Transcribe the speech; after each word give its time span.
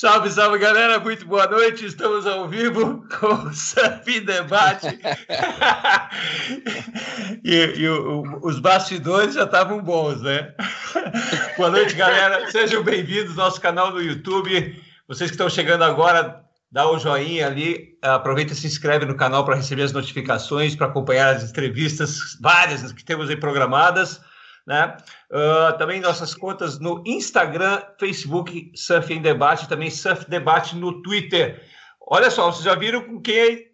Salve, 0.00 0.30
salve, 0.30 0.56
galera. 0.56 0.98
Muito 0.98 1.26
boa 1.26 1.46
noite. 1.46 1.84
Estamos 1.84 2.26
ao 2.26 2.48
vivo 2.48 3.06
com 3.20 3.26
o 3.26 3.52
Surf 3.52 4.20
Debate. 4.20 4.86
e, 7.44 7.54
e 7.76 7.86
o, 7.86 8.40
os 8.42 8.58
bastidores 8.58 9.34
já 9.34 9.44
estavam 9.44 9.82
bons, 9.82 10.22
né? 10.22 10.54
boa 11.54 11.68
noite, 11.68 11.94
galera. 11.96 12.50
Sejam 12.50 12.82
bem-vindos 12.82 13.38
ao 13.38 13.44
nosso 13.44 13.60
canal 13.60 13.90
no 13.90 14.00
YouTube. 14.00 14.82
Vocês 15.06 15.30
que 15.30 15.34
estão 15.34 15.50
chegando 15.50 15.84
agora, 15.84 16.46
dá 16.72 16.88
o 16.88 16.96
um 16.96 16.98
joinha 16.98 17.46
ali. 17.46 17.98
Aproveita 18.00 18.54
e 18.54 18.56
se 18.56 18.66
inscreve 18.66 19.04
no 19.04 19.16
canal 19.16 19.44
para 19.44 19.56
receber 19.56 19.82
as 19.82 19.92
notificações, 19.92 20.74
para 20.74 20.86
acompanhar 20.86 21.36
as 21.36 21.50
entrevistas, 21.50 22.38
várias 22.40 22.90
que 22.90 23.04
temos 23.04 23.28
aí 23.28 23.36
programadas. 23.36 24.18
Né? 24.66 24.96
Uh, 25.30 25.76
também 25.78 26.00
nossas 26.00 26.34
contas 26.34 26.78
no 26.78 27.02
Instagram, 27.06 27.82
Facebook, 27.98 28.72
Surf 28.74 29.12
em 29.12 29.22
Debate, 29.22 29.68
também 29.68 29.90
Surf 29.90 30.28
Debate 30.28 30.76
no 30.76 31.02
Twitter. 31.02 31.62
Olha 32.00 32.30
só, 32.30 32.50
vocês 32.50 32.64
já 32.64 32.74
viram 32.74 33.02
com 33.02 33.20
quem, 33.20 33.68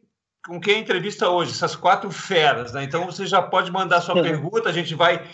com 0.47 0.61
quem 0.61 0.77
a 0.77 0.81
entrevista 0.81 1.29
hoje, 1.29 1.53
essas 1.53 1.75
quatro 1.75 2.11
feras, 2.11 2.73
né? 2.73 2.85
Então 2.85 3.07
você 3.07 3.27
já 3.27 3.43
pode 3.43 3.71
mandar 3.71 4.01
sua 4.01 4.23
pergunta, 4.23 4.69
a 4.69 4.73
gente 4.73 4.95
vai 4.95 5.27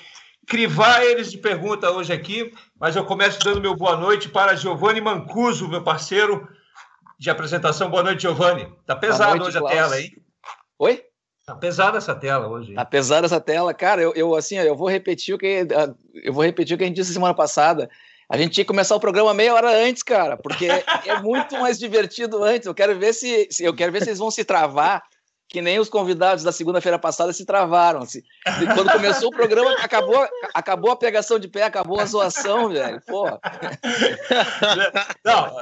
crivar 0.46 1.04
eles 1.04 1.30
de 1.30 1.38
pergunta 1.38 1.90
hoje 1.90 2.12
aqui, 2.12 2.52
mas 2.78 2.96
eu 2.96 3.04
começo 3.04 3.38
dando 3.40 3.60
meu 3.60 3.76
boa 3.76 3.96
noite 3.96 4.28
para 4.28 4.56
Giovanni 4.56 5.00
Mancuso, 5.00 5.68
meu 5.68 5.82
parceiro 5.82 6.48
de 7.18 7.30
apresentação. 7.30 7.88
Boa 7.88 8.02
noite, 8.02 8.22
Giovanni. 8.22 8.68
Tá 8.84 8.96
pesado 8.96 9.36
noite, 9.36 9.48
hoje 9.48 9.58
Klaus. 9.58 9.72
a 9.72 9.74
tela, 9.74 10.00
hein? 10.00 10.16
Oi? 10.78 11.04
Tá 11.52 11.58
pesada 11.58 11.98
essa 11.98 12.14
tela 12.14 12.48
hoje. 12.48 12.74
Tá 12.74 12.84
pesada 12.84 13.26
essa 13.26 13.40
tela, 13.40 13.74
cara. 13.74 14.00
Eu, 14.00 14.12
eu 14.14 14.34
assim, 14.34 14.56
eu 14.56 14.76
vou 14.76 14.88
repetir 14.88 15.34
o 15.34 15.38
que 15.38 15.66
eu 16.14 16.32
vou 16.32 16.44
repetir 16.44 16.74
o 16.74 16.78
que 16.78 16.84
a 16.84 16.86
gente 16.86 16.96
disse 16.96 17.12
semana 17.12 17.34
passada. 17.34 17.90
A 18.28 18.36
gente 18.38 18.52
tinha 18.52 18.64
que 18.64 18.68
começar 18.68 18.96
o 18.96 19.00
programa 19.00 19.34
meia 19.34 19.54
hora 19.54 19.70
antes, 19.86 20.02
cara, 20.02 20.36
porque 20.36 20.66
é 21.06 21.20
muito 21.20 21.58
mais 21.58 21.78
divertido 21.78 22.42
antes. 22.42 22.66
Eu 22.66 22.74
quero 22.74 22.98
ver 22.98 23.12
se, 23.12 23.48
se 23.50 23.64
eu 23.64 23.74
quero 23.74 23.92
ver 23.92 24.02
se 24.02 24.08
eles 24.08 24.18
vão 24.18 24.30
se 24.30 24.44
travar 24.44 25.02
que 25.52 25.60
nem 25.60 25.78
os 25.78 25.90
convidados 25.90 26.42
da 26.42 26.50
segunda-feira 26.50 26.98
passada 26.98 27.30
se 27.30 27.44
travaram. 27.44 28.06
Se, 28.06 28.24
quando 28.74 28.90
começou 28.90 29.28
o 29.28 29.32
programa, 29.32 29.70
acabou, 29.82 30.26
acabou 30.54 30.92
a 30.92 30.96
pegação 30.96 31.38
de 31.38 31.46
pé, 31.46 31.64
acabou 31.64 32.00
a 32.00 32.06
zoação, 32.06 32.70
velho. 32.70 33.02
Porra. 33.06 33.38
Não, 35.22 35.58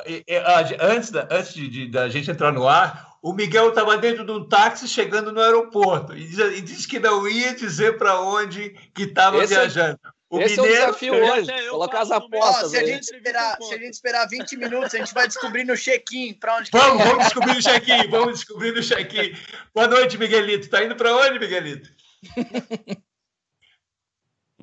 antes, 0.81 1.11
da, 1.11 1.27
antes 1.28 1.53
de, 1.53 1.69
de, 1.69 1.91
da 1.91 2.09
gente 2.09 2.31
entrar 2.31 2.53
no 2.53 2.69
ar, 2.69 3.09
o 3.23 3.33
Miguel 3.33 3.69
estava 3.69 3.99
dentro 3.99 4.25
de 4.25 4.33
um 4.33 4.49
táxi 4.49 4.89
chegando 4.89 5.33
no 5.33 5.41
aeroporto 5.41 6.17
e 6.17 6.27
disse, 6.27 6.43
e 6.43 6.61
disse 6.61 6.89
que 6.89 6.99
não 6.99 7.29
ia 7.29 7.55
dizer 7.55 7.99
para 7.99 8.21
onde 8.21 8.71
que 8.95 9.03
estava 9.03 9.43
é 9.43 9.47
viajando. 9.47 9.99
O 10.31 10.39
Esse 10.39 10.61
mineiro, 10.61 10.77
é 10.77 10.83
o 10.83 10.87
desafio 10.87 11.15
hoje, 11.15 11.69
colocar 11.71 12.01
as 12.03 12.11
apostas. 12.12 12.71
se, 12.71 12.79
a 12.79 12.87
gente 12.87 13.03
esperar, 13.03 13.57
se 13.61 13.75
a 13.75 13.79
gente 13.79 13.95
esperar 13.95 14.29
20 14.29 14.57
minutos, 14.57 14.95
a 14.95 14.99
gente 14.99 15.12
vai 15.12 15.27
descobrir 15.27 15.65
no 15.65 15.77
check-in 15.77 16.35
para 16.35 16.57
onde 16.57 16.71
Vamos, 16.71 17.05
vamos 17.05 17.25
descobrir 17.25 17.55
no 17.55 17.62
check-in, 17.62 18.09
vamos 18.09 18.35
descobrir 18.35 18.73
no 18.73 18.81
check-in. 18.81 19.37
Boa 19.75 19.89
noite, 19.89 20.17
Miguelito. 20.17 20.71
Tá 20.71 20.84
indo 20.84 20.95
para 20.95 21.17
onde, 21.17 21.41
Miguelito? 21.41 21.91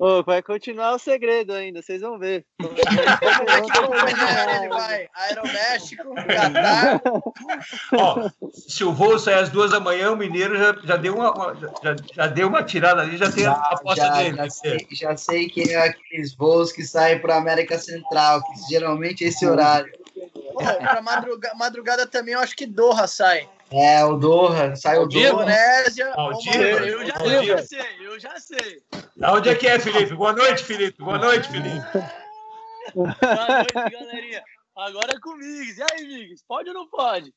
Oh, 0.00 0.22
vai 0.22 0.40
continuar 0.42 0.94
o 0.94 0.98
segredo 0.98 1.52
ainda, 1.52 1.82
vocês 1.82 2.00
vão 2.00 2.18
ver. 2.18 2.44
Ele 2.60 2.68
vai 4.68 5.08
Aeroméxico, 5.12 6.14
Catar. 6.14 7.02
Ó, 7.92 8.30
se 8.52 8.84
o 8.84 8.92
voo 8.92 9.18
sair 9.18 9.34
às 9.34 9.48
duas 9.48 9.72
da 9.72 9.80
manhã, 9.80 10.12
o 10.12 10.16
mineiro 10.16 10.56
já, 10.56 10.76
já, 10.84 10.96
deu, 10.96 11.16
uma, 11.16 11.56
já, 11.82 11.96
já 12.14 12.26
deu 12.28 12.48
uma 12.48 12.62
tirada 12.62 13.02
ali, 13.02 13.16
já 13.16 13.30
tem 13.30 13.44
já, 13.44 13.52
a 13.52 13.74
aposta 13.74 14.06
já, 14.06 14.12
dele. 14.12 14.36
Já 14.36 14.50
sei, 14.50 14.86
já 14.92 15.16
sei 15.16 15.48
que 15.48 15.72
é 15.72 15.76
aqueles 15.76 16.34
voos 16.34 16.70
que 16.70 16.84
saem 16.84 17.20
para 17.20 17.36
América 17.36 17.76
Central, 17.76 18.40
que 18.42 18.70
geralmente 18.70 19.24
é 19.24 19.28
esse 19.28 19.44
horário. 19.46 19.90
Pô, 20.52 20.58
para 20.58 21.02
madrugada, 21.02 21.54
madrugada 21.54 22.06
também 22.06 22.34
eu 22.34 22.40
acho 22.40 22.56
que 22.56 22.66
Doha 22.66 23.06
sai. 23.06 23.48
É, 23.70 24.04
o 24.04 24.16
Doha, 24.16 24.74
sai 24.76 24.98
o 24.98 25.06
Doha. 25.06 25.28
Indonésia. 25.28 26.12
Eu, 26.16 27.06
já, 27.06 27.14
eu 27.24 27.44
já 27.44 27.62
sei, 27.62 27.86
eu 28.00 28.20
já 28.20 28.40
sei. 28.40 28.82
Onde 29.22 29.50
é 29.50 29.54
que 29.54 29.66
é, 29.66 29.78
Felipe? 29.78 30.14
Boa 30.14 30.32
noite, 30.32 30.64
Felipe. 30.64 31.02
Boa 31.02 31.18
noite, 31.18 31.48
Felipe. 31.48 31.86
Boa 32.94 33.16
noite, 33.48 33.74
galerinha. 33.74 34.42
Agora 34.76 35.12
é 35.14 35.20
com 35.20 35.30
o 35.30 35.36
Migs. 35.36 35.78
E 35.78 35.82
aí, 35.82 36.06
Migs? 36.06 36.42
Pode 36.46 36.68
ou 36.68 36.74
não 36.74 36.88
pode? 36.88 37.32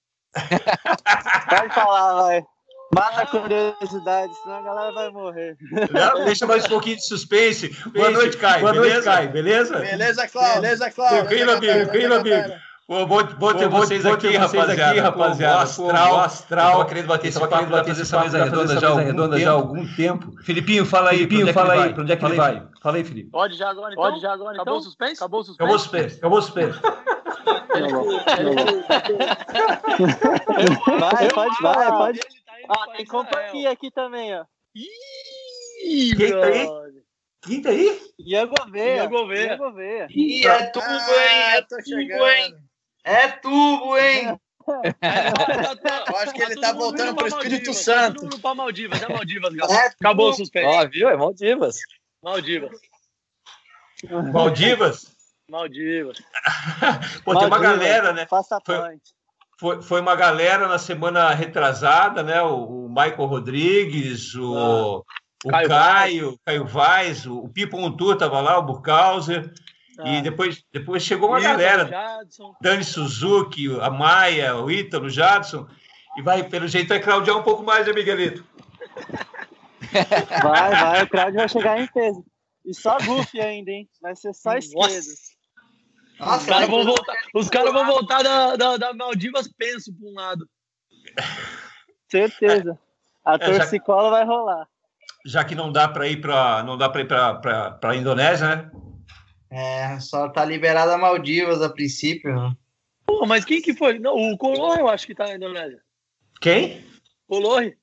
pode 1.49 1.73
falar, 1.73 2.21
vai. 2.21 2.45
Mata 2.93 3.21
a 3.21 3.25
curiosidade, 3.25 4.33
senão 4.43 4.57
a 4.57 4.61
galera 4.61 4.91
vai 4.91 5.09
morrer. 5.11 5.57
Não, 5.91 6.25
deixa 6.25 6.45
mais 6.45 6.65
um 6.65 6.69
pouquinho 6.69 6.97
de 6.97 7.05
suspense. 7.05 7.69
Boa 7.93 8.11
noite, 8.11 8.37
Caio. 8.37 8.61
Boa 8.61 8.73
beleza? 8.73 8.93
noite, 8.93 9.05
Caio. 9.05 9.29
Beleza? 9.31 9.79
Beleza, 9.79 10.27
Cláudio. 10.27 10.61
Beleza, 10.61 10.91
Cláudio. 10.91 11.19
Tranquilo, 11.19 11.51
amigo. 11.51 11.73
Tranquilo, 11.73 12.15
amigo. 12.15 12.53
Pô, 12.91 13.05
bom, 13.05 13.23
bom 13.23 13.53
ter 13.53 13.69
vocês 13.69 14.05
aqui, 14.05 14.37
vocês 14.37 14.37
rapaziada. 14.37 14.91
Aqui, 14.91 14.99
rapaziada. 14.99 15.55
Pô, 15.55 15.61
astral, 15.61 16.19
astral. 16.19 16.71
Tava 16.71 16.85
querendo 16.87 17.07
bater 17.07 17.29
esse 17.29 17.39
papo, 17.39 17.53
querendo 17.53 17.71
bater 17.71 17.91
essa 17.91 18.19
mesa 18.19 18.43
redonda 18.43 18.79
já, 18.81 18.95
redonda 18.95 19.39
já 19.39 19.49
há 19.49 19.53
algum 19.53 19.95
tempo. 19.95 20.33
Filipinho, 20.43 20.85
fala 20.85 21.11
aí, 21.11 21.19
Filipinho, 21.19 21.47
é 21.47 21.53
fala 21.53 21.71
aí, 21.71 21.93
para 21.93 22.03
onde 22.03 22.11
é 22.11 22.17
que 22.17 22.25
ele 22.25 22.35
vai? 22.35 22.67
Fala 22.81 22.97
aí, 22.97 23.05
Felipe. 23.05 23.29
Pode 23.29 23.55
já 23.55 23.69
agora, 23.69 23.93
então? 23.93 24.03
Pode 24.03 24.19
já 24.19 24.33
agora, 24.33 24.51
então? 24.51 24.63
Acabou 24.63 24.79
o 24.79 24.83
suspense? 24.83 25.13
Acabou 25.13 25.39
o 25.39 25.43
suspense? 25.45 25.63
Acabou 25.63 25.77
o 25.77 25.79
suspense. 25.79 26.17
Acabou 26.17 26.37
o 26.37 26.41
suspense. 26.41 26.79
Vai, 30.99 31.29
pode, 31.29 31.61
vai, 31.61 31.91
pode. 31.91 32.19
Ah, 32.67 32.91
tem 32.97 33.05
companhia 33.05 33.71
aqui 33.71 33.89
também, 33.89 34.37
ó. 34.37 34.43
Ih, 34.75 36.13
Quem 36.17 36.31
tá 36.31 36.45
aí? 36.45 36.67
Quem 37.41 37.61
tá 37.61 37.69
aí? 37.69 38.01
Ian 38.19 38.47
Gouveia. 38.47 38.97
Ian 38.97 39.09
Gouveia. 39.09 39.47
Ian 39.47 39.57
Gouveia. 39.57 40.07
Ih, 40.09 40.45
é 40.45 40.65
tubo, 40.65 40.85
hein? 40.85 41.53
É 41.53 41.61
tubo, 41.61 42.27
hein? 42.27 42.70
É 43.03 43.27
tubo, 43.29 43.97
hein? 43.97 44.39
Eu 46.07 46.17
acho 46.17 46.33
que 46.33 46.41
ele 46.41 46.59
tá 46.59 46.71
voltando 46.73 47.15
pro 47.15 47.27
Espírito 47.27 47.73
Santo. 47.73 48.21
Todo 48.21 48.39
pra 48.39 48.55
Maldivas, 48.55 49.01
é 49.01 49.07
Maldivas, 49.07 49.53
galera. 49.53 49.79
É 49.79 49.87
Acabou 49.87 50.29
o 50.29 50.33
suspense. 50.33 50.67
Ó, 50.67 50.87
viu? 50.87 51.09
É 51.09 51.17
Maldivas. 51.17 51.77
Maldivas. 52.23 52.79
Maldivas? 54.31 55.15
Maldivas. 55.49 56.17
Pô, 57.25 57.35
tem 57.37 57.47
uma 57.47 57.59
galera, 57.59 58.13
né? 58.13 58.25
Faça 58.25 58.59
foi, 58.65 58.97
foi, 59.59 59.81
foi 59.81 60.01
uma 60.01 60.15
galera 60.15 60.67
na 60.67 60.77
semana 60.77 61.33
retrasada, 61.33 62.23
né? 62.23 62.41
O, 62.41 62.85
o 62.85 62.89
Michael 62.89 63.25
Rodrigues, 63.25 64.33
o, 64.35 64.55
ah. 64.55 65.03
o 65.43 65.49
Caio, 65.49 65.67
Caio, 65.67 66.39
Caio 66.45 66.65
Vaz, 66.65 67.25
o, 67.25 67.39
o 67.39 67.49
Pipo 67.49 67.77
Montour 67.77 68.15
tava 68.15 68.39
lá, 68.39 68.57
o 68.57 68.63
Burkhauser. 68.63 69.51
E 70.05 70.17
ah. 70.17 70.21
depois, 70.21 70.63
depois 70.71 71.03
chegou 71.03 71.29
uma 71.29 71.39
galera. 71.39 71.87
Jadson. 71.87 72.55
Dani 72.61 72.83
Suzuki, 72.83 73.67
a 73.79 73.89
Maia, 73.89 74.55
o 74.57 74.71
Ítalo, 74.71 75.05
o 75.05 75.09
Jadson. 75.09 75.67
E 76.17 76.21
vai, 76.21 76.43
pelo 76.43 76.67
jeito, 76.67 76.89
vai 76.89 76.99
claudiar 76.99 77.37
um 77.37 77.43
pouco 77.43 77.63
mais, 77.63 77.87
né, 77.87 77.93
Miguelito? 77.93 78.45
Vai, 80.43 80.71
vai, 80.71 81.03
o 81.03 81.09
Claudio 81.09 81.35
vai 81.35 81.49
chegar 81.49 81.79
em 81.79 81.87
peso. 81.87 82.23
E 82.65 82.73
só 82.73 82.97
Goofy 82.99 83.41
ainda, 83.41 83.71
hein? 83.71 83.89
Vai 84.01 84.15
ser 84.15 84.33
só 84.33 84.55
esquerdo. 84.55 84.97
Nossa, 86.19 86.37
os 86.37 86.45
caras 86.45 86.69
vão 86.69 86.85
voltar, 86.85 87.15
os 87.33 87.49
cara 87.49 87.71
vão 87.71 87.85
voltar 87.85 88.23
da, 88.23 88.55
da, 88.55 88.77
da 88.77 88.93
Maldivas 88.93 89.49
penso 89.57 89.91
para 89.93 90.07
um 90.07 90.13
lado. 90.13 90.47
Certeza. 92.09 92.77
A 93.25 93.35
é, 93.35 93.37
torcicola 93.37 94.03
já, 94.03 94.09
vai 94.09 94.25
rolar. 94.25 94.67
Já 95.25 95.43
que 95.43 95.55
não 95.55 95.71
dá 95.71 95.87
para 95.87 96.07
ir 96.07 96.21
para 96.21 96.63
não 96.63 96.77
dá 96.77 96.89
para 96.89 97.01
ir 97.01 97.07
para 97.07 97.79
a 97.81 97.95
Indonésia, 97.95 98.55
né? 98.55 98.71
É, 99.51 99.99
só 99.99 100.29
tá 100.29 100.45
liberada 100.45 100.97
Maldivas 100.97 101.61
a 101.61 101.69
princípio. 101.69 102.33
Né? 102.33 102.55
Pô, 103.05 103.25
mas 103.25 103.43
quem 103.43 103.61
que 103.61 103.73
foi? 103.73 103.99
Não, 103.99 104.15
o 104.15 104.37
Color 104.37 104.79
eu 104.79 104.87
acho 104.87 105.05
que 105.05 105.13
tá 105.13 105.27
na 105.27 105.35
Indonésia. 105.35 105.81
Quem? 106.39 106.85
Color. 107.27 107.73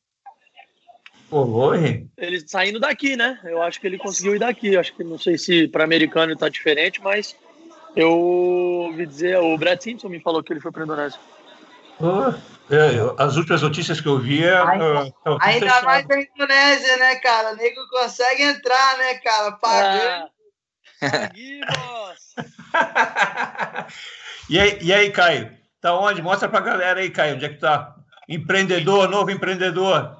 Color? 1.28 1.76
Ele 2.16 2.48
saindo 2.48 2.80
daqui, 2.80 3.16
né? 3.16 3.38
Eu 3.44 3.60
acho 3.60 3.78
que 3.78 3.86
ele 3.86 3.98
conseguiu 3.98 4.34
ir 4.34 4.38
daqui. 4.38 4.78
Acho 4.78 4.94
que 4.96 5.04
não 5.04 5.18
sei 5.18 5.36
se 5.36 5.68
para 5.68 5.84
americano 5.84 6.34
tá 6.34 6.48
diferente, 6.48 7.02
mas 7.02 7.36
eu 7.94 8.10
ouvi 8.10 9.04
dizer, 9.04 9.38
o 9.38 9.56
Brad 9.58 9.78
Simpson 9.78 10.08
me 10.08 10.20
falou 10.20 10.42
que 10.42 10.52
ele 10.52 10.60
foi 10.60 10.72
para 10.72 10.84
Indonésia. 10.84 11.20
Oh, 12.00 12.32
é, 12.72 13.14
as 13.18 13.36
últimas 13.36 13.60
notícias 13.60 14.00
que 14.00 14.08
eu 14.08 14.18
vi 14.18 14.44
é. 14.44 14.56
Ainda, 14.56 15.04
uh, 15.04 15.38
ainda 15.40 15.82
mais 15.82 16.06
na 16.06 16.20
Indonésia, 16.20 16.96
né, 16.96 17.16
cara? 17.16 17.52
O 17.52 17.56
nego 17.56 17.80
consegue 17.90 18.42
entrar, 18.42 18.98
né, 18.98 19.14
cara? 19.14 19.52
Pagando. 19.52 20.24
Ah. 20.24 20.37
e, 24.48 24.58
aí, 24.58 24.78
e 24.82 24.92
aí, 24.92 25.10
Caio? 25.10 25.56
Tá 25.80 25.94
onde? 25.94 26.20
Mostra 26.20 26.48
pra 26.48 26.60
galera 26.60 27.00
aí, 27.00 27.10
Caio, 27.10 27.36
onde 27.36 27.44
é 27.44 27.48
que 27.48 27.58
tá? 27.58 27.94
Empreendedor, 28.28 29.08
novo 29.08 29.30
empreendedor. 29.30 30.16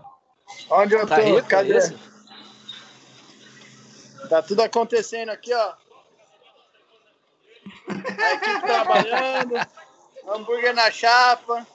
Onde 0.70 0.94
eu 0.94 1.06
tá 1.06 1.16
tô? 1.16 1.42
Tá 1.42 1.48
Cadê? 1.48 1.78
Tá 4.28 4.42
tudo 4.42 4.62
acontecendo 4.62 5.30
aqui, 5.30 5.52
ó. 5.52 5.72
A 7.88 8.34
equipe 8.34 8.60
trabalhando, 8.66 9.54
hambúrguer 10.26 10.74
na 10.74 10.90
chapa. 10.90 11.66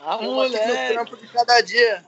A 0.00 0.16
mulher. 0.18 0.88
No 0.88 0.94
trampo 0.94 1.16
de 1.16 1.28
cada 1.28 1.60
dia. 1.60 2.04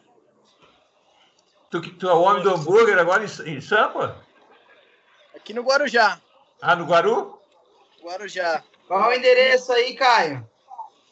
Tu, 1.70 1.80
tu 1.96 2.08
é 2.08 2.14
o 2.14 2.22
homem 2.22 2.42
do 2.42 2.54
hambúrguer 2.54 2.98
agora 2.98 3.24
em, 3.24 3.56
em 3.56 3.60
Sampa? 3.60 4.23
Aqui 5.44 5.52
no 5.52 5.60
Guarujá. 5.60 6.18
Ah, 6.62 6.74
no 6.74 6.86
Guaru? 6.86 7.38
Guarujá. 8.02 8.64
Qual 8.88 9.12
é 9.12 9.14
o 9.14 9.18
endereço 9.18 9.70
aí, 9.74 9.94
Caio? 9.94 10.48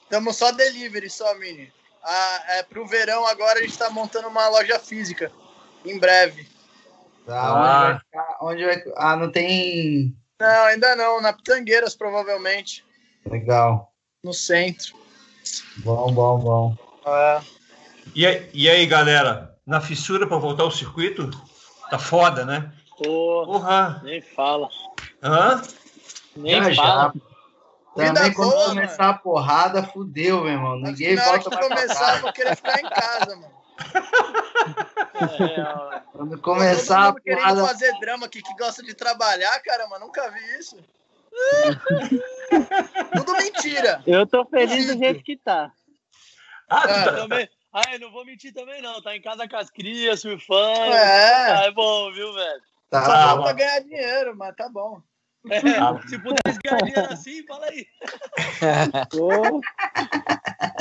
Estamos 0.04 0.38
só 0.38 0.50
delivery, 0.50 1.10
só, 1.10 1.34
Mini. 1.34 1.70
Ah, 2.02 2.42
é, 2.48 2.62
pro 2.62 2.86
verão 2.86 3.26
agora 3.26 3.58
a 3.58 3.60
gente 3.60 3.72
está 3.72 3.90
montando 3.90 4.28
uma 4.28 4.48
loja 4.48 4.78
física. 4.78 5.30
Em 5.84 5.98
breve. 5.98 6.48
Tá, 7.26 7.38
ah. 7.38 7.52
onde, 7.52 7.84
vai 7.84 7.98
ficar, 7.98 8.38
onde 8.40 8.64
vai 8.64 8.82
Ah, 8.96 9.16
não 9.16 9.30
tem. 9.30 10.16
Não, 10.40 10.64
ainda 10.64 10.96
não. 10.96 11.20
Na 11.20 11.34
Pitangueiras, 11.34 11.94
provavelmente. 11.94 12.86
Legal. 13.26 13.92
No 14.24 14.32
centro. 14.32 14.94
Bom, 15.84 16.10
bom, 16.10 16.38
bom. 16.38 16.76
É. 17.06 17.42
E, 18.14 18.26
aí, 18.26 18.50
e 18.54 18.70
aí, 18.70 18.86
galera? 18.86 19.54
Na 19.66 19.82
fissura 19.82 20.26
para 20.26 20.38
voltar 20.38 20.62
ao 20.62 20.70
circuito? 20.70 21.28
Tá 21.90 21.98
foda, 21.98 22.46
né? 22.46 22.72
Porra. 23.02 24.00
Nem 24.04 24.20
fala. 24.20 24.68
Hã? 25.22 25.62
Nem 26.36 26.72
já, 26.72 26.82
fala. 26.82 27.12
Já. 27.14 27.32
Também 27.94 28.32
quando 28.32 28.50
boa, 28.50 28.68
começar 28.68 29.02
mano. 29.02 29.14
a 29.14 29.18
porrada, 29.18 29.82
fudeu, 29.82 30.42
meu 30.42 30.52
irmão. 30.52 30.76
Ninguém 30.76 31.14
na 31.14 31.24
volta 31.24 31.50
hora 31.50 31.60
que 31.60 31.68
começar, 31.68 32.16
eu 32.16 32.22
vou 32.22 32.32
querer 32.32 32.56
ficar 32.56 32.80
em 32.80 32.88
casa, 32.88 33.36
mano. 33.36 33.62
É, 35.20 36.00
quando 36.12 36.38
começar 36.40 37.08
a 37.08 37.12
porrada... 37.12 37.66
fazer 37.66 37.92
drama 38.00 38.26
aqui 38.26 38.42
que 38.42 38.54
gosta 38.54 38.82
de 38.82 38.94
trabalhar, 38.94 39.58
cara, 39.60 39.86
mas 39.88 40.00
nunca 40.00 40.30
vi 40.30 40.58
isso. 40.58 40.76
Tudo 43.16 43.32
mentira. 43.34 44.02
Eu 44.06 44.26
tô 44.26 44.44
feliz 44.46 44.86
do 44.86 44.98
jeito 44.98 45.22
que 45.22 45.36
tá. 45.36 45.70
Ah, 46.68 46.82
é. 46.88 47.04
tá... 47.04 47.12
também. 47.12 47.48
Ah, 47.72 47.94
eu 47.94 48.00
não 48.00 48.12
vou 48.12 48.24
mentir 48.24 48.52
também, 48.52 48.82
não. 48.82 49.00
Tá 49.00 49.16
em 49.16 49.22
casa 49.22 49.48
com 49.48 49.56
as 49.56 49.70
crias, 49.70 50.20
surfando. 50.20 50.92
É. 50.92 51.52
Ah, 51.52 51.64
é 51.64 51.70
bom, 51.70 52.12
viu, 52.12 52.32
velho? 52.34 52.62
Tá, 52.92 53.04
Só 53.06 53.10
dá 53.10 53.42
pra 53.42 53.52
ganhar 53.54 53.80
dinheiro, 53.80 54.36
mas 54.36 54.54
tá 54.54 54.68
bom. 54.68 55.00
É, 55.50 55.60
se 56.06 56.18
pudesse 56.18 56.58
ganhar 56.62 56.84
dinheiro 56.84 57.10
assim, 57.10 57.42
fala 57.46 57.64
aí. 57.64 57.86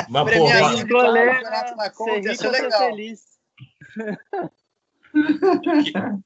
Uma 0.09 0.25
porra. 0.25 0.83
Goleiro, 0.83 1.41
na 1.77 1.89
conta, 1.89 2.27
ia 2.27 2.35
ser 2.35 2.49
legal. 2.49 2.81
Feliz. 2.81 3.21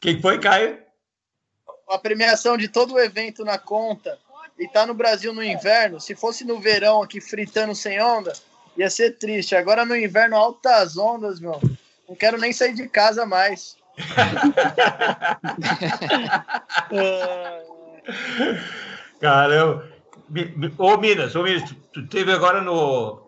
Quem 0.00 0.22
foi, 0.22 0.40
Caio? 0.40 0.82
A 1.90 1.98
premiação 1.98 2.56
de 2.56 2.68
todo 2.68 2.94
o 2.94 2.98
evento 2.98 3.44
na 3.44 3.58
conta 3.58 4.18
e 4.58 4.66
tá 4.66 4.86
no 4.86 4.94
Brasil 4.94 5.34
no 5.34 5.44
inverno. 5.44 6.00
Se 6.00 6.14
fosse 6.14 6.46
no 6.46 6.58
verão 6.58 7.02
aqui 7.02 7.20
fritando 7.20 7.74
sem 7.74 8.00
onda, 8.00 8.32
ia 8.74 8.88
ser 8.88 9.18
triste. 9.18 9.54
Agora 9.54 9.84
no 9.84 9.94
inverno, 9.94 10.34
altas 10.34 10.96
ondas, 10.96 11.38
meu. 11.38 11.60
Não 12.08 12.16
quero 12.16 12.38
nem 12.38 12.54
sair 12.54 12.72
de 12.72 12.88
casa 12.88 13.26
mais. 13.26 13.76
Caramba. 19.20 19.96
Ô 20.78 20.96
Minas, 20.96 21.34
ô 21.34 21.42
Minas, 21.42 21.74
tu 21.92 22.06
teve 22.06 22.32
agora 22.32 22.60
no. 22.60 23.20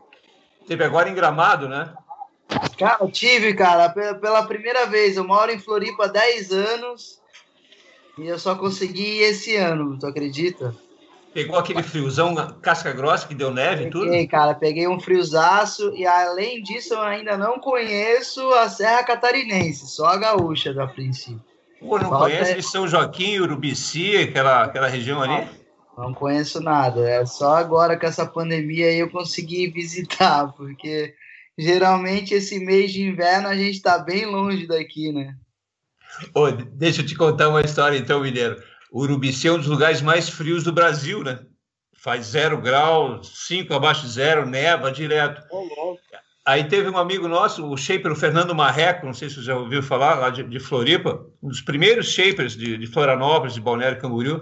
Teve 0.66 0.84
agora 0.84 1.08
em 1.08 1.14
Gramado, 1.14 1.68
né? 1.68 1.92
Cara, 2.76 3.06
tive, 3.10 3.54
cara, 3.54 3.88
pela 3.90 4.46
primeira 4.46 4.86
vez. 4.86 5.16
Eu 5.16 5.24
moro 5.24 5.50
em 5.50 5.58
Floripa 5.58 6.04
há 6.04 6.08
10 6.08 6.52
anos 6.52 7.20
e 8.18 8.26
eu 8.26 8.38
só 8.38 8.54
consegui 8.54 9.20
esse 9.20 9.56
ano, 9.56 9.98
tu 9.98 10.06
acredita? 10.06 10.74
Pegou 11.32 11.58
aquele 11.58 11.82
friozão, 11.82 12.34
casca 12.62 12.92
grossa 12.92 13.26
que 13.26 13.34
deu 13.34 13.52
neve 13.52 13.84
e 13.84 13.90
tudo? 13.90 14.06
Peguei, 14.06 14.26
cara, 14.26 14.54
peguei 14.54 14.88
um 14.88 14.98
friozaço 14.98 15.94
e 15.94 16.06
além 16.06 16.62
disso 16.62 16.94
eu 16.94 17.02
ainda 17.02 17.36
não 17.36 17.60
conheço 17.60 18.40
a 18.54 18.68
Serra 18.68 19.04
Catarinense, 19.04 19.86
só 19.88 20.06
a 20.06 20.16
gaúcha 20.16 20.72
da 20.72 20.86
princípio. 20.86 21.42
Pô, 21.80 21.98
não 21.98 22.10
Falta 22.10 22.24
conhece 22.24 22.58
é... 22.58 22.62
São 22.62 22.88
Joaquim, 22.88 23.38
Urubici, 23.38 24.16
aquela, 24.16 24.64
aquela 24.64 24.88
região 24.88 25.22
ali? 25.22 25.46
Não, 25.96 26.06
não 26.06 26.14
conheço 26.14 26.60
nada, 26.60 27.08
é 27.08 27.24
só 27.26 27.56
agora 27.56 27.98
com 27.98 28.06
essa 28.06 28.26
pandemia 28.26 28.86
aí 28.86 28.98
eu 28.98 29.10
consegui 29.10 29.68
visitar, 29.70 30.52
porque 30.54 31.14
geralmente 31.56 32.34
esse 32.34 32.58
mês 32.58 32.90
de 32.92 33.02
inverno 33.02 33.48
a 33.48 33.56
gente 33.56 33.76
está 33.76 33.98
bem 33.98 34.24
longe 34.24 34.66
daqui, 34.66 35.12
né? 35.12 35.34
Ô, 36.34 36.50
deixa 36.50 37.02
eu 37.02 37.06
te 37.06 37.14
contar 37.14 37.48
uma 37.48 37.60
história 37.60 37.96
então, 37.96 38.20
Mineiro. 38.20 38.56
Urubici 38.92 39.48
é 39.48 39.52
um 39.52 39.58
dos 39.58 39.66
lugares 39.66 40.00
mais 40.00 40.28
frios 40.28 40.64
do 40.64 40.72
Brasil, 40.72 41.22
né? 41.22 41.40
Faz 41.96 42.26
zero 42.26 42.60
grau, 42.60 43.22
cinco 43.22 43.74
abaixo 43.74 44.02
de 44.02 44.12
zero, 44.12 44.46
neva 44.46 44.90
direto. 44.90 45.42
Aí 46.46 46.64
teve 46.64 46.88
um 46.88 46.96
amigo 46.96 47.28
nosso, 47.28 47.66
o 47.66 47.76
shaper 47.76 48.10
o 48.10 48.16
Fernando 48.16 48.54
Marreco, 48.54 49.04
não 49.04 49.12
sei 49.12 49.28
se 49.28 49.34
você 49.34 49.42
já 49.42 49.56
ouviu 49.56 49.82
falar, 49.82 50.14
lá 50.14 50.30
de, 50.30 50.42
de 50.42 50.58
Floripa, 50.58 51.26
um 51.42 51.48
dos 51.48 51.60
primeiros 51.60 52.10
shapers 52.10 52.56
de, 52.56 52.78
de 52.78 52.86
Florianópolis, 52.86 53.52
de 53.52 53.60
Balneário 53.60 53.98
Camboriú. 53.98 54.40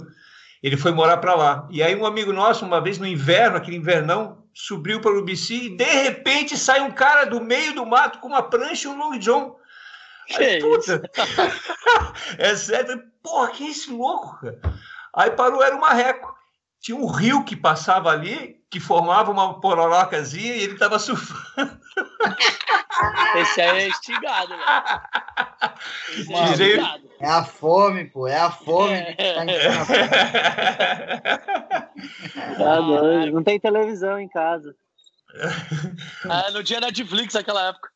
Ele 0.62 0.76
foi 0.76 0.92
morar 0.92 1.16
para 1.16 1.34
lá. 1.34 1.68
E 1.70 1.82
aí 1.82 1.96
um 1.96 2.06
amigo 2.06 2.32
nosso, 2.32 2.64
uma 2.64 2.80
vez 2.80 2.98
no 2.98 3.06
inverno, 3.06 3.56
aquele 3.56 3.76
invernão, 3.76 4.44
subiu 4.54 5.00
para 5.00 5.10
o 5.10 5.14
Urubici 5.14 5.66
e 5.66 5.76
de 5.76 5.84
repente 5.84 6.56
sai 6.56 6.80
um 6.80 6.90
cara 6.90 7.24
do 7.24 7.40
meio 7.40 7.74
do 7.74 7.84
mato 7.84 8.20
com 8.20 8.28
uma 8.28 8.42
prancha 8.42 8.86
e 8.86 8.90
um 8.90 8.96
long 8.96 9.18
john. 9.18 9.56
Aí, 10.34 10.60
puta! 10.60 11.02
é 12.38 12.56
sério, 12.56 13.02
porra, 13.22 13.50
que 13.50 13.64
é 13.64 13.70
esse 13.70 13.90
louco, 13.90 14.40
cara? 14.40 14.58
Aí 15.14 15.30
parou, 15.30 15.62
era 15.62 15.76
o 15.76 15.80
marreco. 15.80 16.34
Tinha 16.80 16.96
um 16.96 17.06
rio 17.06 17.44
que 17.44 17.56
passava 17.56 18.10
ali, 18.10 18.56
que 18.70 18.78
formava 18.78 19.30
uma 19.30 19.58
pororocazinha 19.60 20.54
e 20.54 20.62
ele 20.62 20.74
estava 20.74 20.98
surfando. 20.98 21.46
Esse 23.36 23.60
aí 23.60 23.84
é 23.84 23.88
estigado, 23.88 24.48
velho. 24.48 24.62
É, 26.30 26.52
estigado. 26.52 27.10
é 27.20 27.28
a 27.28 27.44
fome, 27.44 28.06
pô, 28.06 28.26
é 28.26 28.38
a 28.38 28.50
fome. 28.50 28.94
É. 28.94 29.34
Tá 29.34 29.44
não, 32.58 33.26
não 33.26 33.42
tem 33.42 33.60
televisão 33.60 34.18
em 34.18 34.28
casa. 34.28 34.74
É, 36.24 36.50
não 36.52 36.62
tinha 36.62 36.80
Netflix 36.80 37.34
naquela 37.34 37.68
época. 37.68 37.90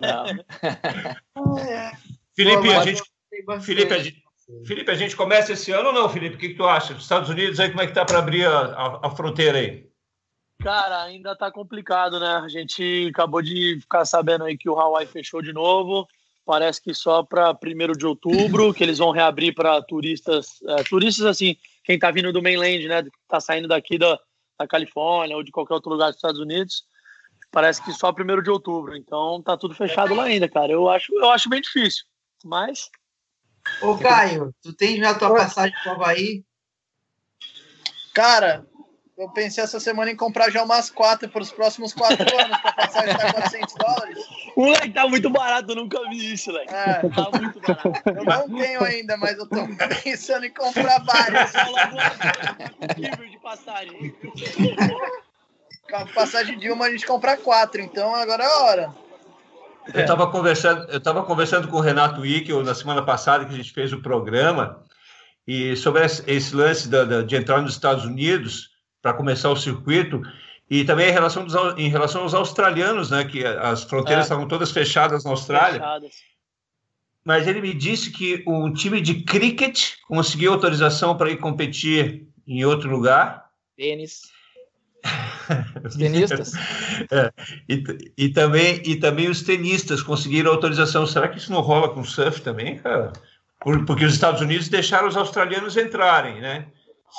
Não. 0.00 0.24
não. 1.36 1.94
Felipe, 2.34 2.72
a 2.72 2.82
gente, 2.82 3.02
Felipe, 3.62 3.94
a 3.94 3.98
gente, 3.98 4.24
Felipe, 4.66 4.90
a 4.90 4.94
gente 4.94 5.16
começa 5.16 5.52
esse 5.52 5.72
ano 5.72 5.88
ou 5.88 5.94
não, 5.94 6.08
Felipe? 6.08 6.36
O 6.36 6.38
que, 6.38 6.50
que 6.50 6.54
tu 6.54 6.64
acha? 6.64 6.92
Estados 6.94 7.28
Unidos 7.30 7.60
aí, 7.60 7.70
como 7.70 7.82
é 7.82 7.86
que 7.86 7.94
tá 7.94 8.04
para 8.04 8.18
abrir 8.18 8.46
a, 8.46 8.58
a, 8.58 9.06
a, 9.06 9.10
fronteira 9.10 9.58
aí? 9.58 9.86
Cara, 10.62 11.02
ainda 11.02 11.36
tá 11.36 11.50
complicado, 11.50 12.18
né? 12.18 12.40
A 12.42 12.48
gente 12.48 13.08
acabou 13.10 13.42
de 13.42 13.78
ficar 13.80 14.04
sabendo 14.04 14.44
aí 14.44 14.56
que 14.56 14.68
o 14.68 14.78
Hawaii 14.78 15.06
fechou 15.06 15.42
de 15.42 15.52
novo. 15.52 16.06
Parece 16.44 16.82
que 16.82 16.92
só 16.92 17.22
para 17.22 17.52
1 17.52 17.92
de 17.92 18.06
outubro, 18.06 18.74
que 18.74 18.82
eles 18.84 18.98
vão 18.98 19.10
reabrir 19.10 19.54
para 19.54 19.80
turistas, 19.82 20.60
é, 20.68 20.82
turistas 20.82 21.24
assim, 21.24 21.56
quem 21.82 21.98
tá 21.98 22.10
vindo 22.10 22.32
do 22.32 22.42
mainland, 22.42 22.86
né? 22.86 23.04
Tá 23.26 23.40
saindo 23.40 23.66
daqui 23.66 23.96
da, 23.96 24.18
da 24.58 24.66
Califórnia 24.66 25.36
ou 25.36 25.42
de 25.42 25.50
qualquer 25.50 25.74
outro 25.74 25.90
lugar 25.90 26.08
dos 26.08 26.16
Estados 26.16 26.40
Unidos. 26.40 26.84
Parece 27.54 27.80
que 27.84 27.92
só 27.92 28.10
1 28.10 28.42
de 28.42 28.50
outubro. 28.50 28.96
Então 28.96 29.40
tá 29.40 29.56
tudo 29.56 29.76
fechado 29.76 30.12
lá 30.12 30.24
ainda, 30.24 30.48
cara. 30.48 30.72
Eu 30.72 30.88
acho, 30.88 31.14
eu 31.14 31.30
acho 31.30 31.48
bem 31.48 31.60
difícil. 31.60 32.04
Mas. 32.44 32.90
Ô, 33.80 33.96
Caio, 33.96 34.52
tu 34.60 34.72
tem 34.72 34.98
já 34.98 35.14
tua 35.14 35.32
passagem 35.32 35.72
para 35.84 35.92
o 35.92 35.94
Havaí? 35.94 36.44
Cara, 38.12 38.66
eu 39.16 39.30
pensei 39.30 39.62
essa 39.62 39.78
semana 39.78 40.10
em 40.10 40.16
comprar 40.16 40.50
já 40.50 40.64
umas 40.64 40.90
quatro 40.90 41.28
para 41.28 41.42
os 41.42 41.52
próximos 41.52 41.94
quatro 41.94 42.22
anos, 42.36 42.58
para 42.60 42.72
passagem 42.72 43.12
estar 43.12 43.32
400 43.32 43.74
dólares. 43.74 44.18
Moleque, 44.56 44.90
tá 44.90 45.08
muito 45.08 45.30
barato, 45.30 45.70
eu 45.70 45.76
nunca 45.76 46.08
vi 46.10 46.32
isso, 46.32 46.50
moleque. 46.50 46.74
É, 46.74 47.08
tá 47.08 47.30
muito 47.40 47.60
barato. 47.60 48.02
Eu 48.04 48.24
não 48.24 48.58
tenho 48.58 48.82
ainda, 48.82 49.16
mas 49.16 49.38
eu 49.38 49.48
tô 49.48 49.64
pensando 50.02 50.44
em 50.44 50.52
comprar 50.52 50.98
vários. 51.04 51.52
de 53.30 53.38
passagem. 53.38 54.12
Com 55.94 55.98
a 56.00 56.06
passagem 56.06 56.58
de 56.58 56.72
uma 56.72 56.86
a 56.86 56.90
gente 56.90 57.06
compra 57.06 57.36
quatro, 57.36 57.80
então 57.80 58.12
agora 58.16 58.42
é 58.42 58.46
a 58.46 58.58
hora. 58.64 58.94
Eu 59.94 60.00
estava 60.00 60.28
conversando, 60.28 60.90
eu 60.90 60.98
estava 60.98 61.22
conversando 61.22 61.68
com 61.68 61.76
o 61.76 61.80
Renato 61.80 62.26
Ickel 62.26 62.64
na 62.64 62.74
semana 62.74 63.00
passada 63.00 63.44
que 63.44 63.54
a 63.54 63.56
gente 63.56 63.72
fez 63.72 63.92
o 63.92 64.02
programa 64.02 64.82
e 65.46 65.76
sobre 65.76 66.04
esse 66.04 66.56
lance 66.56 66.88
da, 66.88 67.04
da, 67.04 67.22
de 67.22 67.36
entrar 67.36 67.62
nos 67.62 67.74
Estados 67.74 68.04
Unidos 68.04 68.70
para 69.00 69.14
começar 69.14 69.50
o 69.50 69.56
circuito 69.56 70.20
e 70.68 70.84
também 70.84 71.10
em 71.10 71.12
relação, 71.12 71.44
dos, 71.44 71.54
em 71.78 71.88
relação 71.88 72.22
aos 72.22 72.34
australianos, 72.34 73.12
né, 73.12 73.24
que 73.24 73.44
as 73.46 73.84
fronteiras 73.84 74.24
é. 74.24 74.26
estavam 74.26 74.48
todas 74.48 74.72
fechadas 74.72 75.22
na 75.22 75.30
Austrália. 75.30 75.78
Fechadas. 75.78 76.12
Mas 77.24 77.46
ele 77.46 77.60
me 77.60 77.72
disse 77.72 78.10
que 78.10 78.42
um 78.48 78.72
time 78.72 79.00
de 79.00 79.22
cricket 79.22 79.92
conseguiu 80.08 80.54
autorização 80.54 81.16
para 81.16 81.30
ir 81.30 81.36
competir 81.36 82.26
em 82.48 82.64
outro 82.64 82.90
lugar. 82.90 83.48
Tênis. 83.76 84.33
Os 85.84 85.96
tenistas. 85.96 86.52
É, 87.10 87.32
e, 87.68 87.84
e, 88.16 88.28
também, 88.30 88.82
e 88.84 88.96
também 88.96 89.28
os 89.28 89.42
tenistas 89.42 90.02
conseguiram 90.02 90.50
autorização. 90.50 91.06
Será 91.06 91.28
que 91.28 91.38
isso 91.38 91.52
não 91.52 91.60
rola 91.60 91.90
com 91.90 92.02
surf 92.02 92.40
também, 92.40 92.78
cara? 92.78 93.12
Por, 93.60 93.84
porque 93.84 94.04
os 94.04 94.14
Estados 94.14 94.40
Unidos 94.40 94.68
deixaram 94.68 95.08
os 95.08 95.16
australianos 95.16 95.76
entrarem, 95.76 96.40
né? 96.40 96.66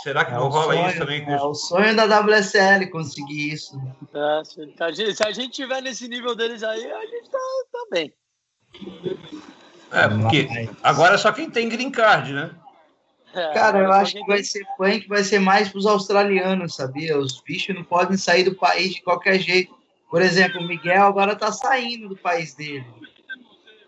Será 0.04 0.26
que 0.26 0.32
é 0.32 0.36
não 0.36 0.50
rola 0.50 0.74
sonho, 0.74 0.90
isso 0.90 0.98
também? 0.98 1.26
É 1.30 1.42
o 1.42 1.54
sonho 1.54 1.96
da 1.96 2.20
WSL 2.20 2.90
conseguir 2.92 3.54
isso. 3.54 3.80
É, 4.14 4.44
se, 4.44 4.74
a 4.80 4.92
gente, 4.92 5.16
se 5.16 5.24
a 5.24 5.32
gente 5.32 5.52
tiver 5.52 5.82
nesse 5.82 6.08
nível 6.08 6.36
deles 6.36 6.64
aí, 6.64 6.92
a 6.92 7.06
gente 7.06 7.30
tá, 7.30 7.40
tá 7.72 7.86
bem. 7.92 8.14
É, 9.92 10.08
porque 10.10 10.48
agora 10.84 11.16
é 11.16 11.18
só 11.18 11.32
quem 11.32 11.50
tem 11.50 11.70
green 11.70 11.92
card, 11.92 12.34
né? 12.34 12.52
É, 13.36 13.54
Cara, 13.54 13.80
eu 13.80 13.92
acho 13.92 14.14
que 14.14 14.26
vai 14.26 14.42
ser 14.44 14.66
punk, 14.78 15.08
vai 15.08 15.24
ser 15.24 15.40
mais 15.40 15.68
para 15.68 15.80
os 15.80 15.86
australianos, 15.86 16.76
sabia? 16.76 17.18
Os 17.18 17.42
bichos 17.42 17.76
não 17.76 17.84
podem 17.84 18.16
sair 18.16 18.44
do 18.44 18.56
país 18.56 18.96
de 18.96 19.02
qualquer 19.02 19.40
jeito. 19.40 19.76
Por 20.10 20.22
exemplo, 20.22 20.62
o 20.62 20.68
Miguel 20.68 21.04
agora 21.04 21.34
está 21.34 21.52
saindo 21.52 22.08
do 22.08 22.16
país 22.16 22.54
dele. 22.54 22.86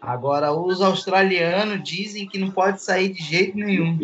Agora, 0.02 0.52
os 0.52 0.82
australianos 0.82 1.82
dizem 1.88 2.28
que 2.28 2.38
não 2.38 2.52
pode 2.52 2.82
sair 2.82 3.10
de 3.10 3.24
jeito 3.24 3.58
nenhum. 3.58 3.98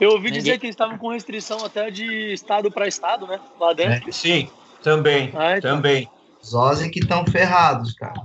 Eu 0.00 0.10
ouvi 0.10 0.26
Ninguém... 0.26 0.42
dizer 0.42 0.58
que 0.58 0.66
eles 0.66 0.74
estavam 0.74 0.98
com 0.98 1.08
restrição 1.08 1.64
até 1.64 1.90
de 1.90 2.32
estado 2.32 2.70
para 2.70 2.86
estado, 2.86 3.26
né? 3.26 3.40
Lá 3.58 3.72
dentro. 3.72 4.08
É. 4.08 4.12
Sim, 4.12 4.48
também. 4.82 5.32
Ah, 5.34 5.58
então. 5.58 5.76
Também. 5.76 6.08
Os 6.42 6.54
Ozzy 6.54 6.90
que 6.90 7.00
estão 7.00 7.26
ferrados, 7.26 7.92
cara. 7.94 8.22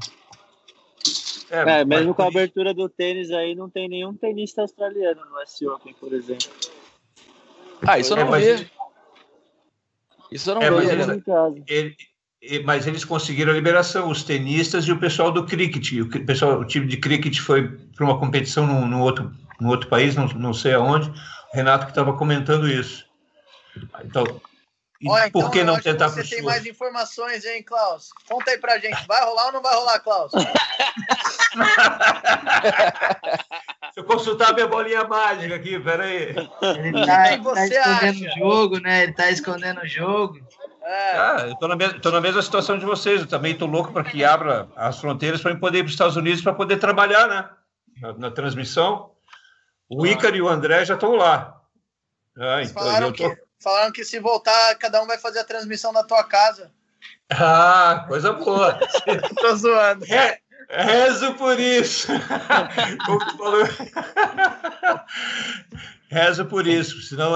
É, 1.51 1.81
é 1.81 1.85
mesmo 1.85 2.15
com 2.15 2.21
a 2.21 2.27
abertura 2.27 2.73
do 2.73 2.87
tênis 2.87 3.29
aí, 3.29 3.53
não 3.53 3.69
tem 3.69 3.89
nenhum 3.89 4.15
tenista 4.15 4.61
australiano 4.61 5.21
no 5.29 5.39
S 5.41 5.67
Open, 5.67 5.93
por 5.99 6.13
exemplo. 6.13 6.47
Ah, 7.85 7.99
isso 7.99 8.13
eu 8.13 8.25
não 8.25 8.35
é, 8.35 8.55
vi. 8.55 8.71
Isso 10.31 10.49
eu 10.49 10.55
não 10.55 10.61
é, 10.61 10.71
vi. 10.71 11.63
Ele, 11.67 11.95
ele, 12.41 12.63
mas 12.63 12.87
eles 12.87 13.03
conseguiram 13.03 13.51
a 13.51 13.55
liberação, 13.55 14.09
os 14.09 14.23
tenistas 14.23 14.85
e 14.85 14.93
o 14.93 14.99
pessoal 14.99 15.29
do 15.29 15.45
cricket. 15.45 15.91
O, 15.99 16.25
pessoal, 16.25 16.59
o 16.59 16.65
time 16.65 16.87
de 16.87 16.95
cricket 16.95 17.37
foi 17.39 17.67
para 17.95 18.05
uma 18.05 18.17
competição 18.17 18.65
no, 18.65 18.87
no, 18.87 19.01
outro, 19.01 19.31
no 19.59 19.69
outro 19.69 19.89
país, 19.89 20.15
não, 20.15 20.27
não 20.27 20.53
sei 20.53 20.73
aonde. 20.73 21.09
O 21.09 21.55
Renato 21.55 21.85
que 21.85 21.91
estava 21.91 22.13
comentando 22.13 22.69
isso. 22.69 23.05
Então, 24.05 24.23
Olha, 25.07 25.31
por 25.31 25.39
então, 25.39 25.51
que 25.51 25.63
não 25.63 25.79
tentar 25.79 26.09
que 26.09 26.15
Você 26.23 26.35
tem 26.35 26.43
mais 26.43 26.65
informações, 26.65 27.43
hein, 27.45 27.63
Klaus? 27.63 28.09
Conta 28.27 28.51
aí 28.51 28.57
pra 28.57 28.77
gente. 28.77 29.07
Vai 29.07 29.23
rolar 29.23 29.47
ou 29.47 29.51
não 29.53 29.61
vai 29.61 29.73
rolar, 29.73 29.99
Klaus? 29.99 30.31
Se 33.93 33.99
eu 33.99 34.03
consultar 34.05 34.51
a 34.51 34.53
minha 34.53 34.67
bolinha 34.67 35.03
mágica 35.03 35.55
aqui, 35.55 35.79
peraí. 35.79 36.35
Ele 36.61 37.05
tá, 37.05 37.37
tá 37.53 37.65
escondendo 37.65 38.25
o 38.25 38.39
jogo, 38.39 38.79
né? 38.79 39.03
Ele 39.03 39.13
tá 39.13 39.29
escondendo 39.31 39.81
o 39.81 39.87
jogo. 39.87 40.39
É. 40.83 41.17
Ah, 41.17 41.45
eu 41.49 41.55
tô 41.55 41.67
na, 41.67 41.75
mesma, 41.75 41.99
tô 41.99 42.11
na 42.11 42.21
mesma 42.21 42.41
situação 42.41 42.77
de 42.77 42.85
vocês. 42.85 43.21
Eu 43.21 43.27
também 43.27 43.57
tô 43.57 43.65
louco 43.65 43.91
para 43.91 44.03
que 44.03 44.23
abra 44.23 44.69
as 44.75 44.99
fronteiras 44.99 45.41
para 45.41 45.55
poder 45.55 45.79
ir 45.79 45.83
para 45.83 45.87
os 45.87 45.93
Estados 45.93 46.15
Unidos 46.15 46.41
para 46.41 46.53
poder 46.53 46.77
trabalhar, 46.77 47.27
né? 47.27 47.49
Na, 47.99 48.13
na 48.13 48.31
transmissão. 48.31 49.11
O 49.89 50.05
ah. 50.05 50.07
Ícaro 50.07 50.35
e 50.35 50.41
o 50.41 50.47
André 50.47 50.85
já 50.85 50.93
estão 50.93 51.15
lá. 51.15 51.59
Ah, 52.37 52.61
então, 52.61 52.73
falaram, 52.73 53.11
tô... 53.11 53.35
falaram 53.61 53.91
que 53.91 54.03
se 54.03 54.19
voltar, 54.19 54.75
cada 54.75 55.01
um 55.01 55.07
vai 55.07 55.17
fazer 55.17 55.39
a 55.39 55.43
transmissão 55.45 55.91
na 55.93 56.03
tua 56.03 56.23
casa. 56.23 56.71
Ah, 57.29 58.05
coisa 58.07 58.33
boa. 58.33 58.79
tô 59.39 59.55
zoando. 59.55 60.05
É, 60.05 60.39
rezo 60.69 61.33
por 61.35 61.59
isso. 61.59 62.07
Rezo 66.09 66.45
por 66.45 66.67
isso, 66.67 67.01
senão 67.03 67.31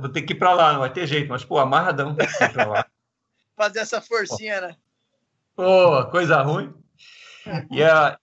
vou 0.00 0.10
ter 0.10 0.20
que 0.20 0.34
ir 0.34 0.36
para 0.36 0.52
lá, 0.52 0.74
não 0.74 0.80
vai 0.80 0.92
ter 0.92 1.06
jeito. 1.06 1.30
Mas, 1.30 1.44
pô, 1.44 1.58
amarradão 1.58 2.14
ir 2.18 2.52
para 2.52 2.66
lá. 2.66 2.86
Fazer 3.56 3.78
essa 3.78 4.02
forcinha, 4.02 4.60
né? 4.60 4.76
Pô, 5.56 6.04
coisa 6.10 6.42
ruim. 6.42 6.74
E 7.70 7.82
a, 7.82 8.18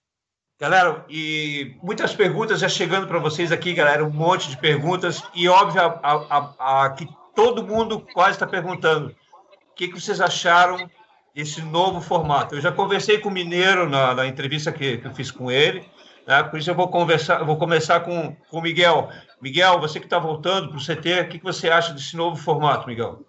Galera, 0.58 1.04
e 1.10 1.76
muitas 1.82 2.14
perguntas 2.14 2.60
já 2.60 2.68
chegando 2.68 3.06
para 3.06 3.18
vocês 3.18 3.52
aqui, 3.52 3.74
galera, 3.74 4.02
um 4.02 4.10
monte 4.10 4.48
de 4.48 4.56
perguntas. 4.56 5.22
E 5.34 5.46
óbvio 5.48 5.82
a, 5.82 6.00
a, 6.02 6.84
a 6.84 6.90
que 6.90 7.06
todo 7.36 7.62
mundo 7.62 8.00
quase 8.00 8.32
está 8.32 8.46
perguntando: 8.46 9.10
o 9.10 9.74
que, 9.76 9.86
que 9.86 10.00
vocês 10.00 10.20
acharam 10.20 10.90
desse 11.34 11.62
novo 11.62 12.00
formato? 12.00 12.56
Eu 12.56 12.60
já 12.60 12.72
conversei 12.72 13.18
com 13.18 13.28
o 13.28 13.32
Mineiro 13.32 13.88
na, 13.88 14.14
na 14.14 14.26
entrevista 14.26 14.72
que, 14.72 14.98
que 14.98 15.06
eu 15.06 15.14
fiz 15.14 15.30
com 15.30 15.50
ele. 15.50 15.84
Né? 16.26 16.42
Por 16.42 16.58
isso 16.58 16.70
eu 16.70 16.74
vou 16.74 16.88
conversar, 16.88 17.44
vou 17.44 17.56
começar 17.56 18.00
com, 18.00 18.34
o 18.50 18.60
Miguel. 18.60 19.10
Miguel, 19.40 19.78
você 19.78 20.00
que 20.00 20.06
está 20.06 20.18
voltando 20.18 20.70
para 20.70 20.78
o 20.78 20.80
CT, 20.80 21.20
o 21.20 21.28
que, 21.28 21.38
que 21.38 21.44
você 21.44 21.68
acha 21.68 21.92
desse 21.92 22.16
novo 22.16 22.36
formato, 22.36 22.88
Miguel? 22.88 23.20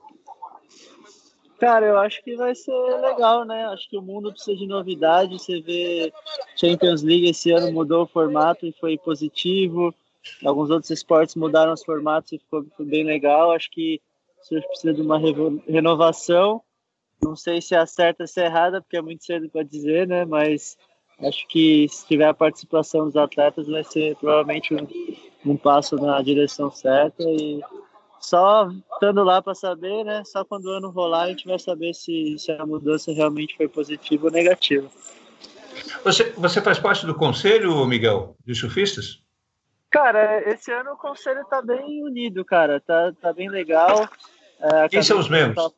Cara, 1.59 1.87
eu 1.87 1.97
acho 1.97 2.23
que 2.23 2.35
vai 2.35 2.53
ser 2.53 2.71
legal, 3.01 3.43
né? 3.43 3.65
Acho 3.67 3.89
que 3.89 3.97
o 3.97 4.01
mundo 4.01 4.31
precisa 4.31 4.57
de 4.57 4.67
novidade. 4.67 5.39
Você 5.39 5.59
vê 5.59 6.13
Champions 6.55 7.01
League 7.01 7.29
esse 7.29 7.51
ano 7.51 7.71
mudou 7.71 8.03
o 8.03 8.07
formato 8.07 8.65
e 8.65 8.71
foi 8.79 8.97
positivo. 8.97 9.93
Alguns 10.43 10.69
outros 10.69 10.91
esportes 10.91 11.35
mudaram 11.35 11.73
os 11.73 11.83
formatos 11.83 12.31
e 12.31 12.39
ficou 12.39 12.65
bem 12.79 13.03
legal. 13.03 13.51
Acho 13.51 13.69
que 13.71 14.01
o 14.39 14.45
surf 14.45 14.67
precisa 14.67 14.93
de 14.93 15.01
uma 15.01 15.19
renovação. 15.67 16.61
Não 17.21 17.35
sei 17.35 17.61
se 17.61 17.75
é 17.75 17.85
certa 17.85 18.23
ou 18.23 18.27
se 18.27 18.39
é 18.41 18.45
errada, 18.45 18.81
porque 18.81 18.97
é 18.97 19.01
muito 19.01 19.25
cedo 19.25 19.49
para 19.49 19.63
dizer, 19.63 20.07
né? 20.07 20.25
Mas 20.25 20.77
acho 21.19 21.47
que 21.47 21.87
se 21.89 22.07
tiver 22.07 22.27
a 22.27 22.33
participação 22.33 23.05
dos 23.05 23.15
atletas, 23.15 23.67
vai 23.67 23.83
ser 23.83 24.15
provavelmente 24.17 24.73
um, 24.73 24.87
um 25.51 25.57
passo 25.57 25.95
na 25.95 26.21
direção 26.21 26.69
certa 26.69 27.23
e 27.23 27.59
só 28.19 28.69
estando 28.93 29.23
lá 29.23 29.41
para 29.41 29.55
saber, 29.55 30.03
né? 30.03 30.23
Só 30.25 30.43
quando 30.43 30.65
o 30.65 30.71
ano 30.71 30.89
rolar 30.89 31.23
a 31.23 31.29
gente 31.29 31.47
vai 31.47 31.57
saber 31.57 31.93
se, 31.93 32.35
se 32.37 32.51
a 32.51 32.65
mudança 32.65 33.11
realmente 33.11 33.55
foi 33.55 33.67
positiva 33.67 34.27
ou 34.27 34.31
negativa. 34.31 34.87
Você, 36.03 36.31
você 36.31 36.61
faz 36.61 36.79
parte 36.79 37.05
do 37.05 37.15
conselho, 37.15 37.85
Miguel, 37.85 38.35
de 38.45 38.55
surfistas? 38.55 39.21
Cara, 39.89 40.49
esse 40.51 40.71
ano 40.71 40.93
o 40.93 40.97
conselho 40.97 41.45
tá 41.45 41.61
bem 41.61 42.03
unido, 42.03 42.43
cara. 42.43 42.79
Tá, 42.79 43.13
tá 43.13 43.33
bem 43.33 43.49
legal. 43.49 44.07
É, 44.59 44.89
Quem 44.89 45.01
são 45.01 45.19
os 45.19 45.29
membros? 45.29 45.55
Tá... 45.55 45.71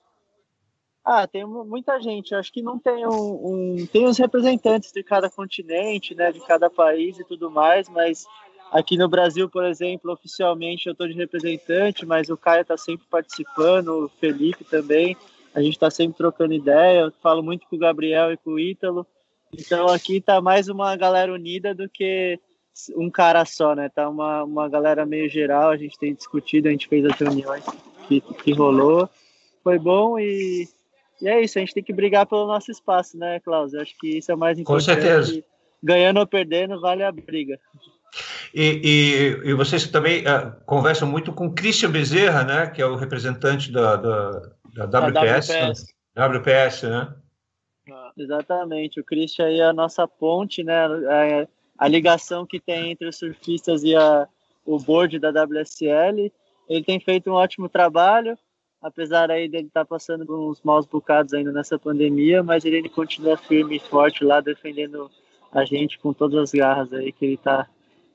Ah, 1.05 1.27
tem 1.27 1.45
muita 1.45 1.99
gente. 1.99 2.35
Acho 2.35 2.51
que 2.51 2.61
não 2.61 2.77
tem 2.77 3.05
um, 3.05 3.11
um, 3.11 3.87
Tem 3.87 4.05
os 4.05 4.17
representantes 4.17 4.91
de 4.91 5.03
cada 5.03 5.29
continente, 5.29 6.13
né? 6.15 6.31
De 6.31 6.39
cada 6.41 6.69
país 6.69 7.19
e 7.19 7.23
tudo 7.23 7.49
mais, 7.49 7.87
mas 7.89 8.25
aqui 8.71 8.97
no 8.97 9.07
Brasil, 9.07 9.49
por 9.49 9.65
exemplo, 9.65 10.11
oficialmente 10.11 10.87
eu 10.87 10.91
estou 10.91 11.07
de 11.07 11.13
representante, 11.13 12.05
mas 12.05 12.29
o 12.29 12.37
Caio 12.37 12.61
está 12.61 12.77
sempre 12.77 13.07
participando, 13.09 14.05
o 14.05 14.09
Felipe 14.09 14.63
também. 14.63 15.15
A 15.53 15.61
gente 15.61 15.73
está 15.73 15.89
sempre 15.89 16.17
trocando 16.17 16.53
ideia. 16.53 17.01
Eu 17.01 17.11
falo 17.23 17.41
muito 17.41 17.67
com 17.67 17.75
o 17.75 17.79
Gabriel 17.79 18.31
e 18.31 18.37
com 18.37 18.51
o 18.51 18.59
Ítalo. 18.59 19.05
Então 19.51 19.87
aqui 19.87 20.17
está 20.17 20.39
mais 20.39 20.67
uma 20.67 20.95
galera 20.95 21.33
unida 21.33 21.73
do 21.73 21.89
que 21.89 22.39
um 22.95 23.09
cara 23.09 23.45
só, 23.45 23.75
né? 23.75 23.89
Tá 23.89 24.07
uma, 24.09 24.43
uma 24.43 24.69
galera 24.69 25.05
meio 25.05 25.29
geral. 25.29 25.69
A 25.69 25.77
gente 25.77 25.97
tem 25.97 26.13
discutido, 26.13 26.67
a 26.67 26.71
gente 26.71 26.87
fez 26.87 27.05
as 27.05 27.17
reuniões 27.17 27.63
que, 28.07 28.21
que 28.21 28.53
rolou. 28.53 29.09
Foi 29.63 29.77
bom 29.77 30.17
e 30.17 30.67
e 31.21 31.27
é 31.27 31.41
isso, 31.41 31.57
a 31.57 31.61
gente 31.61 31.73
tem 31.73 31.83
que 31.83 31.93
brigar 31.93 32.25
pelo 32.25 32.47
nosso 32.47 32.71
espaço, 32.71 33.17
né, 33.17 33.39
Klaus? 33.41 33.73
Eu 33.73 33.81
acho 33.81 33.93
que 33.97 34.17
isso 34.17 34.31
é 34.31 34.35
o 34.35 34.37
mais 34.37 34.57
importante. 34.57 34.85
Com 34.85 35.01
certeza. 35.01 35.43
Ganhando 35.83 36.19
ou 36.19 36.27
perdendo, 36.27 36.79
vale 36.79 37.03
a 37.03 37.11
briga. 37.11 37.59
E, 38.53 39.41
e, 39.43 39.49
e 39.49 39.53
vocês 39.53 39.87
também 39.87 40.21
uh, 40.21 40.55
conversam 40.65 41.07
muito 41.07 41.31
com 41.33 41.53
Christian 41.53 41.91
Bezerra, 41.91 42.43
né, 42.43 42.67
que 42.67 42.81
é 42.81 42.85
o 42.85 42.95
representante 42.95 43.71
da, 43.71 43.95
da, 43.95 44.31
da 44.85 45.07
WPS, 45.07 45.51
WPS. 45.51 45.85
Né? 46.15 46.27
WPS, 46.27 46.83
né? 46.87 47.15
Ah, 47.91 48.11
exatamente, 48.17 48.99
o 48.99 49.03
Christian 49.03 49.45
aí 49.45 49.59
é 49.59 49.65
a 49.65 49.73
nossa 49.73 50.07
ponte, 50.07 50.63
né, 50.63 50.85
a, 50.85 51.47
a 51.79 51.87
ligação 51.87 52.45
que 52.45 52.59
tem 52.59 52.91
entre 52.91 53.07
os 53.07 53.15
surfistas 53.15 53.83
e 53.83 53.95
a, 53.95 54.27
o 54.65 54.77
board 54.77 55.17
da 55.17 55.29
WSL. 55.29 56.31
Ele 56.67 56.83
tem 56.83 56.99
feito 56.99 57.31
um 57.31 57.33
ótimo 57.33 57.69
trabalho, 57.69 58.37
apesar 58.81 59.31
aí 59.31 59.47
dele 59.47 59.67
estar 59.67 59.81
tá 59.81 59.85
passando 59.85 60.25
por 60.25 60.37
uns 60.37 60.61
maus 60.61 60.85
bocados 60.85 61.33
ainda 61.33 61.51
nessa 61.53 61.79
pandemia, 61.79 62.43
mas 62.43 62.65
ele 62.65 62.89
continua 62.89 63.37
firme 63.37 63.77
e 63.77 63.79
forte 63.79 64.25
lá, 64.25 64.41
defendendo 64.41 65.09
a 65.51 65.63
gente 65.63 65.97
com 65.97 66.13
todas 66.13 66.39
as 66.39 66.51
garras 66.51 66.91
aí 66.93 67.11
que 67.11 67.25
ele 67.25 67.33
está 67.35 67.65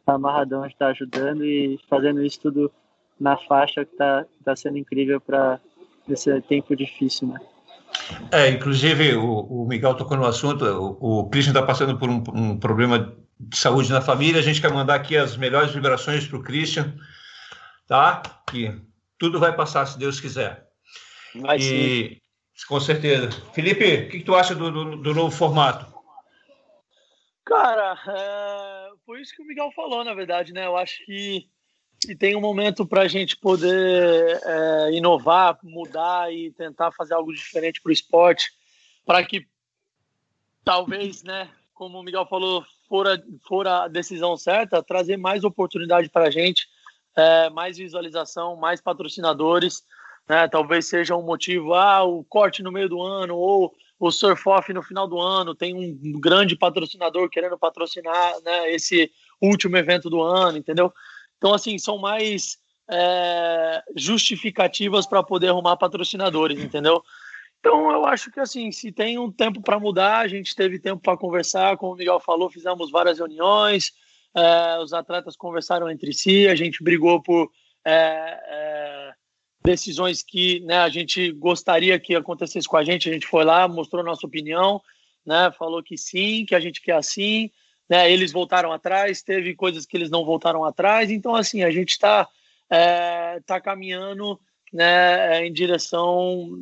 tá 0.04 0.14
amarradão, 0.14 0.66
está 0.66 0.88
ajudando 0.88 1.44
e 1.44 1.80
fazendo 1.88 2.22
isso 2.22 2.40
tudo 2.40 2.70
na 3.18 3.36
faixa 3.36 3.84
que 3.84 3.92
está 3.92 4.26
tá 4.44 4.54
sendo 4.54 4.76
incrível 4.76 5.20
para 5.20 5.58
esse 6.08 6.40
tempo 6.42 6.76
difícil, 6.76 7.28
né? 7.28 7.40
É, 8.30 8.50
inclusive 8.50 9.14
o, 9.14 9.40
o 9.40 9.66
Miguel 9.66 9.94
tocou 9.94 10.16
no 10.16 10.26
assunto, 10.26 10.64
o, 10.64 11.20
o 11.20 11.30
Christian 11.30 11.52
está 11.52 11.62
passando 11.62 11.96
por 11.98 12.10
um, 12.10 12.22
um, 12.34 12.58
problema 12.58 13.16
saúde 13.52 13.90
na 13.90 14.00
família, 14.00 14.40
a 14.40 14.42
gente 14.44 14.60
quer 14.60 14.72
mandar 14.72 14.94
aqui 14.94 15.16
as 15.16 15.36
melhores 15.36 15.72
vibrações 15.72 16.26
para 16.26 16.38
o 16.38 16.42
Christian, 16.42 16.94
tá? 17.86 18.22
Que 18.50 18.80
tudo 19.18 19.38
vai 19.38 19.54
passar, 19.54 19.86
se 19.86 19.98
Deus 19.98 20.20
quiser. 20.20 20.68
Vai 21.34 21.58
e, 21.58 21.60
sim. 21.60 22.20
Com 22.68 22.80
certeza. 22.80 23.30
Felipe, 23.52 23.84
o 23.84 24.08
que, 24.08 24.18
que 24.18 24.24
tu 24.24 24.34
acha 24.34 24.54
do, 24.54 24.70
do, 24.70 24.96
do, 24.96 25.14
novo 25.14 25.34
formato? 25.34 25.92
Cara, 27.44 27.98
é, 28.06 28.90
foi 29.04 29.20
isso 29.20 29.34
que 29.34 29.42
o 29.42 29.46
Miguel 29.46 29.70
falou, 29.74 30.04
na 30.04 30.14
verdade, 30.14 30.52
né? 30.52 30.64
Eu 30.64 30.76
acho 30.76 31.04
que, 31.04 31.48
que 32.00 32.14
tem 32.14 32.36
um 32.36 32.40
momento 32.40 32.86
para 32.86 33.02
a 33.02 33.08
gente 33.08 33.36
poder 33.36 34.40
é, 34.44 34.92
inovar, 34.92 35.58
mudar 35.62 36.32
e 36.32 36.52
tentar 36.52 36.92
fazer 36.92 37.14
algo 37.14 37.34
diferente 37.34 37.82
para 37.82 37.90
o 37.90 37.92
esporte, 37.92 38.52
para 39.04 39.22
que 39.24 39.46
talvez, 40.64 41.22
né, 41.22 41.50
como 41.74 41.98
o 41.98 42.02
Miguel 42.02 42.26
falou, 42.26 42.64
for 42.88 43.06
a, 43.06 43.18
for 43.46 43.66
a 43.66 43.88
decisão 43.88 44.36
certa, 44.36 44.82
trazer 44.82 45.16
mais 45.16 45.44
oportunidade 45.44 46.08
para 46.08 46.28
a 46.28 46.30
gente 46.30 46.66
é, 47.16 47.50
mais 47.50 47.76
visualização, 47.76 48.56
mais 48.56 48.80
patrocinadores, 48.80 49.82
né? 50.28 50.48
Talvez 50.48 50.88
seja 50.88 51.16
um 51.16 51.22
motivo, 51.22 51.74
ah, 51.74 52.02
o 52.02 52.24
corte 52.24 52.62
no 52.62 52.72
meio 52.72 52.88
do 52.88 53.00
ano 53.00 53.36
ou 53.36 53.74
o 53.98 54.10
surf 54.10 54.48
off 54.48 54.72
no 54.72 54.82
final 54.82 55.06
do 55.06 55.18
ano, 55.18 55.54
tem 55.54 55.74
um 55.74 56.20
grande 56.20 56.56
patrocinador 56.56 57.28
querendo 57.30 57.58
patrocinar, 57.58 58.34
né, 58.42 58.72
esse 58.72 59.10
último 59.40 59.76
evento 59.76 60.10
do 60.10 60.20
ano, 60.20 60.58
entendeu? 60.58 60.92
Então, 61.38 61.54
assim, 61.54 61.78
são 61.78 61.96
mais 61.98 62.58
é, 62.90 63.82
justificativas 63.96 65.06
para 65.06 65.22
poder 65.22 65.48
arrumar 65.48 65.76
patrocinadores, 65.76 66.58
entendeu? 66.58 67.02
Então 67.64 67.90
eu 67.90 68.04
acho 68.04 68.30
que 68.30 68.38
assim, 68.38 68.70
se 68.70 68.92
tem 68.92 69.18
um 69.18 69.32
tempo 69.32 69.62
para 69.62 69.80
mudar, 69.80 70.18
a 70.18 70.28
gente 70.28 70.54
teve 70.54 70.78
tempo 70.78 71.00
para 71.00 71.16
conversar, 71.16 71.78
como 71.78 71.94
o 71.94 71.96
Miguel 71.96 72.20
falou, 72.20 72.50
fizemos 72.50 72.90
várias 72.90 73.16
reuniões, 73.16 73.90
é, 74.36 74.78
os 74.80 74.92
atletas 74.92 75.34
conversaram 75.34 75.90
entre 75.90 76.12
si, 76.12 76.46
a 76.46 76.54
gente 76.54 76.84
brigou 76.84 77.22
por 77.22 77.50
é, 77.82 78.38
é, 78.46 79.12
decisões 79.64 80.22
que 80.22 80.60
né, 80.60 80.76
a 80.76 80.90
gente 80.90 81.32
gostaria 81.32 81.98
que 81.98 82.14
acontecesse 82.14 82.68
com 82.68 82.76
a 82.76 82.84
gente, 82.84 83.08
a 83.08 83.12
gente 83.14 83.26
foi 83.26 83.46
lá, 83.46 83.66
mostrou 83.66 84.04
nossa 84.04 84.26
opinião, 84.26 84.78
né, 85.24 85.50
falou 85.58 85.82
que 85.82 85.96
sim, 85.96 86.44
que 86.44 86.54
a 86.54 86.60
gente 86.60 86.82
quer 86.82 86.96
assim, 86.96 87.50
né, 87.88 88.12
eles 88.12 88.30
voltaram 88.30 88.72
atrás, 88.72 89.22
teve 89.22 89.54
coisas 89.54 89.86
que 89.86 89.96
eles 89.96 90.10
não 90.10 90.22
voltaram 90.22 90.66
atrás, 90.66 91.10
então 91.10 91.34
assim, 91.34 91.62
a 91.62 91.70
gente 91.70 91.92
está 91.92 92.28
tá 93.46 93.58
caminhando 93.58 94.38
né, 94.70 95.46
em 95.46 95.52
direção 95.52 96.58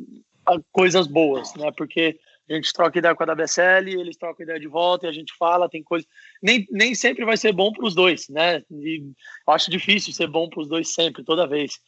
coisas 0.71 1.07
boas, 1.07 1.53
né, 1.55 1.71
porque 1.75 2.19
a 2.49 2.53
gente 2.53 2.73
troca 2.73 2.99
ideia 2.99 3.15
com 3.15 3.23
a 3.23 3.33
WSL, 3.33 3.89
eles 3.89 4.17
trocam 4.17 4.43
ideia 4.43 4.59
de 4.59 4.67
volta 4.67 5.05
e 5.05 5.09
a 5.09 5.13
gente 5.13 5.33
fala, 5.37 5.69
tem 5.69 5.81
coisa. 5.81 6.05
Nem, 6.41 6.67
nem 6.69 6.93
sempre 6.93 7.23
vai 7.23 7.37
ser 7.37 7.53
bom 7.53 7.71
para 7.71 7.85
os 7.85 7.95
dois, 7.95 8.27
né? 8.27 8.61
E 8.69 9.01
acho 9.47 9.71
difícil 9.71 10.11
ser 10.11 10.27
bom 10.27 10.49
para 10.49 10.59
os 10.59 10.67
dois 10.67 10.93
sempre, 10.93 11.23
toda 11.23 11.47
vez. 11.47 11.79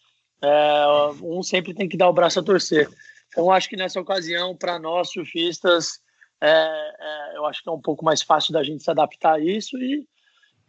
É, 0.42 0.86
um 1.22 1.44
sempre 1.44 1.74
tem 1.74 1.90
que 1.90 1.98
dar 1.98 2.10
o 2.10 2.14
braço 2.14 2.40
a 2.40 2.44
torcer. 2.44 2.90
Então, 3.28 3.52
acho 3.52 3.68
que 3.68 3.76
nessa 3.76 4.00
ocasião, 4.00 4.56
para 4.56 4.80
nós 4.80 5.12
surfistas, 5.12 6.00
é, 6.42 6.48
é, 6.50 7.38
eu 7.38 7.46
acho 7.46 7.62
que 7.62 7.70
é 7.70 7.72
um 7.72 7.82
pouco 7.82 8.06
mais 8.06 8.22
fácil 8.22 8.54
da 8.54 8.64
gente 8.64 8.82
se 8.82 8.90
adaptar 8.90 9.34
a 9.34 9.40
isso 9.40 9.78
e 9.78 10.08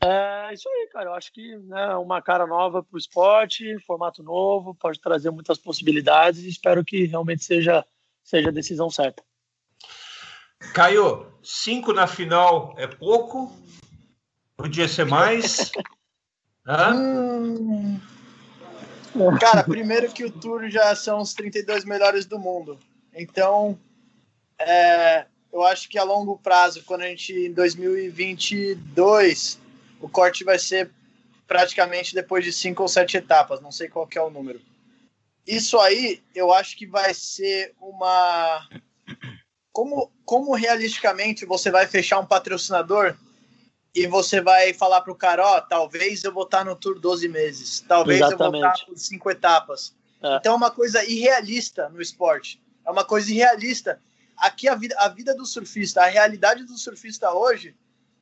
é 0.03 0.53
isso 0.53 0.69
aí, 0.69 0.89
cara. 0.93 1.11
Eu 1.11 1.15
acho 1.15 1.33
que 1.33 1.57
né, 1.59 1.95
uma 1.97 2.21
cara 2.21 2.47
nova 2.47 2.83
para 2.83 2.95
o 2.95 2.99
esporte, 2.99 3.79
formato 3.87 4.23
novo, 4.23 4.75
pode 4.75 5.01
trazer 5.01 5.31
muitas 5.31 5.59
possibilidades 5.59 6.43
e 6.43 6.49
espero 6.49 6.85
que 6.85 7.05
realmente 7.05 7.45
seja, 7.45 7.85
seja 8.23 8.49
a 8.49 8.53
decisão 8.53 8.91
certa. 8.91 9.23
Caio, 10.73 11.27
cinco 11.43 11.93
na 11.93 12.07
final 12.07 12.75
é 12.77 12.87
pouco? 12.87 13.53
Podia 14.57 14.89
ser 14.89 15.05
mais? 15.07 15.71
hum... 16.67 18.01
Cara, 19.41 19.65
primeiro 19.65 20.13
que 20.13 20.27
o 20.27 20.31
Tour 20.31 20.69
já 20.69 20.95
são 20.95 21.21
os 21.21 21.33
32 21.33 21.87
melhores 21.87 22.27
do 22.27 22.39
mundo. 22.39 22.79
Então, 23.15 23.79
é, 24.59 25.25
eu 25.51 25.63
acho 25.63 25.89
que 25.89 25.99
a 25.99 26.05
longo 26.05 26.39
prazo, 26.39 26.85
quando 26.85 27.01
a 27.01 27.09
gente 27.09 27.33
em 27.33 27.53
2022, 27.53 29.59
o 30.07 30.09
corte 30.09 30.45
vai 30.45 30.59
ser 30.59 30.91
praticamente 31.49 32.15
depois 32.15 32.45
de 32.45 32.53
cinco 32.53 32.83
ou 32.83 32.89
sete 32.89 33.17
etapas, 33.17 33.61
não 33.61 33.73
sei 33.73 33.89
qual 33.89 34.09
é 34.15 34.21
o 34.21 34.31
número. 34.31 34.61
Isso 35.45 35.79
aí, 35.79 36.23
eu 36.35 36.53
acho 36.53 36.77
que 36.77 36.87
vai 36.87 37.13
ser 37.13 37.75
uma 37.81 38.69
como, 39.73 40.11
como 40.25 40.55
realisticamente 40.55 41.45
você 41.45 41.71
vai 41.71 41.87
fechar 41.87 42.21
um 42.21 42.27
patrocinador 42.27 43.17
e 43.95 44.07
você 44.07 44.41
vai 44.41 44.73
falar 44.73 45.01
para 45.01 45.13
o 45.13 45.17
cara, 45.17 45.45
ó, 45.45 45.59
oh, 45.59 45.63
talvez 45.63 46.23
eu 46.23 46.33
vou 46.33 46.45
estar 46.45 46.65
no 46.65 46.77
Tour 46.77 47.01
12 47.01 47.29
meses, 47.29 47.81
talvez 47.81 48.21
Exatamente. 48.21 48.45
eu 48.45 48.61
vou 48.61 48.71
estar 48.73 48.87
por 48.87 48.99
cinco 48.99 49.31
etapas. 49.31 49.95
É. 50.23 50.37
Então 50.37 50.53
é 50.53 50.57
uma 50.57 50.71
coisa 50.71 51.05
irrealista 51.05 51.89
no 51.89 52.01
esporte. 52.01 52.63
É 52.87 52.91
uma 52.91 53.05
coisa 53.05 53.31
irrealista. 53.31 54.01
Aqui 54.37 54.69
a 54.69 54.75
vida, 54.75 54.95
a 54.99 55.09
vida 55.09 55.35
do 55.35 55.45
surfista, 55.45 56.03
a 56.03 56.07
realidade 56.07 56.65
do 56.65 56.77
surfista 56.79 57.33
hoje, 57.33 57.75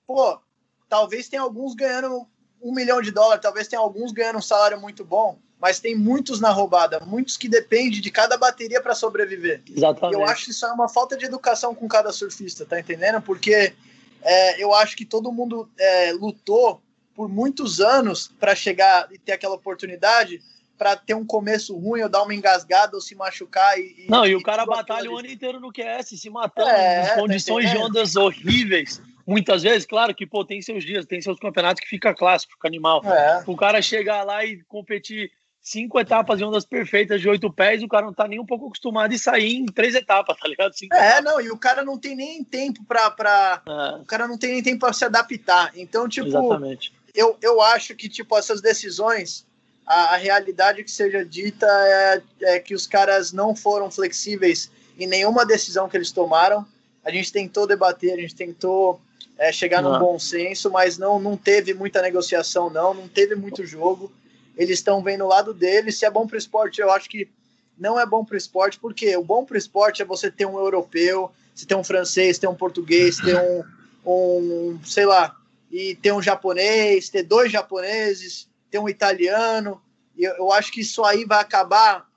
pô, 0.06 0.40
talvez 0.88 1.28
tenha 1.28 1.42
alguns 1.42 1.74
ganhando 1.74 2.26
um 2.62 2.72
milhão 2.72 3.02
de 3.02 3.10
dólares, 3.10 3.42
talvez 3.42 3.68
tenha 3.68 3.80
alguns 3.80 4.12
ganhando 4.12 4.38
um 4.38 4.42
salário 4.42 4.80
muito 4.80 5.04
bom, 5.04 5.38
mas 5.60 5.78
tem 5.78 5.94
muitos 5.94 6.40
na 6.40 6.50
roubada, 6.50 7.00
muitos 7.00 7.36
que 7.36 7.48
dependem 7.48 8.00
de 8.00 8.10
cada 8.10 8.36
bateria 8.36 8.80
para 8.80 8.94
sobreviver. 8.94 9.62
Exatamente. 9.70 10.18
E 10.18 10.20
eu 10.20 10.26
acho 10.26 10.44
que 10.46 10.50
isso 10.50 10.64
é 10.64 10.72
uma 10.72 10.88
falta 10.88 11.16
de 11.16 11.26
educação 11.26 11.74
com 11.74 11.86
cada 11.86 12.12
surfista, 12.12 12.64
tá 12.64 12.80
entendendo? 12.80 13.20
Porque 13.20 13.74
é, 14.22 14.62
eu 14.62 14.74
acho 14.74 14.96
que 14.96 15.04
todo 15.04 15.30
mundo 15.30 15.68
é, 15.78 16.12
lutou 16.12 16.82
por 17.14 17.28
muitos 17.28 17.80
anos 17.80 18.30
para 18.40 18.54
chegar 18.54 19.09
e 19.12 19.18
ter 19.18 19.32
aquela 19.32 19.54
oportunidade 19.54 20.42
para 20.76 20.96
ter 20.96 21.14
um 21.14 21.24
começo 21.24 21.76
ruim 21.76 22.02
ou 22.02 22.09
dar 22.09 22.22
uma 22.22 22.35
engasgada 22.35 22.96
ou 22.96 23.00
se 23.00 23.14
machucar 23.14 23.78
e, 23.78 24.06
não 24.09 24.26
e, 24.26 24.30
e 24.30 24.35
o 24.35 24.42
cara 24.42 24.66
batalha 24.66 25.09
o 25.11 25.16
ano 25.16 25.28
inteiro 25.28 25.61
no 25.61 25.72
QS 25.72 26.20
se 26.20 26.28
matando 26.28 26.68
é, 26.68 27.12
em 27.12 27.20
condições 27.20 27.66
tá 27.66 27.70
de 27.72 27.78
ondas 27.78 28.16
horríveis 28.16 29.00
muitas 29.26 29.62
vezes 29.62 29.87
claro 29.87 30.14
que 30.14 30.26
pô 30.26 30.44
tem 30.44 30.60
seus 30.60 30.84
dias 30.84 31.06
tem 31.06 31.20
seus 31.20 31.38
campeonatos 31.38 31.80
que 31.80 31.88
fica 31.88 32.14
clássico 32.14 32.52
fica 32.54 32.68
animal 32.68 33.02
é. 33.04 33.42
o 33.46 33.56
cara 33.56 33.80
chegar 33.80 34.22
lá 34.24 34.44
e 34.44 34.62
competir 34.64 35.30
cinco 35.64 35.98
etapas 35.98 36.38
de 36.38 36.44
ondas 36.44 36.66
perfeitas 36.66 37.20
de 37.20 37.28
oito 37.28 37.50
pés, 37.50 37.82
o 37.82 37.88
cara 37.88 38.04
não 38.04 38.12
tá 38.12 38.28
nem 38.28 38.38
um 38.38 38.44
pouco 38.44 38.66
acostumado 38.66 39.14
e 39.14 39.18
sair 39.18 39.56
em 39.56 39.64
três 39.64 39.94
etapas, 39.94 40.37
tá 40.37 40.46
ligado? 40.46 40.74
Cinco 40.74 40.94
é, 40.94 40.98
etapas. 40.98 41.24
não, 41.24 41.40
e 41.40 41.50
o 41.50 41.56
cara 41.56 41.82
não 41.82 41.98
tem 41.98 42.14
nem 42.14 42.44
tempo 42.44 42.84
pra. 42.84 43.10
pra... 43.10 43.62
É. 43.66 44.02
O 44.02 44.04
cara 44.04 44.28
não 44.28 44.37
tem 44.37 44.52
nem 44.52 44.62
tempo 44.62 44.80
para 44.80 44.92
se 44.92 45.06
adaptar. 45.06 45.72
Então, 45.74 46.06
tipo, 46.06 46.28
Exatamente. 46.28 46.92
Eu, 47.14 47.38
eu 47.40 47.62
acho 47.62 47.94
que, 47.94 48.08
tipo, 48.08 48.37
essas 48.37 48.60
decisões, 48.60 49.46
a, 49.87 50.14
a 50.14 50.16
realidade 50.16 50.84
que 50.84 50.90
seja 50.90 51.24
dita 51.24 51.66
é, 51.66 52.22
é 52.42 52.60
que 52.60 52.74
os 52.74 52.87
caras 52.87 53.32
não 53.32 53.56
foram 53.56 53.90
flexíveis 53.90 54.70
em 54.98 55.06
nenhuma 55.06 55.46
decisão 55.46 55.88
que 55.88 55.96
eles 55.96 56.12
tomaram. 56.12 56.66
A 57.02 57.10
gente 57.10 57.32
tentou 57.32 57.66
debater, 57.66 58.12
a 58.12 58.20
gente 58.20 58.34
tentou 58.34 59.00
é, 59.38 59.53
chegar 59.53 59.83
num 59.83 59.98
bom 59.98 60.18
senso, 60.18 60.70
mas 60.70 60.96
não, 60.96 61.18
não 61.18 61.37
teve 61.37 61.74
muita 61.74 62.00
negociação, 62.00 62.70
não, 62.70 62.94
não 62.94 63.09
teve 63.09 63.35
muito 63.35 63.66
jogo 63.66 64.12
eles 64.57 64.79
estão 64.79 65.03
vendo 65.03 65.24
o 65.24 65.29
lado 65.29 65.53
deles. 65.53 65.98
Se 65.98 66.05
é 66.05 66.11
bom 66.11 66.27
para 66.27 66.37
o 66.37 66.38
esporte, 66.38 66.81
eu 66.81 66.90
acho 66.90 67.09
que 67.09 67.29
não 67.77 67.98
é 67.98 68.07
bom 68.07 68.24
para 68.24 68.35
o 68.35 68.38
esporte, 68.38 68.79
porque 68.79 69.16
o 69.16 69.24
bom 69.24 69.44
para 69.44 69.55
o 69.55 69.59
esporte 69.59 70.00
é 70.00 70.05
você 70.05 70.31
ter 70.31 70.46
um 70.46 70.59
europeu, 70.59 71.33
você 71.55 71.66
ter 71.66 71.74
um 71.74 71.85
francês, 71.85 72.38
ter 72.38 72.46
um 72.46 72.55
português, 72.55 73.16
ter 73.16 73.37
um, 73.37 73.64
um 74.07 74.81
sei 74.85 75.07
lá, 75.07 75.37
e 75.70 75.96
ter 75.96 76.12
um 76.12 76.22
japonês, 76.22 77.09
ter 77.09 77.24
dois 77.24 77.50
japoneses, 77.50 78.48
ter 78.70 78.79
um 78.79 78.88
italiano. 78.88 79.83
E 80.16 80.24
eu, 80.24 80.35
eu 80.37 80.53
acho 80.53 80.70
que 80.70 80.81
isso 80.81 81.05
aí 81.05 81.24
vai 81.24 81.40
acabar 81.40 82.12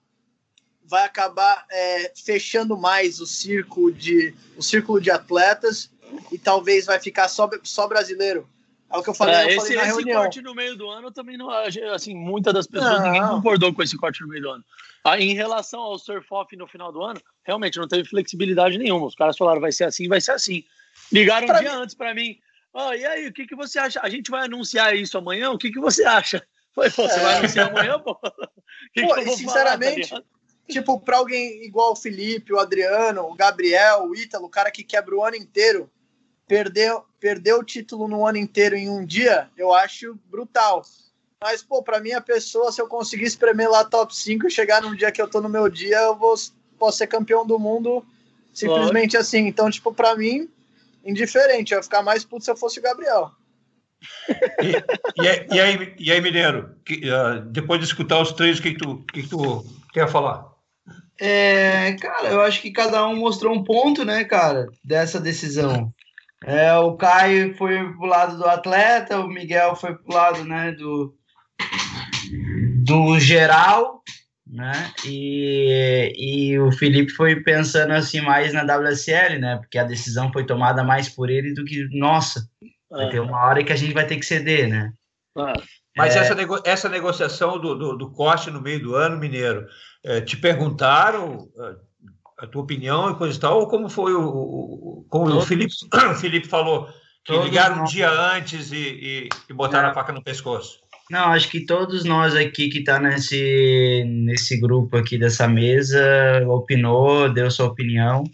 vai 0.90 1.04
acabar 1.04 1.66
é, 1.70 2.14
fechando 2.16 2.78
mais 2.78 3.20
o 3.20 3.28
círculo 3.28 3.92
de 3.92 4.34
o 4.56 4.64
círculo 4.64 5.02
de 5.02 5.12
atletas 5.12 5.92
e 6.32 6.38
talvez 6.38 6.86
vai 6.86 7.00
ficar 7.00 7.28
só, 7.28 7.50
só 7.64 7.88
brasileiro 7.88 8.48
é 8.90 8.98
o 8.98 9.04
que 9.04 9.10
eu 9.10 9.14
falei, 9.14 9.36
é, 9.36 9.44
eu 9.44 9.48
esse, 9.58 9.76
falei 9.76 9.92
esse 9.92 10.04
corte 10.14 10.42
no 10.42 10.56
meio 10.56 10.76
do 10.78 10.90
ano 10.90 11.12
também 11.12 11.38
não. 11.38 11.50
Assim, 11.94 12.16
muitas 12.16 12.54
das 12.54 12.68
pessoas, 12.68 13.00
não. 13.00 13.12
ninguém 13.12 13.28
concordou 13.28 13.74
com 13.74 13.84
esse 13.84 13.98
corte 13.98 14.22
no 14.22 14.30
meio 14.30 14.42
do 14.42 14.50
ano. 14.50 14.64
Ah, 15.04 15.20
em 15.20 15.34
relação 15.34 15.82
ao 15.82 16.00
surf-off 16.00 16.56
no 16.56 16.68
final 16.68 16.92
do 16.92 17.02
ano, 17.02 17.22
realmente 17.44 17.78
não 17.78 17.88
teve 17.88 18.08
flexibilidade 18.08 18.78
nenhuma. 18.78 19.08
Os 19.08 19.16
caras 19.16 19.38
falaram, 19.38 19.60
vai 19.60 19.74
ser 19.74 19.84
assim, 19.84 20.08
vai 20.08 20.22
ser 20.22 20.32
assim. 20.32 20.64
Ligaram 21.12 21.48
pra 21.48 21.58
um 21.58 21.62
dia 21.62 21.72
mim... 21.76 21.82
antes 21.82 21.96
para 21.96 22.16
mim. 22.16 22.40
Oh, 22.74 22.94
e 22.94 23.06
aí, 23.06 23.28
o 23.28 23.34
que, 23.34 23.46
que 23.46 23.56
você 23.56 23.78
acha? 23.78 24.00
A 24.02 24.10
gente 24.10 24.32
vai 24.32 24.46
anunciar 24.46 24.96
isso 24.96 25.18
amanhã? 25.18 25.52
O 25.52 25.58
que, 25.58 25.70
que 25.70 25.80
você 25.80 26.06
acha? 26.06 26.42
Falei, 26.74 26.92
pô, 26.92 27.04
você 27.04 27.20
é. 27.20 27.24
vai 27.24 27.38
anunciar 27.38 27.70
amanhã, 27.70 28.00
pô? 28.00 28.18
Que 28.94 29.02
pô, 29.02 29.16
que 29.16 29.36
sinceramente, 29.36 30.10
falar, 30.10 30.22
tá 30.22 30.28
tipo, 30.70 31.00
para 31.00 31.18
alguém 31.18 31.66
igual 31.66 31.92
o 31.92 31.96
Felipe, 31.96 32.54
o 32.54 32.60
Adriano, 32.60 33.24
o 33.24 33.34
Gabriel, 33.34 34.04
o 34.04 34.16
Ítalo, 34.16 34.46
o 34.46 34.50
cara 34.50 34.72
que 34.72 34.84
quebra 34.84 35.16
o 35.16 35.24
ano 35.24 35.36
inteiro, 35.36 35.90
perder, 36.48 36.98
perder 37.20 37.54
o 37.54 37.64
título 37.64 38.08
no 38.08 38.26
ano 38.26 38.38
inteiro 38.38 38.76
em 38.76 38.90
um 38.90 39.06
dia, 39.06 39.50
eu 39.58 39.74
acho 39.74 40.18
brutal. 40.30 40.84
Mas, 41.42 41.62
pô, 41.62 41.84
pra 41.84 42.00
minha 42.00 42.20
pessoa, 42.20 42.72
se 42.72 42.82
eu 42.82 42.88
conseguir 42.88 43.26
espremer 43.26 43.70
lá 43.70 43.84
top 43.84 44.16
5 44.16 44.48
e 44.48 44.52
chegar 44.52 44.82
num 44.82 44.96
dia 44.96 45.12
que 45.12 45.22
eu 45.22 45.28
tô 45.28 45.40
no 45.40 45.50
meu 45.50 45.70
dia, 45.70 45.98
eu 45.98 46.16
vou, 46.16 46.34
posso 46.80 46.98
ser 46.98 47.08
campeão 47.08 47.46
do 47.46 47.60
mundo 47.60 48.04
simplesmente 48.54 49.16
Lógico. 49.16 49.22
assim. 49.22 49.48
Então, 49.48 49.70
tipo, 49.70 49.94
pra 49.94 50.16
mim, 50.16 50.50
indiferente. 51.06 51.74
Eu 51.74 51.80
ia 51.80 51.84
ficar 51.84 52.02
mais 52.02 52.26
puto 52.26 52.44
se 52.44 52.50
eu 52.50 52.58
fosse 52.58 52.80
o 52.80 52.82
Gabriel. 52.82 53.32
e, 54.62 55.22
e, 55.22 55.28
aí, 55.28 55.48
e, 55.52 55.60
aí, 55.60 55.96
e 56.00 56.12
aí, 56.12 56.22
Mineiro, 56.22 56.76
que, 56.84 57.02
uh, 57.10 57.42
depois 57.52 57.80
de 57.80 57.86
escutar 57.86 58.20
os 58.20 58.32
três, 58.32 58.58
o 58.58 58.62
que, 58.62 58.74
tu, 58.74 59.04
que, 59.14 59.24
que 59.24 59.30
tu 59.30 59.64
quer 59.94 60.10
falar? 60.10 60.46
É, 61.20 61.94
cara, 61.94 62.30
eu 62.30 62.42
acho 62.42 62.62
que 62.62 62.72
cada 62.72 63.08
um 63.08 63.16
mostrou 63.16 63.54
um 63.54 63.64
ponto, 63.64 64.06
né, 64.06 64.24
cara, 64.24 64.68
dessa 64.84 65.20
decisão. 65.20 65.92
É, 66.46 66.74
o 66.78 66.96
Caio 66.96 67.56
foi 67.56 67.92
pro 67.94 68.06
lado 68.06 68.38
do 68.38 68.46
atleta, 68.46 69.20
o 69.20 69.28
Miguel 69.28 69.76
foi 69.76 69.96
pro 69.96 70.14
lado 70.14 70.44
né, 70.46 70.72
do, 70.72 71.16
do 72.84 73.20
geral, 73.20 74.04
né? 74.46 74.94
E, 75.06 76.14
e 76.16 76.60
o 76.60 76.72
Felipe 76.72 77.12
foi 77.12 77.42
pensando 77.42 77.92
assim 77.92 78.22
mais 78.22 78.54
na 78.54 78.64
WSL, 78.64 79.40
né? 79.40 79.58
Porque 79.58 79.78
a 79.78 79.84
decisão 79.84 80.32
foi 80.32 80.46
tomada 80.46 80.84
mais 80.84 81.10
por 81.10 81.30
ele 81.30 81.54
do 81.54 81.66
que 81.66 81.88
nossa. 81.92 82.48
Vai 82.90 83.10
ter 83.10 83.20
uma 83.20 83.46
hora 83.46 83.64
que 83.64 83.74
a 83.74 83.76
gente 83.76 83.94
vai 83.94 84.06
ter 84.06 84.16
que 84.18 84.26
ceder, 84.26 84.70
né? 84.70 84.94
Mas 85.98 86.16
é... 86.16 86.20
essa, 86.20 86.36
nego 86.36 86.60
essa 86.64 86.88
negociação 86.88 87.60
do, 87.60 87.76
do, 87.76 87.98
do, 87.98 88.12
corte 88.12 88.50
no 88.50 88.62
meio 88.62 88.82
do 88.82 88.96
ano, 88.96 89.18
Mineiro, 89.18 89.68
é, 90.04 90.22
te 90.22 90.38
perguntaram, 90.38 91.50
a 92.38 92.48
tua 92.48 92.62
opinião 92.62 93.10
e 93.10 93.16
coisa 93.16 93.38
e 93.38 93.40
tal, 93.40 93.60
ou 93.60 93.68
como 93.68 93.90
foi 93.90 94.14
o, 94.14 94.22
o 94.22 95.06
como 95.10 95.26
Todos. 95.28 95.44
o 95.44 95.48
Felipe, 95.48 95.74
o 96.12 96.16
Felipe 96.16 96.48
falou, 96.48 96.86
que 97.24 97.34
Todos 97.34 97.46
ligaram 97.46 97.82
um 97.82 97.86
dia 97.86 98.10
antes 98.10 98.72
e, 98.72 98.78
e, 98.78 99.30
e 99.50 99.54
botaram 99.54 99.88
é. 99.88 99.92
a 99.92 99.94
faca 99.94 100.14
no 100.14 100.24
pescoço? 100.24 100.80
Não, 101.10 101.32
acho 101.32 101.50
que 101.50 101.66
todos 101.66 102.04
nós 102.04 102.36
aqui 102.36 102.70
que 102.70 102.84
tá 102.84 103.00
nesse, 103.00 104.04
nesse 104.06 104.60
grupo 104.60 104.98
aqui 104.98 105.18
dessa 105.18 105.48
mesa 105.48 106.02
opinou, 106.48 107.32
deu 107.32 107.50
sua 107.50 107.68
opinião, 107.68 108.26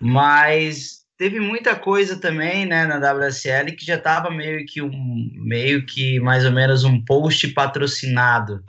mas 0.00 1.02
teve 1.18 1.38
muita 1.38 1.76
coisa 1.76 2.16
também, 2.18 2.64
né, 2.64 2.86
na 2.86 2.96
WSL 2.96 3.76
que 3.76 3.84
já 3.84 3.98
tava 3.98 4.30
meio 4.30 4.64
que 4.66 4.80
um 4.80 5.30
meio 5.34 5.84
que 5.84 6.18
mais 6.18 6.46
ou 6.46 6.50
menos 6.50 6.82
um 6.82 7.04
post 7.04 7.46
patrocinado, 7.48 8.64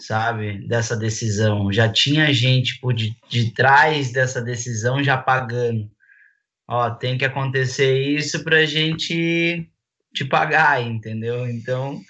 sabe, 0.00 0.66
dessa 0.66 0.96
decisão. 0.96 1.72
Já 1.72 1.90
tinha 1.90 2.32
gente 2.32 2.78
por 2.80 2.92
de, 2.92 3.16
de 3.28 3.52
trás 3.52 4.12
dessa 4.12 4.40
decisão 4.42 5.02
já 5.02 5.16
pagando. 5.16 5.90
Ó, 6.68 6.90
tem 6.90 7.16
que 7.16 7.24
acontecer 7.24 7.98
isso 7.98 8.42
pra 8.42 8.66
gente 8.66 9.70
te 10.12 10.24
pagar, 10.24 10.82
entendeu? 10.82 11.48
Então, 11.48 12.00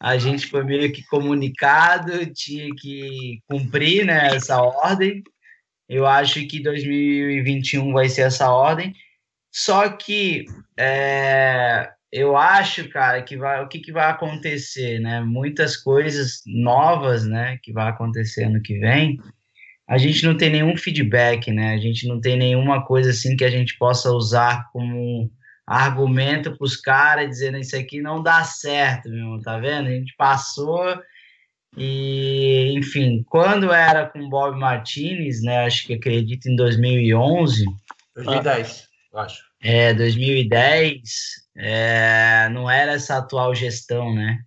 a 0.00 0.16
gente 0.18 0.46
foi 0.46 0.62
meio 0.62 0.92
que 0.92 1.04
comunicado, 1.06 2.26
tinha 2.32 2.72
que 2.76 3.40
cumprir 3.48 4.04
né, 4.04 4.34
essa 4.34 4.60
ordem. 4.60 5.22
Eu 5.88 6.06
acho 6.06 6.46
que 6.46 6.62
2021 6.62 7.92
vai 7.92 8.08
ser 8.08 8.22
essa 8.22 8.50
ordem. 8.50 8.94
Só 9.52 9.88
que 9.88 10.44
é, 10.78 11.90
eu 12.16 12.36
acho, 12.36 12.88
cara, 12.88 13.22
que 13.22 13.36
vai, 13.36 13.62
o 13.62 13.68
que, 13.68 13.78
que 13.78 13.92
vai 13.92 14.10
acontecer, 14.10 14.98
né? 15.00 15.20
Muitas 15.20 15.76
coisas 15.76 16.40
novas, 16.46 17.26
né, 17.26 17.58
que 17.62 17.72
vai 17.72 17.88
acontecer 17.88 18.44
ano 18.44 18.62
que 18.62 18.78
vem. 18.78 19.18
A 19.86 19.98
gente 19.98 20.24
não 20.24 20.36
tem 20.36 20.50
nenhum 20.50 20.76
feedback, 20.76 21.52
né? 21.52 21.74
A 21.74 21.78
gente 21.78 22.08
não 22.08 22.20
tem 22.20 22.36
nenhuma 22.36 22.84
coisa 22.84 23.10
assim 23.10 23.36
que 23.36 23.44
a 23.44 23.50
gente 23.50 23.76
possa 23.78 24.10
usar 24.10 24.68
como 24.72 25.30
argumento 25.66 26.56
para 26.56 26.64
os 26.64 26.76
caras 26.76 27.28
dizendo 27.28 27.58
isso 27.58 27.76
aqui 27.76 28.00
não 28.00 28.22
dá 28.22 28.42
certo, 28.44 29.10
meu, 29.10 29.40
tá 29.42 29.58
vendo? 29.58 29.88
A 29.88 29.92
gente 29.92 30.14
passou 30.16 30.98
e, 31.76 32.72
enfim, 32.78 33.22
quando 33.28 33.70
era 33.70 34.06
com 34.06 34.28
Bob 34.28 34.58
Martinez, 34.58 35.42
né? 35.42 35.66
Acho 35.66 35.86
que 35.86 35.94
acredito 35.94 36.48
em 36.48 36.56
2011. 36.56 37.64
2010, 38.14 38.88
eu 39.12 39.18
acho. 39.18 39.42
É, 39.62 39.92
2010, 39.92 41.45
é, 41.56 42.48
não 42.50 42.70
era 42.70 42.92
essa 42.92 43.18
atual 43.18 43.54
gestão, 43.54 44.14
né? 44.14 44.40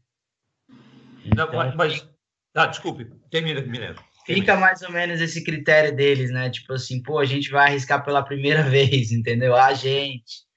Então, 1.25 1.47
não, 1.47 1.55
mas, 1.55 1.75
mas 1.75 2.09
ah, 2.55 2.67
desculpe, 2.67 3.05
termina, 3.29 3.61
Mineiro. 3.61 4.01
Fica 4.25 4.55
mais 4.55 4.81
ou 4.81 4.91
menos 4.91 5.19
esse 5.21 5.43
critério 5.43 5.95
deles, 5.95 6.29
né? 6.29 6.49
Tipo 6.49 6.73
assim, 6.73 7.01
pô, 7.01 7.17
a 7.17 7.25
gente 7.25 7.49
vai 7.49 7.67
arriscar 7.67 8.05
pela 8.05 8.21
primeira 8.21 8.61
vez, 8.69 9.11
entendeu? 9.11 9.55
A 9.55 9.73
gente 9.73 10.47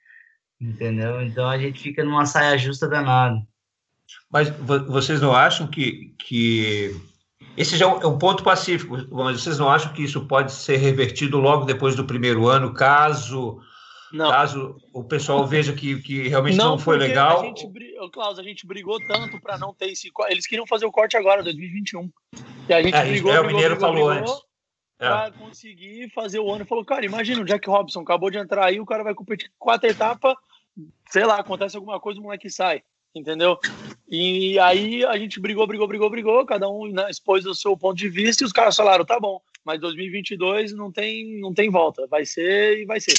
entendeu? 0.62 1.20
Então 1.22 1.48
a 1.48 1.58
gente 1.58 1.80
fica 1.80 2.04
numa 2.04 2.24
saia 2.24 2.56
justa 2.56 2.88
danada. 2.88 3.36
Mas 4.30 4.48
vocês 4.88 5.20
não 5.20 5.34
acham 5.34 5.66
que, 5.66 6.14
que 6.18 6.94
esse 7.56 7.76
já 7.76 7.86
é 7.86 8.06
um 8.06 8.18
ponto 8.18 8.42
pacífico, 8.42 8.96
mas 9.10 9.40
vocês 9.40 9.58
não 9.58 9.68
acham 9.68 9.92
que 9.92 10.02
isso 10.02 10.26
pode 10.26 10.52
ser 10.52 10.76
revertido 10.76 11.38
logo 11.38 11.64
depois 11.64 11.96
do 11.96 12.04
primeiro 12.04 12.46
ano, 12.46 12.72
caso 12.72 13.60
não. 14.12 14.30
caso 14.30 14.76
o 14.92 15.04
pessoal 15.04 15.46
veja 15.46 15.72
que, 15.72 16.00
que 16.02 16.28
realmente 16.28 16.56
não, 16.56 16.72
não 16.72 16.78
foi 16.78 16.96
legal? 16.96 17.40
A 17.40 17.44
gente, 17.44 17.66
Klaus, 18.12 18.38
a 18.38 18.42
gente 18.42 18.66
brigou 18.66 18.98
tanto 19.06 19.40
para 19.40 19.58
não 19.58 19.74
ter 19.74 19.86
esse. 19.86 20.10
Eles 20.28 20.46
queriam 20.46 20.66
fazer 20.66 20.86
o 20.86 20.92
corte 20.92 21.16
agora, 21.16 21.42
2021. 21.42 22.10
E 22.68 22.72
a 22.72 22.82
gente 22.82 22.94
é, 22.94 23.04
brigou, 23.04 23.32
é, 23.32 23.34
brigou, 23.34 23.42
o 23.42 23.46
Mineiro 23.46 23.74
brigou, 23.76 23.94
falou 23.94 24.10
brigou, 24.10 24.32
antes. 24.32 24.44
É. 25.00 25.08
Pra 25.08 25.30
conseguir 25.32 26.10
fazer 26.14 26.38
o 26.38 26.52
ano. 26.52 26.64
Falou, 26.64 26.84
cara, 26.84 27.04
imagina 27.04 27.40
o 27.40 27.44
Jack 27.44 27.68
Robson 27.68 28.00
acabou 28.00 28.30
de 28.30 28.38
entrar 28.38 28.66
aí, 28.66 28.80
o 28.80 28.86
cara 28.86 29.02
vai 29.02 29.14
competir 29.14 29.50
quatro 29.58 29.88
etapas 29.88 30.36
sei 31.10 31.24
lá, 31.24 31.38
acontece 31.38 31.76
alguma 31.76 32.00
coisa, 32.00 32.20
o 32.20 32.22
moleque 32.22 32.48
sai, 32.50 32.82
entendeu? 33.14 33.58
E 34.08 34.58
aí 34.58 35.04
a 35.04 35.16
gente 35.18 35.40
brigou, 35.40 35.66
brigou, 35.66 35.86
brigou, 35.86 36.10
brigou, 36.10 36.46
cada 36.46 36.68
um 36.68 36.90
né, 36.90 37.08
expôs 37.10 37.44
o 37.46 37.54
seu 37.54 37.76
ponto 37.76 37.96
de 37.96 38.08
vista 38.08 38.42
e 38.42 38.46
os 38.46 38.52
caras 38.52 38.76
falaram, 38.76 39.04
tá 39.04 39.18
bom, 39.20 39.40
mas 39.64 39.80
2022 39.80 40.72
não 40.72 40.90
tem, 40.90 41.40
não 41.40 41.52
tem 41.52 41.70
volta, 41.70 42.06
vai 42.06 42.24
ser 42.24 42.80
e 42.80 42.86
vai 42.86 43.00
ser. 43.00 43.14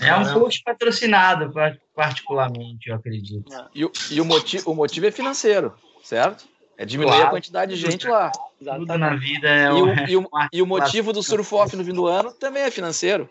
É 0.00 0.14
um 0.14 0.32
post 0.32 0.62
patrocinado, 0.62 1.52
particularmente, 1.94 2.88
eu 2.88 2.96
acredito. 2.96 3.52
É. 3.52 3.66
E, 3.74 3.84
o, 3.84 3.92
e 4.10 4.20
o, 4.20 4.24
motivo, 4.24 4.70
o 4.70 4.74
motivo 4.74 5.06
é 5.06 5.10
financeiro, 5.10 5.74
certo? 6.02 6.46
É 6.78 6.84
diminuir 6.84 7.14
claro. 7.14 7.28
a 7.28 7.30
quantidade 7.30 7.74
de 7.74 7.80
gente 7.80 8.06
lá. 8.06 8.30
Tudo 8.58 8.98
na 8.98 9.14
vida 9.16 9.48
é 9.48 9.66
e 9.66 9.72
o, 9.72 10.08
e 10.08 10.16
o, 10.16 10.30
e 10.54 10.62
o 10.62 10.66
motivo 10.66 11.12
do 11.12 11.22
surf 11.22 11.54
off 11.54 11.76
no 11.76 11.84
fim 11.84 11.92
do 11.92 12.06
ano 12.06 12.32
também 12.32 12.62
é 12.62 12.70
financeiro. 12.70 13.28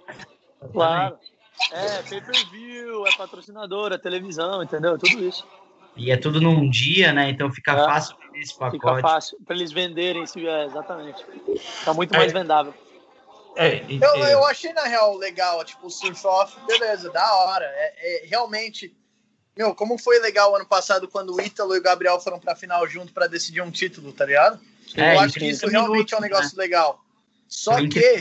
Claro. 0.71 1.17
É, 1.71 2.01
pay-per-view, 2.03 3.07
é 3.07 3.15
patrocinador, 3.15 3.93
é 3.93 3.97
televisão, 3.97 4.63
entendeu? 4.63 4.97
Tudo 4.97 5.23
isso. 5.23 5.45
E 5.95 6.11
é 6.11 6.17
tudo 6.17 6.39
num 6.39 6.69
dia, 6.69 7.11
né? 7.11 7.29
Então 7.29 7.51
fica 7.51 7.73
é, 7.73 7.85
fácil 7.85 8.15
esse 8.35 8.57
pacote. 8.57 8.77
Fica 8.77 8.99
fácil 9.01 9.37
para 9.45 9.55
eles 9.55 9.71
venderem, 9.71 10.23
é, 10.23 10.65
exatamente. 10.65 11.25
Fica 11.59 11.93
muito 11.93 12.13
mais 12.13 12.31
é. 12.31 12.39
vendável. 12.39 12.73
É, 13.61 13.85
e, 13.87 14.01
eu, 14.01 14.15
eu 14.25 14.45
achei, 14.45 14.73
na 14.73 14.83
real, 14.83 15.15
legal, 15.15 15.63
tipo, 15.63 15.85
o 15.85 15.91
surf 15.91 16.25
off, 16.25 16.57
beleza, 16.65 17.11
da 17.11 17.35
hora. 17.35 17.65
É, 17.65 18.23
é, 18.23 18.25
realmente, 18.25 18.95
meu, 19.55 19.75
como 19.75 19.99
foi 19.99 20.19
legal 20.19 20.55
ano 20.55 20.65
passado 20.65 21.07
quando 21.07 21.35
o 21.35 21.39
Ítalo 21.39 21.75
e 21.75 21.79
o 21.79 21.83
Gabriel 21.83 22.19
foram 22.19 22.39
pra 22.39 22.55
final 22.55 22.87
junto 22.87 23.13
para 23.13 23.27
decidir 23.27 23.61
um 23.61 23.69
título, 23.69 24.11
tá 24.11 24.25
ligado? 24.25 24.59
É, 24.95 25.15
eu 25.15 25.19
acho 25.19 25.35
que 25.35 25.47
isso 25.47 25.67
realmente 25.67 26.13
é 26.13 26.17
um 26.17 26.21
negócio 26.21 26.57
né? 26.57 26.63
legal. 26.63 27.03
Só 27.47 27.75
que, 27.87 28.19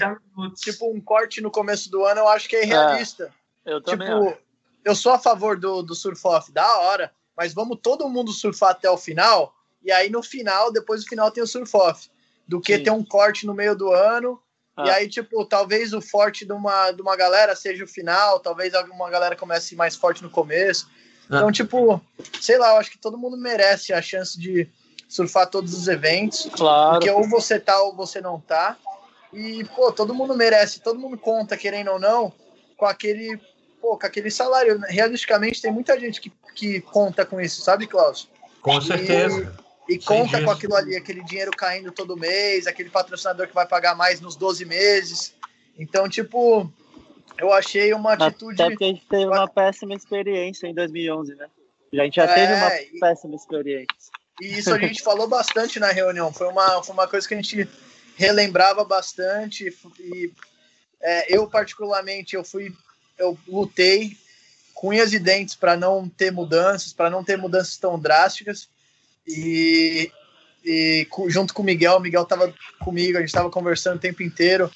tipo, 0.56 0.92
um 0.92 1.00
corte 1.00 1.40
no 1.40 1.50
começo 1.50 1.90
do 1.90 2.04
ano 2.04 2.20
eu 2.20 2.28
acho 2.28 2.48
que 2.48 2.56
é 2.56 2.64
irrealista. 2.64 3.32
É, 3.64 3.72
eu 3.72 3.80
também 3.80 4.08
tipo, 4.08 4.28
acho. 4.28 4.38
eu 4.84 4.94
sou 4.94 5.12
a 5.12 5.18
favor 5.18 5.58
do, 5.58 5.82
do 5.82 5.94
surf 5.94 6.20
off, 6.26 6.52
da 6.52 6.78
hora, 6.80 7.14
mas 7.34 7.54
vamos 7.54 7.78
todo 7.82 8.08
mundo 8.08 8.32
surfar 8.32 8.72
até 8.72 8.90
o 8.90 8.98
final, 8.98 9.54
e 9.82 9.90
aí 9.90 10.10
no 10.10 10.22
final, 10.22 10.70
depois 10.70 11.02
do 11.02 11.08
final 11.08 11.30
tem 11.30 11.42
o 11.42 11.46
surf 11.46 11.74
off. 11.76 12.10
Do 12.46 12.60
que 12.60 12.76
Sim. 12.76 12.82
ter 12.82 12.90
um 12.90 13.04
corte 13.04 13.46
no 13.46 13.54
meio 13.54 13.76
do 13.76 13.92
ano, 13.92 14.42
ah. 14.82 14.86
e 14.86 14.90
aí, 14.90 15.08
tipo, 15.08 15.44
talvez 15.44 15.92
o 15.92 16.00
forte 16.00 16.44
de 16.44 16.52
uma, 16.52 16.90
de 16.92 17.02
uma 17.02 17.16
galera 17.16 17.54
seja 17.56 17.84
o 17.84 17.88
final, 17.88 18.40
talvez 18.40 18.74
alguma 18.74 19.10
galera 19.10 19.36
comece 19.36 19.74
mais 19.74 19.96
forte 19.96 20.22
no 20.22 20.30
começo. 20.30 20.88
Ah. 21.30 21.36
Então, 21.36 21.52
tipo, 21.52 22.00
sei 22.40 22.58
lá, 22.58 22.70
eu 22.72 22.76
acho 22.78 22.90
que 22.90 22.98
todo 22.98 23.18
mundo 23.18 23.36
merece 23.36 23.92
a 23.92 24.02
chance 24.02 24.38
de 24.38 24.68
surfar 25.08 25.48
todos 25.48 25.74
os 25.74 25.88
eventos. 25.88 26.48
Claro. 26.52 26.92
Porque 26.92 27.10
ou 27.10 27.28
você 27.28 27.58
tá 27.58 27.80
ou 27.82 27.94
você 27.94 28.20
não 28.20 28.40
tá. 28.40 28.76
E, 29.32 29.64
pô, 29.76 29.92
todo 29.92 30.14
mundo 30.14 30.36
merece, 30.36 30.80
todo 30.80 30.98
mundo 30.98 31.16
conta, 31.18 31.56
querendo 31.56 31.92
ou 31.92 31.98
não, 31.98 32.32
com 32.76 32.86
aquele, 32.86 33.40
pô, 33.80 33.96
com 33.96 34.06
aquele 34.06 34.30
salário. 34.30 34.80
Realisticamente, 34.88 35.62
tem 35.62 35.72
muita 35.72 35.98
gente 35.98 36.20
que, 36.20 36.32
que 36.54 36.80
conta 36.80 37.24
com 37.24 37.40
isso, 37.40 37.62
sabe, 37.62 37.86
Klaus? 37.86 38.28
Com 38.60 38.80
certeza. 38.80 39.40
E, 39.56 39.69
e 39.88 39.98
conta 39.98 40.42
com 40.44 40.50
aquilo 40.50 40.74
ali, 40.76 40.96
aquele 40.96 41.22
dinheiro 41.24 41.50
caindo 41.50 41.90
todo 41.90 42.16
mês, 42.16 42.66
aquele 42.66 42.90
patrocinador 42.90 43.48
que 43.48 43.54
vai 43.54 43.66
pagar 43.66 43.94
mais 43.94 44.20
nos 44.20 44.36
12 44.36 44.64
meses. 44.64 45.34
Então, 45.78 46.08
tipo, 46.08 46.72
eu 47.38 47.52
achei 47.52 47.92
uma 47.92 48.12
atitude. 48.12 48.60
Até 48.60 48.70
porque 48.70 48.84
a 48.84 48.88
gente 48.88 49.06
teve 49.06 49.26
uma 49.26 49.48
péssima 49.48 49.94
experiência 49.94 50.66
em 50.66 50.74
2011, 50.74 51.34
né? 51.34 51.48
A 51.92 52.04
gente 52.04 52.16
já 52.16 52.24
é, 52.24 52.34
teve 52.34 52.54
uma 52.54 52.80
e... 52.80 52.98
péssima 53.00 53.34
experiência. 53.34 54.10
E 54.40 54.58
isso 54.58 54.72
a 54.72 54.78
gente 54.78 55.02
falou 55.02 55.28
bastante 55.28 55.78
na 55.80 55.90
reunião. 55.90 56.32
Foi 56.32 56.48
uma, 56.48 56.82
foi 56.82 56.94
uma 56.94 57.08
coisa 57.08 57.26
que 57.26 57.34
a 57.34 57.36
gente 57.36 57.68
relembrava 58.16 58.84
bastante 58.84 59.74
e 59.98 60.30
é, 61.00 61.34
eu 61.34 61.46
particularmente 61.46 62.36
eu 62.36 62.44
fui 62.44 62.70
eu 63.16 63.36
lutei 63.48 64.16
com 64.74 64.88
unhas 64.88 65.12
e 65.12 65.18
dentes 65.18 65.54
para 65.54 65.76
não 65.76 66.08
ter 66.08 66.30
mudanças, 66.30 66.92
para 66.92 67.08
não 67.08 67.24
ter 67.24 67.36
mudanças 67.36 67.76
tão 67.76 67.98
drásticas 67.98 68.68
e, 69.36 70.12
e 70.64 71.08
junto 71.28 71.54
com 71.54 71.62
o 71.62 71.64
Miguel, 71.64 71.96
o 71.96 72.00
Miguel 72.00 72.22
estava 72.22 72.52
comigo, 72.80 73.16
a 73.16 73.20
gente 73.20 73.28
estava 73.28 73.50
conversando 73.50 73.96
o 73.96 74.00
tempo 74.00 74.22
inteiro. 74.22 74.70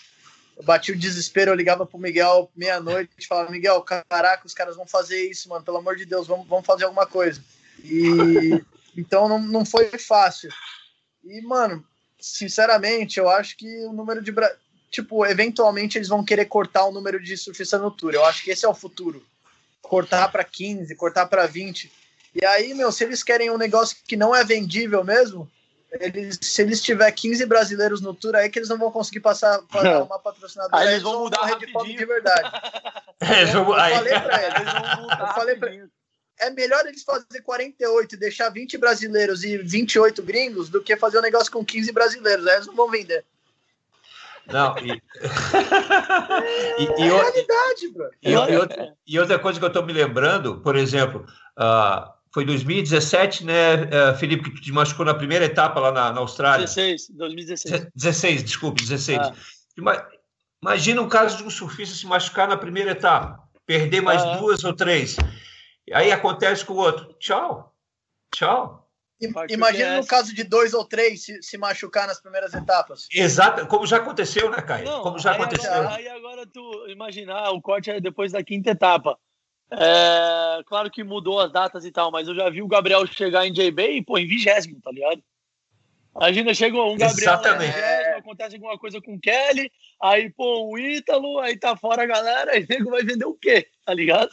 Eu 0.56 0.62
bati 0.62 0.92
o 0.92 0.98
desespero, 0.98 1.50
eu 1.50 1.56
ligava 1.56 1.84
pro 1.84 1.98
Miguel 1.98 2.50
meia-noite 2.54 3.10
e 3.18 3.26
falava, 3.26 3.50
Miguel, 3.50 3.82
caraca, 3.82 4.46
os 4.46 4.54
caras 4.54 4.76
vão 4.76 4.86
fazer 4.86 5.28
isso, 5.28 5.48
mano, 5.48 5.64
pelo 5.64 5.78
amor 5.78 5.96
de 5.96 6.04
Deus, 6.04 6.28
vamos, 6.28 6.46
vamos 6.46 6.64
fazer 6.64 6.84
alguma 6.84 7.06
coisa. 7.06 7.42
E 7.82 8.62
então 8.96 9.28
não, 9.28 9.38
não 9.40 9.64
foi 9.64 9.90
fácil. 9.98 10.50
E, 11.24 11.40
mano, 11.40 11.84
sinceramente, 12.20 13.18
eu 13.18 13.28
acho 13.28 13.56
que 13.56 13.66
o 13.86 13.92
número 13.92 14.22
de. 14.22 14.32
Tipo, 14.90 15.26
eventualmente 15.26 15.98
eles 15.98 16.08
vão 16.08 16.24
querer 16.24 16.44
cortar 16.44 16.84
o 16.84 16.92
número 16.92 17.20
de 17.20 17.36
surfistas 17.36 17.80
no 17.80 17.90
tour. 17.90 18.14
Eu 18.14 18.24
acho 18.24 18.44
que 18.44 18.50
esse 18.50 18.64
é 18.64 18.68
o 18.68 18.74
futuro. 18.74 19.26
Cortar 19.82 20.30
para 20.30 20.44
15, 20.44 20.94
cortar 20.94 21.26
para 21.26 21.46
20. 21.46 21.90
E 22.34 22.44
aí, 22.44 22.74
meu, 22.74 22.90
se 22.90 23.04
eles 23.04 23.22
querem 23.22 23.50
um 23.50 23.58
negócio 23.58 23.96
que 24.06 24.16
não 24.16 24.34
é 24.34 24.44
vendível 24.44 25.04
mesmo, 25.04 25.50
eles, 26.00 26.38
se 26.42 26.62
eles 26.62 26.82
tiver 26.82 27.10
15 27.10 27.46
brasileiros 27.46 28.00
no 28.00 28.12
tour, 28.12 28.34
aí 28.34 28.48
que 28.48 28.58
eles 28.58 28.68
não 28.68 28.78
vão 28.78 28.90
conseguir 28.90 29.20
passar 29.20 29.62
para 29.62 30.02
uma 30.02 30.18
patrocinadora. 30.18 30.82
Aí 30.82 30.88
eles 30.88 31.02
vão 31.02 31.20
mudar 31.20 31.56
de 31.58 31.70
fome 31.70 31.96
de 31.96 32.04
verdade. 32.04 32.50
É, 33.20 33.44
eu, 33.44 33.60
eu, 33.60 33.64
falei 33.64 34.20
para 34.20 34.42
eles, 34.42 34.60
eles 34.60 34.96
vão 34.96 35.08
eu 35.08 35.34
falei 35.34 35.56
pra, 35.56 35.70
é 36.40 36.50
melhor 36.50 36.84
eles 36.86 37.02
fazer 37.02 37.40
48 37.42 38.14
e 38.14 38.18
deixar 38.18 38.48
20 38.50 38.76
brasileiros 38.76 39.44
e 39.44 39.56
28 39.58 40.22
gringos 40.22 40.68
do 40.68 40.82
que 40.82 40.96
fazer 40.96 41.18
um 41.18 41.22
negócio 41.22 41.50
com 41.50 41.64
15 41.64 41.92
brasileiros. 41.92 42.46
Aí 42.46 42.56
eles 42.56 42.66
não 42.66 42.74
vão 42.74 42.90
vender. 42.90 43.24
Não, 44.46 44.76
e... 44.78 44.90
e, 46.78 46.84
e, 46.84 47.02
é 47.02 47.06
realidade, 47.06 47.88
bro. 47.92 48.10
E, 48.22 48.30
e, 48.30 48.36
outra, 48.36 48.94
e, 49.06 49.18
outra, 49.18 49.38
coisa 49.38 49.58
que 49.58 49.64
eu 49.64 49.68
estou 49.68 49.86
me 49.86 49.92
lembrando, 49.92 50.60
por 50.60 50.76
exemplo, 50.76 51.24
uh, 51.58 52.12
foi 52.34 52.44
2017, 52.44 53.44
né, 53.44 53.74
uh, 53.76 54.18
Felipe, 54.18 54.50
que 54.50 54.60
te 54.60 54.72
machucou 54.72 55.06
na 55.06 55.14
primeira 55.14 55.44
etapa 55.44 55.78
lá 55.78 55.92
na, 55.92 56.12
na 56.12 56.18
Austrália? 56.18 56.66
16, 56.66 57.10
2016. 57.10 57.86
16, 57.94 58.42
desculpe, 58.42 58.82
16. 58.82 59.18
Ah. 59.20 60.02
Imagina 60.60 61.00
o 61.00 61.08
caso 61.08 61.36
de 61.36 61.44
um 61.44 61.50
surfista 61.50 61.94
se 61.94 62.04
machucar 62.06 62.48
na 62.48 62.56
primeira 62.56 62.90
etapa, 62.90 63.40
perder 63.64 64.00
mais 64.00 64.20
ah. 64.20 64.36
duas 64.38 64.64
ou 64.64 64.74
três. 64.74 65.16
Aí 65.92 66.10
acontece 66.10 66.64
com 66.64 66.72
o 66.72 66.78
outro. 66.78 67.14
Tchau. 67.20 67.72
Tchau. 68.34 68.84
Imagina 69.48 69.98
no 69.98 70.06
caso 70.06 70.34
de 70.34 70.42
dois 70.42 70.74
ou 70.74 70.84
três 70.84 71.24
se, 71.24 71.40
se, 71.40 71.56
machucar 71.56 72.08
nas 72.08 72.20
primeiras 72.20 72.52
etapas. 72.52 73.06
Exato, 73.12 73.64
como 73.68 73.86
já 73.86 73.98
aconteceu, 73.98 74.50
né, 74.50 74.60
Caio? 74.60 74.84
Não, 74.84 75.02
como 75.02 75.20
já 75.20 75.30
aí 75.30 75.36
aconteceu. 75.40 75.72
Agora, 75.72 75.94
aí 75.94 76.08
agora 76.08 76.46
tu 76.52 76.86
imaginar, 76.88 77.50
o 77.50 77.62
corte 77.62 77.92
é 77.92 78.00
depois 78.00 78.32
da 78.32 78.42
quinta 78.42 78.70
etapa. 78.70 79.16
É, 79.70 80.62
claro 80.66 80.90
que 80.90 81.02
mudou 81.02 81.40
as 81.40 81.52
datas 81.52 81.84
e 81.84 81.90
tal, 81.90 82.10
mas 82.10 82.28
eu 82.28 82.34
já 82.34 82.48
vi 82.50 82.62
o 82.62 82.68
Gabriel 82.68 83.06
chegar 83.06 83.46
em 83.46 83.52
JB 83.52 83.96
e, 83.96 84.02
pô, 84.02 84.18
em 84.18 84.26
vigésimo, 84.26 84.80
tá 84.80 84.90
ligado? 84.90 85.22
Imagina, 86.14 86.54
chega 86.54 86.80
um 86.80 86.96
Gabriel 86.96 87.32
Exatamente. 87.32 87.72
Vigésimo, 87.72 88.16
acontece 88.18 88.54
alguma 88.54 88.78
coisa 88.78 89.00
com 89.00 89.14
o 89.14 89.20
Kelly, 89.20 89.72
aí, 90.00 90.30
pô, 90.30 90.70
o 90.70 90.78
Ítalo, 90.78 91.40
aí 91.40 91.58
tá 91.58 91.76
fora 91.76 92.02
a 92.02 92.06
galera, 92.06 92.52
aí 92.52 92.62
o 92.64 92.66
nego 92.68 92.90
vai 92.90 93.02
vender 93.02 93.24
o 93.24 93.34
quê, 93.34 93.68
tá 93.84 93.92
ligado? 93.92 94.30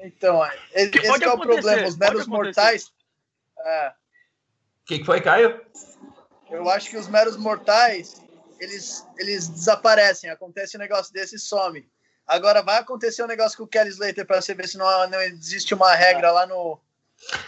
Então, 0.00 0.44
é, 0.44 0.58
esse, 0.74 0.98
esse 0.98 1.24
é 1.24 1.28
o 1.28 1.38
problema, 1.38 1.86
os 1.86 1.96
meros 1.96 2.26
mortais... 2.26 2.92
É. 3.66 3.88
O 3.88 4.86
que, 4.86 4.98
que 4.98 5.04
foi, 5.04 5.20
Caio? 5.20 5.64
Eu 6.50 6.68
acho 6.68 6.90
que 6.90 6.96
os 6.96 7.08
meros 7.08 7.36
mortais, 7.36 8.22
eles, 8.60 9.06
eles 9.18 9.48
desaparecem, 9.48 10.28
acontece 10.28 10.76
um 10.76 10.80
negócio 10.80 11.12
desse 11.12 11.36
e 11.36 11.38
some. 11.38 11.88
Agora 12.26 12.62
vai 12.62 12.78
acontecer 12.78 13.22
um 13.22 13.28
negócio 13.28 13.58
com 13.58 13.64
o 13.64 13.68
Kelly 13.68 13.90
Slater 13.90 14.26
para 14.26 14.40
você 14.40 14.54
ver 14.54 14.66
se 14.68 14.78
não, 14.78 14.86
não 15.08 15.20
existe 15.20 15.74
uma 15.74 15.94
regra 15.94 16.30
lá 16.32 16.46
no 16.46 16.80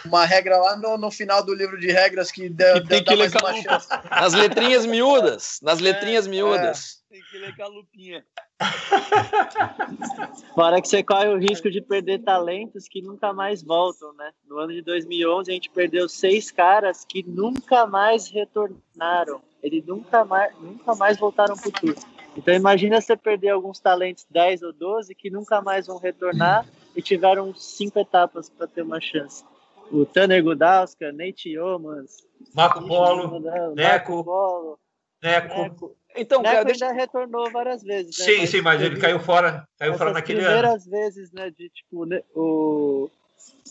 uma 0.04 0.24
regra 0.24 0.56
lá 0.58 0.76
no, 0.76 0.96
no 0.96 1.10
final 1.10 1.42
do 1.42 1.54
livro 1.54 1.78
de 1.78 1.90
regras 1.90 2.30
que, 2.30 2.48
dá, 2.48 2.80
que 2.80 2.88
tem 2.88 3.04
que 3.04 3.14
ler 3.14 3.30
uma 3.36 3.54
chance. 3.54 3.88
Nas 4.10 4.32
letrinhas 4.32 4.86
miúdas, 4.86 5.58
nas 5.62 5.80
letrinhas 5.80 6.26
é, 6.26 6.30
miúdas. 6.30 7.02
É. 7.10 7.14
Tem 7.14 7.22
que 7.30 7.38
ler 7.38 7.56
com 7.56 7.62
a 7.62 7.66
lupinha. 7.66 8.24
Fora 10.54 10.80
que 10.80 10.88
você 10.88 11.02
corre 11.02 11.28
o 11.28 11.38
risco 11.38 11.70
de 11.70 11.80
perder 11.80 12.22
talentos 12.22 12.88
que 12.88 13.02
nunca 13.02 13.32
mais 13.32 13.62
voltam, 13.62 14.12
né? 14.14 14.32
No 14.46 14.58
ano 14.58 14.72
de 14.72 14.82
2011 14.82 15.50
a 15.50 15.54
gente 15.54 15.70
perdeu 15.70 16.08
seis 16.08 16.50
caras 16.50 17.04
que 17.04 17.22
nunca 17.22 17.86
mais 17.86 18.28
retornaram. 18.28 19.42
Eles 19.62 19.84
nunca 19.84 20.24
mais, 20.24 20.54
nunca 20.58 20.94
mais 20.94 21.18
voltaram 21.18 21.56
pro 21.56 21.70
tour. 21.72 21.94
Então 22.36 22.54
imagina 22.54 23.00
você 23.00 23.16
perder 23.16 23.50
alguns 23.50 23.80
talentos 23.80 24.26
10 24.30 24.62
ou 24.62 24.72
12 24.72 25.14
que 25.14 25.30
nunca 25.30 25.62
mais 25.62 25.86
vão 25.86 25.98
retornar 25.98 26.66
e 26.94 27.00
tiveram 27.00 27.54
cinco 27.54 27.98
etapas 27.98 28.48
para 28.50 28.66
ter 28.66 28.82
uma 28.82 29.00
chance. 29.00 29.44
O 29.90 30.04
Tanner 30.04 30.42
Gudauska, 30.42 31.12
Nate 31.12 31.50
Yeomans, 31.50 32.26
Marco 32.54 32.86
Polo, 32.86 33.40
Neco, 33.74 34.24
Polo, 34.24 34.78
Neco. 35.22 35.62
Neco. 35.62 35.96
Então, 36.16 36.42
Neco 36.42 36.54
cara, 36.54 36.64
deixa... 36.64 36.86
ainda 36.86 37.00
retornou 37.00 37.50
várias 37.50 37.82
vezes. 37.82 38.18
Né? 38.18 38.24
Sim, 38.24 38.38
mas 38.38 38.50
sim, 38.50 38.60
mas 38.62 38.82
ele 38.82 38.98
caiu 38.98 39.20
fora, 39.20 39.66
caiu 39.78 39.94
fora 39.94 40.12
naquele 40.12 40.40
ano. 40.40 40.48
primeiras 40.48 40.86
vezes, 40.86 41.30
né, 41.32 41.50
de 41.50 41.68
tipo, 41.68 42.04
né, 42.04 42.22
o 42.34 43.10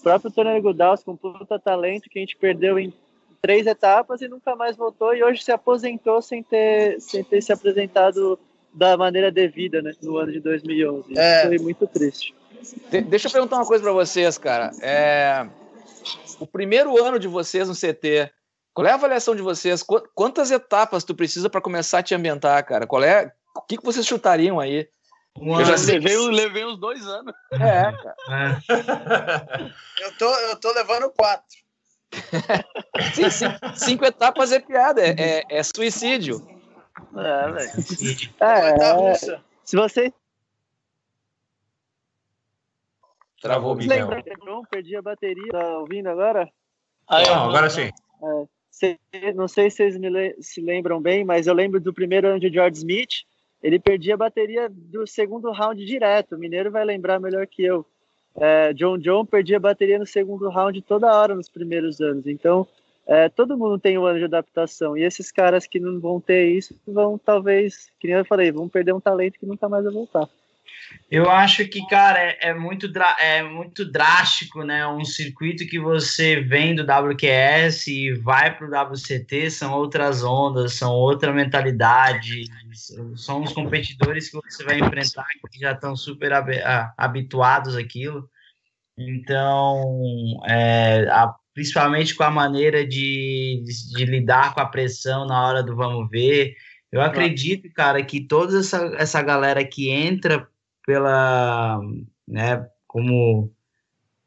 próprio 0.01 0.32
Tanner 0.32 0.62
Gudauska, 0.62 1.12
um 1.12 1.17
puta 1.17 1.60
talento 1.60 2.10
que 2.10 2.19
a 2.19 2.21
gente 2.21 2.38
perdeu 2.38 2.80
em 2.80 2.93
três 3.41 3.67
etapas 3.67 4.21
e 4.21 4.28
nunca 4.28 4.56
mais 4.56 4.75
voltou 4.75 5.13
e 5.13 5.23
hoje 5.23 5.43
se 5.43 5.51
aposentou 5.51 6.21
sem 6.21 6.41
ter, 6.41 6.99
sem 6.99 7.23
ter 7.23 7.41
se 7.41 7.51
apresentado 7.51 8.39
da 8.75 8.97
maneira 8.97 9.31
devida, 9.31 9.81
né, 9.81 9.93
no 10.01 10.17
ano 10.17 10.31
de 10.31 10.39
2011. 10.39 11.17
É. 11.17 11.47
Foi 11.47 11.57
muito 11.57 11.88
triste. 11.88 12.35
De 12.89 13.01
deixa 13.01 13.27
eu 13.27 13.31
perguntar 13.31 13.57
uma 13.57 13.65
coisa 13.65 13.83
para 13.83 13.93
vocês, 13.93 14.38
cara. 14.38 14.71
É... 14.81 15.47
O 16.39 16.45
primeiro 16.45 17.03
ano 17.03 17.17
de 17.17 17.27
vocês 17.27 17.67
no 17.67 17.73
CT, 17.73 18.29
qual 18.73 18.85
é 18.85 18.91
a 18.91 18.95
avaliação 18.95 19.35
de 19.35 19.41
vocês? 19.41 19.81
Qu 19.81 20.01
quantas 20.13 20.51
etapas 20.51 21.03
tu 21.03 21.15
precisa 21.15 21.49
para 21.49 21.61
começar 21.61 21.99
a 21.99 22.03
te 22.03 22.13
ambientar, 22.13 22.63
cara? 22.65 22.85
Qual 22.85 23.01
é? 23.03 23.31
O 23.55 23.61
que, 23.61 23.77
que 23.77 23.85
vocês 23.85 24.05
chutariam 24.05 24.59
aí? 24.59 24.88
Um 25.39 25.59
eu 25.59 25.65
já 25.65 25.77
sei. 25.77 25.99
Levei, 25.99 26.17
levei 26.29 26.65
uns 26.65 26.77
dois 26.77 27.05
anos. 27.07 27.33
É, 27.53 27.91
cara. 27.91 28.15
É. 28.29 30.03
eu, 30.03 30.17
tô, 30.17 30.29
eu 30.29 30.55
tô 30.57 30.73
levando 30.73 31.09
quatro. 31.11 31.65
Sim, 33.13 33.29
cinco, 33.29 33.59
cinco, 33.75 34.05
etapas 34.05 34.51
é 34.51 34.59
piada, 34.59 35.01
é, 35.01 35.15
é, 35.17 35.43
é 35.49 35.63
suicídio. 35.63 36.54
É, 37.17 37.51
velho. 37.51 37.69
É, 38.39 39.12
é, 39.12 39.15
se 39.63 39.75
você. 39.75 40.13
Travou 43.41 43.73
o 43.73 43.75
Miguel. 43.75 44.10
perdi 44.69 44.95
a 44.95 45.01
bateria. 45.01 45.51
Tá 45.51 45.77
ouvindo 45.77 46.08
agora? 46.08 46.49
Aí, 47.08 47.25
Não, 47.25 47.49
agora 47.49 47.69
sim. 47.69 47.91
É, 49.12 49.34
não 49.34 49.47
sei 49.47 49.69
se 49.69 49.77
vocês 49.77 49.97
me 49.97 50.36
se 50.41 50.62
lembram 50.62 51.01
bem, 51.01 51.23
mas 51.23 51.47
eu 51.47 51.53
lembro 51.53 51.79
do 51.79 51.93
primeiro 51.93 52.27
ano 52.27 52.39
de 52.39 52.51
George 52.51 52.77
Smith. 52.77 53.23
Ele 53.62 53.79
perdia 53.79 54.13
a 54.13 54.17
bateria 54.17 54.69
do 54.69 55.08
segundo 55.08 55.51
round 55.51 55.84
direto. 55.86 56.36
O 56.36 56.39
Mineiro 56.39 56.71
vai 56.71 56.86
lembrar 56.86 57.19
melhor 57.19 57.47
que 57.47 57.63
eu. 57.63 57.86
É, 58.36 58.73
John 58.73 58.97
John 58.97 59.25
perdia 59.25 59.58
a 59.58 59.62
bateria 59.62 59.97
no 59.97 60.05
segundo 60.05 60.49
round 60.49 60.81
toda 60.81 61.15
hora 61.15 61.34
nos 61.34 61.49
primeiros 61.49 62.01
anos. 62.01 62.27
Então, 62.27 62.67
é, 63.07 63.29
todo 63.29 63.57
mundo 63.57 63.77
tem 63.77 63.97
um 63.97 64.05
ano 64.05 64.19
de 64.19 64.25
adaptação. 64.25 64.97
E 64.97 65.03
esses 65.03 65.31
caras 65.31 65.67
que 65.67 65.79
não 65.79 65.99
vão 65.99 66.19
ter 66.19 66.47
isso 66.49 66.75
vão, 66.87 67.17
talvez, 67.17 67.89
que 67.99 68.07
nem 68.07 68.17
eu 68.17 68.25
falei, 68.25 68.51
vão 68.51 68.67
perder 68.67 68.93
um 68.93 68.99
talento 68.99 69.39
que 69.39 69.45
nunca 69.45 69.69
mais 69.69 69.83
vai 69.83 69.93
voltar. 69.93 70.27
Eu 71.09 71.29
acho 71.29 71.67
que, 71.67 71.85
cara, 71.87 72.19
é, 72.19 72.49
é 72.49 72.53
muito, 72.53 72.91
é 73.19 73.43
muito 73.43 73.85
drástico, 73.85 74.63
né? 74.63 74.87
Um 74.87 75.05
circuito 75.05 75.65
que 75.65 75.79
você 75.79 76.41
vem 76.41 76.75
do 76.75 76.83
WQS 76.83 77.87
e 77.87 78.13
vai 78.13 78.55
para 78.55 78.67
o 78.67 78.91
WCT 78.91 79.51
são 79.51 79.73
outras 79.73 80.23
ondas, 80.23 80.73
são 80.73 80.93
outra 80.93 81.31
mentalidade, 81.31 82.45
são 83.15 83.43
os 83.43 83.53
competidores 83.53 84.29
que 84.29 84.37
você 84.37 84.63
vai 84.63 84.79
enfrentar 84.79 85.25
que 85.51 85.59
já 85.59 85.71
estão 85.71 85.95
super 85.95 86.31
habituados 86.97 87.75
àquilo. 87.75 88.29
Então, 88.97 90.39
é, 90.47 91.07
a, 91.09 91.33
principalmente 91.55 92.13
com 92.13 92.23
a 92.23 92.29
maneira 92.29 92.85
de, 92.85 93.63
de, 93.65 93.93
de, 93.93 94.05
lidar 94.05 94.53
com 94.53 94.59
a 94.59 94.65
pressão 94.65 95.25
na 95.25 95.47
hora 95.47 95.63
do 95.63 95.73
vamos 95.73 96.09
ver. 96.09 96.53
Eu 96.91 97.01
acredito, 97.01 97.71
cara, 97.73 98.03
que 98.03 98.19
toda 98.19 98.59
essa, 98.59 98.93
essa 98.97 99.21
galera 99.21 99.65
que 99.65 99.89
entra 99.89 100.47
pela, 100.85 101.79
né, 102.27 102.67
como 102.85 103.49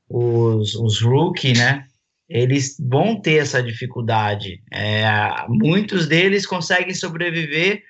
os, 0.09 0.75
os 0.75 1.03
rookie, 1.03 1.53
né, 1.53 1.87
eles 2.29 2.77
vão 2.81 3.21
ter 3.21 3.43
essa 3.43 3.63
dificuldade. 3.63 4.63
É, 4.73 5.05
muitos 5.49 6.07
deles 6.07 6.47
conseguem 6.47 6.95
sobreviver 6.95 7.85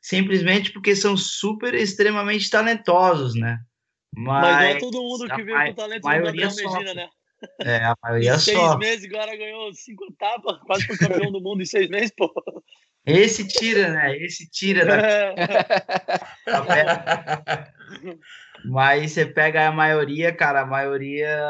simplesmente 0.00 0.72
porque 0.72 0.96
são 0.96 1.14
super 1.14 1.74
extremamente 1.74 2.48
talentosos, 2.48 3.34
né? 3.34 3.60
Mas, 4.16 4.42
Mas 4.42 4.56
não 4.56 4.62
é 4.62 4.78
todo 4.78 5.02
mundo 5.02 5.28
que 5.28 5.42
vem 5.42 5.54
com 5.54 5.74
talento 5.74 6.06
a 6.06 6.08
maioria 6.08 6.48
Medina, 6.48 6.94
né? 6.94 7.08
É, 7.60 7.84
a 7.84 7.94
maioria 8.02 8.34
em 8.34 8.38
seis 8.38 8.76
meses, 8.78 9.04
agora 9.04 9.36
ganhou 9.36 9.72
cinco 9.72 10.04
etapas, 10.06 10.58
quase 10.66 10.86
foi 10.86 10.96
campeão 10.96 11.30
do 11.30 11.40
mundo 11.40 11.62
em 11.62 11.66
seis 11.66 11.88
meses, 11.88 12.12
pô. 12.16 12.32
Esse 13.06 13.46
tira, 13.46 13.90
né? 13.90 14.16
Esse 14.18 14.50
tira 14.50 14.84
da. 14.84 15.34
Mas 18.66 19.12
você 19.12 19.24
pega 19.24 19.68
a 19.68 19.72
maioria, 19.72 20.32
cara, 20.32 20.62
a 20.62 20.66
maioria, 20.66 21.40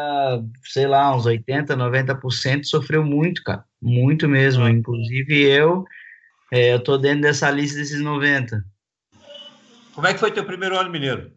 sei 0.62 0.86
lá, 0.86 1.14
uns 1.16 1.26
80, 1.26 1.76
90% 1.76 2.64
sofreu 2.64 3.02
muito, 3.02 3.42
cara. 3.42 3.64
Muito 3.80 4.28
mesmo. 4.28 4.68
Inclusive 4.68 5.42
eu, 5.42 5.84
é, 6.52 6.74
eu 6.74 6.80
tô 6.80 6.98
dentro 6.98 7.22
dessa 7.22 7.50
lista 7.50 7.78
desses 7.78 8.00
90. 8.00 8.62
Como 9.94 10.06
é 10.06 10.12
que 10.14 10.20
foi 10.20 10.30
teu 10.30 10.44
primeiro 10.44 10.76
ano, 10.78 10.90
Mineiro? 10.90 11.32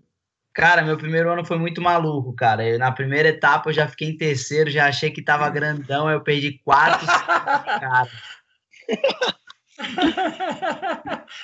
Cara, 0.53 0.81
meu 0.81 0.97
primeiro 0.97 1.31
ano 1.31 1.45
foi 1.45 1.57
muito 1.57 1.81
maluco, 1.81 2.33
cara. 2.33 2.67
Eu, 2.67 2.77
na 2.77 2.91
primeira 2.91 3.29
etapa 3.29 3.69
eu 3.69 3.73
já 3.73 3.87
fiquei 3.87 4.09
em 4.09 4.17
terceiro, 4.17 4.69
já 4.69 4.87
achei 4.87 5.09
que 5.09 5.21
tava 5.21 5.49
grandão, 5.49 6.09
eu 6.09 6.21
perdi 6.21 6.59
quatro, 6.63 7.07
cara. 7.07 8.09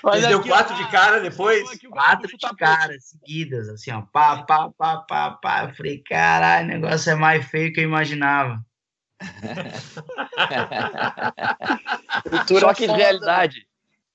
Mas 0.04 0.28
deu 0.28 0.44
quatro 0.44 0.76
de 0.76 0.92
cara 0.92 1.22
depois? 1.22 1.64
Quatro 1.90 2.28
de 2.28 2.56
cara, 2.58 3.00
seguidas, 3.00 3.70
assim, 3.70 3.92
ó. 3.92 4.02
Pá, 4.02 4.44
pá, 4.44 4.70
pá, 4.78 4.98
pá, 4.98 5.32
pá. 5.32 5.64
Eu 5.64 5.74
falei, 5.76 6.00
caralho, 6.00 6.66
o 6.66 6.70
negócio 6.70 7.12
é 7.12 7.16
mais 7.16 7.48
feio 7.48 7.72
que 7.72 7.80
eu 7.80 7.86
imaginava. 7.86 8.62
Cultura 12.30 12.76
que 12.76 12.86
realidade. 12.86 13.66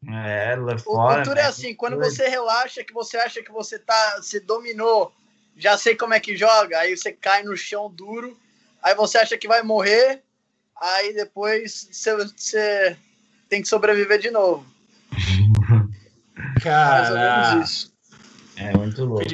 É, 0.09 0.57
lá 0.57 0.77
fora. 0.79 1.17
Cultura 1.17 1.41
é 1.43 1.47
assim, 1.47 1.75
quando 1.75 1.97
você 1.97 2.29
relaxa, 2.29 2.83
que 2.83 2.93
você 2.93 3.17
acha 3.17 3.43
que 3.43 3.53
você 3.53 3.79
tá, 3.79 4.21
se 4.21 4.41
dominou, 4.41 5.13
já 5.57 5.79
sei 5.79 5.95
como 5.95 6.15
é 6.15 6.21
que 6.21 6.37
joga, 6.37 6.79
aí 6.79 6.97
você 6.97 7.13
cai 7.13 7.43
no 7.43 7.57
chão 7.57 7.91
duro, 7.91 8.37
aí 8.83 8.95
você 8.95 9.19
acha 9.19 9.39
que 9.39 9.47
vai 9.47 9.63
morrer, 9.63 10.23
aí 10.81 11.15
depois 11.15 11.89
você, 11.91 12.17
você 12.17 12.97
tem 13.49 13.63
que 13.63 13.69
sobreviver 13.69 14.19
de 14.19 14.31
novo. 14.31 14.67
Cara, 16.63 17.65
É 18.57 18.77
muito 18.77 19.05
louco. 19.05 19.25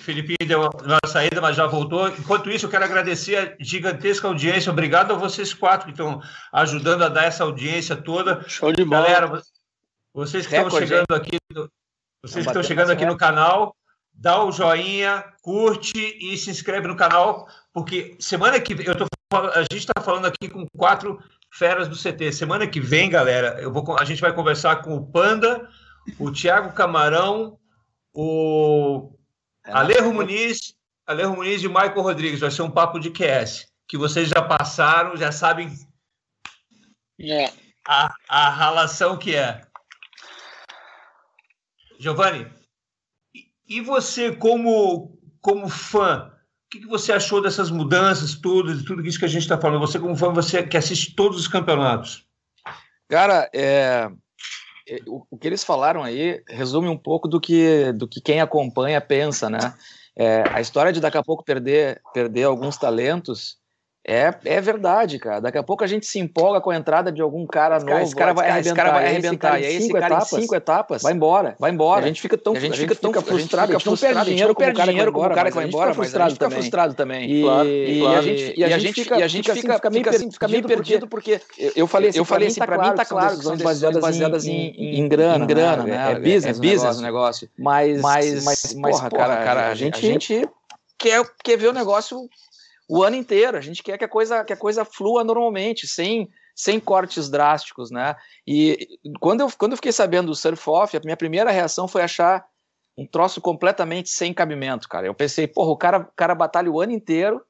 Felipe 0.00 0.36
deu 0.46 0.60
uma 0.60 1.00
saída, 1.08 1.40
mas 1.40 1.56
já 1.56 1.66
voltou. 1.66 2.06
Enquanto 2.08 2.50
isso, 2.50 2.66
eu 2.66 2.70
quero 2.70 2.84
agradecer 2.84 3.36
a 3.36 3.56
gigantesca 3.58 4.28
audiência. 4.28 4.70
Obrigado 4.70 5.12
a 5.12 5.16
vocês 5.16 5.52
quatro 5.52 5.86
que 5.86 5.92
estão 5.92 6.22
ajudando 6.52 7.02
a 7.02 7.08
dar 7.08 7.24
essa 7.24 7.42
audiência 7.42 7.96
toda. 7.96 8.44
Show 8.48 8.72
de 8.72 8.84
bola. 8.84 9.02
Galera, 9.02 9.42
vocês 10.16 10.46
que 10.46 10.56
estão 10.56 10.70
chegando 10.70 11.14
aqui, 11.14 11.36
vocês 12.24 12.46
que 12.46 12.50
estão 12.50 12.62
chegando 12.62 12.90
aqui 12.90 13.04
no 13.04 13.18
canal, 13.18 13.76
dá 14.14 14.42
o 14.42 14.50
joinha, 14.50 15.22
curte 15.42 16.16
e 16.18 16.38
se 16.38 16.48
inscreve 16.48 16.88
no 16.88 16.96
canal, 16.96 17.46
porque 17.70 18.16
semana 18.18 18.58
que 18.58 18.74
vem, 18.74 18.86
eu 18.86 18.96
tô, 18.96 19.06
a 19.34 19.60
gente 19.60 19.76
está 19.76 20.00
falando 20.00 20.24
aqui 20.24 20.48
com 20.48 20.66
quatro 20.74 21.22
feras 21.52 21.86
do 21.86 21.96
CT. 21.96 22.32
Semana 22.32 22.66
que 22.66 22.80
vem, 22.80 23.10
galera, 23.10 23.60
eu 23.60 23.70
vou, 23.70 23.84
a 23.98 24.04
gente 24.06 24.22
vai 24.22 24.32
conversar 24.32 24.76
com 24.76 24.96
o 24.96 25.06
Panda, 25.06 25.68
o 26.18 26.32
Thiago 26.32 26.72
Camarão, 26.72 27.58
o 28.14 29.12
é, 29.66 29.72
Alejo 29.72 30.14
Muniz, 30.14 30.74
Alejo 31.06 31.34
Muniz 31.34 31.62
e 31.62 31.66
o 31.66 31.70
Michael 31.70 32.00
Rodrigues. 32.00 32.40
Vai 32.40 32.50
ser 32.50 32.62
um 32.62 32.70
papo 32.70 32.98
de 32.98 33.10
QS, 33.10 33.66
que 33.86 33.98
vocês 33.98 34.30
já 34.30 34.40
passaram, 34.40 35.14
já 35.14 35.30
sabem 35.30 35.70
é. 37.20 37.52
a, 37.86 38.14
a 38.30 38.50
relação 38.50 39.18
que 39.18 39.34
é. 39.34 39.65
Giovanni, 41.98 42.46
e 43.68 43.80
você 43.80 44.34
como, 44.34 45.18
como 45.40 45.68
fã, 45.68 46.30
o 46.66 46.70
que, 46.70 46.80
que 46.80 46.86
você 46.86 47.12
achou 47.12 47.40
dessas 47.40 47.70
mudanças 47.70 48.34
todas, 48.34 48.82
tudo 48.84 49.04
isso 49.06 49.18
que 49.18 49.24
a 49.24 49.28
gente 49.28 49.42
está 49.42 49.58
falando? 49.58 49.80
Você 49.80 49.98
como 49.98 50.16
fã, 50.16 50.32
você 50.32 50.62
que 50.62 50.76
assiste 50.76 51.14
todos 51.14 51.38
os 51.38 51.48
campeonatos. 51.48 52.26
Cara, 53.08 53.48
é, 53.54 54.10
é, 54.88 55.00
o, 55.06 55.26
o, 55.30 55.38
que 55.38 55.46
eles 55.46 55.64
falaram 55.64 56.02
aí 56.02 56.42
resume 56.48 56.88
um 56.88 56.98
pouco 56.98 57.28
do 57.28 57.40
que, 57.40 57.92
do 57.92 58.08
que 58.08 58.20
quem 58.20 58.40
acompanha 58.40 59.00
pensa, 59.00 59.48
né? 59.48 59.74
É, 60.16 60.44
a 60.48 60.60
história 60.60 60.92
de 60.92 61.00
daqui 61.00 61.18
a 61.18 61.22
pouco 61.22 61.44
perder, 61.44 62.00
perder 62.12 62.44
alguns 62.44 62.76
talentos 62.76 63.58
é, 64.08 64.32
é 64.44 64.60
verdade, 64.60 65.18
cara. 65.18 65.40
Daqui 65.40 65.58
a 65.58 65.64
pouco 65.64 65.82
a 65.82 65.86
gente 65.86 66.06
se 66.06 66.20
empolga 66.20 66.60
com 66.60 66.70
a 66.70 66.76
entrada 66.76 67.10
de 67.10 67.20
algum 67.20 67.44
cara 67.44 67.80
novo. 67.80 67.98
Esse 67.98 68.14
cara 68.14 68.32
vai 68.32 68.48
arrebentar, 68.48 68.76
cara 68.76 68.92
vai 68.92 69.06
arrebentar. 69.06 69.60
E 69.60 69.66
aí 69.66 69.76
esse 69.76 69.92
cara 69.92 70.06
etapas, 70.06 70.28
cinco 70.28 70.54
etapas 70.54 71.02
vai 71.02 71.12
embora. 71.12 71.56
Vai 71.58 71.72
embora. 71.72 72.04
a 72.04 72.06
gente 72.06 72.22
fica 72.22 72.38
tão, 72.38 72.52
a 72.52 72.60
gente 72.60 72.78
fica 72.78 72.94
tão 72.94 73.12
frustrado, 73.12 73.74
a 73.74 73.78
gente 73.78 73.86
não 73.86 73.96
perde 73.96 74.24
dinheiro 74.24 74.54
como 74.54 74.68
o 74.70 74.74
cara 74.74 74.92
que 74.92 74.94
vai 74.94 75.04
embora, 75.08 75.34
cara 75.34 75.50
que 75.50 75.56
vai 75.56 75.66
embora, 75.66 75.92
frustrado 75.92 76.32
fica 76.34 76.50
frustrado 76.50 76.94
também. 76.94 77.28
E, 77.28 77.48
a 78.06 78.22
gente 78.22 78.54
e 78.56 78.64
a 78.64 78.78
gente 78.78 79.02
fica, 79.02 79.16
a 79.16 79.26
gente 79.26 79.52
fica, 79.52 79.74
fica 79.74 79.90
meio 79.90 80.08
assim, 80.08 80.30
fica 80.30 80.46
meio 80.46 80.62
perdido 80.62 81.08
porque 81.08 81.40
eu 81.74 81.88
falei 81.88 82.10
assim, 82.10 82.18
eu 82.18 82.24
falei 82.24 82.46
assim, 82.46 82.60
para 82.60 82.78
mim 82.78 82.94
tá 82.94 83.04
claro 83.04 83.36
que 83.36 83.42
são 83.42 83.56
decisões 83.56 83.98
baseadas 83.98 84.46
em 84.46 85.08
grana, 85.08 85.42
em 85.42 85.46
grana, 85.48 85.82
né? 85.82 86.12
É 86.12 86.14
business, 86.20 86.98
o 86.98 87.02
negócio. 87.02 87.48
Mas 87.58 88.00
porra, 88.80 89.10
cara, 89.10 89.68
a 89.68 89.74
gente 89.74 90.48
quer 90.96 91.22
quer 91.42 91.56
ver 91.56 91.68
o 91.68 91.72
negócio 91.72 92.28
o 92.88 93.02
ano 93.02 93.16
inteiro. 93.16 93.56
A 93.56 93.60
gente 93.60 93.82
quer 93.82 93.98
que 93.98 94.04
a 94.04 94.08
coisa, 94.08 94.44
que 94.44 94.52
a 94.52 94.56
coisa 94.56 94.84
flua 94.84 95.24
normalmente, 95.24 95.86
sem, 95.86 96.28
sem 96.54 96.78
cortes 96.78 97.28
drásticos, 97.28 97.90
né? 97.90 98.16
E 98.46 98.98
quando 99.20 99.40
eu, 99.40 99.50
quando 99.56 99.72
eu 99.72 99.76
fiquei 99.76 99.92
sabendo 99.92 100.28
do 100.28 100.34
surf 100.34 100.68
off, 100.70 100.96
a 100.96 101.00
minha 101.00 101.16
primeira 101.16 101.50
reação 101.50 101.86
foi 101.88 102.02
achar 102.02 102.44
um 102.96 103.06
troço 103.06 103.40
completamente 103.40 104.08
sem 104.08 104.32
cabimento, 104.32 104.88
cara. 104.88 105.06
Eu 105.06 105.14
pensei, 105.14 105.46
porra, 105.46 105.70
o 105.70 105.76
cara, 105.76 106.08
cara 106.16 106.34
batalha 106.34 106.70
o 106.70 106.80
ano 106.80 106.92
inteiro, 106.92 107.42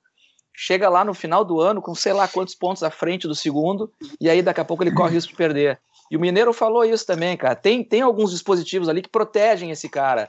chega 0.53 0.89
lá 0.89 1.05
no 1.05 1.15
final 1.15 1.45
do 1.45 1.61
ano 1.61 1.81
com 1.81 1.95
sei 1.95 2.13
lá 2.13 2.27
quantos 2.27 2.55
pontos 2.55 2.83
à 2.83 2.91
frente 2.91 3.29
do 3.29 3.35
segundo, 3.35 3.93
e 4.21 4.29
aí 4.29 4.43
daqui 4.43 4.61
a 4.61 4.65
pouco 4.65 4.83
ele 4.83 4.93
corre 4.93 5.15
risco 5.15 5.31
de 5.31 5.37
perder. 5.37 5.79
E 6.11 6.17
o 6.17 6.21
Mineiro 6.21 6.53
falou 6.53 6.85
isso 6.85 7.07
também, 7.07 7.37
cara. 7.37 7.55
Tem, 7.55 7.85
tem 7.85 8.01
alguns 8.01 8.31
dispositivos 8.31 8.89
ali 8.89 9.03
que 9.03 9.09
protegem 9.09 9.71
esse 9.71 9.89
cara. 9.89 10.29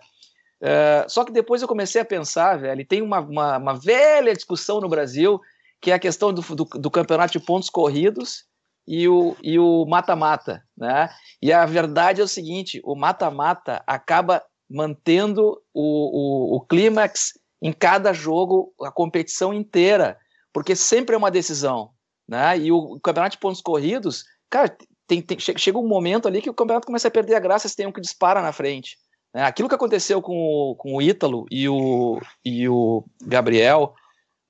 É, 0.61 1.05
só 1.07 1.23
que 1.23 1.31
depois 1.31 1.61
eu 1.61 1.67
comecei 1.67 2.01
a 2.01 2.05
pensar, 2.05 2.57
velho, 2.57 2.85
tem 2.85 3.01
uma, 3.01 3.19
uma, 3.19 3.57
uma, 3.57 3.73
velha 3.73 4.33
discussão 4.33 4.81
no 4.81 4.89
Brasil, 4.89 5.39
que 5.79 5.91
é 5.91 5.93
a 5.93 5.99
questão 5.99 6.33
do, 6.33 6.41
do, 6.41 6.65
do 6.65 6.91
campeonato 6.91 7.33
de 7.33 7.45
pontos 7.45 7.69
corridos 7.69 8.45
e 8.87 9.07
o 9.07 9.35
e 9.43 9.59
o 9.59 9.85
mata-mata, 9.85 10.63
né? 10.75 11.09
E 11.41 11.53
a 11.53 11.65
verdade 11.65 12.21
é 12.21 12.23
o 12.23 12.27
seguinte, 12.27 12.81
o 12.83 12.95
mata-mata 12.95 13.83
acaba 13.85 14.43
mantendo 14.69 15.61
o, 15.73 16.53
o, 16.53 16.57
o 16.57 16.61
clímax 16.61 17.33
em 17.61 17.71
cada 17.71 18.13
jogo, 18.13 18.73
a 18.81 18.91
competição 18.91 19.53
inteira, 19.53 20.17
porque 20.51 20.75
sempre 20.75 21.15
é 21.15 21.17
uma 21.17 21.31
decisão, 21.31 21.91
né? 22.27 22.57
E 22.57 22.71
o, 22.71 22.77
o 22.77 22.99
campeonato 22.99 23.35
de 23.35 23.39
pontos 23.39 23.61
corridos, 23.61 24.23
cara, 24.49 24.75
tem, 25.05 25.21
tem, 25.21 25.37
chega 25.39 25.77
um 25.77 25.87
momento 25.87 26.27
ali 26.27 26.41
que 26.41 26.49
o 26.49 26.53
campeonato 26.53 26.87
começa 26.87 27.07
a 27.07 27.11
perder 27.11 27.35
a 27.35 27.39
graça 27.39 27.69
se 27.69 27.75
tem 27.75 27.87
um 27.87 27.91
que 27.91 28.01
dispara 28.01 28.41
na 28.41 28.51
frente. 28.51 28.97
Né? 29.37 29.43
Aquilo 29.43 29.69
que 29.69 29.75
aconteceu 29.75 30.19
com 30.19 30.35
o, 30.35 30.75
com 30.75 30.95
o 30.95 31.01
Ítalo 31.01 31.45
e 31.51 31.69
o, 31.69 32.19
e 32.43 32.67
o 32.67 33.05
Gabriel 33.21 33.93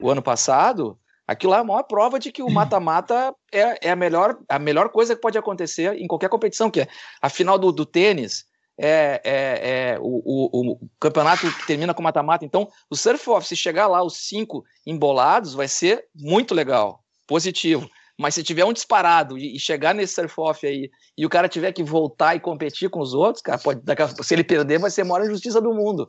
o 0.01 0.09
ano 0.09 0.21
passado, 0.21 0.97
aquilo 1.27 1.51
lá 1.51 1.57
é 1.57 1.59
a 1.59 1.63
maior 1.65 1.83
prova 1.83 2.17
de 2.17 2.31
que 2.31 2.41
o 2.41 2.49
mata-mata 2.49 3.35
é, 3.51 3.89
é 3.89 3.91
a, 3.91 3.97
melhor, 3.97 4.37
a 4.47 4.57
melhor 4.57 4.87
coisa 4.87 5.13
que 5.13 5.21
pode 5.21 5.37
acontecer 5.37 5.93
em 5.95 6.07
qualquer 6.07 6.29
competição, 6.29 6.71
que 6.71 6.79
é 6.79 6.87
a 7.21 7.27
final 7.27 7.59
do, 7.59 7.69
do 7.73 7.85
tênis, 7.85 8.45
é, 8.79 9.19
é, 9.25 9.91
é 9.91 9.99
o, 9.99 10.21
o, 10.23 10.71
o, 10.71 10.89
campeonato 11.01 11.51
que 11.51 11.67
termina 11.67 11.93
com 11.93 12.01
mata-mata. 12.01 12.45
Então, 12.45 12.69
o 12.89 12.95
surf-off, 12.95 13.45
se 13.45 13.57
chegar 13.57 13.87
lá 13.87 14.01
os 14.01 14.15
cinco 14.15 14.63
embolados, 14.85 15.53
vai 15.53 15.67
ser 15.67 16.05
muito 16.15 16.55
legal, 16.55 17.03
positivo. 17.27 17.89
Mas 18.17 18.33
se 18.33 18.43
tiver 18.43 18.65
um 18.65 18.73
disparado 18.73 19.37
e, 19.37 19.59
chegar 19.59 19.93
nesse 19.93 20.15
surf-off 20.15 20.65
aí 20.65 20.89
e 21.15 21.25
o 21.25 21.29
cara 21.29 21.47
tiver 21.47 21.71
que 21.71 21.83
voltar 21.83 22.35
e 22.35 22.39
competir 22.39 22.89
com 22.89 22.99
os 22.99 23.13
outros, 23.13 23.43
cara, 23.43 23.59
pode, 23.59 23.81
se 24.23 24.33
ele 24.33 24.43
perder, 24.43 24.79
vai 24.79 24.89
ser 24.89 25.01
a 25.01 25.05
maior 25.05 25.25
injustiça 25.25 25.61
do 25.61 25.73
mundo. 25.73 26.07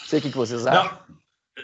Não 0.00 0.08
sei 0.08 0.18
o 0.18 0.22
que, 0.22 0.30
que 0.30 0.36
vocês 0.36 0.66
acham. 0.66 0.98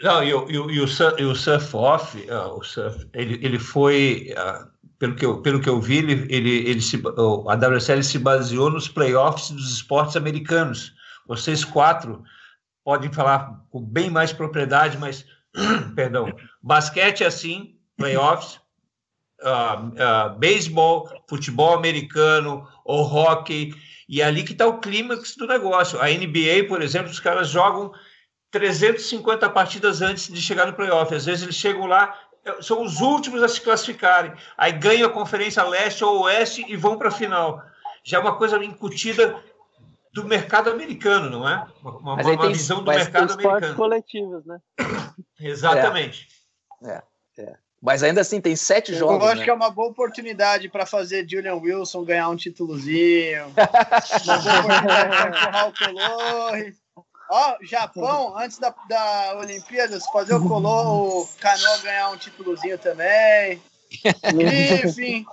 Não, 0.03 0.13
não 0.13 0.23
e, 0.23 0.33
o, 0.33 0.69
e, 0.69 0.79
o, 0.79 0.87
surf, 0.87 1.23
o 1.23 1.35
surf-off, 1.35 2.15
uh, 2.29 2.57
o 2.57 2.63
surf, 2.63 3.07
ele, 3.13 3.43
ele 3.43 3.57
foi, 3.57 4.35
uh, 4.37 4.69
pelo, 4.99 5.15
que 5.15 5.25
eu, 5.25 5.41
pelo 5.41 5.59
que 5.59 5.69
eu 5.69 5.81
vi, 5.81 5.97
ele, 5.97 6.27
ele, 6.29 6.69
ele 6.69 6.81
se, 6.81 7.01
a 7.47 7.55
WSL 7.55 8.03
se 8.03 8.19
baseou 8.19 8.69
nos 8.69 8.87
playoffs 8.87 9.49
dos 9.49 9.73
esportes 9.73 10.15
americanos. 10.15 10.93
Vocês 11.27 11.65
quatro 11.65 12.23
podem 12.83 13.11
falar 13.11 13.65
com 13.71 13.81
bem 13.81 14.11
mais 14.11 14.31
propriedade, 14.31 14.95
mas, 14.99 15.25
perdão, 15.95 16.31
basquete 16.61 17.23
é 17.23 17.27
assim, 17.27 17.79
playoffs, 17.97 18.59
uh, 19.41 20.33
uh, 20.33 20.37
beisebol, 20.37 21.09
futebol 21.27 21.73
americano 21.73 22.67
ou 22.83 23.03
hockey, 23.03 23.73
e 24.07 24.21
é 24.21 24.25
ali 24.25 24.43
que 24.43 24.51
está 24.51 24.67
o 24.67 24.79
clímax 24.79 25.35
do 25.35 25.47
negócio. 25.47 25.99
A 25.99 26.07
NBA, 26.07 26.67
por 26.67 26.81
exemplo, 26.81 27.11
os 27.11 27.19
caras 27.19 27.49
jogam 27.49 27.91
350 28.51 29.49
partidas 29.49 30.01
antes 30.01 30.31
de 30.31 30.41
chegar 30.41 30.67
no 30.67 30.73
playoff. 30.73 31.13
Às 31.13 31.25
vezes 31.25 31.43
eles 31.43 31.55
chegam 31.55 31.85
lá, 31.85 32.17
é, 32.45 32.61
são 32.61 32.83
os 32.83 33.01
últimos 33.01 33.41
a 33.41 33.47
se 33.47 33.59
classificarem. 33.59 34.33
Aí 34.57 34.71
ganham 34.71 35.07
a 35.07 35.11
Conferência 35.11 35.63
Leste 35.63 36.03
ou 36.03 36.23
Oeste 36.23 36.63
e 36.67 36.75
vão 36.75 36.97
para 36.97 37.09
a 37.09 37.11
final. 37.11 37.61
Já 38.03 38.17
é 38.17 38.21
uma 38.21 38.37
coisa 38.37 38.63
incutida 38.63 39.41
do 40.13 40.23
mercado 40.23 40.69
americano, 40.69 41.29
não 41.29 41.49
é? 41.49 41.67
Uma, 41.81 42.13
uma 42.13 42.23
tem, 42.23 42.51
visão 42.53 42.83
do 42.83 42.89
mercado 42.89 43.33
americano. 43.33 43.75
coletivos, 43.75 44.45
né? 44.45 44.59
Exatamente. 45.39 46.27
É, 46.83 47.01
é. 47.37 47.41
é. 47.41 47.64
Mas 47.85 48.01
ainda 48.01 48.21
assim, 48.21 48.41
tem 48.41 48.55
sete 48.55 48.93
eu 48.93 48.97
jogos. 48.97 49.23
Eu 49.23 49.25
acho 49.25 49.37
né? 49.37 49.43
que 49.43 49.49
é 49.51 49.53
uma 49.53 49.69
boa 49.69 49.89
oportunidade 49.89 50.67
para 50.69 50.87
fazer 50.87 51.29
Julian 51.29 51.57
Wilson 51.57 52.03
ganhar 52.03 52.29
um 52.29 52.35
títulozinho. 52.35 53.45
uma 54.25 54.37
boa 54.39 54.59
oportunidade 54.59 55.09
para 55.09 55.29
empurrar 55.29 55.69
o. 55.69 56.85
Ó, 57.27 57.57
Japão, 57.61 58.37
antes 58.37 58.57
da, 58.57 58.73
da 58.87 59.37
Olimpíadas, 59.37 60.03
fazer 60.07 60.33
o 60.33 60.47
Color, 60.47 61.21
o 61.21 61.29
Canoa 61.39 61.77
ganhar 61.79 62.09
um 62.09 62.17
títulozinho 62.17 62.77
também. 62.79 63.61
Enfim. 64.83 65.25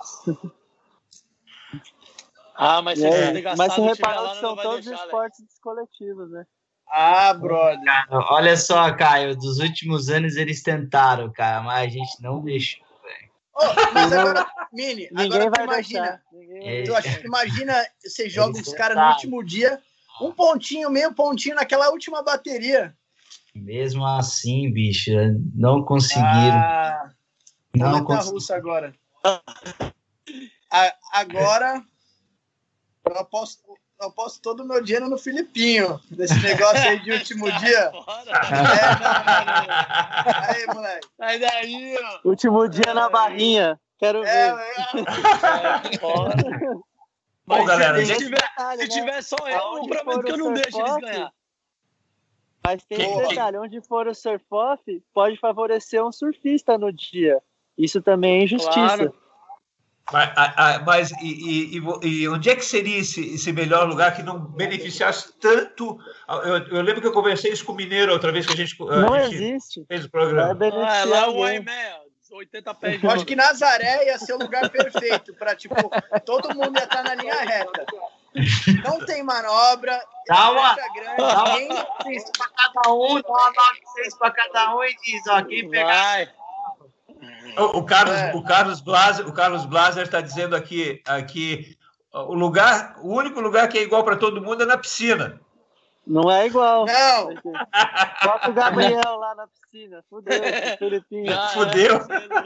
Ah, 2.55 2.83
mas, 2.83 3.01
é, 3.01 3.55
mas 3.55 3.73
se 3.73 3.81
reparar 3.81 4.33
que 4.33 4.39
são 4.39 4.55
todos 4.55 4.85
deixar, 4.85 5.05
esportes 5.05 5.39
né? 5.39 5.45
coletivos, 5.61 6.31
né? 6.31 6.45
Ah, 6.89 7.33
brother. 7.33 7.79
Olha 8.09 8.55
só, 8.55 8.93
Caio, 8.95 9.35
dos 9.35 9.59
últimos 9.59 10.09
anos 10.09 10.35
eles 10.35 10.61
tentaram, 10.61 11.31
cara, 11.31 11.61
mas 11.61 11.87
a 11.87 11.89
gente 11.89 12.21
não 12.21 12.41
deixou, 12.41 12.85
velho. 13.03 13.31
Oh, 13.55 13.93
mas 13.93 14.13
agora, 14.13 14.47
Mini, 14.71 15.07
Ninguém 15.11 15.41
agora 15.41 15.51
tu 15.51 15.61
imagina. 15.61 16.23
Tu 16.31 17.25
imagina 17.25 17.73
você 18.03 18.29
joga 18.29 18.59
os 18.59 18.73
caras 18.73 18.97
no 18.97 19.09
último 19.09 19.43
dia, 19.43 19.81
um 20.21 20.31
pontinho, 20.31 20.89
meio 20.89 21.13
pontinho 21.13 21.55
naquela 21.55 21.89
última 21.89 22.21
bateria. 22.21 22.95
Mesmo 23.55 24.05
assim, 24.05 24.71
bicho, 24.71 25.11
não 25.55 25.83
conseguiram. 25.83 26.27
Ah, 26.27 27.09
não 27.75 28.03
conseguiram. 28.03 28.33
russa 28.33 28.55
agora. 28.55 28.93
agora 31.11 31.83
eu 33.05 33.17
aposto, 33.17 33.61
eu 34.03 34.11
posto 34.11 34.41
todo 34.41 34.63
o 34.63 34.67
meu 34.67 34.81
dinheiro 34.81 35.09
no 35.09 35.17
Filipinho, 35.17 35.99
nesse 36.11 36.39
negócio 36.41 36.81
aí 36.87 36.99
de 36.99 37.11
último 37.11 37.51
dia. 37.59 37.79
É, 37.79 37.91
não, 37.91 38.01
não, 38.01 39.13
não. 39.65 40.43
Aí, 40.49 40.65
moleque. 40.67 41.07
Sai 41.17 41.39
daí, 41.39 41.97
ó. 41.97 42.19
Último 42.29 42.67
dia 42.67 42.93
na 42.93 43.09
barrinha. 43.09 43.79
Quero 43.97 44.23
é, 44.23 44.53
ver. 44.53 44.59
É, 44.95 44.99
é. 44.99 46.93
Bom, 47.45 47.65
galera, 47.65 48.05
se, 48.05 48.17
tiver, 48.17 48.51
se 48.77 48.87
tiver 48.89 49.21
só 49.21 49.35
eu, 49.47 49.77
eu 49.77 49.87
prometo 49.87 50.23
que 50.23 50.31
eu 50.31 50.37
não 50.37 50.53
deixo 50.53 50.79
eles 50.79 50.97
ganhar. 50.97 51.33
Mas 52.65 52.83
tem 52.85 53.13
um 53.13 53.27
detalhe, 53.27 53.57
onde 53.57 53.81
for 53.81 54.07
o 54.07 54.15
surf-off, 54.15 55.03
pode 55.13 55.37
favorecer 55.37 56.03
um 56.03 56.11
surfista 56.11 56.77
no 56.77 56.93
dia. 56.93 57.41
Isso 57.77 58.01
também 58.01 58.39
é 58.39 58.43
injustiça. 58.43 58.71
Claro. 58.73 59.22
Mas, 60.11 60.29
mas 60.85 61.11
e, 61.21 61.77
e, 61.77 61.81
e, 62.03 62.27
onde 62.27 62.49
é 62.49 62.55
que 62.55 62.65
seria 62.65 62.99
esse, 62.99 63.35
esse 63.35 63.53
melhor 63.53 63.87
lugar 63.87 64.13
que 64.13 64.21
não 64.21 64.37
beneficiasse 64.37 65.33
tanto? 65.39 65.97
Eu, 66.27 66.77
eu, 66.77 66.81
lembro 66.81 67.01
que 67.01 67.07
eu 67.07 67.13
conversei 67.13 67.53
isso 67.53 67.63
com 67.63 67.71
o 67.71 67.75
Mineiro 67.75 68.11
outra 68.11 68.31
vez 68.31 68.45
que 68.45 68.53
a 68.53 68.55
gente, 68.55 68.77
não 68.79 69.13
a 69.13 69.23
gente 69.23 69.35
existe. 69.35 69.85
fez 69.87 70.05
o 70.05 70.09
programa. 70.09 70.57
Ah, 70.85 70.97
é 70.97 71.05
lá 71.05 71.29
o 71.29 71.43
Aimé, 71.43 71.95
80 72.31 72.73
pés. 72.73 73.03
Eu 73.03 73.11
acho 73.11 73.25
que 73.25 73.35
Nazaré 73.35 74.07
ia 74.07 74.17
ser 74.17 74.33
o 74.33 74.39
lugar 74.39 74.69
perfeito 74.69 75.33
para 75.35 75.55
tipo 75.55 75.75
todo 76.25 76.53
mundo 76.53 76.77
ia 76.77 76.83
estar 76.83 77.03
na 77.03 77.15
linha 77.15 77.35
reta. 77.35 77.85
Não 78.83 79.05
tem 79.05 79.23
manobra. 79.23 80.03
Calma. 80.27 80.75
Grande. 80.95 81.21
Ninguém... 81.53 82.23
para 82.37 82.49
cada 82.49 82.91
um, 82.91 83.21
dá 83.21 83.29
uma 83.29 83.45
9 83.45 84.17
para 84.17 84.31
cada 84.31 84.75
um 84.75 84.83
e 84.83 84.95
diz, 85.03 85.27
ó, 85.27 85.43
quem 85.43 85.69
pegar. 85.69 85.93
Vai. 85.93 86.29
O, 87.57 87.83
Carlos, 87.83 88.15
é. 88.15 88.35
o 88.35 88.43
Carlos 88.43 88.81
Blaser, 88.81 89.27
o 89.27 89.33
Carlos 89.33 89.65
Blaser 89.65 90.03
está 90.03 90.21
dizendo 90.21 90.55
aqui, 90.55 91.01
aqui 91.05 91.77
o 92.13 92.33
lugar, 92.33 92.95
o 93.01 93.13
único 93.13 93.39
lugar 93.39 93.67
que 93.67 93.77
é 93.77 93.83
igual 93.83 94.03
para 94.03 94.15
todo 94.15 94.41
mundo 94.41 94.63
é 94.63 94.65
na 94.65 94.77
piscina. 94.77 95.39
Não 96.05 96.29
é 96.29 96.47
igual. 96.47 96.85
Não. 96.85 97.33
Bota 98.23 98.49
o 98.49 98.53
Gabriel 98.53 99.17
lá 99.17 99.35
na 99.35 99.47
piscina. 99.47 100.03
Fudeu, 100.09 100.33
Felipinho. 100.77 101.33
Ah, 101.33 101.47
Fudeu. 101.49 101.99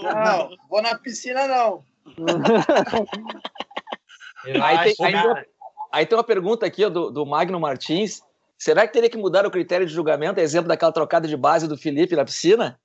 Não, 0.04 0.50
vou 0.70 0.82
na 0.82 0.98
piscina 0.98 1.48
não. 1.48 1.84
aí, 4.62 4.96
tem, 4.96 5.06
aí, 5.06 5.46
aí, 5.92 6.06
tem, 6.06 6.18
uma 6.18 6.24
pergunta 6.24 6.66
aqui 6.66 6.86
ó, 6.86 6.90
do, 6.90 7.12
do 7.12 7.26
Magno 7.26 7.60
Martins. 7.60 8.22
Será 8.58 8.88
que 8.88 8.94
teria 8.94 9.10
que 9.10 9.18
mudar 9.18 9.46
o 9.46 9.52
critério 9.52 9.86
de 9.86 9.94
julgamento? 9.94 10.40
Exemplo 10.40 10.70
daquela 10.70 10.92
trocada 10.92 11.28
de 11.28 11.36
base 11.36 11.68
do 11.68 11.78
Felipe 11.78 12.16
na 12.16 12.24
piscina? 12.24 12.80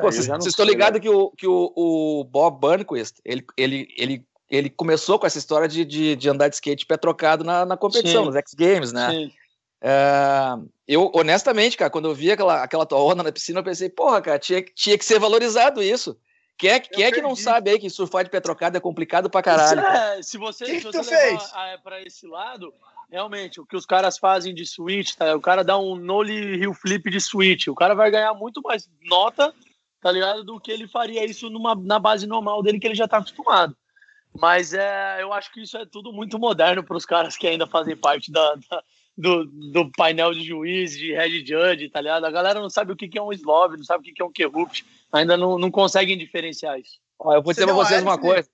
Pô, 0.00 0.10
vocês, 0.10 0.28
estão 0.46 0.64
ligados 0.66 1.00
que, 1.00 1.08
o, 1.08 1.30
que 1.30 1.46
o, 1.46 1.72
o 1.76 2.24
Bob 2.24 2.58
Burnquist, 2.58 3.20
ele, 3.24 3.44
ele, 3.56 3.88
ele, 3.96 4.26
ele 4.50 4.68
começou 4.68 5.18
com 5.18 5.26
essa 5.26 5.38
história 5.38 5.68
de, 5.68 5.84
de, 5.84 6.16
de 6.16 6.28
andar 6.28 6.48
de 6.48 6.56
skate 6.56 6.84
pé 6.84 6.96
trocado 6.96 7.44
na, 7.44 7.64
na 7.64 7.76
competição, 7.76 8.22
Sim. 8.22 8.26
nos 8.26 8.36
X 8.36 8.54
Games, 8.54 8.92
né? 8.92 9.10
Sim. 9.10 9.32
É, 9.80 10.56
eu, 10.88 11.12
honestamente, 11.14 11.76
cara, 11.76 11.90
quando 11.90 12.08
eu 12.08 12.14
vi 12.14 12.32
aquela, 12.32 12.62
aquela 12.62 12.84
tua 12.84 12.98
onda 12.98 13.22
na 13.22 13.30
piscina, 13.30 13.60
eu 13.60 13.64
pensei, 13.64 13.88
porra, 13.88 14.20
cara, 14.20 14.38
tinha, 14.38 14.62
tinha 14.62 14.98
que 14.98 15.04
ser 15.04 15.20
valorizado 15.20 15.80
isso. 15.82 16.18
Quem 16.58 16.70
é, 16.70 16.80
quem 16.80 17.04
é 17.04 17.12
que 17.12 17.22
não 17.22 17.36
sabe 17.36 17.70
aí 17.70 17.78
que 17.78 17.90
surfar 17.90 18.24
de 18.24 18.30
pé 18.30 18.40
trocado 18.40 18.76
é 18.76 18.80
complicado 18.80 19.30
pra 19.30 19.42
caralho? 19.42 19.80
É, 19.80 20.22
se 20.22 20.38
você, 20.38 20.64
que 20.64 20.80
se 20.80 20.86
você 20.86 21.32
levar 21.32 21.78
pra 21.82 22.00
esse 22.02 22.26
lado, 22.26 22.72
realmente, 23.10 23.60
o 23.60 23.66
que 23.66 23.76
os 23.76 23.86
caras 23.86 24.18
fazem 24.18 24.54
de 24.54 24.66
switch, 24.66 25.14
tá? 25.14 25.36
O 25.36 25.40
cara 25.40 25.62
dá 25.62 25.78
um 25.78 25.94
nollie 25.96 26.60
heel 26.60 26.74
flip 26.74 27.10
de 27.10 27.20
switch, 27.20 27.68
o 27.68 27.74
cara 27.74 27.94
vai 27.94 28.10
ganhar 28.10 28.34
muito 28.34 28.60
mais 28.62 28.88
nota 29.02 29.54
tá 30.04 30.12
ligado? 30.12 30.44
Do 30.44 30.60
que 30.60 30.70
ele 30.70 30.86
faria 30.86 31.24
isso 31.24 31.48
numa, 31.48 31.74
na 31.74 31.98
base 31.98 32.26
normal 32.26 32.62
dele, 32.62 32.78
que 32.78 32.86
ele 32.86 32.94
já 32.94 33.08
tá 33.08 33.16
acostumado. 33.16 33.74
Mas 34.38 34.74
é, 34.74 35.22
eu 35.22 35.32
acho 35.32 35.50
que 35.50 35.62
isso 35.62 35.78
é 35.78 35.86
tudo 35.86 36.12
muito 36.12 36.38
moderno 36.38 36.84
para 36.84 36.98
os 36.98 37.06
caras 37.06 37.38
que 37.38 37.46
ainda 37.46 37.66
fazem 37.66 37.96
parte 37.96 38.30
da, 38.30 38.54
da, 38.54 38.82
do, 39.16 39.46
do 39.46 39.90
painel 39.92 40.34
de 40.34 40.44
juiz, 40.44 40.92
de 40.92 41.14
head 41.14 41.46
judge, 41.46 41.88
tá 41.88 42.02
ligado? 42.02 42.26
A 42.26 42.30
galera 42.30 42.60
não 42.60 42.68
sabe 42.68 42.92
o 42.92 42.96
que, 42.96 43.08
que 43.08 43.18
é 43.18 43.22
um 43.22 43.32
slove, 43.32 43.78
não 43.78 43.84
sabe 43.84 44.02
o 44.02 44.04
que, 44.04 44.12
que 44.12 44.20
é 44.20 44.24
um 44.26 44.30
kerupt, 44.30 44.84
ainda 45.10 45.38
não, 45.38 45.58
não 45.58 45.70
conseguem 45.70 46.18
diferenciar 46.18 46.78
isso. 46.78 46.98
Ó, 47.18 47.32
eu 47.32 47.42
vou 47.42 47.54
dizer 47.54 47.64
para 47.64 47.74
vocês 47.74 48.02
uma 48.02 48.18
coisa. 48.18 48.46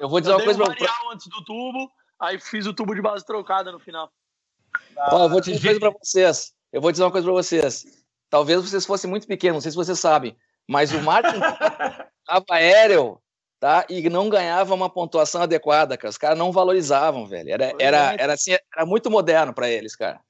Eu 0.00 0.08
vou 0.08 0.18
dizer 0.18 0.32
eu 0.32 0.38
uma 0.38 0.44
coisa 0.44 0.64
para 0.64 0.74
vocês. 0.74 0.90
antes 1.12 1.26
do 1.26 1.44
tubo, 1.44 1.90
aí 2.18 2.40
fiz 2.40 2.64
o 2.64 2.72
tubo 2.72 2.94
de 2.94 3.02
base 3.02 3.26
trocada 3.26 3.70
no 3.70 3.78
final. 3.78 4.10
Ó, 4.96 5.24
eu 5.24 5.28
vou 5.28 5.40
dizer 5.42 5.52
uma 5.52 5.60
coisa 5.60 5.80
para 5.80 5.90
vocês. 5.90 6.54
Eu 6.72 6.80
vou 6.80 6.90
dizer 6.90 7.04
uma 7.04 7.12
coisa 7.12 7.26
para 7.26 7.34
vocês. 7.34 7.84
Talvez 8.30 8.62
vocês 8.62 8.86
fossem 8.86 9.10
muito 9.10 9.26
pequenos, 9.26 9.56
não 9.56 9.60
sei 9.60 9.72
se 9.72 9.76
vocês 9.76 9.98
sabem. 9.98 10.34
Mas 10.66 10.92
o 10.92 11.00
Martin 11.00 11.36
estava 11.36 12.44
aéreo, 12.50 13.20
tá? 13.60 13.86
E 13.88 14.08
não 14.08 14.28
ganhava 14.28 14.74
uma 14.74 14.90
pontuação 14.90 15.42
adequada, 15.42 15.96
cara. 15.96 16.10
Os 16.10 16.18
caras 16.18 16.38
não 16.38 16.52
valorizavam, 16.52 17.26
velho. 17.26 17.50
Era, 17.50 17.72
era, 17.78 18.12
é. 18.12 18.16
era, 18.18 18.32
assim, 18.34 18.56
era 18.74 18.86
muito 18.86 19.10
moderno 19.10 19.54
para 19.54 19.68
eles, 19.68 19.94
cara. 19.94 20.20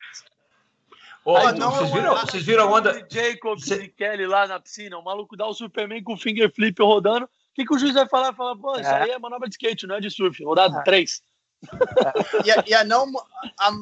Oh, 1.25 1.37
Aí, 1.37 1.59
não, 1.59 1.73
vocês, 1.73 1.91
viram, 1.91 2.15
vocês 2.15 2.43
viram 2.45 2.65
a 2.69 2.79
onda? 2.79 3.07
Jacob 3.11 3.59
Cê... 3.59 3.89
Kelly 3.89 4.27
lá 4.27 4.47
na 4.47 4.61
piscina, 4.61 4.97
o 4.97 5.03
maluco 5.03 5.37
dá 5.37 5.45
o 5.45 5.55
Superman 5.55 6.01
com 6.03 6.15
o 6.15 6.17
finger 6.17 6.53
flip 6.55 6.81
rodando. 6.81 7.25
O 7.25 7.29
que, 7.53 7.65
que 7.65 7.75
o 7.75 7.79
juiz 7.79 7.95
vai 7.95 8.07
falar? 8.07 8.33
Fala, 8.33 8.57
pô, 8.57 8.79
isso 8.79 8.89
é. 8.89 9.03
aí 9.03 9.11
é 9.11 9.19
manobra 9.19 9.49
de 9.49 9.55
skate, 9.55 9.89
não 9.89 9.97
é 9.97 10.01
de 10.01 10.09
surf. 10.09 10.45
Rodado 10.45 10.77
é. 10.79 10.83
três. 10.85 11.21
e, 12.45 12.51
a, 12.53 12.65
e 12.65 12.75
a 12.75 12.85
não. 12.85 13.11
A, 13.59 13.73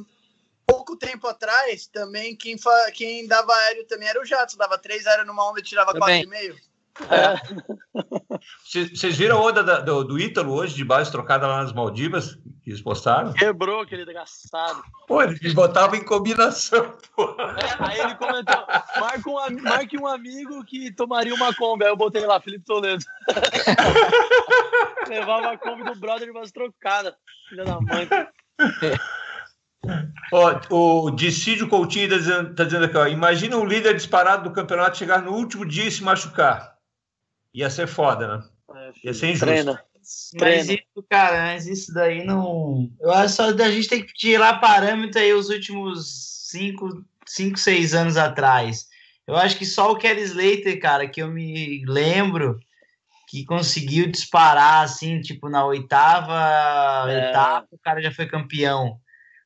pouco 0.74 0.96
tempo 0.96 1.28
atrás, 1.28 1.86
também 1.86 2.34
quem, 2.34 2.58
fa... 2.58 2.90
quem 2.92 3.26
dava 3.28 3.54
aéreo 3.54 3.86
também 3.86 4.08
era 4.08 4.20
o 4.20 4.24
Jato. 4.24 4.56
Dava 4.56 4.76
três 4.76 5.06
aéreos 5.06 5.26
numa 5.26 5.48
onda 5.48 5.60
e 5.60 5.62
tirava 5.62 5.92
quatro 5.92 6.14
e 6.14 6.26
meio. 6.26 6.56
É. 7.10 7.34
Vocês 8.94 9.16
viram 9.16 9.38
a 9.38 9.42
onda 9.42 9.82
do, 9.82 10.04
do 10.04 10.18
Ítalo 10.18 10.52
hoje, 10.52 10.74
de 10.74 10.84
base 10.84 11.10
trocada 11.10 11.46
lá 11.46 11.62
nas 11.62 11.72
Maldivas, 11.72 12.36
que 12.62 12.70
eles 12.70 12.80
postaram? 12.80 13.32
Quebrou 13.32 13.80
aquele 13.80 14.04
desgraçado. 14.04 14.82
Pô, 15.06 15.22
ele 15.22 15.54
botava 15.54 15.96
em 15.96 16.04
combinação, 16.04 16.96
pô. 17.16 17.36
É, 17.40 17.76
aí 17.78 18.00
ele 18.00 18.14
comentou: 18.14 18.66
marque 19.00 19.28
um, 19.28 19.62
marque 19.62 19.98
um 19.98 20.06
amigo 20.06 20.64
que 20.64 20.92
tomaria 20.92 21.34
uma 21.34 21.54
Kombi. 21.54 21.84
Aí 21.84 21.90
eu 21.90 21.96
botei 21.96 22.24
lá, 22.26 22.40
Felipe 22.40 22.64
Toledo. 22.64 23.04
Levava 25.08 25.52
a 25.52 25.58
Kombi 25.58 25.84
do 25.84 25.94
brother 25.96 26.26
de 26.26 26.32
base 26.32 26.52
trocada. 26.52 27.16
Filha 27.48 27.64
da 27.64 27.80
mãe. 27.80 28.08
Ó, 30.32 31.04
o 31.06 31.10
Dissídio 31.10 31.68
Coutinho 31.68 32.04
está 32.04 32.16
dizendo, 32.16 32.54
tá 32.54 32.64
dizendo 32.64 32.84
aqui, 32.86 32.96
ó, 32.96 33.06
imagina 33.06 33.56
um 33.56 33.64
líder 33.64 33.94
disparado 33.94 34.44
do 34.44 34.54
campeonato 34.54 34.98
chegar 34.98 35.22
no 35.22 35.32
último 35.32 35.64
dia 35.64 35.86
e 35.86 35.90
se 35.90 36.02
machucar. 36.02 36.76
Ia 37.52 37.70
ser 37.70 37.86
foda, 37.86 38.38
né? 38.38 38.44
Ia 39.04 39.14
ser 39.14 39.30
injusto. 39.30 39.46
Treina. 39.46 39.84
Mas 40.40 40.68
isso, 40.68 41.06
cara, 41.08 41.42
mas 41.42 41.66
isso 41.66 41.94
daí 41.94 42.24
não. 42.24 42.90
Eu 43.00 43.10
acho 43.10 43.34
só 43.34 43.44
a 43.48 43.70
gente 43.70 43.88
tem 43.88 44.04
que 44.04 44.12
tirar 44.12 44.60
parâmetro 44.60 45.18
aí 45.18 45.32
os 45.32 45.48
últimos 45.48 46.50
5, 46.50 47.04
5, 47.26 47.58
6 47.58 47.94
anos 47.94 48.16
atrás. 48.16 48.88
Eu 49.26 49.36
acho 49.36 49.56
que 49.56 49.64
só 49.64 49.90
o 49.90 49.96
Kelly 49.96 50.22
Slater, 50.22 50.78
cara, 50.78 51.08
que 51.08 51.22
eu 51.22 51.28
me 51.28 51.82
lembro, 51.86 52.60
que 53.28 53.46
conseguiu 53.46 54.10
disparar 54.10 54.84
assim, 54.84 55.20
tipo, 55.22 55.48
na 55.48 55.64
oitava 55.64 57.10
é. 57.10 57.30
etapa, 57.30 57.68
o 57.70 57.78
cara 57.78 58.02
já 58.02 58.12
foi 58.12 58.26
campeão 58.26 59.00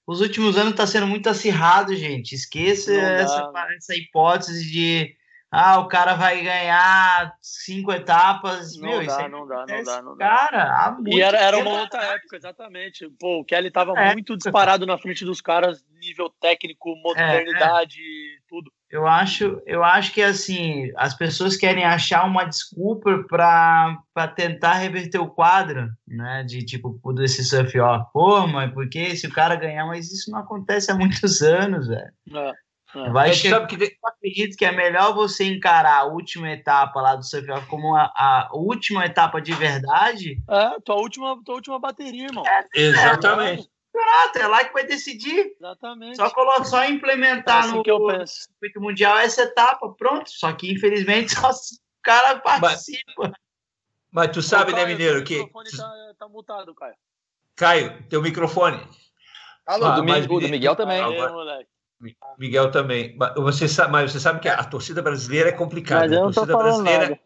os 0.09 0.23
últimos 0.23 0.57
anos 0.57 0.71
está 0.71 0.87
sendo 0.87 1.07
muito 1.07 1.29
acirrado, 1.29 1.95
gente. 1.95 2.35
Esqueça 2.35 2.95
essa, 2.95 3.53
essa, 3.77 3.95
hipótese 3.95 4.65
de 4.73 5.15
ah, 5.51 5.81
o 5.81 5.87
cara 5.87 6.15
vai 6.15 6.43
ganhar 6.43 7.37
cinco 7.43 7.93
etapas. 7.93 8.75
Não 8.79 8.89
Meu, 8.89 9.07
dá, 9.07 9.29
não 9.29 9.47
dá, 9.47 9.67
não 9.67 9.83
dá, 9.83 10.03
não 10.03 10.17
dá. 10.17 10.27
Cara, 10.27 10.97
e 11.07 11.21
era, 11.21 11.37
era 11.37 11.59
uma 11.59 11.83
outra 11.83 12.03
época, 12.15 12.37
exatamente. 12.39 13.07
Pô, 13.21 13.41
o 13.41 13.45
Kelly 13.45 13.69
estava 13.69 13.93
é. 14.01 14.15
muito 14.15 14.35
disparado 14.35 14.87
na 14.87 14.97
frente 14.97 15.27
dos 15.27 15.43
caras, 15.43 15.85
nível 16.01 16.31
técnico, 16.41 16.97
modernidade, 16.97 18.01
é, 18.01 18.37
é. 18.37 18.39
tudo. 18.49 18.73
Eu 18.91 19.07
acho, 19.07 19.61
eu 19.67 19.85
acho 19.85 20.13
que 20.13 20.23
assim, 20.23 20.91
as 20.97 21.15
pessoas 21.15 21.57
querem 21.57 21.85
achar 21.85 22.25
uma 22.25 22.45
desculpa 22.45 23.23
para 23.29 24.29
tentar 24.35 24.75
reverter 24.75 25.19
o 25.19 25.29
quadro, 25.29 25.91
né? 26.07 26.43
De 26.45 26.65
tipo, 26.65 26.99
desse 27.13 27.45
surf 27.45 27.79
off. 27.79 28.07
Pô, 28.15 28.47
mas 28.47 28.73
porque 28.73 29.15
se 29.15 29.27
o 29.27 29.33
cara 29.33 29.57
ganhar, 29.57 29.87
mas 29.87 30.11
isso 30.11 30.31
não 30.31 30.39
acontece 30.39 30.91
há 30.91 30.95
muitos 30.95 31.43
anos, 31.43 31.87
velho. 31.87 32.13
É, 32.35 32.53
é. 32.97 33.11
Vai 33.11 33.35
chegar, 33.35 33.67
que 33.67 33.77
eu 33.77 33.89
acredito 34.07 34.57
que 34.57 34.65
é 34.65 34.73
melhor 34.73 35.15
você 35.15 35.45
encarar 35.45 35.99
a 35.99 36.07
última 36.07 36.51
etapa 36.51 36.99
lá 37.03 37.15
do 37.15 37.23
surf 37.23 37.51
off 37.51 37.67
como 37.67 37.95
a, 37.95 38.05
a 38.17 38.49
última 38.55 39.05
etapa 39.05 39.39
de 39.39 39.53
verdade. 39.53 40.43
É, 40.49 40.81
tua 40.83 40.97
última, 40.97 41.39
tua 41.45 41.57
última 41.57 41.79
bateria, 41.79 42.25
irmão. 42.25 42.45
É, 42.47 42.65
Exatamente 42.75 43.69
campeonato, 43.99 44.39
é 44.39 44.47
lá 44.47 44.65
que 44.65 44.73
vai 44.73 44.87
decidir. 44.87 45.55
Exatamente. 45.59 46.17
Só, 46.17 46.31
coloca, 46.31 46.65
só 46.65 46.85
implementar 46.85 47.65
é 47.65 47.73
no 47.73 48.27
circuito 48.27 48.81
mundial 48.81 49.19
essa 49.19 49.43
etapa, 49.43 49.93
pronto. 49.95 50.31
Só 50.31 50.53
que, 50.53 50.73
infelizmente, 50.73 51.35
só 51.35 51.51
o 51.51 51.55
cara 52.03 52.39
participa. 52.41 53.03
Mas, 53.19 53.33
mas 54.11 54.31
tu 54.31 54.43
sabe, 54.43 54.73
né, 54.73 54.87
Mineiro, 54.87 55.25
que... 55.25 55.41
O 55.41 55.45
microfone 55.45 55.71
tá, 55.77 56.15
tá 56.19 56.29
mutado, 56.29 56.75
Caio. 56.75 56.95
Caio, 57.57 58.09
teu 58.09 58.23
microfone. 58.23 58.81
Alô, 59.67 59.87
ah, 59.87 59.97
do, 59.97 60.05
mas, 60.05 60.27
do 60.27 60.41
Miguel 60.41 60.77
também. 60.77 61.01
Agora, 61.01 61.33
moleque. 61.33 61.71
Miguel 62.39 62.71
também. 62.71 63.17
Você 63.37 63.67
sabe, 63.67 63.93
mas 63.93 64.13
você 64.13 64.21
sabe 64.21 64.41
que 64.41 64.49
a 64.49 64.63
torcida 64.63 65.03
brasileira 65.03 65.49
é 65.49 65.53
complicada. 65.53 66.03
Mas 66.03 66.13
eu 66.13 66.21
não 66.21 66.29
a 66.29 66.33
torcida 66.33 66.57
brasileira, 66.57 67.21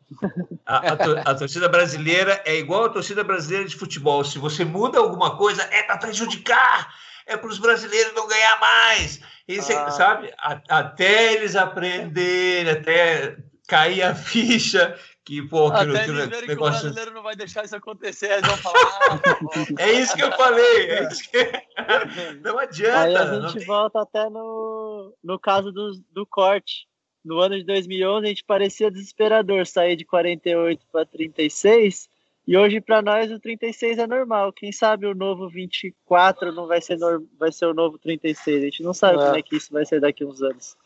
a, 0.65 0.77
a, 0.77 1.31
a, 1.31 1.35
torcida 1.35 1.69
brasileira 1.69 2.43
é 2.45 2.57
igual 2.57 2.87
a 2.87 2.89
torcida 2.89 3.23
brasileira 3.23 3.69
de 3.69 3.77
futebol. 3.77 4.25
Se 4.25 4.39
você 4.39 4.65
muda 4.65 4.99
alguma 4.99 5.37
coisa, 5.37 5.63
é 5.71 5.83
para 5.83 5.99
prejudicar, 5.99 6.95
é 7.27 7.37
para 7.37 7.51
os 7.51 7.59
brasileiros 7.59 8.15
não 8.15 8.27
ganhar 8.27 8.59
mais. 8.59 9.21
E 9.47 9.59
ah. 9.59 9.91
sabe? 9.91 10.33
até 10.39 11.35
eles 11.35 11.55
aprenderem, 11.55 12.73
até 12.73 13.37
cair 13.69 14.03
a 14.03 14.15
ficha 14.15 14.99
que, 15.25 15.41
pô, 15.43 15.71
que, 15.71 15.77
Até 15.77 16.05
que, 16.05 16.11
eles 16.11 16.27
verem 16.29 16.47
que 16.47 16.53
o 16.53 16.57
brasileiro 16.59 17.13
não 17.13 17.23
vai 17.23 17.37
deixar 17.37 17.65
isso 17.65 17.77
acontecer, 17.77 18.33
eles 18.33 18.47
vão 18.47 18.57
falar. 18.57 18.99
"Ah, 19.11 19.19
tá 19.19 19.39
bom." 19.41 19.51
É 19.79 19.93
isso 19.93 20.15
que 20.17 20.23
eu 20.23 20.33
falei. 20.33 20.91
É 20.91 21.09
isso 21.09 21.31
que... 21.31 21.39
Não 22.43 22.59
adianta. 22.59 22.99
Aí 23.01 23.17
a 23.17 23.25
não 23.27 23.43
gente 23.49 23.59
tem- 23.59 23.67
volta 23.67 24.01
até 24.03 24.29
no, 24.29 25.15
no 25.23 25.39
caso 25.39 25.71
do, 25.71 25.93
do 26.11 26.27
corte. 26.27 26.87
No 27.25 27.39
ano 27.39 27.57
de 27.57 27.65
2011, 27.65 28.27
a 28.27 28.29
gente 28.31 28.45
parecia 28.45 28.91
desesperador 28.91 29.65
sair 29.65 29.95
de 29.95 30.05
48 30.05 30.85
para 30.91 31.07
36. 31.07 32.09
E 32.49 32.57
hoje, 32.57 32.81
para 32.81 33.01
nós, 33.01 33.31
o 33.31 33.39
36 33.39 33.99
é 33.99 34.07
normal. 34.09 34.53
Quem 34.53 34.73
sabe 34.73 35.07
o 35.07 35.15
novo 35.15 35.49
24 35.49 36.51
não 36.53 36.67
vai 36.67 36.81
ser, 36.81 36.99
nor- 36.99 37.23
vai 37.39 37.53
ser 37.53 37.67
o 37.67 37.75
novo 37.75 37.97
36. 37.97 38.61
A 38.61 38.65
gente 38.65 38.83
não 38.83 38.93
sabe 38.93 39.21
É. 39.21 39.25
como 39.25 39.37
é 39.37 39.43
que 39.43 39.55
isso 39.57 39.73
vai 39.73 39.87
ser 39.87 40.01
daqui 40.01 40.25
a 40.25 40.27
uns 40.27 40.43
anos. 40.43 40.77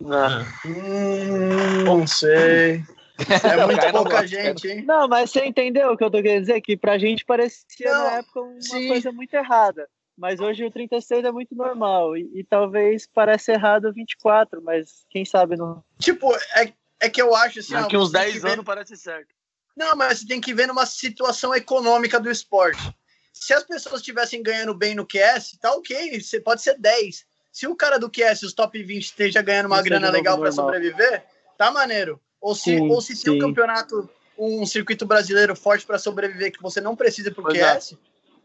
É. 0.00 0.66
Hum, 0.68 1.84
não 1.84 2.06
sei. 2.06 2.82
É 3.18 3.66
muito 3.66 3.80
pouca 3.90 4.10
gosta, 4.10 4.26
gente, 4.26 4.68
hein? 4.68 4.84
Não, 4.84 5.06
mas 5.08 5.30
você 5.30 5.44
entendeu 5.44 5.92
o 5.92 5.96
que 5.96 6.04
eu 6.04 6.10
tô 6.10 6.22
querendo 6.22 6.40
dizer? 6.42 6.60
Que 6.60 6.76
pra 6.76 6.98
gente 6.98 7.24
parecia 7.24 7.92
Não, 7.92 8.04
na 8.04 8.10
época 8.18 8.40
uma 8.40 8.60
sim. 8.60 8.88
coisa 8.88 9.12
muito 9.12 9.34
errada. 9.34 9.88
Mas 10.16 10.40
hoje 10.40 10.64
o 10.64 10.70
36 10.70 11.24
é 11.24 11.32
muito 11.32 11.54
normal. 11.54 12.16
E, 12.16 12.30
e 12.34 12.44
talvez 12.44 13.06
pareça 13.06 13.52
errado 13.52 13.86
o 13.86 13.92
24, 13.92 14.62
mas 14.62 15.04
quem 15.10 15.24
sabe 15.24 15.56
não. 15.56 15.82
Tipo, 15.98 16.34
é, 16.56 16.72
é 17.00 17.08
que 17.08 17.20
eu 17.20 17.34
acho 17.34 17.60
assim. 17.60 17.72
Daqui 17.74 17.96
uns 17.96 18.10
você 18.10 18.18
tem 18.18 18.22
10 18.24 18.32
que 18.34 18.40
ver- 18.40 18.52
anos 18.52 18.64
parece 18.64 18.96
certo. 18.96 19.34
Não, 19.76 19.96
mas 19.96 20.18
você 20.20 20.26
tem 20.26 20.40
que 20.40 20.52
ver 20.52 20.66
numa 20.66 20.84
situação 20.84 21.54
econômica 21.54 22.20
do 22.20 22.30
esporte. 22.30 22.94
Se 23.32 23.54
as 23.54 23.64
pessoas 23.64 23.96
estivessem 24.00 24.42
ganhando 24.42 24.74
bem 24.74 24.94
no 24.94 25.06
QS, 25.06 25.56
tá 25.58 25.72
ok, 25.72 26.20
você 26.20 26.38
pode 26.38 26.60
ser 26.60 26.78
10. 26.78 27.24
Se 27.50 27.66
o 27.66 27.74
cara 27.74 27.98
do 27.98 28.10
QS, 28.10 28.42
os 28.42 28.52
top 28.52 28.82
20, 28.82 29.02
esteja 29.02 29.40
ganhando 29.40 29.66
uma 29.66 29.76
Isso 29.76 29.86
é 29.86 29.88
grana 29.88 30.06
novo 30.08 30.18
legal 30.18 30.38
para 30.38 30.52
sobreviver, 30.52 31.24
tá 31.56 31.70
maneiro. 31.70 32.20
Ou 32.42 32.54
se, 32.56 32.76
Sim, 32.76 32.90
ou 32.90 33.00
se 33.00 33.22
tem 33.22 33.32
um 33.32 33.38
campeonato, 33.38 34.10
um 34.36 34.66
circuito 34.66 35.06
brasileiro 35.06 35.54
forte 35.54 35.86
para 35.86 35.98
sobreviver 35.98 36.52
que 36.52 36.60
você 36.60 36.80
não 36.80 36.96
precisa 36.96 37.30
pro 37.30 37.44
Pois 37.44 37.56
é. 37.56 37.76
QS. 37.76 37.96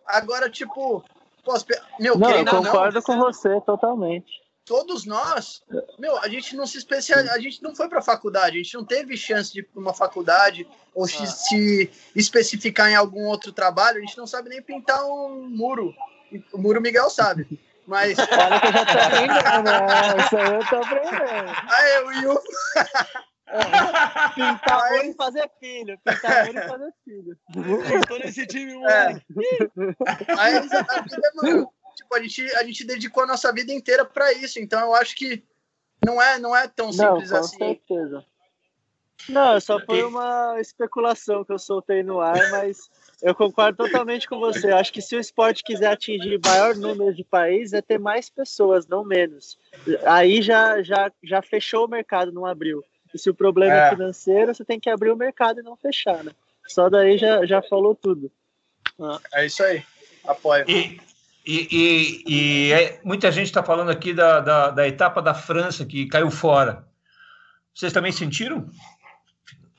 Agora, 0.06 0.50
tipo, 0.50 1.04
pô, 1.44 1.60
pe- 1.62 1.82
meu, 2.00 2.18
Não, 2.18 2.30
eu 2.30 2.38
ou 2.40 2.46
não, 2.46 2.64
concordo 2.64 3.02
com 3.02 3.18
você 3.18 3.60
totalmente. 3.62 4.32
todos 4.64 5.06
nós, 5.06 5.64
meu, 5.98 6.18
a 6.20 6.28
gente 6.28 6.56
não 6.56 6.68
se 6.68 6.78
especializa, 6.78 7.34
a 7.34 7.40
gente 7.40 7.64
não 7.64 7.74
foi 7.76 7.88
para 7.90 8.02
faculdade, 8.02 8.60
a 8.60 8.62
gente 8.62 8.76
não 8.76 8.86
teve 8.86 9.18
chance 9.18 9.52
de 9.52 9.62
ir 9.62 9.64
para 9.64 9.82
uma 9.82 9.94
faculdade 9.94 10.68
ou 10.94 11.08
se, 11.08 11.26
se 11.26 11.90
especificar 12.16 12.90
em 12.92 12.96
algum 12.96 13.26
outro 13.28 13.52
trabalho, 13.52 13.98
a 13.98 14.02
gente 14.02 14.18
não 14.18 14.28
sabe 14.28 14.50
nem 14.50 14.62
pintar 14.62 15.04
um 15.06 15.50
muro. 15.50 15.96
O 16.54 16.58
muro 16.58 16.82
Miguel 16.82 17.10
sabe. 17.10 17.48
Mas 17.88 18.20
Olha 18.20 18.60
que 18.60 18.68
eu 18.68 18.74
já 18.74 18.86
tô 18.86 19.00
aprendendo, 19.00 19.64
né? 19.64 20.18
Isso 20.26 20.38
aí 20.38 20.54
eu 20.54 20.66
tô 20.68 20.76
aprendendo. 20.76 21.56
aí 21.70 22.04
o 22.04 22.12
Yu, 22.12 22.42
Pintar 24.36 24.92
muro 24.92 25.06
e 25.06 25.14
fazer 25.14 25.50
filho. 25.60 26.00
Pintar 26.04 26.46
muro 26.48 26.58
e 26.60 26.62
fazer 26.68 26.94
filho. 27.06 27.38
Tô 28.08 28.18
nesse 28.18 28.46
time, 28.46 28.72
É. 28.74 28.76
moleque. 28.76 29.26
aí 30.38 30.56
a 30.56 31.02
vida, 31.02 31.32
mano, 31.36 31.72
tipo, 31.96 32.16
a 32.16 32.22
gente 32.22 32.56
a 32.56 32.64
gente 32.64 32.84
dedicou 32.86 33.24
a 33.24 33.28
nossa 33.28 33.52
vida 33.54 33.74
inteira 33.74 34.06
para 34.06 34.32
isso, 34.34 34.60
então 34.60 34.80
eu 34.82 34.94
acho 34.96 35.16
que 35.16 35.44
não 36.06 36.22
é 36.22 36.38
não 36.38 36.56
é 36.56 36.68
tão 36.68 36.88
Não, 36.88 36.94
simples 36.94 37.32
com 37.32 37.38
assim. 37.38 37.58
certeza. 37.58 38.26
Não, 39.30 39.60
só 39.60 39.78
foi 39.82 40.04
uma 40.04 40.56
especulação 40.62 41.44
que 41.44 41.52
eu 41.52 41.60
soltei 41.60 42.02
no 42.02 42.22
ar, 42.22 42.50
mas 42.50 42.90
eu 43.22 43.36
concordo 43.36 43.78
totalmente 43.84 44.28
com 44.28 44.40
você. 44.40 44.72
Acho 44.72 44.94
que 44.94 45.02
se 45.02 45.18
o 45.18 45.20
esporte 45.20 45.64
quiser 45.64 45.92
atingir 45.92 46.40
maior 46.40 46.76
número 46.76 47.14
de 47.14 47.26
países, 47.26 47.74
é 47.74 47.82
ter 47.82 48.00
mais 48.00 48.30
pessoas, 48.30 48.88
não 48.88 49.04
menos. 49.04 49.60
Aí 50.06 50.42
já, 50.42 50.82
já, 50.82 51.12
já 51.22 51.42
fechou 51.42 51.86
o 51.86 51.90
mercado, 51.90 52.32
não 52.32 52.46
abriu. 52.46 52.82
E 53.18 53.20
se 53.20 53.32
o 53.32 53.34
problema 53.34 53.74
é, 53.74 53.88
É. 53.88 53.90
financeiro, 53.90 54.54
você 54.54 54.64
tem 54.64 54.80
que 54.80 54.92
abrir 54.92 55.10
o 55.10 55.16
mercado 55.16 55.60
e 55.60 55.64
não 55.64 55.76
fechar, 55.76 56.24
né? 56.24 56.32
Só 56.68 56.88
daí 56.88 57.18
já, 57.18 57.44
já 57.48 57.64
falou 57.64 57.96
tudo. 57.96 58.32
É 59.34 59.44
isso 59.48 59.64
aí. 59.64 59.84
Apoio. 60.24 60.64
E, 60.70 61.02
e, 61.44 61.68
e, 61.72 62.24
e 62.28 62.72
é- 62.74 63.02
muita 63.04 63.32
gente 63.32 63.48
está 63.48 63.64
falando 63.64 63.90
aqui 63.90 64.14
da, 64.14 64.40
da, 64.40 64.70
da 64.70 64.88
etapa 64.88 65.20
da 65.20 65.34
França 65.34 65.84
que 65.84 66.06
caiu 66.06 66.30
fora. 66.30 66.86
Vocês 67.74 67.92
também 67.92 68.12
sentiram? 68.12 68.70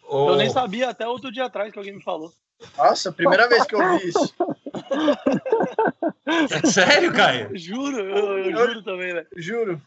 Ou- 0.02 0.30
Eu 0.30 0.36
nem 0.36 0.50
sabia 0.50 0.88
até 0.88 1.06
outro 1.06 1.30
dia 1.30 1.44
atrás 1.44 1.72
que 1.72 1.78
alguém 1.78 1.94
me 1.94 2.02
falou. 2.02 2.32
Nossa, 2.76 3.12
primeira 3.12 3.48
vez 3.48 3.64
que 3.66 3.74
eu 3.76 3.98
vi 3.98 4.08
isso. 4.08 4.34
É 6.26 6.66
sério, 6.66 7.12
Caio? 7.12 7.50
Juro, 7.56 8.00
eu, 8.00 8.38
eu 8.38 8.50
juro 8.50 8.82
também, 8.82 9.12
velho. 9.14 9.26
Juro. 9.36 9.80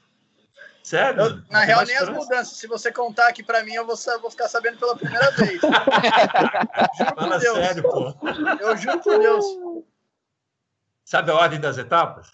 Sério? 0.91 1.21
Eu, 1.21 1.41
na 1.49 1.61
real, 1.61 1.85
nem 1.85 1.95
as 1.95 2.09
mudanças. 2.09 2.57
Se 2.57 2.67
você 2.67 2.91
contar 2.91 3.27
aqui 3.29 3.41
pra 3.41 3.63
mim, 3.63 3.71
eu 3.73 3.85
vou, 3.85 3.95
sa- 3.95 4.17
vou 4.17 4.29
ficar 4.29 4.49
sabendo 4.49 4.77
pela 4.77 4.93
primeira 4.97 5.31
vez. 5.31 5.61
juro 5.63 7.15
Fala 7.15 7.15
por 7.15 7.39
Deus. 7.39 7.57
sério, 7.57 7.83
pô. 7.83 8.13
Eu 8.59 8.75
juro 8.77 8.99
por 8.99 9.17
Deus. 9.17 9.45
Sabe 11.05 11.31
a 11.31 11.35
ordem 11.35 11.61
das 11.61 11.77
etapas? 11.77 12.31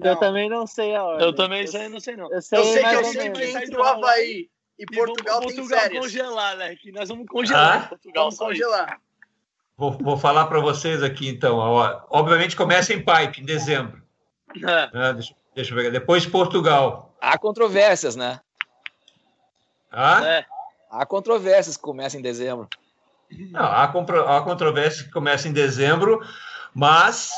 Eu 0.00 0.12
Não. 0.14 0.20
também 0.20 0.48
não 0.48 0.64
sei 0.64 0.94
a 0.94 1.02
ordem. 1.02 1.26
Eu 1.26 1.34
também 1.34 1.64
isso 1.64 1.76
aí 1.76 1.88
não 1.88 1.98
sei, 1.98 2.16
não. 2.16 2.32
Eu 2.32 2.40
sei, 2.40 2.58
Eu 2.60 2.64
sei 2.66 2.82
que 2.84 2.94
eu 2.94 3.04
sei 3.04 3.30
menos. 3.30 3.40
entre 3.56 3.76
o 3.76 3.82
Havaí 3.82 4.48
e 4.78 4.86
Portugal 4.86 5.42
e 5.42 5.46
tem 5.48 5.56
Portugal 5.56 5.80
férias. 5.80 6.00
congelar, 6.04 6.56
né? 6.56 6.76
Que 6.76 6.92
nós 6.92 7.08
vamos 7.08 7.26
congelar 7.26 7.84
Ah? 7.84 7.88
Portugal. 7.88 8.24
Vamos 8.24 8.38
congelar. 8.38 9.00
Vou, 9.76 9.90
vou 9.92 10.16
falar 10.16 10.46
para 10.46 10.60
vocês 10.60 11.02
aqui, 11.02 11.28
então. 11.28 11.56
Obviamente 12.10 12.54
começa 12.54 12.92
em 12.94 12.98
Pipe, 13.04 13.40
em 13.40 13.44
dezembro. 13.44 14.00
É. 14.56 14.96
né? 14.96 15.12
Deixa, 15.14 15.34
deixa 15.52 15.72
eu 15.72 15.76
ver. 15.76 15.90
Depois 15.90 16.24
Portugal. 16.24 17.09
Há 17.20 17.38
controvérsias, 17.38 18.16
né? 18.16 18.40
Ah? 19.90 20.24
É. 20.24 20.46
Há 20.90 21.06
controvérsias 21.06 21.76
que 21.76 21.82
começam 21.82 22.18
em 22.18 22.22
dezembro. 22.22 22.68
Não, 23.30 23.60
há, 23.60 23.84
há 23.84 24.42
controvérsia 24.42 25.04
que 25.04 25.10
começa 25.10 25.46
em 25.48 25.52
dezembro, 25.52 26.20
mas 26.74 27.30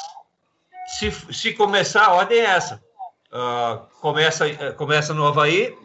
se, 0.87 1.11
se 1.11 1.53
começar, 1.53 2.07
a 2.07 2.15
ordem 2.15 2.39
é 2.39 2.45
essa. 2.45 2.83
Ah, 3.31 3.83
começa, 4.01 4.49
eh, 4.49 4.73
começa 4.73 5.13
no 5.13 5.27
Havaí, 5.27 5.77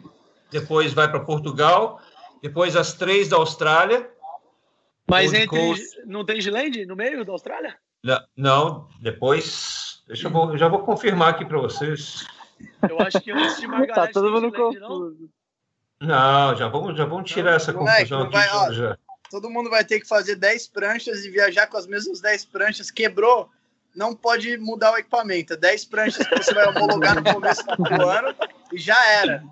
depois 0.50 0.92
vai 0.94 1.10
para 1.10 1.20
Portugal, 1.20 2.00
depois 2.42 2.74
as 2.76 2.94
três 2.94 3.28
da 3.28 3.36
Austrália. 3.36 4.08
Mas 5.06 5.30
Gold 5.30 5.44
entre. 5.44 5.58
Coast. 5.58 6.02
Não 6.06 6.24
tem 6.24 6.40
Gilende 6.40 6.86
no 6.86 6.96
meio 6.96 7.24
da 7.24 7.32
Austrália? 7.32 7.76
Não, 8.02 8.20
não, 8.36 8.88
depois. 9.00 10.02
Deixa 10.06 10.26
eu, 10.28 10.30
vou- 10.30 10.56
já 10.56 10.68
vou 10.68 10.80
confirmar 10.80 11.30
aqui 11.30 11.44
para 11.44 11.58
vocês. 11.58 12.26
Eu 12.88 13.00
acho 13.00 13.20
que 13.20 13.30
antes 13.30 13.60
de 13.60 13.66
Margarete 13.66 13.94
Tá 13.94 14.12
todo 14.12 14.30
mundo 14.30 14.50
não? 14.50 14.50
confuso. 14.72 15.30
Não, 16.00 16.54
já 16.56 16.68
vamos, 16.68 16.96
já 16.96 17.04
vamos 17.04 17.30
tirar 17.30 17.54
essa 17.56 17.72
Moleque, 17.72 17.96
confusão 17.98 18.18
não 18.20 18.26
aqui. 18.26 18.36
vai, 18.36 18.48
ó. 18.50 18.72
já. 18.72 18.98
Todo 19.30 19.50
mundo 19.50 19.68
vai 19.68 19.84
ter 19.84 20.00
que 20.00 20.06
fazer 20.08 20.36
10 20.36 20.68
pranchas 20.68 21.24
e 21.24 21.30
viajar 21.30 21.66
com 21.66 21.76
as 21.76 21.86
mesmas 21.86 22.20
10 22.20 22.44
pranchas. 22.46 22.90
Quebrou, 22.90 23.50
não 23.94 24.14
pode 24.14 24.56
mudar 24.58 24.92
o 24.92 24.96
equipamento. 24.96 25.56
10 25.56 25.84
pranchas 25.86 26.26
que 26.26 26.36
você 26.36 26.54
vai 26.54 26.66
homologar 26.68 27.14
no 27.16 27.24
começo 27.34 27.62
do 27.66 27.74
ano 28.08 28.34
e 28.72 28.78
já 28.78 29.04
era. 29.10 29.42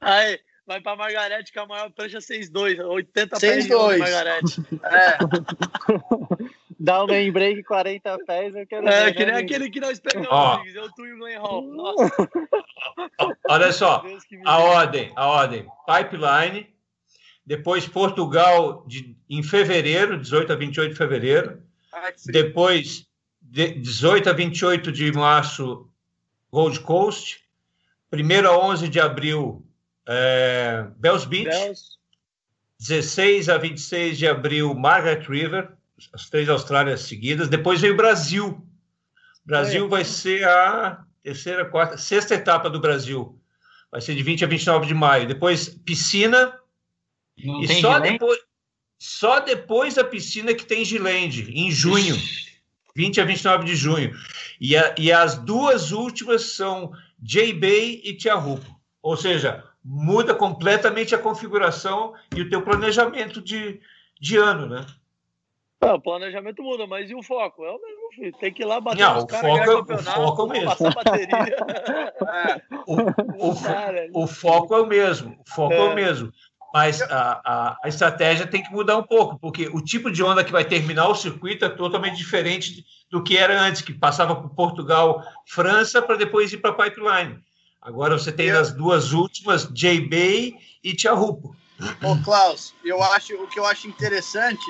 Aí, 0.00 0.38
vai 0.66 0.80
pra 0.80 0.94
Margarete 0.94 1.52
com 1.52 1.60
a 1.60 1.66
maior 1.66 1.90
prancha 1.90 2.18
6'2", 2.18 2.78
80 2.86 3.40
pés 3.40 3.64
de 3.64 3.70
6'2". 3.72 3.76
onda, 3.78 3.98
Margarete. 3.98 4.60
É, 4.84 5.18
Dá 6.86 7.02
um 7.02 7.08
main 7.08 7.32
break 7.32 7.64
40 7.64 8.16
pés, 8.24 8.54
eu 8.54 8.64
quero 8.64 8.88
É, 8.88 9.06
ver, 9.06 9.14
que 9.14 9.24
nem 9.24 9.34
né, 9.34 9.40
aquele 9.40 9.68
que 9.68 9.80
nós 9.80 9.98
pegamos, 9.98 10.28
Ó. 10.30 10.54
Rodrigues, 10.54 10.76
eu, 10.76 10.92
tu 10.92 11.04
e 11.04 11.12
o 11.14 11.18
Glenn 11.18 11.38
Hall. 11.38 11.62
Nossa, 11.62 12.28
Ó, 13.18 13.32
Olha 13.48 13.72
só, 13.72 14.04
a 14.44 14.58
ordem, 14.58 15.12
a 15.16 15.26
ordem. 15.26 15.66
Pipeline, 15.84 16.72
depois 17.44 17.88
Portugal 17.88 18.84
de, 18.86 19.16
em 19.28 19.42
fevereiro, 19.42 20.16
18 20.16 20.52
a 20.52 20.54
28 20.56 20.92
de 20.92 20.96
fevereiro. 20.96 21.60
Frio. 21.90 22.32
Depois, 22.32 23.04
de 23.42 23.66
18 23.80 24.30
a 24.30 24.32
28 24.32 24.92
de 24.92 25.10
março, 25.10 25.90
Gold 26.52 26.78
Coast. 26.80 27.44
1 28.12 28.46
a 28.46 28.56
11 28.64 28.88
de 28.88 29.00
abril, 29.00 29.66
é, 30.06 30.86
Bells 30.96 31.26
Beach. 31.26 31.50
Deus. 31.50 31.98
16 32.78 33.48
a 33.48 33.58
26 33.58 34.18
de 34.18 34.28
abril, 34.28 34.72
Margaret 34.72 35.24
River. 35.28 35.75
As 36.12 36.28
três 36.28 36.48
Austrálias 36.48 37.00
seguidas. 37.02 37.48
Depois 37.48 37.80
veio 37.80 37.94
o 37.94 37.96
Brasil. 37.96 38.62
Brasil 39.44 39.88
vai 39.88 40.04
ser 40.04 40.44
a 40.46 41.04
terceira, 41.22 41.64
quarta, 41.64 41.96
sexta 41.96 42.34
etapa 42.34 42.68
do 42.68 42.80
Brasil. 42.80 43.40
Vai 43.90 44.00
ser 44.00 44.14
de 44.14 44.22
20 44.22 44.44
a 44.44 44.48
29 44.48 44.86
de 44.86 44.94
maio. 44.94 45.26
Depois, 45.28 45.68
piscina. 45.68 46.52
Não 47.42 47.62
e 47.62 47.66
tem 47.66 47.80
só 47.80 47.98
depois, 48.00 48.38
só 48.98 49.40
depois 49.40 49.94
da 49.94 50.04
piscina 50.04 50.54
que 50.54 50.64
tem 50.66 50.84
Gilende, 50.84 51.50
em 51.52 51.70
junho. 51.70 52.16
20 52.94 53.20
a 53.20 53.24
29 53.24 53.64
de 53.64 53.76
junho. 53.76 54.14
E, 54.60 54.76
a- 54.76 54.94
e 54.98 55.12
as 55.12 55.36
duas 55.38 55.92
últimas 55.92 56.54
são 56.54 56.92
J-Bay 57.20 58.00
e 58.04 58.14
Tiahupo. 58.16 58.74
Ou 59.02 59.16
seja, 59.16 59.62
muda 59.84 60.34
completamente 60.34 61.14
a 61.14 61.18
configuração 61.18 62.14
e 62.34 62.40
o 62.40 62.48
teu 62.48 62.62
planejamento 62.62 63.40
de, 63.40 63.80
de 64.20 64.36
ano, 64.36 64.66
né? 64.66 64.84
Não, 65.80 65.94
o 65.96 66.00
planejamento 66.00 66.62
muda, 66.62 66.86
mas 66.86 67.10
e 67.10 67.14
o 67.14 67.22
foco? 67.22 67.64
É 67.64 67.70
o 67.70 67.80
mesmo, 67.80 68.12
filho. 68.14 68.32
Tem 68.38 68.52
que 68.52 68.62
ir 68.62 68.66
lá 68.66 68.80
bater 68.80 69.02
Não, 69.02 69.14
nos 69.14 69.24
o 69.24 69.26
caras, 69.26 69.46
foco 69.50 69.58
ganhar 69.60 69.70
é- 69.70 69.74
o 69.74 69.84
campeonato, 69.84 70.20
foco 70.22 70.40
é 70.40 70.44
o 70.44 70.48
mesmo. 70.48 70.66
passar 70.66 70.94
bateria. 70.94 71.36
É, 72.26 72.62
O, 72.86 73.50
o, 73.50 73.56
Cara, 73.62 74.08
o 74.12 74.26
foco 74.26 74.74
é 74.74 74.80
o 74.80 74.86
mesmo. 74.86 75.38
O 75.46 75.50
foco 75.54 75.74
é, 75.74 75.78
É. 75.78 75.92
o 75.92 75.94
mesmo. 75.94 76.32
Mas 76.72 77.00
a, 77.00 77.40
a, 77.44 77.78
a, 77.84 77.88
estratégia 77.88 78.46
tem 78.46 78.62
que 78.62 78.70
mudar 78.70 78.96
um 78.98 79.02
pouco, 79.02 79.38
porque 79.38 79.68
o 79.68 79.80
tipo 79.80 80.10
de 80.10 80.22
onda 80.22 80.44
que 80.44 80.52
vai 80.52 80.64
terminar 80.64 81.08
o 81.08 81.14
circuito 81.14 81.64
é 81.64 81.68
totalmente 81.68 82.16
diferente 82.16 82.84
do 83.10 83.22
que 83.22 83.36
era 83.36 83.58
antes, 83.58 83.80
que 83.82 83.94
passava 83.94 84.34
por 84.34 84.50
Portugal, 84.50 85.22
França, 85.46 86.02
para 86.02 86.16
depois 86.16 86.52
ir 86.52 86.58
para 86.58 86.72
Pipeline. 86.74 87.38
Agora 87.80 88.18
você 88.18 88.32
tem 88.32 88.50
as 88.50 88.72
duas 88.72 89.12
últimas, 89.12 89.64
J-Bay 89.72 90.56
e 90.82 90.94
Tiahupo. 90.94 91.54
Ô, 92.02 92.22
Klaus, 92.24 92.74
eu 92.84 93.02
acho, 93.02 93.34
o 93.42 93.46
que 93.46 93.58
eu 93.58 93.64
acho 93.66 93.86
interessante 93.86 94.64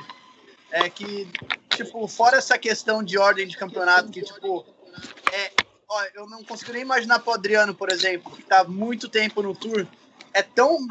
é 0.70 0.88
que, 0.88 1.28
tipo, 1.70 2.06
fora 2.08 2.38
essa 2.38 2.58
questão 2.58 3.02
de 3.02 3.18
ordem 3.18 3.46
de 3.46 3.56
campeonato, 3.56 4.10
que, 4.10 4.22
tipo, 4.22 4.64
é, 5.32 5.52
ó, 5.88 6.02
eu 6.14 6.28
não 6.28 6.42
consigo 6.42 6.72
nem 6.72 6.82
imaginar 6.82 7.20
pro 7.20 7.32
Adriano, 7.32 7.74
por 7.74 7.90
exemplo, 7.90 8.32
que 8.32 8.42
tá 8.42 8.64
muito 8.64 9.08
tempo 9.08 9.42
no 9.42 9.54
Tour, 9.54 9.86
é 10.32 10.42
tão 10.42 10.86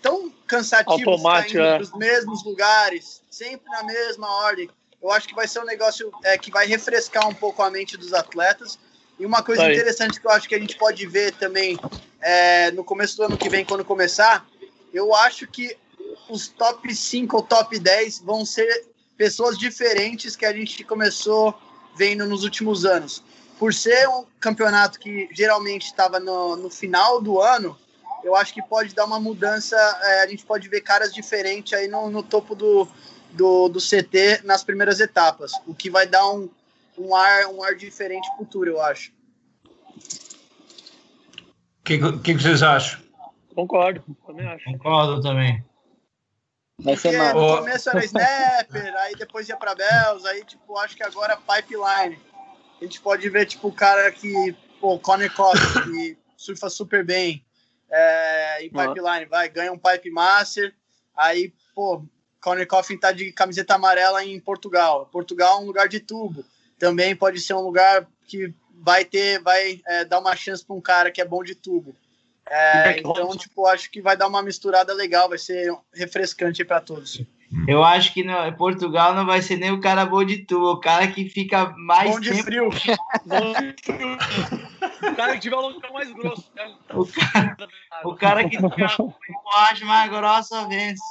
tão 0.00 0.30
cansativo 0.46 1.10
Automático, 1.10 1.58
estar 1.58 1.76
é. 1.76 1.82
indo 1.82 1.98
mesmos 1.98 2.44
lugares, 2.44 3.22
sempre 3.30 3.70
na 3.70 3.82
mesma 3.82 4.28
ordem. 4.44 4.68
Eu 5.02 5.10
acho 5.12 5.28
que 5.28 5.34
vai 5.34 5.46
ser 5.46 5.60
um 5.60 5.64
negócio 5.64 6.10
é, 6.24 6.36
que 6.36 6.50
vai 6.50 6.66
refrescar 6.66 7.28
um 7.28 7.34
pouco 7.34 7.62
a 7.62 7.70
mente 7.70 7.96
dos 7.96 8.12
atletas. 8.12 8.78
E 9.18 9.26
uma 9.26 9.42
coisa 9.42 9.64
Aí. 9.64 9.74
interessante 9.74 10.20
que 10.20 10.26
eu 10.26 10.30
acho 10.30 10.48
que 10.48 10.54
a 10.54 10.58
gente 10.58 10.76
pode 10.76 11.06
ver 11.06 11.32
também 11.32 11.78
é, 12.20 12.70
no 12.70 12.84
começo 12.84 13.16
do 13.16 13.24
ano 13.24 13.36
que 13.36 13.48
vem, 13.48 13.64
quando 13.64 13.84
começar, 13.84 14.46
eu 14.92 15.14
acho 15.14 15.46
que 15.46 15.76
os 16.28 16.48
top 16.48 16.94
5 16.94 17.36
ou 17.36 17.42
top 17.42 17.78
10 17.78 18.20
vão 18.20 18.44
ser 18.44 18.86
pessoas 19.20 19.58
diferentes 19.58 20.34
que 20.34 20.46
a 20.46 20.52
gente 20.52 20.82
começou 20.82 21.54
vendo 21.94 22.24
nos 22.24 22.42
últimos 22.42 22.86
anos. 22.86 23.22
Por 23.58 23.74
ser 23.74 24.08
um 24.08 24.24
campeonato 24.40 24.98
que 24.98 25.28
geralmente 25.32 25.84
estava 25.84 26.18
no, 26.18 26.56
no 26.56 26.70
final 26.70 27.20
do 27.20 27.38
ano, 27.38 27.76
eu 28.24 28.34
acho 28.34 28.54
que 28.54 28.62
pode 28.62 28.94
dar 28.94 29.04
uma 29.04 29.20
mudança. 29.20 29.76
é, 29.76 30.22
a 30.22 30.26
gente 30.26 30.46
pode 30.46 30.66
ver 30.70 30.80
caras 30.80 31.12
diferentes 31.12 31.74
aí 31.74 31.86
no, 31.86 32.08
no 32.08 32.22
topo 32.22 32.54
do, 32.54 32.88
do, 33.32 33.68
do 33.68 33.78
CT 33.78 34.40
nas 34.44 34.64
primeiras 34.64 35.00
etapas, 35.00 35.52
o 35.66 35.74
que 35.74 35.90
vai 35.90 36.06
dar 36.06 36.26
um, 36.30 36.48
um, 36.96 37.14
ar, 37.14 37.46
um 37.48 37.62
ar 37.62 37.74
diferente 37.76 38.26
Tour, 38.50 38.68
eu 38.68 38.80
acho. 38.80 39.12
O 41.44 41.84
que, 41.84 41.98
que, 41.98 42.34
que 42.36 42.42
vocês 42.42 42.62
acham? 42.62 43.02
Concordo, 43.54 44.02
também 44.26 44.46
acho. 44.46 44.64
Concordo 44.64 45.20
também. 45.20 45.62
Vai 46.82 46.94
Porque 46.94 47.10
ser 47.10 47.18
mal. 47.18 47.34
no 47.34 47.58
começo 47.58 47.90
era 47.90 48.04
Snapper, 48.04 48.96
aí 48.96 49.14
depois 49.14 49.48
ia 49.48 49.56
pra 49.56 49.74
Bells, 49.74 50.26
aí 50.26 50.44
tipo, 50.44 50.78
acho 50.78 50.96
que 50.96 51.02
agora 51.02 51.36
Pipeline. 51.36 52.18
A 52.80 52.84
gente 52.84 53.00
pode 53.00 53.28
ver, 53.28 53.46
tipo, 53.46 53.68
o 53.68 53.72
cara 53.72 54.10
que, 54.10 54.56
pô, 54.80 54.98
Conor 54.98 55.30
Costa, 55.34 55.82
que 55.82 56.16
surfa 56.36 56.70
super 56.70 57.04
bem 57.04 57.44
é, 57.90 58.64
em. 58.64 58.70
Pipeline, 58.70 59.26
vai, 59.26 59.48
ganha 59.48 59.72
um 59.72 59.78
Pipe 59.78 60.10
Master, 60.10 60.74
aí, 61.14 61.52
pô, 61.74 62.02
Conor 62.40 62.66
Coffin 62.66 62.96
tá 62.96 63.12
de 63.12 63.30
camiseta 63.32 63.74
amarela 63.74 64.24
em 64.24 64.40
Portugal. 64.40 65.06
Portugal 65.12 65.58
é 65.58 65.62
um 65.62 65.66
lugar 65.66 65.88
de 65.88 66.00
tubo. 66.00 66.44
Também 66.78 67.14
pode 67.14 67.40
ser 67.40 67.52
um 67.52 67.60
lugar 67.60 68.06
que 68.26 68.54
vai 68.72 69.04
ter, 69.04 69.38
vai 69.42 69.82
é, 69.86 70.04
dar 70.06 70.18
uma 70.18 70.34
chance 70.34 70.64
para 70.64 70.74
um 70.74 70.80
cara 70.80 71.10
que 71.10 71.20
é 71.20 71.24
bom 71.24 71.44
de 71.44 71.54
tubo. 71.54 71.94
É, 72.50 72.98
então, 72.98 73.36
tipo, 73.36 73.64
acho 73.66 73.88
que 73.90 74.02
vai 74.02 74.16
dar 74.16 74.26
uma 74.26 74.42
misturada 74.42 74.92
legal, 74.92 75.28
vai 75.28 75.38
ser 75.38 75.72
refrescante 75.94 76.64
para 76.64 76.80
todos. 76.80 77.24
Eu 77.66 77.82
acho 77.84 78.12
que 78.12 78.24
no, 78.24 78.52
Portugal 78.56 79.14
não 79.14 79.24
vai 79.24 79.40
ser 79.40 79.56
nem 79.56 79.72
o 79.72 79.80
cara 79.80 80.04
bom 80.04 80.24
de 80.24 80.38
tubo, 80.38 80.72
o 80.72 80.80
cara 80.80 81.06
que 81.08 81.28
fica 81.28 81.72
mais 81.76 82.10
Bom 82.10 82.20
de 82.20 82.30
tempo. 82.30 82.42
frio. 82.42 82.68
O 85.02 85.14
cara 85.16 85.32
que 85.32 85.40
tiver 85.40 85.56
o 85.56 85.60
longão 85.60 85.92
mais 85.92 86.12
grosso. 86.12 86.50
né? 86.54 86.74
O 86.92 87.06
cara, 87.06 87.56
o 88.04 88.14
cara 88.14 88.48
que 88.48 88.58
tem 88.58 88.84
a 88.84 89.84
mais 89.86 90.10
grossa 90.10 90.68
vence. 90.68 91.02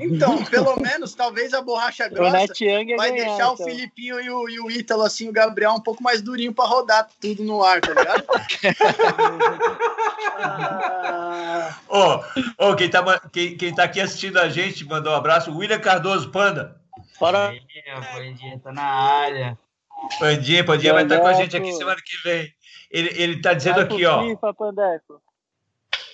Então, 0.00 0.42
pelo 0.46 0.76
menos, 0.80 1.14
talvez 1.14 1.52
a 1.54 1.62
borracha 1.62 2.06
O 2.06 2.10
grossa 2.10 2.46
ia 2.60 2.96
vai 2.96 3.10
ganhar, 3.10 3.24
deixar 3.26 3.50
o 3.50 3.54
então. 3.54 3.66
Filipinho 3.66 4.20
e 4.20 4.30
o, 4.30 4.48
e 4.48 4.60
o 4.60 4.70
Ítalo, 4.70 5.02
assim, 5.02 5.28
o 5.28 5.32
Gabriel, 5.32 5.72
um 5.72 5.80
pouco 5.80 6.02
mais 6.02 6.20
durinho 6.20 6.52
para 6.52 6.68
rodar 6.68 7.08
tudo 7.20 7.42
no 7.42 7.62
ar, 7.62 7.80
tá 7.80 7.92
ligado? 7.94 8.24
Ah, 10.38 11.76
Ó, 11.88 12.24
ó, 12.58 12.74
quem, 12.74 12.88
tá, 12.88 13.20
quem, 13.32 13.56
quem 13.56 13.74
tá 13.74 13.84
aqui 13.84 14.00
assistindo 14.00 14.38
a 14.38 14.48
gente, 14.48 14.84
mandou 14.84 15.12
um 15.12 15.16
abraço, 15.16 15.54
William 15.56 15.78
Cardoso, 15.78 16.30
Panda. 16.30 16.80
Para 17.18 17.54
É, 17.54 17.98
o 17.98 18.00
Bandinha 18.00 18.58
tá 18.58 18.72
na 18.72 18.82
área. 18.82 19.58
Pandinha, 20.18 20.64
Pandinha 20.64 20.92
vai 20.92 21.04
estar 21.04 21.20
com 21.20 21.26
a 21.26 21.32
gente 21.34 21.56
aqui 21.56 21.72
semana 21.72 22.00
que 22.04 22.16
vem. 22.24 22.52
Ele, 22.90 23.10
ele 23.14 23.40
tá 23.40 23.54
dizendo 23.54 23.80
aqui, 23.80 24.04
ó. 24.04 24.22
FIFA, 24.22 24.54
Pandeco. 24.54 25.22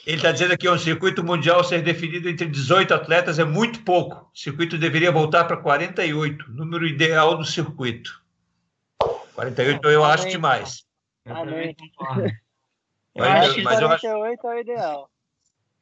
Ele 0.08 0.16
está 0.16 0.32
dizendo 0.32 0.54
aqui, 0.54 0.66
ó, 0.66 0.74
um 0.74 0.78
circuito 0.78 1.22
mundial 1.22 1.62
ser 1.62 1.82
definido 1.82 2.30
entre 2.30 2.46
18 2.46 2.94
atletas 2.94 3.38
é 3.38 3.44
muito 3.44 3.84
pouco. 3.84 4.30
O 4.34 4.38
circuito 4.38 4.78
deveria 4.78 5.12
voltar 5.12 5.44
para 5.44 5.58
48, 5.58 6.50
número 6.50 6.86
ideal 6.86 7.36
do 7.36 7.44
circuito. 7.44 8.18
48 9.34 9.86
eu 9.90 10.02
acho 10.02 10.26
demais. 10.30 10.82
Eu 11.26 11.36
Amém. 11.36 11.76
acho, 13.18 13.54
que- 13.54 13.62
mas 13.62 13.80
eu 13.80 13.88
acho- 13.88 14.00
48 14.00 14.46
é 14.46 14.54
o 14.54 14.58
ideal. 14.58 15.10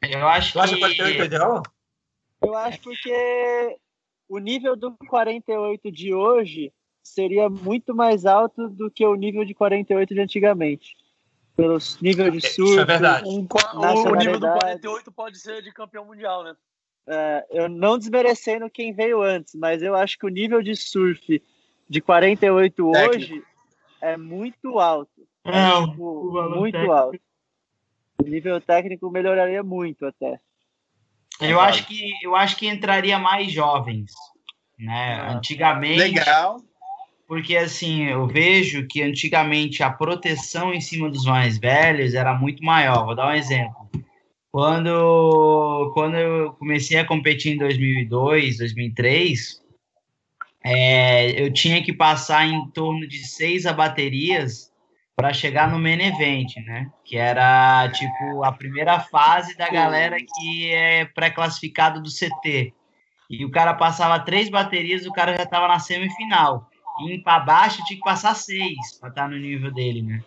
eu 0.02 0.28
acho 0.28 0.52
Tu 0.54 0.58
acha 0.60 0.74
que 0.74 0.80
48 0.80 1.22
ideal? 1.24 1.62
Eu 2.42 2.56
acho 2.56 2.80
porque 2.80 3.76
o 4.28 4.38
nível 4.38 4.74
do 4.74 4.90
48 5.08 5.92
de 5.92 6.12
hoje 6.12 6.72
seria 7.00 7.48
muito 7.48 7.94
mais 7.94 8.26
alto 8.26 8.68
do 8.68 8.90
que 8.90 9.06
o 9.06 9.14
nível 9.14 9.44
de 9.44 9.54
48 9.54 10.14
de 10.14 10.20
antigamente. 10.20 10.96
Pelo 11.56 11.78
nível 12.02 12.30
de 12.30 12.38
Isso 12.38 12.54
surf. 12.66 12.78
é 12.80 12.84
verdade. 12.84 13.26
um, 13.28 13.38
o 13.38 13.38
nível 13.40 14.38
do 14.38 14.46
Nacionalidade. 14.46 14.60
48 14.82 15.12
pode 15.12 15.38
ser 15.38 15.62
de 15.62 15.72
campeão 15.72 16.04
mundial, 16.04 16.44
né? 16.44 16.54
é, 17.08 17.46
eu 17.50 17.68
não 17.68 17.96
desmerecendo 17.96 18.68
quem 18.68 18.92
veio 18.92 19.22
antes, 19.22 19.54
mas 19.54 19.80
eu 19.82 19.94
acho 19.94 20.18
que 20.18 20.26
o 20.26 20.28
nível 20.28 20.60
de 20.60 20.74
surf 20.76 21.40
de 21.88 22.00
48 22.00 22.90
Técnico. 22.92 23.14
hoje 23.16 23.44
é 24.02 24.16
muito 24.16 24.78
alto. 24.78 25.26
É, 25.44 25.72
o- 25.74 25.90
Tipo, 25.90 26.48
muito 26.50 26.72
técnico. 26.72 26.92
alto. 26.92 27.20
O 28.20 28.28
nível 28.28 28.60
técnico 28.60 29.10
melhoraria 29.10 29.62
muito 29.62 30.04
até. 30.04 30.40
eu 31.40 31.60
acho 31.60 31.86
que 31.86 32.10
eu 32.22 32.34
acho 32.34 32.56
que 32.56 32.66
entraria 32.66 33.18
mais 33.18 33.52
jovens, 33.52 34.10
né? 34.78 35.14
Ah. 35.20 35.32
Antigamente, 35.32 35.98
legal. 35.98 36.56
Porque 37.26 37.56
assim, 37.56 38.04
eu 38.04 38.26
vejo 38.26 38.86
que 38.86 39.02
antigamente 39.02 39.82
a 39.82 39.90
proteção 39.90 40.72
em 40.72 40.80
cima 40.80 41.10
dos 41.10 41.24
mais 41.24 41.58
velhos 41.58 42.14
era 42.14 42.34
muito 42.34 42.62
maior. 42.64 43.04
Vou 43.04 43.16
dar 43.16 43.28
um 43.28 43.34
exemplo. 43.34 43.90
Quando, 44.52 45.90
quando 45.92 46.16
eu 46.16 46.52
comecei 46.54 46.98
a 46.98 47.04
competir 47.04 47.54
em 47.54 47.58
2002, 47.58 48.58
2003, 48.58 49.60
é, 50.64 51.42
eu 51.42 51.52
tinha 51.52 51.82
que 51.82 51.92
passar 51.92 52.46
em 52.46 52.70
torno 52.70 53.06
de 53.06 53.18
seis 53.26 53.66
abaterias 53.66 54.72
para 55.14 55.32
chegar 55.32 55.70
no 55.70 55.78
main 55.78 56.00
event, 56.00 56.56
né? 56.64 56.90
Que 57.04 57.16
era 57.16 57.90
tipo 57.90 58.44
a 58.44 58.52
primeira 58.52 59.00
fase 59.00 59.56
da 59.56 59.68
galera 59.68 60.16
que 60.18 60.70
é 60.70 61.04
pré-classificado 61.06 62.02
do 62.02 62.08
CT. 62.08 62.72
E 63.28 63.44
o 63.44 63.50
cara 63.50 63.74
passava 63.74 64.20
três 64.20 64.48
baterias, 64.48 65.06
o 65.06 65.12
cara 65.12 65.36
já 65.36 65.42
estava 65.42 65.68
na 65.68 65.78
semifinal. 65.78 66.70
E 67.04 67.18
para 67.18 67.40
baixo 67.40 67.84
tinha 67.84 67.98
que 67.98 68.04
passar 68.04 68.34
seis 68.34 68.98
para 68.98 69.10
estar 69.10 69.28
no 69.28 69.36
nível 69.36 69.72
dele, 69.72 70.02
né? 70.02 70.24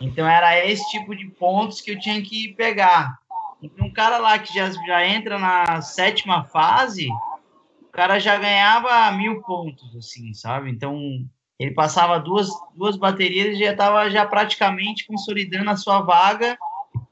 Então 0.00 0.26
era 0.26 0.64
esse 0.66 0.88
tipo 0.90 1.14
de 1.14 1.26
pontos 1.26 1.80
que 1.80 1.92
eu 1.92 1.98
tinha 1.98 2.20
que 2.22 2.54
pegar. 2.54 3.18
Então 3.62 3.86
um 3.86 3.92
cara 3.92 4.18
lá 4.18 4.38
que 4.38 4.54
já, 4.54 4.70
já 4.70 5.06
entra 5.06 5.38
na 5.38 5.80
sétima 5.80 6.44
fase, 6.44 7.08
o 7.82 7.90
cara 7.92 8.18
já 8.18 8.36
ganhava 8.36 9.10
mil 9.12 9.42
pontos, 9.42 9.94
assim, 9.96 10.32
sabe? 10.34 10.70
Então 10.70 10.98
ele 11.58 11.72
passava 11.72 12.20
duas, 12.20 12.48
duas 12.74 12.96
baterias 12.96 13.56
e 13.56 13.64
já 13.64 13.72
estava 13.72 14.08
já 14.08 14.24
praticamente 14.24 15.06
consolidando 15.06 15.70
a 15.70 15.76
sua 15.76 16.00
vaga 16.00 16.56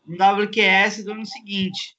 no 0.07 0.17
WQS 0.17 1.05
do 1.05 1.13
ano 1.13 1.27
seguinte. 1.27 1.97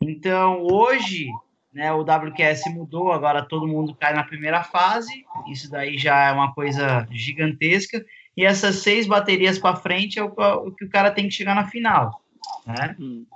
Então 0.00 0.66
hoje, 0.70 1.28
né, 1.74 1.92
o 1.92 2.02
WQS 2.02 2.72
mudou, 2.72 3.12
agora 3.12 3.42
todo 3.42 3.66
mundo 3.66 3.94
cai 3.94 4.14
na 4.14 4.22
primeira 4.22 4.62
fase, 4.62 5.24
isso 5.48 5.70
daí 5.70 5.98
já 5.98 6.28
é 6.28 6.32
uma 6.32 6.54
coisa 6.54 7.06
gigantesca, 7.10 8.04
e 8.36 8.44
essas 8.44 8.76
seis 8.76 9.06
baterias 9.06 9.58
para 9.58 9.76
frente 9.76 10.18
é 10.18 10.22
o, 10.24 10.32
o 10.66 10.72
que 10.72 10.84
o 10.84 10.90
cara 10.90 11.10
tem 11.10 11.28
que 11.28 11.34
chegar 11.34 11.54
na 11.54 11.66
final, 11.66 12.20
né? 12.66 12.96
Hum. 12.98 13.26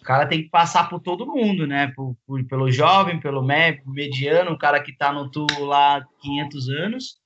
O 0.00 0.04
cara 0.04 0.26
tem 0.26 0.42
que 0.42 0.48
passar 0.50 0.88
por 0.88 0.98
todo 1.00 1.26
mundo, 1.26 1.64
né? 1.64 1.92
Por, 1.94 2.16
por- 2.26 2.44
pelo 2.44 2.70
jovem, 2.70 3.20
pelo 3.20 3.40
me- 3.40 3.80
mediano, 3.86 4.50
o 4.50 4.58
cara 4.58 4.80
que 4.82 4.90
está 4.90 5.12
no 5.12 5.30
tour 5.30 5.60
lá 5.60 5.98
há 5.98 6.04
500 6.20 6.68
anos. 6.70 7.16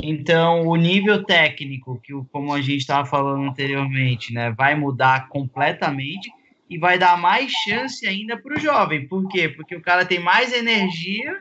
Então, 0.00 0.68
o 0.68 0.76
nível 0.76 1.24
técnico, 1.24 2.00
que 2.00 2.14
o- 2.14 2.24
como 2.26 2.54
a 2.54 2.60
gente 2.60 2.78
estava 2.78 3.04
falando 3.04 3.42
anteriormente, 3.48 4.32
né, 4.32 4.52
vai 4.52 4.74
mudar 4.76 5.28
completamente 5.28 6.30
e 6.72 6.78
vai 6.78 6.98
dar 6.98 7.18
mais 7.18 7.52
chance 7.52 8.06
ainda 8.06 8.40
para 8.40 8.56
o 8.56 8.58
jovem. 8.58 9.06
Por 9.06 9.28
quê? 9.28 9.46
Porque 9.46 9.76
o 9.76 9.82
cara 9.82 10.06
tem 10.06 10.18
mais 10.18 10.54
energia 10.54 11.38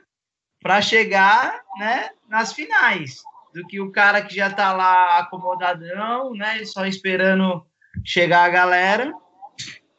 para 0.62 0.82
chegar 0.82 1.58
né, 1.80 2.10
nas 2.28 2.52
finais 2.52 3.22
do 3.54 3.66
que 3.66 3.80
o 3.80 3.92
cara 3.94 4.22
que 4.22 4.36
já 4.36 4.48
está 4.48 4.74
lá 4.74 5.20
acomodadão, 5.20 6.34
né, 6.34 6.66
só 6.66 6.86
esperando 6.86 7.66
chegar 8.04 8.44
a 8.44 8.50
galera. 8.50 9.14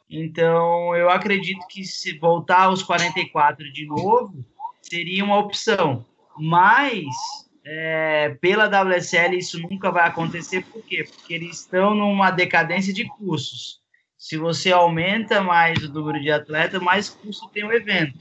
Então, 0.07 0.95
eu 0.95 1.09
acredito 1.09 1.65
que 1.67 1.83
se 1.83 2.15
voltar 2.19 2.65
aos 2.65 2.83
44 2.83 3.73
de 3.73 3.87
novo, 3.87 4.45
seria 4.83 5.25
uma 5.25 5.39
opção. 5.39 6.05
Mas, 6.37 7.07
é, 7.65 8.37
pela 8.39 8.67
WSL, 8.67 9.35
isso 9.35 9.59
nunca 9.59 9.89
vai 9.89 10.07
acontecer. 10.07 10.63
Por 10.65 10.83
quê? 10.83 11.03
Porque 11.03 11.33
eles 11.33 11.61
estão 11.61 11.95
numa 11.95 12.29
decadência 12.29 12.93
de 12.93 13.05
custos. 13.05 13.82
Se 14.23 14.37
você 14.37 14.71
aumenta 14.71 15.41
mais 15.41 15.83
o 15.83 15.91
número 15.91 16.17
de 16.21 16.31
atletas, 16.31 16.81
mais 16.81 17.09
custo 17.09 17.49
tem 17.49 17.65
o 17.65 17.73
evento. 17.73 18.17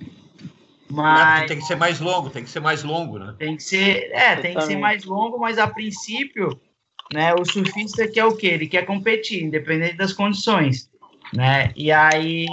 Mas 0.90 1.46
tem 1.46 1.58
que 1.60 1.64
ser 1.64 1.76
mais 1.76 2.00
longo, 2.00 2.28
tem 2.28 2.42
que 2.42 2.50
ser 2.50 2.58
mais 2.58 2.82
longo, 2.82 3.20
né? 3.20 3.36
Tem 3.38 3.56
que 3.56 3.62
ser, 3.62 4.10
é, 4.10 4.34
tem 4.34 4.56
que 4.56 4.62
ser 4.62 4.74
mais 4.74 5.04
longo, 5.04 5.38
mas 5.38 5.58
a 5.58 5.68
princípio, 5.68 6.60
né, 7.14 7.32
o 7.34 7.44
surfista 7.44 8.08
quer 8.08 8.24
o 8.24 8.36
quê? 8.36 8.48
Ele 8.48 8.66
quer 8.66 8.84
competir, 8.84 9.44
independente 9.44 9.96
das 9.96 10.12
condições, 10.12 10.90
né? 11.32 11.72
E 11.76 11.92
aí 11.92 12.48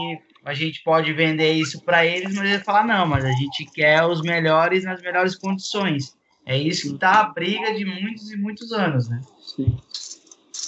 a 0.45 0.53
gente 0.53 0.83
pode 0.83 1.11
vender 1.11 1.53
isso 1.53 1.83
para 1.83 2.05
eles, 2.05 2.35
mas 2.35 2.47
eles 2.47 2.63
falar 2.63 2.85
não, 2.85 3.07
mas 3.07 3.25
a 3.25 3.31
gente 3.31 3.65
quer 3.65 4.05
os 4.05 4.21
melhores 4.21 4.83
nas 4.83 5.01
melhores 5.01 5.35
condições. 5.35 6.15
É 6.45 6.55
isso 6.55 6.93
que 6.93 6.99
tá 6.99 7.21
a 7.21 7.23
briga 7.23 7.73
de 7.73 7.83
muitos 7.83 8.29
e 8.29 8.37
muitos 8.37 8.71
anos, 8.71 9.09
né? 9.09 9.19
Sim. 9.41 9.75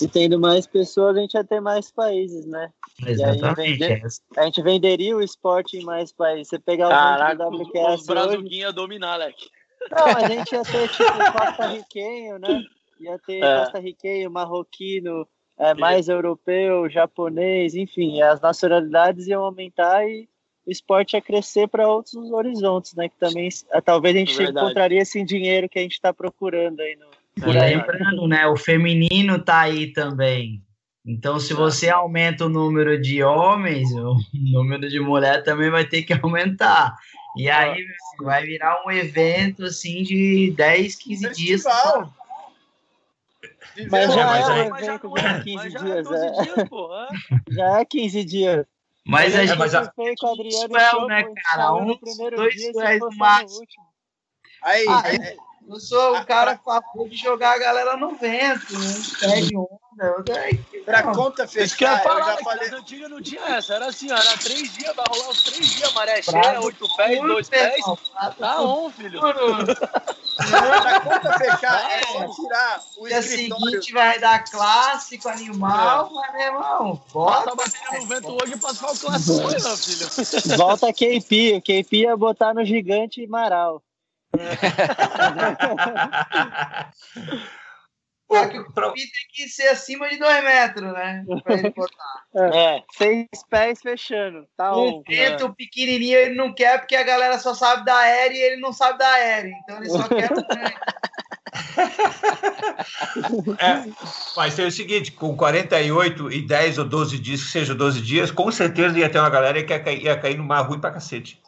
E 0.02 0.08
tendo 0.08 0.40
mais 0.40 0.66
pessoas, 0.66 1.16
a 1.16 1.22
gente 1.22 1.34
ia 1.34 1.44
ter 1.44 1.60
mais 1.60 1.92
países, 1.92 2.46
né? 2.46 2.72
Exatamente. 3.06 3.78
Vender, 3.78 4.04
a 4.38 4.44
gente 4.46 4.62
venderia 4.62 5.16
o 5.16 5.22
esporte 5.22 5.78
em 5.78 5.84
mais 5.84 6.12
países. 6.12 6.50
Você 6.50 6.60
pegar 6.60 6.90
Caraca, 6.90 7.48
o 7.48 7.58
WQS. 7.58 8.02
Os 8.02 8.06
brazuquinhos 8.08 8.52
ia 8.52 8.72
dominar, 8.72 9.18
Leque. 9.18 9.50
Não, 9.90 10.06
mas 10.14 10.24
a 10.24 10.28
gente 10.28 10.52
ia 10.52 10.64
ter 10.64 10.90
tipo 10.90 11.04
costa-riquenho, 11.34 12.40
né? 12.40 12.62
Ia 13.00 13.20
ter 13.20 13.44
é. 13.44 13.60
costa-riquenho, 13.60 14.32
marroquino, 14.32 15.28
é, 15.58 15.74
mais 15.74 16.08
europeu, 16.08 16.90
japonês, 16.90 17.76
enfim, 17.76 18.22
as 18.22 18.42
nacionalidades 18.42 19.28
iam 19.28 19.44
aumentar 19.44 20.08
e 20.08 20.28
o 20.66 20.72
esporte 20.72 21.14
ia 21.14 21.22
crescer 21.22 21.68
para 21.68 21.88
outros 21.88 22.32
horizontes, 22.32 22.94
né? 22.96 23.10
Que 23.10 23.18
também 23.18 23.50
talvez 23.84 24.16
a 24.16 24.20
gente 24.20 24.38
Verdade. 24.38 24.66
encontraria 24.66 25.02
esse 25.02 25.24
dinheiro 25.24 25.68
que 25.70 25.80
a 25.80 25.82
gente 25.82 25.94
está 25.94 26.14
procurando 26.14 26.80
aí 26.80 26.96
no. 26.96 27.11
E 27.38 27.52
lembrando, 27.52 28.28
né? 28.28 28.46
O 28.48 28.58
feminino 28.58 29.40
tá 29.40 29.62
aí 29.62 29.92
também. 29.94 30.64
Então, 31.06 31.40
se 31.40 31.54
você 31.54 31.90
aumenta 31.90 32.46
o 32.46 32.50
número 32.50 33.02
de 33.02 33.24
homens, 33.24 33.92
o 33.92 34.16
número 34.34 34.88
de 34.88 35.00
mulher 35.00 35.44
também 35.44 35.70
vai 35.70 35.86
ter 35.86 36.04
que 36.04 36.14
aumentar. 36.22 36.96
E 37.36 37.50
aí 37.50 37.84
vai 38.20 38.46
virar 38.46 38.84
um 38.86 38.92
evento 38.92 39.64
assim 39.66 40.04
de 40.04 40.54
10, 40.56 40.96
15 40.96 41.30
dias. 41.32 41.64
Mas 43.90 44.14
já 44.14 44.38
é 44.38 44.64
um 44.64 44.78
evento 44.78 45.10
de 45.10 45.44
15 45.44 45.70
dias, 45.70 46.08
é. 46.12 47.54
Já 47.54 47.80
é 47.80 47.86
15 47.86 48.26
dias. 48.26 48.66
Mas 49.06 49.36
a 49.36 49.46
gente 49.46 49.70
já 49.70 49.92
fez 49.94 50.20
com 50.20 50.28
o 50.28 50.34
Adriano, 50.34 51.08
né, 51.08 51.26
cara? 51.50 51.74
Um, 51.74 51.98
dois, 52.36 52.56
três 52.56 53.00
no 53.00 53.16
máximo. 53.16 53.66
Aí, 54.64 54.86
aí, 54.88 55.38
eu 55.68 55.80
sou 55.80 56.18
o 56.18 56.26
cara 56.26 56.58
favor 56.58 57.08
de 57.08 57.16
jogar 57.16 57.56
a 57.56 57.60
galera 57.60 57.98
no 57.98 58.16
vento, 58.16 58.78
né? 58.78 58.94
pede 59.20 59.56
onda. 59.56 60.16
Pra 60.86 61.04
conta 61.04 61.48
fechar, 61.48 62.00
eu, 62.00 62.04
falar, 62.04 62.20
eu 62.20 62.26
já 62.26 62.44
falei. 62.44 62.70
antiga 62.70 63.10
não 63.10 63.22
tinha 63.22 63.42
essa, 63.42 63.76
era 63.76 63.88
assim, 63.88 64.10
era 64.12 64.38
três 64.38 64.74
dias, 64.74 64.96
vai 64.96 65.06
rolar 65.08 65.30
os 65.30 65.44
três 65.44 65.70
dias, 65.70 65.94
maré 65.94 66.22
cheia, 66.22 66.62
oito 66.62 66.88
pés, 66.96 67.22
dois 67.22 67.50
pés. 67.50 67.84
Tá 68.40 68.62
on, 68.62 68.90
filho. 68.90 69.20
pra 69.22 71.00
conta 71.02 71.38
fechar, 71.38 71.92
é 71.92 72.04
só 72.04 72.28
tirar 72.34 72.82
o 72.98 73.08
Dia 73.08 73.22
seguinte 73.22 73.94
vai 73.94 74.20
dar 74.20 74.44
clássico, 74.44 75.30
animal, 75.30 76.08
é. 76.08 76.14
mas, 76.14 76.34
meu 76.34 76.42
irmão, 76.42 77.02
bota. 77.14 77.52
A 77.52 78.00
no 78.00 78.08
vento 78.08 78.44
hoje 78.44 78.58
pra 78.58 78.70
passar 78.70 78.92
o 78.92 78.98
clássico, 78.98 79.48
meu 79.48 79.78
filho. 79.78 80.58
Volta 80.58 80.88
a 80.88 80.94
KP, 80.94 81.56
o 81.58 81.62
KP 81.62 81.98
ia 81.98 82.18
botar 82.18 82.54
no 82.54 82.66
gigante 82.66 83.26
Maral. 83.28 83.84
Só 88.32 88.48
que 88.48 88.60
o 88.60 88.64
Pi 88.64 89.02
tem 89.02 89.28
que 89.34 89.50
ser 89.50 89.68
acima 89.68 90.08
de 90.08 90.18
dois 90.18 90.42
metros, 90.42 90.94
né? 90.94 91.26
Pra 91.44 91.54
ele 91.54 91.70
botar. 91.72 92.24
É, 92.34 92.82
seis 92.94 93.28
pés 93.50 93.82
fechando. 93.82 94.48
Tá 94.56 94.74
um 94.74 95.04
vento 95.06 95.50
né? 95.50 95.54
pequenininho 95.58 96.18
ele 96.18 96.36
não 96.36 96.54
quer 96.54 96.80
porque 96.80 96.96
a 96.96 97.04
galera 97.04 97.38
só 97.40 97.54
sabe 97.54 97.84
da 97.84 97.98
aérea 97.98 98.38
e 98.38 98.42
ele 98.42 98.62
não 98.62 98.72
sabe 98.72 99.00
da 99.00 99.10
aérea. 99.10 99.52
Então 99.64 99.78
ele 99.78 99.90
só 99.90 100.08
quer 100.08 100.32
o 103.30 103.54
é, 103.60 103.86
vai 104.36 104.50
ser 104.50 104.66
o 104.66 104.72
seguinte: 104.72 105.12
com 105.12 105.36
48 105.36 106.32
e 106.32 106.42
10 106.42 106.78
ou 106.78 106.86
12 106.86 107.20
dias, 107.20 107.44
que 107.44 107.50
seja 107.50 107.76
12 107.76 108.02
dias, 108.02 108.32
com 108.32 108.50
certeza 108.50 108.98
ia 108.98 109.10
ter 109.10 109.20
uma 109.20 109.30
galera 109.30 109.62
que 109.62 109.74
ia 109.74 109.84
cair, 109.84 110.04
ia 110.04 110.18
cair 110.18 110.38
no 110.38 110.46
mar 110.46 110.62
ruim 110.62 110.80
pra 110.80 110.92
cacete. 110.92 111.41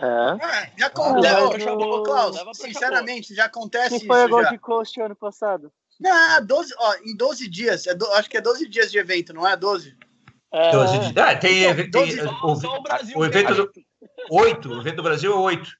É. 0.00 0.72
já 0.78 0.86
acontece. 0.86 1.68
Ah, 1.68 2.02
Klaus, 2.04 2.36
sinceramente, 2.54 3.34
já 3.34 3.44
acontece 3.44 3.98
Quem 3.98 4.06
foi 4.06 4.18
isso. 4.18 4.28
Foi 4.28 4.40
a 4.40 4.42
Gold 4.44 4.58
Coast 4.58 5.00
ano 5.00 5.16
passado? 5.16 5.72
Não, 6.00 6.44
12, 6.44 6.74
ó, 6.78 6.94
em 7.04 7.16
12 7.16 7.48
dias. 7.48 7.86
É 7.86 7.94
do, 7.94 8.06
acho 8.12 8.28
que 8.28 8.36
é 8.36 8.40
12 8.40 8.68
dias 8.68 8.90
de 8.90 8.98
evento, 8.98 9.32
não 9.32 9.46
é 9.46 9.56
12? 9.56 9.96
É. 10.52 10.70
12 10.72 10.98
dias. 10.98 11.16
Ah, 11.16 11.36
tem, 11.36 11.74
tem, 11.74 11.90
tem 11.90 12.20
o, 12.20 12.76
o, 12.76 12.82
Brasil, 12.82 13.18
o 13.18 13.24
evento 13.24 13.54
do. 13.54 13.72
8, 14.30 14.68
o 14.68 14.80
evento 14.80 14.96
do 14.96 15.02
Brasil 15.02 15.32
é 15.32 15.36
8. 15.36 15.70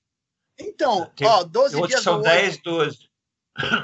Então, 0.61 1.11
tem, 1.17 1.27
ó, 1.27 1.43
12 1.43 1.77
tem 1.77 1.87
dias. 1.87 2.03
São 2.03 2.21
10, 2.21 2.59
12. 2.59 2.99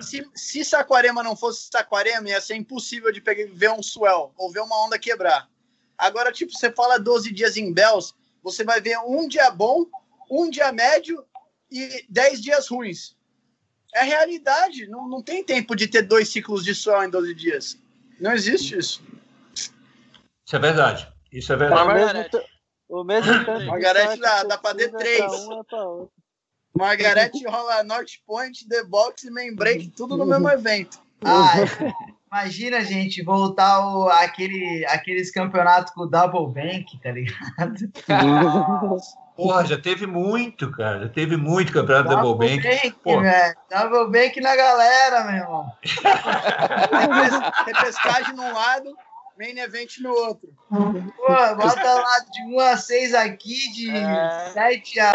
Se, 0.00 0.24
se 0.34 0.64
Saquarema 0.64 1.22
não 1.22 1.36
fosse 1.36 1.68
Saquarema, 1.70 2.28
ia 2.28 2.40
ser 2.40 2.54
impossível 2.54 3.12
de 3.12 3.20
pegar, 3.20 3.44
ver 3.52 3.70
um 3.70 3.82
swell 3.82 4.32
ou 4.36 4.50
ver 4.50 4.60
uma 4.60 4.86
onda 4.86 4.98
quebrar. 4.98 5.48
Agora, 5.96 6.32
tipo, 6.32 6.52
você 6.52 6.70
fala 6.70 6.98
12 6.98 7.32
dias 7.32 7.56
em 7.56 7.72
Bells, 7.72 8.14
você 8.42 8.64
vai 8.64 8.80
ver 8.80 8.98
um 9.00 9.26
dia 9.26 9.50
bom 9.50 9.84
um 10.30 10.50
dia 10.50 10.72
médio 10.72 11.24
e 11.70 12.04
dez 12.08 12.40
dias 12.40 12.68
ruins. 12.68 13.16
É 13.94 14.02
realidade. 14.02 14.86
Não, 14.86 15.08
não 15.08 15.22
tem 15.22 15.42
tempo 15.42 15.74
de 15.74 15.86
ter 15.86 16.02
dois 16.02 16.28
ciclos 16.28 16.64
de 16.64 16.74
sol 16.74 17.02
em 17.02 17.10
12 17.10 17.34
dias. 17.34 17.78
Não 18.20 18.32
existe 18.32 18.76
isso. 18.76 19.02
Isso 19.54 20.56
é 20.56 20.58
verdade. 20.58 21.08
Isso 21.32 21.52
é 21.52 21.56
verdade. 21.56 21.86
Margarete. 21.86 22.40
O 22.88 23.04
mesmo 23.04 23.44
tanto 23.44 23.66
Margarete 23.66 24.20
dá, 24.20 24.44
dá 24.44 24.58
para 24.58 24.78
D3. 24.78 25.28
Um 25.72 26.08
Margarete 26.76 27.46
rola 27.46 27.82
North 27.82 28.12
Point, 28.26 28.66
The 28.68 28.84
Box 28.84 29.24
e 29.24 29.30
Main 29.30 29.54
Break, 29.54 29.90
tudo 29.90 30.16
no 30.16 30.24
mesmo 30.24 30.48
evento. 30.48 30.98
Ah, 31.24 31.52
imagina, 32.30 32.82
gente, 32.82 33.22
voltar 33.22 33.80
o, 33.80 34.08
aquele, 34.08 34.86
aqueles 34.86 35.30
campeonatos 35.30 35.92
com 35.92 36.02
o 36.02 36.06
Double 36.06 36.46
Bank, 36.52 36.98
tá 37.02 37.10
ligado? 37.10 37.92
Porra, 39.38 39.64
já 39.64 39.78
teve 39.78 40.04
muito, 40.04 40.68
cara. 40.72 41.02
Já 41.02 41.08
teve 41.10 41.36
muito 41.36 41.72
campeonato 41.72 42.08
Double, 42.08 42.24
Double 42.24 42.56
Bank. 42.56 42.68
Bank 42.68 43.22
velho. 43.22 43.56
Double 43.70 44.10
Bank 44.10 44.40
na 44.40 44.56
galera, 44.56 45.24
meu 45.26 45.36
irmão. 45.36 45.72
Repescagem 47.64 48.34
num 48.34 48.52
lado, 48.52 48.92
main 49.38 49.56
event 49.56 49.98
no 50.00 50.10
outro. 50.10 50.48
Pô, 50.68 51.54
bota 51.54 51.94
lá 51.94 52.18
de 52.32 52.42
1 52.52 52.58
a 52.58 52.76
6 52.76 53.14
aqui, 53.14 53.72
de 53.74 53.90
é. 53.94 54.50
7 54.54 54.98
a. 54.98 55.14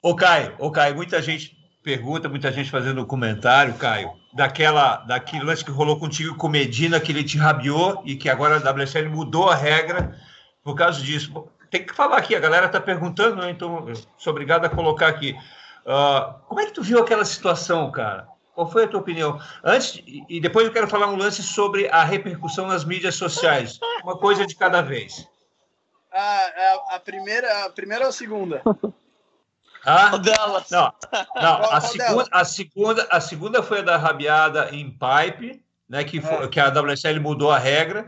ô, 0.00 0.16
Caio, 0.16 0.56
ô, 0.58 0.70
Caio, 0.72 0.96
muita 0.96 1.20
gente 1.20 1.59
pergunta, 1.90 2.28
muita 2.28 2.52
gente 2.52 2.70
fazendo 2.70 3.04
comentário, 3.04 3.74
Caio, 3.74 4.12
daquela, 4.32 4.98
daquele 4.98 5.42
lance 5.42 5.64
que 5.64 5.72
rolou 5.72 5.98
contigo 5.98 6.36
com 6.36 6.48
Medina, 6.48 7.00
que 7.00 7.10
ele 7.10 7.24
te 7.24 7.36
rabiou 7.36 8.00
e 8.04 8.14
que 8.14 8.28
agora 8.28 8.56
a 8.56 8.72
WSL 8.72 9.08
mudou 9.08 9.50
a 9.50 9.56
regra 9.56 10.16
por 10.62 10.76
causa 10.76 11.02
disso. 11.02 11.48
Tem 11.68 11.84
que 11.84 11.92
falar 11.92 12.16
aqui, 12.16 12.36
a 12.36 12.38
galera 12.38 12.66
está 12.66 12.80
perguntando, 12.80 13.42
né? 13.42 13.50
então 13.50 13.88
sou 14.16 14.30
obrigado 14.30 14.64
a 14.66 14.68
colocar 14.68 15.08
aqui. 15.08 15.36
Uh, 15.84 16.32
como 16.46 16.60
é 16.60 16.66
que 16.66 16.72
tu 16.72 16.82
viu 16.82 17.00
aquela 17.00 17.24
situação, 17.24 17.90
cara? 17.90 18.28
Qual 18.54 18.70
foi 18.70 18.84
a 18.84 18.88
tua 18.88 19.00
opinião? 19.00 19.40
Antes, 19.64 20.00
e 20.06 20.40
depois 20.40 20.66
eu 20.66 20.72
quero 20.72 20.86
falar 20.86 21.08
um 21.08 21.16
lance 21.16 21.42
sobre 21.42 21.88
a 21.88 22.04
repercussão 22.04 22.68
nas 22.68 22.84
mídias 22.84 23.16
sociais. 23.16 23.80
Uma 24.04 24.16
coisa 24.16 24.46
de 24.46 24.54
cada 24.54 24.80
vez. 24.80 25.26
A, 26.12 26.18
a, 26.18 26.96
a 26.96 27.00
primeira, 27.00 27.64
a 27.64 27.70
primeira 27.70 28.04
ou 28.04 28.10
a 28.10 28.12
segunda? 28.12 28.62
Ah, 29.84 30.16
delas. 30.18 30.70
Não, 30.70 30.92
não 31.34 31.70
a, 31.70 31.80
segunda, 31.80 32.28
a, 32.30 32.44
segunda, 32.44 33.08
a 33.10 33.20
segunda 33.20 33.62
foi 33.62 33.80
a 33.80 33.82
da 33.82 33.96
rabiada 33.96 34.68
em 34.72 34.90
pipe, 34.90 35.62
né, 35.88 36.04
que, 36.04 36.20
foi, 36.20 36.44
é. 36.44 36.48
que 36.48 36.60
a 36.60 36.68
WSL 36.68 37.20
mudou 37.20 37.50
a 37.50 37.58
regra. 37.58 38.06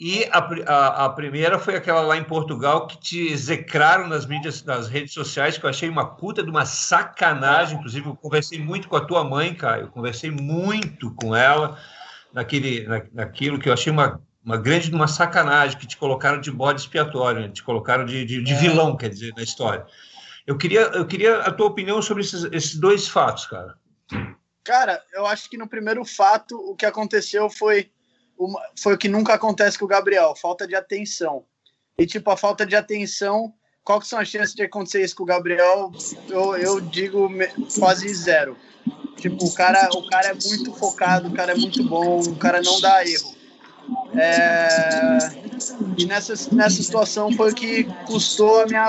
E 0.00 0.24
a, 0.32 0.38
a, 0.38 1.04
a, 1.04 1.10
primeira 1.10 1.60
foi 1.60 1.76
aquela 1.76 2.00
lá 2.00 2.16
em 2.16 2.24
Portugal 2.24 2.88
que 2.88 2.98
te 2.98 3.28
execraram 3.28 4.08
nas 4.08 4.26
mídias, 4.26 4.64
nas 4.64 4.88
redes 4.88 5.14
sociais, 5.14 5.56
que 5.56 5.64
eu 5.64 5.70
achei 5.70 5.88
uma 5.88 6.16
puta 6.16 6.42
de 6.42 6.50
uma 6.50 6.66
sacanagem. 6.66 7.78
Inclusive, 7.78 8.08
eu 8.08 8.16
conversei 8.16 8.58
muito 8.58 8.88
com 8.88 8.96
a 8.96 9.04
tua 9.04 9.22
mãe, 9.22 9.54
Caio. 9.54 9.82
Eu 9.82 9.88
conversei 9.88 10.28
muito 10.28 11.14
com 11.14 11.36
ela 11.36 11.78
naquele, 12.32 12.84
na, 12.84 13.02
naquilo 13.12 13.60
que 13.60 13.68
eu 13.68 13.72
achei 13.72 13.92
uma, 13.92 14.20
uma 14.44 14.56
grande 14.56 14.88
de 14.88 14.96
uma 14.96 15.06
sacanagem, 15.06 15.78
que 15.78 15.86
te 15.86 15.96
colocaram 15.96 16.40
de 16.40 16.50
bode 16.50 16.80
expiatório, 16.80 17.42
né? 17.42 17.48
te 17.48 17.62
colocaram 17.62 18.04
de, 18.04 18.24
de, 18.24 18.42
de 18.42 18.52
é. 18.54 18.56
vilão, 18.56 18.96
quer 18.96 19.08
dizer, 19.08 19.32
na 19.36 19.42
história. 19.42 19.86
Eu 20.46 20.58
queria, 20.58 20.80
eu 20.80 21.06
queria 21.06 21.38
a 21.38 21.52
tua 21.52 21.66
opinião 21.66 22.02
sobre 22.02 22.22
esses, 22.22 22.44
esses 22.52 22.76
dois 22.76 23.08
fatos, 23.08 23.46
cara. 23.46 23.76
Cara, 24.64 25.02
eu 25.12 25.26
acho 25.26 25.48
que 25.48 25.56
no 25.56 25.68
primeiro 25.68 26.04
fato 26.04 26.56
o 26.56 26.76
que 26.76 26.86
aconteceu 26.86 27.48
foi 27.50 27.90
uma, 28.38 28.60
foi 28.78 28.94
o 28.94 28.98
que 28.98 29.08
nunca 29.08 29.34
acontece 29.34 29.78
com 29.78 29.84
o 29.84 29.88
Gabriel, 29.88 30.34
falta 30.36 30.66
de 30.66 30.74
atenção. 30.74 31.44
E 31.98 32.06
tipo, 32.06 32.30
a 32.30 32.36
falta 32.36 32.64
de 32.64 32.74
atenção, 32.74 33.52
qual 33.84 34.00
que 34.00 34.06
são 34.06 34.18
as 34.18 34.28
chances 34.28 34.54
de 34.54 34.62
acontecer 34.62 35.04
isso 35.04 35.16
com 35.16 35.22
o 35.22 35.26
Gabriel? 35.26 35.92
Eu, 36.28 36.56
eu 36.56 36.80
digo 36.80 37.28
quase 37.78 38.12
zero. 38.14 38.56
Tipo, 39.16 39.44
o 39.44 39.54
cara, 39.54 39.88
o 39.94 40.08
cara 40.08 40.28
é 40.28 40.34
muito 40.34 40.72
focado, 40.74 41.28
o 41.28 41.34
cara 41.34 41.52
é 41.52 41.54
muito 41.54 41.84
bom, 41.84 42.20
o 42.20 42.36
cara 42.36 42.60
não 42.60 42.80
dá 42.80 43.06
erro. 43.06 43.41
É... 44.14 45.18
E 45.96 46.06
nessa, 46.06 46.34
nessa 46.54 46.82
situação 46.82 47.32
foi 47.32 47.52
o 47.52 47.54
que 47.54 47.84
custou 48.06 48.62
a 48.62 48.66
minha 48.66 48.86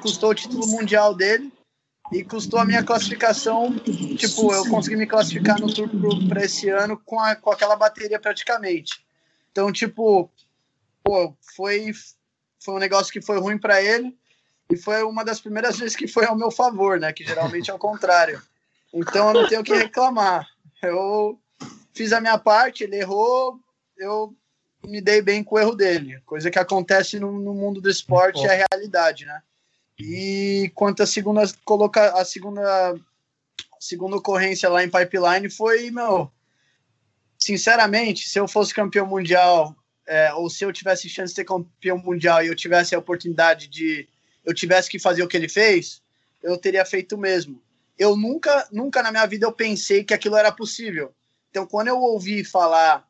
custou 0.00 0.30
o 0.30 0.34
título 0.34 0.66
mundial 0.66 1.14
dele 1.14 1.52
e 2.12 2.24
custou 2.24 2.58
a 2.58 2.64
minha 2.64 2.82
classificação. 2.82 3.74
Tipo, 4.16 4.52
eu 4.52 4.68
consegui 4.68 4.96
me 4.96 5.06
classificar 5.06 5.60
no 5.60 5.72
Tour 5.72 5.88
para 6.28 6.44
esse 6.44 6.68
ano 6.68 7.00
com, 7.04 7.18
a, 7.18 7.34
com 7.34 7.50
aquela 7.50 7.76
bateria 7.76 8.18
praticamente. 8.18 9.04
Então, 9.50 9.72
tipo, 9.72 10.30
pô, 11.02 11.34
foi, 11.56 11.92
foi 12.62 12.74
um 12.74 12.78
negócio 12.78 13.12
que 13.12 13.22
foi 13.22 13.38
ruim 13.38 13.58
para 13.58 13.82
ele 13.82 14.16
e 14.70 14.76
foi 14.76 15.02
uma 15.02 15.24
das 15.24 15.40
primeiras 15.40 15.78
vezes 15.78 15.96
que 15.96 16.06
foi 16.06 16.26
ao 16.26 16.36
meu 16.36 16.50
favor, 16.50 16.98
né? 16.98 17.12
Que 17.12 17.24
geralmente 17.24 17.70
é 17.70 17.74
o 17.74 17.78
contrário. 17.78 18.40
Então, 18.92 19.28
eu 19.28 19.42
não 19.42 19.48
tenho 19.48 19.60
o 19.60 19.64
que 19.64 19.74
reclamar. 19.74 20.46
Eu 20.82 21.38
fiz 21.94 22.12
a 22.12 22.20
minha 22.20 22.38
parte, 22.38 22.84
ele 22.84 22.96
errou, 22.96 23.58
eu 23.96 24.34
me 24.86 25.00
dei 25.00 25.20
bem 25.20 25.42
com 25.42 25.56
o 25.56 25.58
erro 25.58 25.74
dele. 25.74 26.20
Coisa 26.24 26.50
que 26.50 26.58
acontece 26.58 27.18
no, 27.18 27.32
no 27.32 27.54
mundo 27.54 27.80
do 27.80 27.90
esporte 27.90 28.46
é 28.46 28.62
a 28.62 28.66
realidade, 28.70 29.24
né? 29.24 29.42
E 29.98 30.70
quanto 30.74 31.02
à 31.02 31.06
segunda 31.06 31.42
coloca 31.64 32.12
a 32.12 32.24
segunda 32.24 32.92
a 32.92 33.80
segunda 33.80 34.16
ocorrência 34.16 34.68
lá 34.68 34.84
em 34.84 34.90
pipeline 34.90 35.50
foi, 35.50 35.90
meu, 35.90 36.30
sinceramente, 37.38 38.28
se 38.28 38.38
eu 38.38 38.46
fosse 38.46 38.74
campeão 38.74 39.06
mundial 39.06 39.74
é, 40.06 40.32
ou 40.34 40.48
se 40.48 40.64
eu 40.64 40.72
tivesse 40.72 41.08
chance 41.08 41.32
de 41.32 41.36
ser 41.36 41.44
campeão 41.44 41.98
mundial 41.98 42.42
e 42.42 42.46
eu 42.46 42.54
tivesse 42.54 42.94
a 42.94 42.98
oportunidade 42.98 43.68
de 43.68 44.08
eu 44.44 44.54
tivesse 44.54 44.88
que 44.88 44.98
fazer 44.98 45.22
o 45.22 45.28
que 45.28 45.36
ele 45.36 45.48
fez, 45.48 46.00
eu 46.42 46.56
teria 46.56 46.84
feito 46.84 47.16
o 47.16 47.18
mesmo. 47.18 47.60
Eu 47.98 48.16
nunca, 48.16 48.68
nunca 48.70 49.02
na 49.02 49.10
minha 49.10 49.26
vida 49.26 49.46
eu 49.46 49.52
pensei 49.52 50.04
que 50.04 50.14
aquilo 50.14 50.36
era 50.36 50.52
possível. 50.52 51.12
Então, 51.50 51.66
quando 51.66 51.88
eu 51.88 51.98
ouvi 51.98 52.44
falar, 52.44 53.05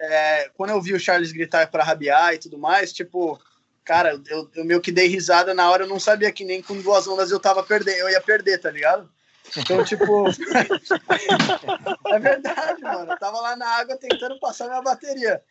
é, 0.00 0.50
quando 0.56 0.70
eu 0.70 0.80
vi 0.80 0.94
o 0.94 0.98
Charles 0.98 1.30
gritar 1.30 1.70
para 1.70 1.84
rabiar 1.84 2.34
e 2.34 2.38
tudo 2.38 2.58
mais, 2.58 2.92
tipo, 2.92 3.38
cara, 3.84 4.20
eu, 4.28 4.50
eu 4.54 4.64
meio 4.64 4.80
que 4.80 4.90
dei 4.90 5.06
risada 5.06 5.52
na 5.52 5.70
hora, 5.70 5.84
eu 5.84 5.88
não 5.88 6.00
sabia 6.00 6.32
que 6.32 6.44
nem 6.44 6.62
com 6.62 6.80
duas 6.80 7.06
ondas 7.06 7.30
eu 7.30 7.38
tava 7.38 7.62
perdendo, 7.62 7.98
eu 7.98 8.08
ia 8.08 8.20
perder, 8.20 8.58
tá 8.58 8.70
ligado? 8.70 9.10
Então, 9.56 9.84
tipo. 9.84 10.26
é 12.06 12.18
verdade, 12.18 12.82
mano. 12.82 13.12
Eu 13.12 13.18
tava 13.18 13.40
lá 13.40 13.56
na 13.56 13.66
água 13.66 13.96
tentando 13.96 14.38
passar 14.38 14.68
minha 14.68 14.82
bateria. 14.82 15.42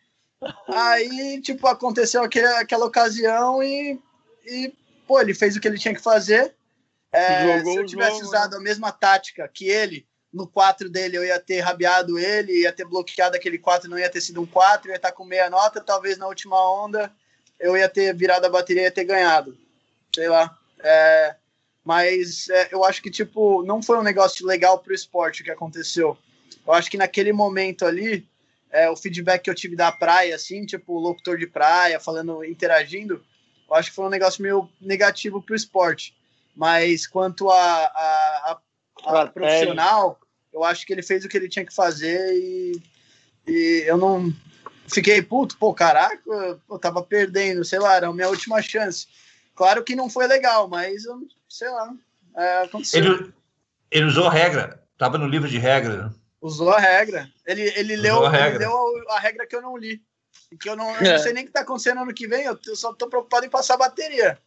Aí, 0.68 1.40
tipo, 1.42 1.66
aconteceu 1.66 2.22
aquele, 2.22 2.46
aquela 2.46 2.86
ocasião 2.86 3.62
e, 3.62 4.00
e, 4.46 4.74
pô, 5.06 5.20
ele 5.20 5.34
fez 5.34 5.54
o 5.54 5.60
que 5.60 5.68
ele 5.68 5.78
tinha 5.78 5.94
que 5.94 6.02
fazer. 6.02 6.54
É, 7.12 7.62
se 7.62 7.76
eu 7.76 7.84
tivesse 7.84 8.18
jogo, 8.18 8.26
usado 8.26 8.52
né? 8.52 8.56
a 8.56 8.60
mesma 8.60 8.90
tática 8.90 9.46
que 9.48 9.68
ele, 9.68 10.06
no 10.32 10.46
4 10.46 10.88
dele 10.88 11.16
eu 11.16 11.24
ia 11.24 11.40
ter 11.40 11.60
rabiado 11.60 12.18
ele, 12.18 12.62
ia 12.62 12.72
ter 12.72 12.84
bloqueado 12.84 13.36
aquele 13.36 13.58
4, 13.58 13.90
não 13.90 13.98
ia 13.98 14.08
ter 14.08 14.20
sido 14.20 14.40
um 14.40 14.46
4, 14.46 14.90
ia 14.90 14.96
estar 14.96 15.12
com 15.12 15.24
meia 15.24 15.50
nota, 15.50 15.80
talvez 15.80 16.18
na 16.18 16.26
última 16.26 16.56
onda 16.84 17.12
eu 17.58 17.76
ia 17.76 17.88
ter 17.88 18.14
virado 18.14 18.46
a 18.46 18.50
bateria 18.50 18.82
e 18.82 18.84
ia 18.86 18.90
ter 18.90 19.04
ganhado. 19.04 19.56
Sei 20.14 20.28
lá. 20.28 20.56
É, 20.82 21.36
mas 21.84 22.48
é, 22.48 22.68
eu 22.72 22.84
acho 22.84 23.02
que, 23.02 23.10
tipo, 23.10 23.62
não 23.64 23.82
foi 23.82 23.98
um 23.98 24.02
negócio 24.02 24.46
legal 24.46 24.78
pro 24.78 24.94
esporte 24.94 25.44
que 25.44 25.50
aconteceu. 25.50 26.16
Eu 26.66 26.72
acho 26.72 26.90
que 26.90 26.96
naquele 26.96 27.32
momento 27.32 27.84
ali, 27.84 28.26
é, 28.70 28.88
o 28.88 28.96
feedback 28.96 29.42
que 29.42 29.50
eu 29.50 29.54
tive 29.54 29.76
da 29.76 29.92
praia, 29.92 30.34
assim, 30.34 30.64
tipo, 30.64 30.94
o 30.94 31.00
locutor 31.00 31.36
de 31.36 31.46
praia, 31.46 32.00
falando, 32.00 32.44
interagindo, 32.44 33.22
eu 33.68 33.74
acho 33.74 33.90
que 33.90 33.96
foi 33.96 34.06
um 34.06 34.10
negócio 34.10 34.42
meio 34.42 34.68
negativo 34.80 35.42
pro 35.42 35.54
esporte. 35.54 36.16
Mas 36.56 37.06
quanto 37.06 37.50
a, 37.50 37.84
a, 37.84 38.52
a, 38.52 38.60
a 39.04 39.26
profissional, 39.26 40.18
eu 40.52 40.64
acho 40.64 40.86
que 40.86 40.92
ele 40.92 41.02
fez 41.02 41.24
o 41.24 41.28
que 41.28 41.36
ele 41.36 41.48
tinha 41.48 41.64
que 41.64 41.74
fazer 41.74 42.34
e, 42.34 42.82
e 43.46 43.84
eu 43.86 43.96
não, 43.96 44.32
fiquei 44.92 45.22
puto, 45.22 45.56
pô, 45.56 45.72
caraca, 45.72 46.20
eu 46.26 46.78
tava 46.78 47.02
perdendo, 47.02 47.64
sei 47.64 47.78
lá, 47.78 47.94
era 47.94 48.08
a 48.08 48.12
minha 48.12 48.28
última 48.28 48.60
chance. 48.60 49.06
Claro 49.54 49.84
que 49.84 49.96
não 49.96 50.10
foi 50.10 50.26
legal, 50.26 50.68
mas 50.68 51.04
eu, 51.04 51.20
sei 51.48 51.68
lá, 51.68 51.92
é, 52.36 52.62
aconteceu. 52.62 53.04
Ele, 53.04 53.32
ele 53.90 54.04
usou 54.06 54.26
a 54.26 54.32
regra, 54.32 54.82
tava 54.98 55.18
no 55.18 55.26
livro 55.26 55.48
de 55.48 55.58
regra. 55.58 56.12
Usou 56.40 56.70
a 56.70 56.78
regra. 56.78 57.30
Ele, 57.46 57.62
ele, 57.76 57.96
leu, 57.96 58.24
a 58.24 58.30
regra. 58.30 58.56
ele 58.56 58.58
leu 58.58 59.08
a, 59.08 59.16
a, 59.16 59.20
regra 59.20 59.46
que 59.46 59.54
eu 59.54 59.62
não 59.62 59.76
li. 59.76 60.02
Que 60.58 60.68
eu 60.68 60.76
não, 60.76 60.90
é. 60.96 60.98
eu 60.98 61.12
não 61.12 61.18
sei 61.18 61.32
nem 61.32 61.44
o 61.44 61.46
que 61.46 61.52
tá 61.52 61.60
acontecendo 61.60 62.00
ano 62.00 62.14
que 62.14 62.26
vem, 62.26 62.44
eu, 62.44 62.58
eu 62.66 62.76
só 62.76 62.92
tô 62.92 63.08
preocupado 63.08 63.46
em 63.46 63.50
passar 63.50 63.74
a 63.74 63.78
bateria. 63.78 64.38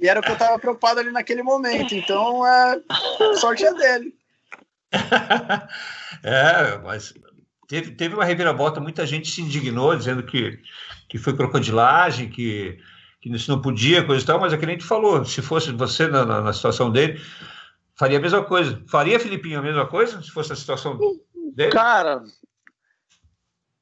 E 0.00 0.08
era 0.08 0.20
o 0.20 0.22
que 0.22 0.30
eu 0.30 0.38
tava 0.38 0.58
preocupado 0.58 1.00
ali 1.00 1.10
naquele 1.10 1.42
momento. 1.42 1.94
Então, 1.94 2.46
é, 2.46 2.80
sorte 3.40 3.64
é 3.64 3.74
dele. 3.74 4.14
é, 6.22 6.78
mas 6.78 7.12
teve, 7.66 7.92
teve 7.92 8.14
uma 8.14 8.24
reviravolta, 8.24 8.80
muita 8.80 9.06
gente 9.06 9.28
se 9.28 9.42
indignou, 9.42 9.96
dizendo 9.96 10.22
que, 10.22 10.58
que 11.08 11.18
foi 11.18 11.36
crocodilagem, 11.36 12.30
que, 12.30 12.78
que 13.20 13.28
isso 13.28 13.50
não 13.50 13.60
podia, 13.60 14.04
coisa 14.04 14.22
e 14.22 14.26
tal, 14.26 14.40
mas 14.40 14.52
é 14.52 14.56
que 14.56 14.66
nem 14.66 14.78
tu 14.78 14.86
falou, 14.86 15.24
se 15.24 15.42
fosse 15.42 15.72
você 15.72 16.06
na, 16.06 16.24
na, 16.24 16.40
na 16.40 16.52
situação 16.52 16.90
dele, 16.90 17.20
faria 17.96 18.18
a 18.18 18.22
mesma 18.22 18.44
coisa. 18.44 18.82
Faria, 18.88 19.20
Filipinho, 19.20 19.58
a 19.58 19.62
mesma 19.62 19.86
coisa, 19.86 20.22
se 20.22 20.30
fosse 20.30 20.52
a 20.52 20.56
situação 20.56 20.96
dele? 21.54 21.72
Cara, 21.72 22.22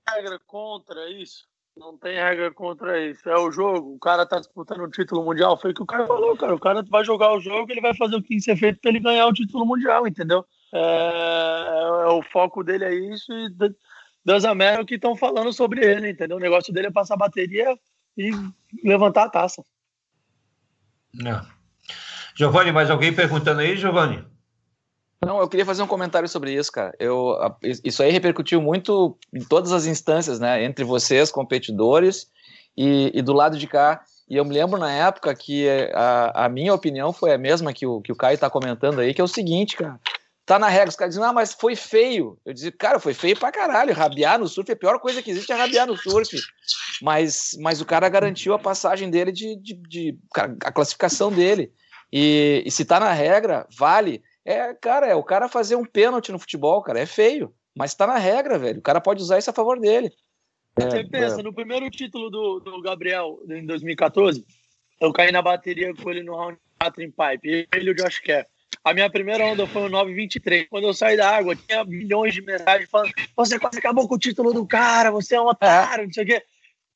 regra 0.08 0.40
contra 0.46 1.10
isso. 1.10 1.46
Não 1.76 1.96
tem 1.98 2.14
regra 2.14 2.50
contra 2.50 2.98
isso. 3.04 3.28
É 3.28 3.36
o 3.36 3.52
jogo. 3.52 3.94
O 3.94 3.98
cara 3.98 4.24
tá 4.24 4.38
disputando 4.38 4.80
o 4.80 4.90
título 4.90 5.22
mundial. 5.24 5.60
Foi 5.60 5.72
o 5.72 5.74
que 5.74 5.82
o 5.82 5.86
cara 5.86 6.06
falou, 6.06 6.36
cara. 6.36 6.54
O 6.54 6.58
cara 6.58 6.82
vai 6.82 7.04
jogar 7.04 7.34
o 7.34 7.40
jogo, 7.40 7.70
ele 7.70 7.82
vai 7.82 7.94
fazer 7.94 8.16
o 8.16 8.22
que 8.22 8.28
tem 8.28 8.38
que 8.38 8.44
ser 8.44 8.56
feito 8.56 8.80
para 8.80 8.90
ele 8.90 9.00
ganhar 9.00 9.26
o 9.26 9.32
título 9.32 9.66
mundial, 9.66 10.06
entendeu? 10.06 10.44
É, 10.72 10.78
é, 10.78 12.08
é, 12.08 12.08
o 12.08 12.22
foco 12.22 12.64
dele 12.64 12.84
é 12.84 12.94
isso 12.94 13.30
e 13.32 13.50
Deus 14.24 14.44
América 14.44 14.84
que 14.86 14.94
estão 14.94 15.14
falando 15.14 15.52
sobre 15.52 15.84
ele, 15.84 16.10
entendeu? 16.10 16.38
O 16.38 16.40
negócio 16.40 16.72
dele 16.72 16.88
é 16.88 16.90
passar 16.90 17.16
bateria 17.16 17.78
e 18.16 18.30
levantar 18.82 19.24
a 19.24 19.30
taça. 19.30 19.62
Não. 21.12 21.46
Giovanni, 22.34 22.72
mais 22.72 22.90
alguém 22.90 23.14
perguntando 23.14 23.60
aí, 23.60 23.76
Giovanni? 23.76 24.24
Não, 25.24 25.40
eu 25.40 25.48
queria 25.48 25.64
fazer 25.64 25.82
um 25.82 25.86
comentário 25.86 26.28
sobre 26.28 26.52
isso, 26.52 26.70
cara. 26.70 26.94
Eu, 26.98 27.34
isso 27.62 28.02
aí 28.02 28.10
repercutiu 28.10 28.60
muito 28.60 29.18
em 29.32 29.42
todas 29.42 29.72
as 29.72 29.86
instâncias, 29.86 30.38
né? 30.38 30.62
Entre 30.64 30.84
vocês, 30.84 31.30
competidores, 31.30 32.28
e, 32.76 33.10
e 33.14 33.22
do 33.22 33.32
lado 33.32 33.56
de 33.56 33.66
cá. 33.66 34.02
E 34.28 34.36
eu 34.36 34.44
me 34.44 34.52
lembro 34.52 34.78
na 34.78 34.92
época 34.92 35.34
que 35.34 35.66
a, 35.94 36.44
a 36.44 36.48
minha 36.48 36.74
opinião 36.74 37.12
foi 37.12 37.32
a 37.32 37.38
mesma 37.38 37.72
que 37.72 37.86
o, 37.86 38.00
que 38.00 38.12
o 38.12 38.16
Caio 38.16 38.34
está 38.34 38.50
comentando 38.50 39.00
aí, 39.00 39.14
que 39.14 39.20
é 39.20 39.24
o 39.24 39.28
seguinte, 39.28 39.76
cara 39.76 39.98
tá 40.46 40.58
na 40.60 40.68
regra. 40.68 40.88
Os 40.88 40.96
caras 40.96 41.14
dizem, 41.14 41.28
ah, 41.28 41.32
mas 41.32 41.52
foi 41.52 41.74
feio. 41.74 42.38
Eu 42.46 42.54
dizia, 42.54 42.70
cara, 42.70 43.00
foi 43.00 43.12
feio 43.12 43.36
pra 43.36 43.50
caralho. 43.50 43.92
Rabiar 43.92 44.38
no 44.38 44.46
surf, 44.46 44.70
a 44.70 44.76
pior 44.76 45.00
coisa 45.00 45.20
que 45.20 45.32
existe 45.32 45.52
é 45.52 45.56
rabiar 45.56 45.86
no 45.86 45.96
surf. 45.96 46.38
Mas, 47.02 47.50
mas 47.60 47.80
o 47.80 47.84
cara 47.84 48.08
garantiu 48.08 48.54
a 48.54 48.58
passagem 48.58 49.10
dele 49.10 49.32
de, 49.32 49.56
de, 49.56 49.74
de 49.74 50.18
a 50.64 50.72
classificação 50.72 51.32
dele. 51.32 51.72
E, 52.12 52.62
e, 52.64 52.70
se 52.70 52.84
tá 52.84 53.00
na 53.00 53.12
regra, 53.12 53.66
vale. 53.76 54.22
É, 54.46 54.72
cara, 54.74 55.08
é 55.08 55.14
o 55.16 55.24
cara 55.24 55.48
fazer 55.48 55.74
um 55.74 55.84
pênalti 55.84 56.30
no 56.30 56.38
futebol, 56.38 56.80
cara, 56.80 57.00
é 57.00 57.06
feio. 57.06 57.52
Mas 57.76 57.96
tá 57.96 58.06
na 58.06 58.16
regra, 58.16 58.56
velho. 58.56 58.78
O 58.78 58.82
cara 58.82 59.00
pode 59.00 59.20
usar 59.20 59.38
isso 59.38 59.50
a 59.50 59.52
favor 59.52 59.80
dele. 59.80 60.12
Você 60.78 61.00
é, 61.00 61.04
pensa, 61.04 61.40
é... 61.40 61.42
no 61.42 61.52
primeiro 61.52 61.90
título 61.90 62.30
do, 62.30 62.60
do 62.60 62.80
Gabriel 62.80 63.40
em 63.50 63.66
2014, 63.66 64.46
eu 65.00 65.12
caí 65.12 65.32
na 65.32 65.42
bateria 65.42 65.92
com 65.92 66.08
ele 66.08 66.22
no 66.22 66.36
round 66.36 66.56
4 66.80 67.02
em 67.02 67.10
pipe. 67.10 67.68
Ele 67.74 67.88
e 67.88 67.90
o 67.90 67.94
Josh 67.96 68.20
Kerr. 68.20 68.46
A 68.84 68.94
minha 68.94 69.10
primeira 69.10 69.44
onda 69.44 69.66
foi 69.66 69.82
o 69.82 69.88
923. 69.88 70.68
Quando 70.68 70.86
eu 70.86 70.94
saí 70.94 71.16
da 71.16 71.28
água, 71.28 71.56
tinha 71.56 71.84
milhões 71.84 72.32
de 72.32 72.40
mensagens 72.40 72.88
falando: 72.88 73.12
você 73.34 73.58
quase 73.58 73.78
acabou 73.78 74.06
com 74.06 74.14
o 74.14 74.18
título 74.18 74.52
do 74.52 74.64
cara, 74.64 75.10
você 75.10 75.34
é 75.34 75.40
um 75.40 75.48
otário, 75.48 76.04
não 76.04 76.12
sei 76.12 76.22
o 76.22 76.26
quê. 76.26 76.42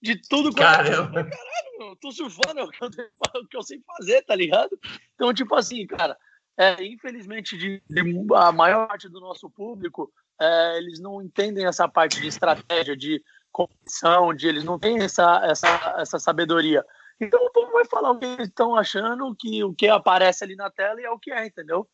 De 0.00 0.16
tudo 0.28 0.54
Caramba. 0.54 1.24
Caralho, 1.24 1.78
meu, 1.78 1.96
tô 1.96 2.12
surfando, 2.12 2.60
é 2.60 2.62
eu, 2.62 2.68
o 3.42 3.48
que 3.48 3.56
eu 3.56 3.62
sei 3.62 3.80
fazer, 3.98 4.22
tá 4.22 4.36
ligado? 4.36 4.78
Então, 5.14 5.34
tipo 5.34 5.54
assim, 5.56 5.84
cara, 5.86 6.16
é, 6.60 6.84
infelizmente, 6.84 7.56
de, 7.56 7.82
de, 7.88 8.26
a 8.34 8.52
maior 8.52 8.86
parte 8.86 9.08
do 9.08 9.18
nosso 9.18 9.48
público, 9.48 10.12
é, 10.38 10.76
eles 10.76 11.00
não 11.00 11.22
entendem 11.22 11.64
essa 11.64 11.88
parte 11.88 12.20
de 12.20 12.28
estratégia, 12.28 12.94
de 12.94 13.22
competição, 13.50 14.34
de 14.34 14.46
eles 14.46 14.62
não 14.62 14.78
têm 14.78 15.02
essa, 15.02 15.40
essa, 15.42 15.94
essa 15.98 16.18
sabedoria. 16.18 16.84
Então 17.18 17.42
o 17.42 17.50
povo 17.50 17.72
vai 17.72 17.86
falar 17.86 18.10
o 18.10 18.18
que 18.18 18.26
eles 18.26 18.48
estão 18.48 18.76
achando, 18.76 19.34
que 19.34 19.64
o 19.64 19.72
que 19.72 19.88
aparece 19.88 20.44
ali 20.44 20.54
na 20.54 20.70
tela 20.70 21.00
e 21.00 21.04
é 21.04 21.10
o 21.10 21.18
que 21.18 21.32
é, 21.32 21.46
entendeu? 21.46 21.88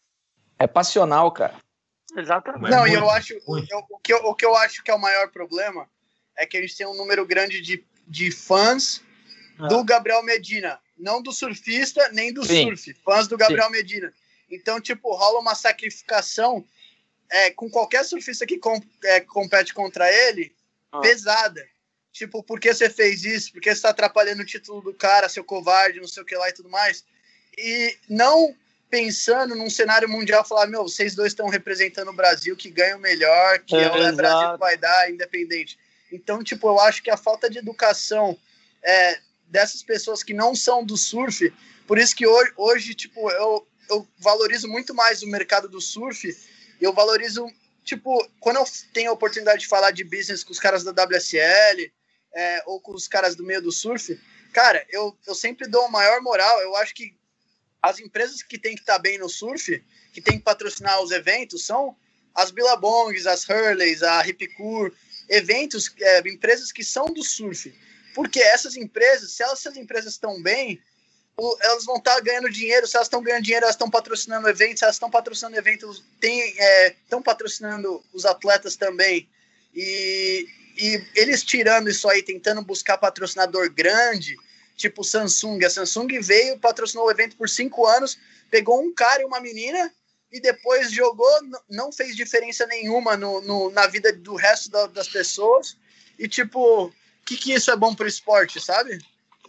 É 0.59 0.67
passional, 0.67 1.31
cara. 1.31 1.55
Exatamente. 2.17 2.69
Não, 2.69 2.89
e 2.89 2.95
eu 2.95 3.09
acho. 3.09 3.35
Eu, 3.35 3.41
o, 3.89 4.01
que 4.01 4.13
eu, 4.13 4.19
o 4.19 4.35
que 4.35 4.47
eu 4.47 4.57
acho 4.57 4.83
que 4.83 4.91
é 4.91 4.95
o 4.95 5.01
maior 5.01 5.31
problema 5.31 5.89
é 6.37 6.45
que 6.45 6.57
a 6.57 6.61
gente 6.61 6.77
tem 6.77 6.89
um 6.89 6.97
número 6.97 7.25
grande 7.25 7.61
de, 7.61 7.85
de 8.05 8.33
fãs 8.33 9.01
ah. 9.61 9.69
do 9.69 9.85
Gabriel 9.85 10.25
Medina. 10.25 10.81
Não 10.99 11.23
do 11.23 11.31
surfista, 11.31 12.09
nem 12.13 12.33
do 12.33 12.45
Sim. 12.45 12.65
surf. 12.65 12.95
Fãs 13.05 13.29
do 13.29 13.37
Gabriel 13.37 13.67
Sim. 13.67 13.73
Medina. 13.73 14.13
Então, 14.51 14.81
tipo, 14.81 15.15
rola 15.15 15.41
uma 15.41 15.55
sacrificação 15.55 16.65
é, 17.31 17.51
com 17.51 17.69
qualquer 17.69 18.05
surfista 18.05 18.47
que 18.47 18.59
com, 18.59 18.81
é, 19.05 19.21
compete 19.21 19.75
contra 19.75 20.11
ele, 20.11 20.55
ah. 20.93 21.01
pesada. 21.01 21.67
Tipo, 22.13 22.43
por 22.43 22.59
que 22.59 22.73
você 22.73 22.89
fez 22.89 23.25
isso? 23.25 23.53
Por 23.53 23.61
que 23.61 23.75
você 23.75 23.83
tá 23.83 23.91
atrapalhando 23.91 24.43
o 24.43 24.47
título 24.47 24.81
do 24.81 24.95
cara, 24.95 25.29
seu 25.29 25.45
covarde, 25.45 26.01
não 26.01 26.09
sei 26.09 26.23
o 26.23 26.27
que 26.27 26.37
lá 26.37 26.49
e 26.49 26.53
tudo 26.53 26.71
mais? 26.71 27.05
E 27.59 27.97
não 28.09 28.55
pensando 28.89 29.55
num 29.55 29.69
cenário 29.69 30.09
mundial, 30.09 30.47
falar, 30.47 30.67
meu, 30.67 30.85
vocês 30.85 31.15
dois 31.15 31.33
estão 31.33 31.49
representando 31.49 32.09
o 32.09 32.17
Brasil, 32.17 32.57
que 32.57 32.71
ganha 32.71 32.97
o 32.97 33.01
melhor, 33.01 33.59
que 33.59 33.75
é, 33.75 33.83
é 33.83 34.11
o 34.11 34.17
Brasil 34.17 34.53
que 34.53 34.59
vai 34.59 34.77
dar, 34.77 35.11
independente. 35.11 35.79
Então, 36.11 36.43
tipo, 36.43 36.69
eu 36.69 36.81
acho 36.81 37.03
que 37.03 37.11
a 37.11 37.17
falta 37.17 37.51
de 37.51 37.59
educação 37.59 38.39
é, 38.83 39.19
dessas 39.49 39.83
pessoas 39.83 40.23
que 40.23 40.33
não 40.33 40.55
são 40.55 40.85
do 40.85 40.97
surf, 40.97 41.53
por 41.87 41.99
isso 41.99 42.15
que 42.15 42.27
hoje, 42.27 42.53
hoje 42.57 42.95
tipo, 42.95 43.31
eu, 43.31 43.67
eu 43.91 44.07
valorizo 44.19 44.69
muito 44.69 44.95
mais 44.95 45.23
o 45.23 45.27
mercado 45.27 45.69
do 45.69 45.81
surf, 45.81 46.37
eu 46.81 46.93
valorizo, 46.93 47.47
tipo, 47.85 48.27
quando 48.41 48.57
eu 48.57 48.65
tenho 48.93 49.11
a 49.11 49.15
oportunidade 49.15 49.61
de 49.61 49.69
falar 49.69 49.91
de 49.91 50.05
business 50.05 50.45
com 50.45 50.53
os 50.53 50.59
caras 50.59 50.85
da 50.85 50.93
WSL, 50.93 51.93
é, 52.35 52.63
ou 52.67 52.81
com 52.81 52.93
os 52.93 53.09
caras 53.09 53.35
do 53.35 53.45
meio 53.45 53.63
do 53.63 53.73
surf, 53.73 54.21
cara, 54.53 54.85
eu, 54.91 55.17
eu 55.27 55.35
sempre 55.35 55.67
dou 55.67 55.89
maior 55.89 56.21
moral, 56.21 56.61
eu 56.61 56.77
acho 56.77 56.95
que 56.95 57.17
as 57.83 57.99
empresas 58.01 58.43
que 58.43 58.59
tem 58.59 58.75
que 58.75 58.81
estar 58.81 58.95
tá 58.95 58.99
bem 58.99 59.19
no 59.19 59.29
surf, 59.29 59.83
que 60.13 60.21
tem 60.21 60.39
que 60.39 60.45
patrocinar 60.45 61.01
os 61.03 61.11
eventos, 61.11 61.65
são 61.65 61.97
as 62.35 62.51
Billabongs, 62.51 63.27
as 63.27 63.49
Hurleys, 63.49 64.03
a 64.03 64.21
Ripcur, 64.21 64.93
eventos, 65.29 65.93
é, 66.01 66.21
empresas 66.29 66.73
que 66.73 66.85
são 66.85 67.07
do 67.07 67.23
surf. 67.23 67.73
Porque 68.15 68.41
essas 68.41 68.77
empresas, 68.77 69.33
se 69.33 69.43
elas, 69.43 69.61
essas 69.61 69.77
empresas 69.77 70.15
estão 70.15 70.43
bem, 70.43 70.81
o, 71.39 71.57
elas 71.61 71.85
vão 71.85 71.97
estar 71.97 72.15
tá 72.15 72.21
ganhando 72.21 72.51
dinheiro. 72.51 72.87
Se 72.87 72.97
elas 72.97 73.07
estão 73.07 73.23
ganhando 73.23 73.45
dinheiro, 73.45 73.65
elas 73.65 73.75
estão 73.75 73.91
patrocinando 73.91 74.49
eventos. 74.49 74.79
Se 74.79 74.85
elas 74.85 74.97
estão 74.97 75.11
patrocinando 75.11 75.57
eventos, 75.57 76.03
estão 76.21 77.21
é, 77.21 77.23
patrocinando 77.23 78.03
os 78.13 78.25
atletas 78.25 78.77
também. 78.77 79.29
E, 79.75 80.49
e 80.79 81.05
eles 81.15 81.43
tirando 81.43 81.91
isso 81.91 82.09
aí, 82.09 82.23
tentando 82.23 82.63
buscar 82.63 82.97
patrocinador 82.97 83.71
grande, 83.71 84.37
tipo 84.77 85.05
Samsung. 85.05 85.65
A 85.65 85.71
Samsung 85.71 86.19
veio, 86.21 86.59
patrocinou 86.59 87.07
o 87.07 87.11
evento 87.11 87.37
por 87.37 87.49
cinco 87.49 87.87
anos, 87.87 88.19
pegou 88.51 88.81
um 88.81 88.93
cara 88.93 89.23
e 89.23 89.27
uma 89.27 89.41
menina 89.41 89.93
e 90.33 90.41
depois 90.41 90.91
jogou, 90.91 91.31
não 91.69 91.93
fez 91.93 92.17
diferença 92.17 92.67
nenhuma 92.67 93.17
no, 93.17 93.41
no 93.41 93.71
na 93.71 93.87
vida 93.87 94.13
do 94.13 94.35
resto 94.35 94.71
da, 94.71 94.87
das 94.87 95.09
pessoas. 95.09 95.77
E, 96.19 96.27
tipo, 96.27 96.87
o 96.87 96.93
que, 97.25 97.37
que 97.37 97.53
isso 97.53 97.71
é 97.71 97.77
bom 97.77 97.95
para 97.95 98.07
o 98.07 98.09
esporte, 98.09 98.59
sabe? 98.59 98.99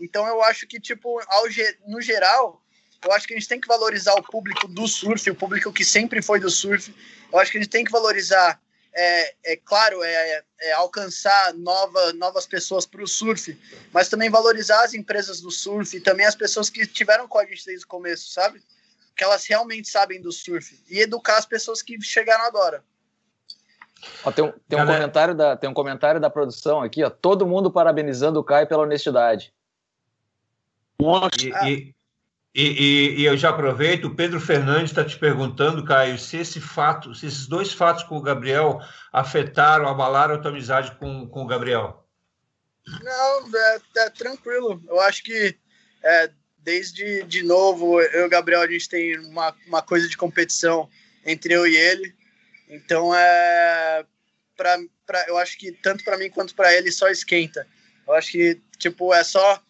Então, 0.02 0.28
eu 0.28 0.44
acho 0.44 0.68
que, 0.68 0.80
tipo, 0.80 1.20
ao, 1.28 1.44
no 1.88 2.02
geral, 2.02 2.62
eu 3.04 3.12
acho 3.12 3.28
que 3.28 3.34
a 3.34 3.38
gente 3.38 3.48
tem 3.48 3.60
que 3.60 3.68
valorizar 3.68 4.14
o 4.14 4.24
público 4.24 4.68
do 4.68 4.88
surf, 4.88 5.30
o 5.30 5.36
público 5.36 5.72
que 5.72 5.86
sempre 5.86 6.22
foi 6.22 6.40
do 6.40 6.50
surf. 6.50 6.94
Eu 7.32 7.40
acho 7.40 7.52
que 7.52 7.58
a 7.58 7.62
gente 7.62 7.70
tem 7.70 7.84
que 7.84 7.92
valorizar 7.92 8.60
é, 8.98 9.34
é 9.54 9.56
claro, 9.58 10.04
é, 10.04 10.44
é, 10.60 10.72
alcançar 10.74 11.54
nova, 11.54 12.14
novas 12.14 12.48
pessoas 12.48 12.84
para 12.84 13.04
o 13.04 13.08
surf, 13.08 13.56
mas 13.94 14.10
também 14.10 14.28
valorizar 14.28 14.84
as 14.84 14.96
empresas 14.96 15.40
do 15.40 15.52
surf 15.52 15.96
e 15.96 16.02
também 16.02 16.26
as 16.26 16.36
pessoas 16.36 16.68
que 16.68 16.86
tiveram 16.88 17.28
com 17.28 17.38
a 17.38 17.46
gente 17.46 17.64
desde 17.64 17.86
o 17.86 17.88
começo, 17.88 18.32
sabe? 18.32 18.60
Que 19.16 19.24
elas 19.24 19.46
realmente 19.46 19.88
sabem 19.88 20.20
do 20.20 20.32
surf 20.32 20.80
e 20.90 21.00
educar 21.00 21.38
as 21.38 21.46
pessoas 21.46 21.84
que 21.84 22.02
chegaram 22.02 22.44
agora. 22.46 22.84
Ó, 24.24 24.32
tem 24.32 24.46
um, 24.46 24.54
tem, 24.68 24.82
um 24.82 24.86
comentário 24.86 25.36
da, 25.36 25.56
tem 25.56 25.70
um 25.70 25.74
comentário 25.76 26.20
da 26.20 26.30
produção 26.30 26.82
aqui, 26.82 27.04
ó, 27.04 27.10
todo 27.10 27.46
mundo 27.46 27.72
parabenizando 27.72 28.40
o 28.40 28.44
Caio 28.44 28.68
pela 28.68 28.82
honestidade. 28.84 29.54
E, 31.00 31.70
e, 31.70 31.96
e, 32.56 32.64
e, 32.64 33.22
e, 33.22 33.26
eu 33.26 33.38
já 33.38 33.50
aproveito, 33.50 34.06
o 34.06 34.16
Pedro 34.16 34.40
Fernandes 34.40 34.90
está 34.90 35.06
te 35.06 35.18
perguntando, 35.18 35.86
Caio, 35.86 36.18
se 36.18 36.38
esse 36.38 36.60
fato, 36.60 37.14
se 37.14 37.28
esses 37.28 37.46
dois 37.46 37.72
fatos 37.72 38.04
com 38.04 38.18
o 38.18 38.22
Gabriel 38.22 38.80
afetaram, 39.14 39.88
abalaram 39.88 40.36
a 40.36 40.38
tua 40.40 40.50
amizade 40.50 40.96
com, 40.98 41.28
com 41.28 41.44
o 41.44 41.48
Gabriel. 41.48 42.04
Não, 43.04 43.56
é, 43.56 43.80
é 43.98 44.10
tranquilo. 44.10 44.82
Eu 44.88 45.00
acho 45.02 45.24
que 45.24 45.56
é, 46.04 46.32
desde 46.58 47.24
de 47.24 47.44
novo, 47.44 48.02
eu 48.02 48.24
e 48.24 48.26
o 48.26 48.30
Gabriel, 48.30 48.62
a 48.62 48.68
gente 48.68 48.90
tem 48.90 49.20
uma, 49.20 49.56
uma 49.68 49.82
coisa 49.82 50.08
de 50.08 50.18
competição 50.18 50.90
entre 51.26 51.54
eu 51.54 51.68
e 51.68 51.76
ele. 51.76 52.16
Então, 52.70 53.14
é, 53.14 54.06
pra, 54.56 54.78
pra, 55.06 55.26
eu 55.28 55.38
acho 55.38 55.58
que 55.58 55.72
tanto 55.72 56.04
para 56.04 56.18
mim 56.18 56.30
quanto 56.30 56.56
para 56.56 56.74
ele 56.74 56.92
só 56.92 57.08
esquenta. 57.08 57.68
Eu 58.08 58.14
acho 58.14 58.32
que, 58.32 58.60
tipo, 58.78 59.14
é 59.14 59.24
só 59.24 59.62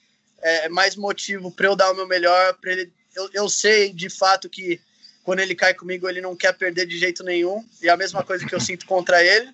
é, 0.41 0.65
é, 0.65 0.69
mais 0.69 0.95
motivo 0.95 1.51
para 1.51 1.67
eu 1.67 1.75
dar 1.75 1.91
o 1.91 1.95
meu 1.95 2.07
melhor. 2.07 2.53
Para 2.55 2.71
ele, 2.71 2.93
eu, 3.15 3.29
eu 3.33 3.49
sei 3.49 3.91
de 3.91 4.09
fato 4.09 4.49
que 4.49 4.79
quando 5.23 5.39
ele 5.39 5.55
cai 5.55 5.73
comigo 5.73 6.07
ele 6.07 6.21
não 6.21 6.35
quer 6.35 6.53
perder 6.53 6.85
de 6.85 6.97
jeito 6.97 7.23
nenhum. 7.23 7.65
E 7.81 7.87
é 7.87 7.91
a 7.91 7.97
mesma 7.97 8.23
coisa 8.23 8.45
que 8.45 8.55
eu 8.55 8.59
sinto 8.59 8.85
contra 8.85 9.23
ele. 9.23 9.49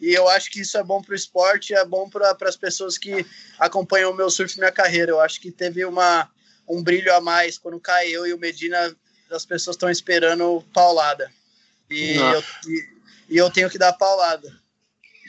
E 0.00 0.12
eu 0.12 0.28
acho 0.28 0.50
que 0.50 0.60
isso 0.60 0.76
é 0.76 0.82
bom 0.82 1.00
para 1.00 1.12
o 1.12 1.16
esporte, 1.16 1.74
é 1.74 1.84
bom 1.84 2.10
para 2.10 2.36
as 2.42 2.56
pessoas 2.56 2.98
que 2.98 3.24
acompanham 3.58 4.10
o 4.10 4.14
meu 4.14 4.28
surf 4.30 4.54
e 4.54 4.58
minha 4.58 4.72
carreira. 4.72 5.12
Eu 5.12 5.20
acho 5.20 5.40
que 5.40 5.52
teve 5.52 5.84
uma, 5.84 6.28
um 6.68 6.82
brilho 6.82 7.14
a 7.14 7.20
mais 7.20 7.56
quando 7.56 7.78
cai 7.78 8.08
eu 8.08 8.26
e 8.26 8.32
o 8.32 8.38
Medina, 8.38 8.96
as 9.30 9.46
pessoas 9.46 9.76
estão 9.76 9.88
esperando 9.88 10.64
paulada. 10.72 11.30
E 11.88 12.16
eu, 12.16 12.44
e, 12.66 12.88
e 13.28 13.36
eu 13.36 13.50
tenho 13.50 13.70
que 13.70 13.78
dar 13.78 13.92
paulada. 13.92 14.52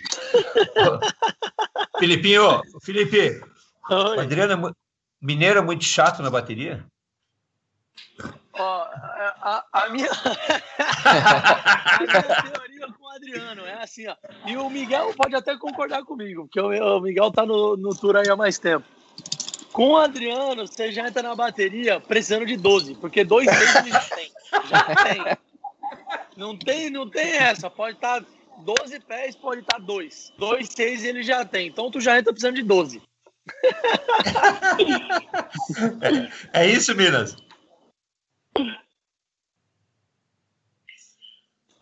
Filipinho, 2.00 2.62
Felipe, 2.82 3.42
Oi. 3.90 4.18
o 4.18 4.20
Adriano, 4.20 4.70
é 4.70 4.72
Mineiro 5.24 5.60
é 5.60 5.62
muito 5.62 5.86
chato 5.86 6.22
na 6.22 6.30
bateria? 6.30 6.86
Ó, 8.52 8.82
a, 8.84 9.66
a, 9.72 9.90
minha... 9.90 10.10
a 10.12 12.00
minha 12.02 12.24
teoria 12.52 12.88
com 12.92 13.06
o 13.06 13.10
Adriano 13.10 13.66
é 13.66 13.82
assim, 13.82 14.06
ó. 14.06 14.18
E 14.46 14.58
o 14.58 14.70
Miguel 14.70 15.14
pode 15.16 15.34
até 15.34 15.58
concordar 15.58 16.04
comigo, 16.04 16.44
porque 16.44 16.60
o, 16.60 17.00
Miguel 17.00 17.32
tá 17.32 17.46
no, 17.46 17.78
no 17.78 17.96
tour 17.96 18.18
aí 18.18 18.30
há 18.30 18.36
mais 18.36 18.60
tempo. 18.60 18.86
Com 19.72 19.92
o 19.92 19.98
Adriano, 19.98 20.68
você 20.68 20.92
já 20.92 21.08
entra 21.08 21.24
na 21.24 21.34
bateria 21.34 22.02
precisando 22.02 22.46
de 22.46 22.58
12, 22.58 22.96
porque 22.96 23.24
dois 23.24 23.48
ele 23.80 23.92
já 23.92 24.02
tem. 24.02 24.32
Já 24.70 24.84
tem. 24.84 25.38
Não 26.36 26.58
tem, 26.58 26.90
não 26.90 27.10
tem 27.10 27.38
essa. 27.38 27.70
Pode 27.70 27.96
estar 27.96 28.20
tá 28.22 28.28
12 28.58 29.00
pés, 29.00 29.38
pode 29.38 29.62
estar 29.62 29.78
tá 29.78 29.86
2. 29.86 30.34
2, 30.38 30.68
6 30.68 31.06
ele 31.06 31.24
já 31.24 31.46
tem. 31.46 31.68
Então 31.68 31.90
tu 31.90 32.02
já 32.02 32.20
entra 32.20 32.34
precisando 32.34 32.56
de 32.56 32.64
12 32.64 33.02
é, 36.54 36.62
é 36.62 36.68
isso, 36.68 36.96
Minas? 36.96 37.36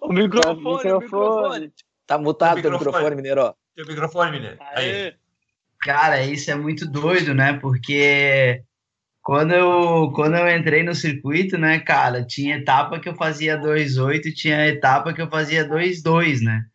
O 0.01 0.11
microfone, 0.11 0.59
o 0.59 0.75
microfone. 0.75 0.91
O 0.91 0.99
microfone. 0.99 1.73
Tá 2.07 2.17
mutado 2.17 2.57
o 2.57 2.61
teu 2.61 2.71
microfone, 2.71 3.15
Mineiro. 3.15 3.55
Teu 3.75 3.85
microfone, 3.85 4.31
Mineiro. 4.31 4.57
Aí. 4.59 5.15
Cara, 5.81 6.23
isso 6.23 6.51
é 6.51 6.55
muito 6.55 6.85
doido, 6.89 7.33
né? 7.33 7.53
Porque 7.53 8.63
quando 9.21 9.53
eu, 9.53 10.11
quando 10.13 10.35
eu 10.35 10.49
entrei 10.49 10.83
no 10.83 10.95
circuito, 10.95 11.57
né, 11.57 11.79
cara, 11.79 12.25
tinha 12.25 12.57
etapa 12.57 12.99
que 12.99 13.07
eu 13.07 13.15
fazia 13.15 13.57
2,8 13.57 14.25
e 14.25 14.33
tinha 14.33 14.67
etapa 14.67 15.13
que 15.13 15.21
eu 15.21 15.29
fazia 15.29 15.67
2,2, 15.67 16.41
né? 16.41 16.65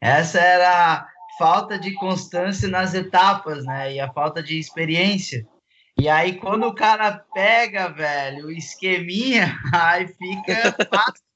Essa 0.00 0.38
era 0.38 1.08
falta 1.38 1.78
de 1.78 1.92
constância 1.94 2.68
nas 2.68 2.94
etapas, 2.94 3.64
né? 3.64 3.94
E 3.94 4.00
a 4.00 4.12
falta 4.12 4.42
de 4.42 4.58
experiência. 4.58 5.46
E 5.98 6.08
aí, 6.08 6.38
quando 6.38 6.66
o 6.66 6.74
cara 6.74 7.24
pega, 7.32 7.88
velho, 7.88 8.46
o 8.46 8.52
esqueminha, 8.52 9.58
aí 9.72 10.06
fica 10.08 10.76
fácil. 10.90 11.26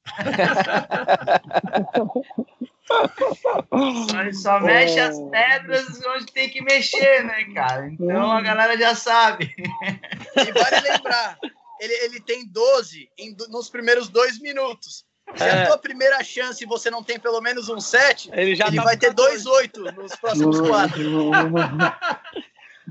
Ele 4.21 4.35
só 4.35 4.61
mexe 4.61 4.99
as 5.01 5.19
pedras 5.31 5.87
onde 6.07 6.27
tem 6.27 6.51
que 6.51 6.61
mexer, 6.63 7.25
né, 7.25 7.45
cara? 7.55 7.89
Então 7.89 8.31
a 8.31 8.41
galera 8.43 8.77
já 8.77 8.95
sabe. 8.95 9.55
E 9.57 10.53
vale 10.53 10.81
lembrar, 10.81 11.39
ele, 11.81 11.95
ele 12.05 12.21
tem 12.21 12.47
12 12.47 13.09
em, 13.19 13.35
nos 13.49 13.71
primeiros 13.71 14.09
dois 14.09 14.39
minutos. 14.41 15.05
Se 15.37 15.45
é. 15.45 15.63
a 15.63 15.67
tua 15.67 15.79
primeira 15.79 16.23
chance 16.23 16.65
você 16.65 16.91
não 16.91 17.03
tem 17.03 17.19
pelo 17.19 17.41
menos 17.41 17.69
um 17.69 17.81
7, 17.81 18.31
ele, 18.33 18.55
já 18.55 18.67
ele 18.67 18.77
tá 18.77 18.83
vai 18.83 18.97
ter 18.97 19.15
2-8 19.15 19.95
nos 19.97 20.17
próximos 20.17 20.61
quatro. 20.61 21.31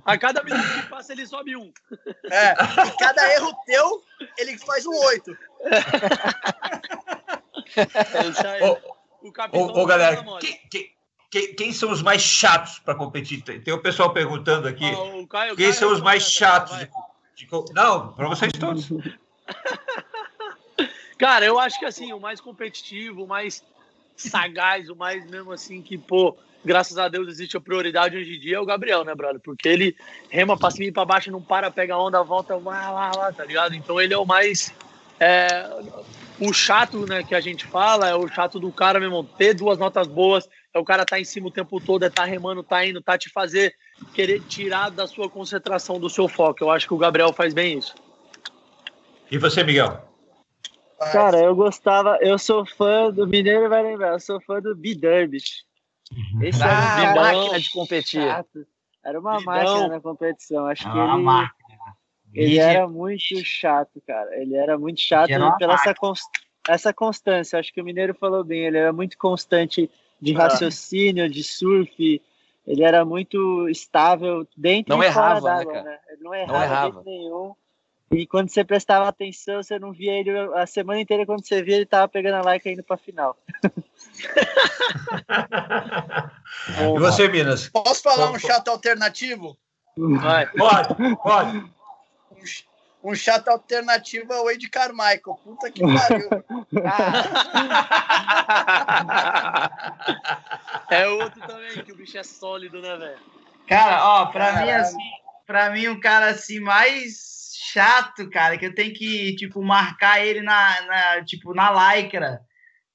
A 0.05 0.17
cada 0.17 0.43
minuto 0.43 0.63
que 0.63 0.89
passa, 0.89 1.11
ele 1.13 1.27
sobe 1.27 1.55
um. 1.55 1.71
É, 2.31 2.53
e 2.87 2.97
cada 2.97 3.33
erro 3.33 3.53
teu, 3.65 4.01
ele 4.37 4.57
faz 4.57 4.85
um 4.85 4.95
8. 4.95 5.37
É 8.49 8.65
ô, 8.65 8.77
ô, 9.53 9.81
ô, 9.81 9.85
galera, 9.85 10.23
quem, 10.39 10.59
quem, 11.29 11.55
quem, 11.55 11.73
são 11.73 11.91
os 11.91 12.01
mais 12.01 12.21
chatos 12.21 12.79
para 12.79 12.95
competir? 12.95 13.41
Tem 13.43 13.73
o 13.73 13.81
pessoal 13.81 14.11
perguntando 14.13 14.67
aqui. 14.67 14.85
Ah, 14.85 15.27
Caio, 15.29 15.55
quem 15.55 15.65
Caio 15.65 15.73
são 15.73 15.91
os 15.91 16.01
mais 16.01 16.23
chatos? 16.23 16.77
De, 16.77 16.89
de, 17.35 17.47
não, 17.73 18.13
para 18.13 18.27
vocês 18.27 18.51
todos. 18.53 18.89
Cara, 21.20 21.45
eu 21.45 21.59
acho 21.59 21.78
que 21.78 21.86
assim, 21.86 22.13
o 22.13 22.20
mais 22.20 22.39
competitivo, 22.39 23.26
o 23.26 23.28
mais 23.28 23.61
sagaz, 24.15 24.89
o 24.89 24.95
mais 24.95 25.30
mesmo 25.30 25.51
assim 25.51 25.82
que, 25.82 25.97
pô, 25.97 26.38
graças 26.63 26.97
a 26.97 27.09
Deus 27.09 27.28
existe 27.28 27.57
a 27.57 27.61
prioridade 27.61 28.15
hoje 28.15 28.38
em 28.38 28.39
dia 28.39 28.55
é 28.55 28.59
o 28.59 28.65
Gabriel, 28.65 29.03
né, 29.03 29.13
brother? 29.13 29.41
Porque 29.41 29.67
ele 29.67 29.97
rema 30.30 30.57
pra 30.57 30.72
cima 30.72 30.86
e 30.86 30.91
pra 30.93 31.03
baixo, 31.03 31.30
não 31.30 31.41
para, 31.41 31.70
pega 31.70 31.97
onda, 31.97 32.24
volta, 32.24 32.55
lá, 32.55 32.89
lá, 32.89 33.11
lá, 33.13 33.34
tá 33.34 33.43
ligado? 33.43 33.76
Então 33.76 33.99
ele 33.99 34.13
é 34.13 34.17
o 34.17 34.26
mais. 34.26 34.74
É... 35.20 35.70
O 36.39 36.53
chato, 36.53 37.05
né, 37.05 37.22
que 37.22 37.36
a 37.36 37.41
gente 37.41 37.65
fala, 37.65 38.07
é 38.07 38.15
o 38.15 38.26
chato 38.30 38.57
do 38.57 38.72
cara 38.72 38.97
mesmo, 38.97 39.22
ter 39.26 39.53
duas 39.53 39.78
notas 39.78 40.07
boas, 40.07 40.47
é 40.74 40.80
o 40.80 40.86
cara 40.86 41.05
tá 41.05 41.20
em 41.20 41.26
cima 41.26 41.49
o 41.49 41.51
tempo 41.51 41.82
todo, 41.82 42.03
é 42.03 42.09
tá 42.09 42.24
remando, 42.24 42.63
tá 42.63 42.86
indo, 42.86 43.01
tá 43.01 43.17
te 43.17 43.30
fazer 43.30 43.76
querer 44.13 44.41
tirar 44.43 44.89
da 44.89 45.05
sua 45.05 45.30
concentração, 45.30 45.99
do 45.99 46.09
seu 46.09 46.30
foco. 46.30 46.63
Eu 46.63 46.72
acho 46.72 46.88
que 46.88 46.93
o 46.93 46.97
Gabriel 46.97 47.34
faz 47.34 47.53
bem 47.53 47.78
isso. 47.78 47.93
E 49.30 49.38
você, 49.38 49.65
Miguel? 49.65 50.09
Cara, 51.12 51.39
eu 51.39 51.56
gostava, 51.56 52.18
eu 52.22 52.38
sou 52.38 52.66
fã 52.66 53.12
do 53.12 53.26
Mineiro 53.28 53.70
vai 53.70 53.82
lembrar, 53.84 54.14
eu 54.14 54.20
sou 54.20 54.39
fã 54.41 54.62
do 54.62 54.76
B-Derbish. 54.76 55.64
Esse 56.41 56.62
era 56.62 56.74
Ah, 56.74 56.95
uma 56.97 57.08
bidão, 57.08 57.24
máquina 57.24 57.60
de 57.60 57.70
competir. 57.72 58.22
chato. 58.22 58.68
Era 59.04 59.20
uma 59.20 59.38
Bidão. 59.38 59.54
máquina 59.54 59.88
na 59.88 60.02
competição. 60.02 60.66
Acho 60.66 60.84
que 60.84 60.89
Ah, 60.97 61.06
uma 61.06 61.14
ele, 61.16 61.24
máquina. 61.24 61.78
ele 62.34 62.58
era 62.58 62.88
muito 62.88 63.45
chato, 63.45 64.02
cara. 64.06 64.36
Ele 64.41 64.56
era 64.56 64.78
muito 64.78 65.00
chato 65.00 65.30
Era 65.30 65.45
uma 65.45 65.58
pela 65.58 65.76
essa, 65.76 65.93
cons- 65.93 66.28
essa 66.68 66.93
constância. 66.93 67.60
Acho 67.60 67.72
que 67.74 67.80
o 67.82 67.86
Mineiro 67.86 68.14
falou 68.14 68.43
bem. 68.43 68.66
Ele 68.66 68.78
era 68.78 68.91
muito 68.91 69.18
constante 69.18 69.89
de 70.22 70.36
Ah. 70.36 70.39
raciocínio, 70.39 71.30
de 71.30 71.43
surf. 71.43 72.22
Ele 72.68 72.84
era 72.84 73.06
muito 73.06 73.70
estável 73.70 74.45
dentro 74.58 74.95
Não 74.95 75.04
e 75.04 75.12
fora 75.12 75.38
errava, 75.38 75.50
né, 75.50 75.56
d'água, 75.58 75.74
cara? 75.74 75.84
né? 75.86 76.00
Ele 76.10 76.24
não 76.24 76.36
errava, 76.36 76.64
errava. 76.66 76.88
de 76.88 76.93
jeito 76.95 77.06
nenhum. 77.06 77.56
E 78.12 78.26
quando 78.26 78.49
você 78.49 78.64
prestava 78.64 79.07
atenção, 79.07 79.62
você 79.62 79.78
não 79.78 79.91
via 79.91 80.14
ele 80.14 80.32
a 80.55 80.66
semana 80.66 80.99
inteira. 80.99 81.26
Quando 81.26 81.45
você 81.45 81.62
via, 81.62 81.76
ele 81.76 81.86
tava 81.86 82.07
pegando 82.07 82.38
a 82.38 82.41
like 82.41 82.68
indo 82.70 82.84
pra 82.84 82.97
final. 82.97 83.38
E 86.95 86.99
você, 86.99 87.28
Minas? 87.28 87.70
Posso 87.70 88.01
falar 88.01 88.32
um 88.32 88.39
chato 88.39 88.70
alternativo? 88.70 89.57
Vai. 89.97 90.47
Pode, 90.47 91.16
pode. 91.18 91.57
Um, 91.57 91.70
um 93.03 93.16
chato 93.16 93.47
alternativo 93.49 94.32
é 94.34 94.39
o 94.39 94.45
Wade 94.45 94.70
Carmichael. 94.70 95.39
Puta 95.43 95.72
que 95.72 95.82
pariu. 95.82 96.30
é 100.89 101.07
outro 101.07 101.47
também, 101.47 101.84
que 101.84 101.91
o 101.91 101.95
bicho 101.95 102.18
é 102.18 102.24
sólido, 102.24 102.82
né, 102.82 102.97
velho? 102.97 103.20
Cara, 103.68 104.05
ó, 104.05 104.26
pra 104.28 104.51
mim, 104.51 104.60
Caralho. 104.60 104.82
assim, 104.82 105.12
pra 105.45 105.70
mim, 105.70 105.88
um 105.88 105.99
cara 105.99 106.30
assim 106.30 106.60
mais 106.60 107.38
chato, 107.72 108.30
cara, 108.30 108.57
que 108.57 108.65
eu 108.65 108.74
tenho 108.74 108.93
que, 108.93 109.36
tipo, 109.36 109.61
marcar 109.61 110.26
ele 110.26 110.41
na, 110.41 110.82
na 110.82 111.24
tipo, 111.24 111.53
na 111.53 111.93
lycra, 111.93 112.41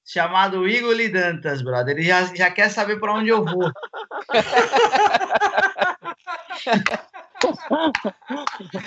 chamado 0.04 0.68
Igor 0.68 0.92
Lidantas, 0.92 1.62
brother. 1.62 1.96
Ele 1.96 2.06
já, 2.06 2.24
já 2.34 2.50
quer 2.50 2.68
saber 2.68 2.98
pra 2.98 3.14
onde 3.14 3.28
eu 3.28 3.44
vou. 3.44 3.70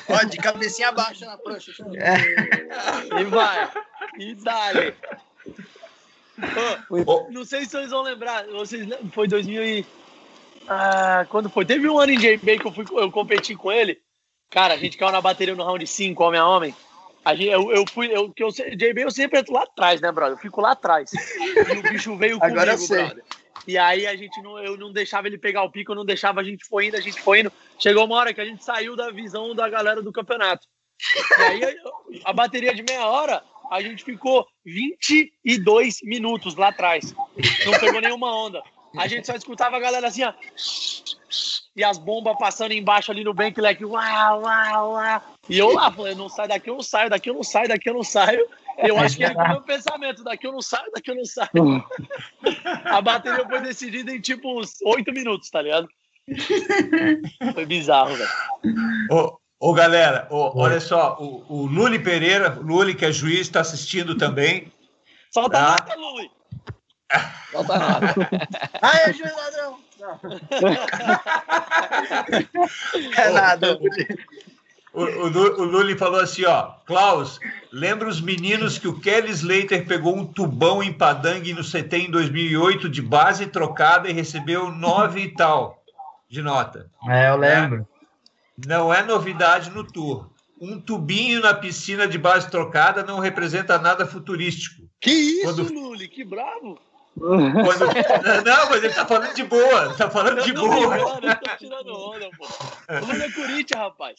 Ó, 0.10 0.24
de 0.24 0.38
cabecinha 0.38 0.92
baixa 0.92 1.26
na 1.26 1.38
prancha. 1.38 1.72
E 3.20 3.24
vai. 3.26 3.72
E 4.18 4.36
dale. 4.36 4.96
Ô, 6.90 7.28
não 7.32 7.46
sei 7.46 7.66
se 7.66 7.72
vocês 7.72 7.92
vão 7.92 8.02
lembrar. 8.02 8.46
Vocês 8.48 8.86
lembram? 8.86 9.10
Foi 9.12 9.28
2000 9.28 9.64
e... 9.64 9.86
Ah, 10.68 11.26
quando 11.30 11.50
foi? 11.50 11.66
Teve 11.66 11.88
um 11.88 11.98
ano 11.98 12.12
em 12.12 12.18
JB 12.18 12.60
que 12.60 12.68
eu, 12.68 12.74
fui, 12.74 12.86
eu 12.92 13.12
competi 13.12 13.56
com 13.56 13.72
ele. 13.72 14.02
Cara, 14.50 14.74
a 14.74 14.78
gente 14.78 14.98
caiu 14.98 15.12
na 15.12 15.22
bateria 15.22 15.56
no 15.56 15.64
round 15.64 15.86
5, 15.86 16.24
homem 16.24 16.40
a 16.40 16.48
homem. 16.48 16.76
A 17.24 17.36
gente, 17.36 17.50
eu, 17.50 17.72
eu 17.72 17.84
fui, 17.92 18.08
eu, 18.08 18.32
que 18.32 18.42
eu, 18.42 18.50
JB 18.50 19.04
eu 19.04 19.12
sempre 19.12 19.40
entro 19.40 19.54
lá 19.54 19.64
atrás, 19.64 20.00
né, 20.00 20.12
brother? 20.12 20.38
Eu 20.38 20.42
fico 20.42 20.62
lá 20.62 20.72
atrás. 20.72 21.12
E 21.14 21.78
o 21.78 21.82
bicho 21.92 22.16
veio 22.16 22.40
comigo, 22.40 22.56
Agora 22.58 22.72
eu 22.72 22.78
sei. 22.78 23.04
brother. 23.04 23.24
E 23.68 23.78
aí 23.78 24.08
a 24.08 24.16
gente 24.16 24.42
não, 24.42 24.58
eu 24.60 24.78
não 24.78 24.94
deixava 24.94 25.28
ele 25.28 25.38
pegar 25.38 25.64
o 25.64 25.70
pico, 25.70 25.92
eu 25.92 25.96
não 25.96 26.06
deixava, 26.06 26.40
a 26.40 26.44
gente 26.44 26.66
foi 26.66 26.88
indo, 26.88 26.96
a 26.96 27.02
gente 27.02 27.20
foi 27.20 27.42
indo. 27.42 27.52
Chegou 27.78 28.06
uma 28.06 28.16
hora 28.16 28.34
que 28.34 28.40
a 28.40 28.46
gente 28.46 28.64
saiu 28.64 28.96
da 28.96 29.12
visão 29.12 29.54
da 29.54 29.68
galera 29.68 30.02
do 30.02 30.14
campeonato. 30.14 30.66
E 31.38 31.44
aí 31.44 31.78
a 32.24 32.32
bateria 32.32 32.74
de 32.74 32.82
meia 32.82 33.06
hora, 33.06 33.44
a 33.70 33.82
gente 33.82 34.06
ficou 34.06 34.48
22 34.66 35.98
minutos 36.04 36.56
lá 36.56 36.70
atrás. 36.70 37.14
Não 37.66 37.78
pegou 37.78 38.00
nenhuma 38.00 38.34
onda. 38.34 38.64
A 38.98 39.08
gente 39.08 39.28
só 39.28 39.34
escutava 39.34 39.78
a 39.78 39.80
galera 39.80 40.08
assim, 40.08 40.24
ó. 40.24 40.34
E 41.76 41.84
as 41.84 41.98
bombas 41.98 42.36
passando 42.40 42.72
embaixo 42.72 43.12
ali 43.12 43.24
no 43.24 43.34
bank, 43.34 43.60
leque, 43.62 43.86
uau, 43.86 44.42
uau, 44.42 44.92
uau. 44.94 45.22
E 45.48 45.58
eu 45.60 45.72
lá, 45.74 45.92
falei, 45.92 46.16
não 46.16 46.28
sai 46.28 46.48
daqui, 46.48 46.70
eu 46.70 46.76
não 46.76 46.82
saio, 46.84 47.10
daqui 47.10 47.30
eu 47.30 47.34
não 47.36 47.44
saio, 47.44 47.68
daqui 47.68 47.90
eu 47.90 47.94
não 47.94 48.04
saio. 48.04 48.48
Eu 48.80 48.98
acho 48.98 49.16
que 49.18 49.24
ele 49.24 49.34
com 49.36 49.42
o 49.42 49.48
meu 49.48 49.62
pensamento, 49.62 50.24
daqui 50.24 50.48
eu 50.48 50.52
não 50.52 50.62
saio, 50.62 50.92
daqui 50.94 51.12
eu 51.12 51.16
não 51.16 51.26
saio. 51.26 51.50
A 52.86 53.02
bateria 53.02 53.48
foi 53.48 53.62
decidida 53.62 54.12
em 54.12 54.20
tipo 54.20 54.60
uns 54.60 54.74
8 54.84 55.12
minutos, 55.14 55.50
tá 55.50 55.62
ligado? 55.62 55.88
Foi 57.54 57.66
bizarro, 57.66 58.16
velho. 58.16 58.30
ô, 59.12 59.38
ô, 59.60 59.74
galera, 59.74 60.28
ô, 60.30 60.60
olha 60.60 60.80
só, 60.80 61.18
o, 61.20 61.46
o 61.48 61.66
Luli 61.68 62.00
Pereira, 62.00 62.58
o 62.60 62.64
Luli, 62.64 62.94
que 62.96 63.06
é 63.06 63.12
juiz, 63.12 63.42
está 63.42 63.62
assistindo 63.62 64.16
também. 64.18 64.72
Solta 65.32 65.58
Ah. 65.58 65.68
a 65.68 65.72
nota, 65.72 65.96
Lui. 65.96 66.30
Falta 67.52 67.78
nada. 67.80 68.16
É 69.06 69.14
juiz 69.14 69.34
ladrão. 69.36 69.78
Não. 70.00 70.20
É 73.18 73.30
nada. 73.32 73.78
O, 74.94 75.04
o, 75.04 75.26
o 75.28 75.64
Luli 75.64 75.98
falou 75.98 76.20
assim, 76.20 76.44
ó, 76.46 76.72
Klaus, 76.86 77.40
lembra 77.72 78.08
os 78.08 78.20
meninos 78.20 78.80
que 78.80 78.88
o 78.88 79.00
Kelly 79.00 79.30
Slater 79.32 79.86
pegou 79.86 80.16
um 80.16 80.26
tubão 80.26 80.82
em 80.82 80.92
Padang 80.92 81.54
no 81.54 81.64
CT 81.64 81.98
em 81.98 82.12
2008 82.12 82.90
de 82.90 83.02
base 83.02 83.46
trocada 83.48 84.10
e 84.10 84.14
recebeu 84.14 84.72
nove 84.72 85.22
e 85.22 85.34
tal 85.34 85.84
de 86.30 86.42
nota. 86.42 86.90
É, 87.08 87.30
eu 87.30 87.38
lembro. 87.38 87.88
Não 88.66 88.94
é 88.94 89.04
novidade 89.04 89.70
no 89.70 89.84
tour. 89.84 90.30
Um 90.60 90.80
tubinho 90.80 91.42
na 91.42 91.54
piscina 91.54 92.08
de 92.08 92.18
base 92.18 92.50
trocada 92.50 93.04
não 93.04 93.20
representa 93.20 93.78
nada 93.78 94.06
futurístico. 94.06 94.88
Que 95.00 95.12
isso, 95.12 95.44
Quando- 95.44 95.72
Luli? 95.74 96.08
Que 96.08 96.24
bravo. 96.24 96.80
Quando- 97.20 97.88
Não, 98.46 98.70
mas 98.70 98.84
ele 98.84 98.94
tá 98.94 99.06
falando 99.06 99.34
de 99.34 99.44
boa, 99.44 99.94
tá 99.96 100.10
falando 100.10 100.42
de 100.44 100.54
boa. 100.54 100.88
brincando, 100.96 101.28
eu 101.28 101.36
tô 101.36 101.58
tirando 101.58 101.94
onda, 101.94 102.30
pô. 102.38 102.46
O 102.94 103.06
Luli 103.06 103.24
é 103.24 103.32
Corinthians, 103.32 103.80
rapaz. 103.82 104.16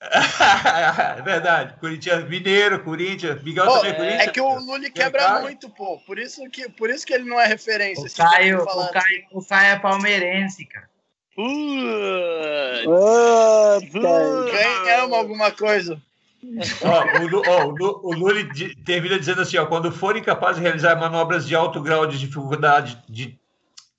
É 1.18 1.20
verdade. 1.22 1.74
Corinthians 1.78 2.26
Mineiro, 2.26 2.82
Corinthians, 2.82 3.42
Miguel 3.42 3.66
Pô, 3.66 3.74
também 3.74 3.90
é 3.90 3.94
Corinthians. 3.94 4.22
é 4.22 4.30
que 4.30 4.40
o 4.40 4.58
Luli 4.58 4.90
quebra 4.90 5.40
muito, 5.40 5.68
pô. 5.68 5.98
Por 6.06 6.18
isso 6.18 6.48
que, 6.48 6.70
por 6.70 6.88
isso 6.88 7.06
que 7.06 7.12
ele 7.12 7.28
não 7.28 7.38
é 7.38 7.46
referência. 7.46 8.02
O 8.02 8.06
esse 8.06 8.16
cara 8.16 8.30
Caio, 8.30 8.62
o, 8.62 8.88
Caio, 8.90 9.24
o 9.32 9.44
Caio 9.44 9.74
é 9.74 9.78
palmeirense, 9.78 10.64
cara. 10.64 10.88
Putz. 11.36 12.84
Puta, 13.92 14.50
Ganhamos 14.52 15.18
alguma 15.18 15.50
coisa. 15.50 16.00
Ó, 16.82 17.04
o, 17.22 17.42
ó, 17.50 17.66
o, 17.66 17.70
Lu- 17.70 18.00
o 18.02 18.12
Lully 18.14 18.48
termina 18.84 19.18
dizendo 19.18 19.42
assim: 19.42 19.58
ó, 19.58 19.66
quando 19.66 19.92
forem 19.92 20.22
capazes 20.22 20.56
de 20.56 20.62
realizar 20.62 20.96
manobras 20.96 21.46
de 21.46 21.54
alto 21.54 21.80
grau 21.82 22.06
de 22.06 22.18
dificuldade, 22.18 22.98
de, 23.08 23.38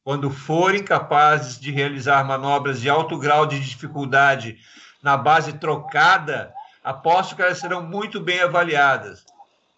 quando 0.04 0.30
forem 0.32 0.84
capazes 0.84 1.60
de 1.60 1.72
realizar 1.72 2.24
manobras 2.26 2.82
de 2.82 2.90
alto 2.90 3.18
grau 3.18 3.46
de 3.46 3.60
dificuldade 3.60 4.58
na 5.04 5.16
base 5.18 5.54
trocada, 5.54 6.52
aposto 6.84 7.36
que 7.36 7.42
elas 7.42 7.60
serão 7.60 7.84
muito 7.84 8.20
bem 8.20 8.40
avaliadas. 8.42 9.24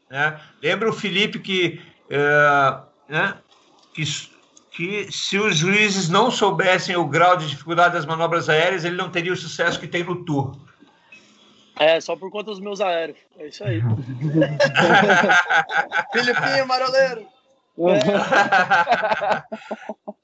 Né? 0.09 0.39
Lembra 0.61 0.89
o 0.89 0.93
Felipe 0.93 1.39
que, 1.39 1.82
eh, 2.09 2.78
né, 3.09 3.36
que, 3.93 4.03
que 4.72 5.11
se 5.11 5.38
os 5.38 5.57
juízes 5.57 6.07
não 6.07 6.31
soubessem 6.31 6.95
o 6.95 7.06
grau 7.06 7.35
de 7.35 7.48
dificuldade 7.48 7.94
das 7.94 8.06
manobras 8.06 8.48
aéreas, 8.48 8.85
ele 8.85 8.95
não 8.95 9.10
teria 9.10 9.34
o 9.34 9.38
sucesso 9.38 9.80
que 9.80 9.88
tem 9.88 10.03
no 10.03 10.23
Tour. 10.23 10.56
É, 11.79 11.99
só 11.99 12.15
por 12.15 12.29
conta 12.31 12.51
dos 12.51 12.59
meus 12.59 12.79
aéreos. 12.81 13.17
É 13.37 13.47
isso 13.47 13.63
aí. 13.63 13.81
Filipinho, 16.13 16.67
maroleiro. 16.67 17.27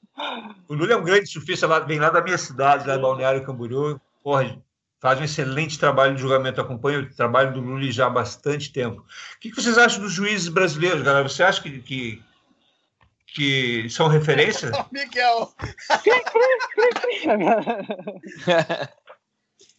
O 0.68 0.74
Lula 0.74 0.92
é 0.92 0.96
um 0.96 1.02
grande 1.02 1.26
surfista, 1.26 1.66
lá, 1.66 1.80
vem 1.80 1.98
lá 1.98 2.10
da 2.10 2.22
minha 2.22 2.38
cidade, 2.38 2.86
lá 2.86 2.96
de 2.96 3.02
Balneário 3.02 3.44
Camboriú. 3.44 4.00
Porra, 4.22 4.56
faz 5.00 5.18
um 5.18 5.24
excelente 5.24 5.78
trabalho 5.78 6.14
de 6.14 6.20
julgamento. 6.20 6.60
Acompanho 6.60 7.00
o 7.00 7.14
trabalho 7.14 7.52
do 7.52 7.60
Lula 7.60 7.90
já 7.90 8.06
há 8.06 8.10
bastante 8.10 8.72
tempo. 8.72 9.00
O 9.00 9.40
que, 9.40 9.50
vocês 9.50 9.78
acham 9.78 10.00
dos 10.00 10.12
juízes 10.12 10.48
brasileiros, 10.48 11.02
galera? 11.02 11.28
Você 11.28 11.42
acha 11.42 11.62
que, 11.62 11.80
que, 11.80 12.22
que 13.26 13.88
são 13.88 14.08
referência? 14.08 14.70
Ó, 14.74 14.84
Miguel. 14.92 15.52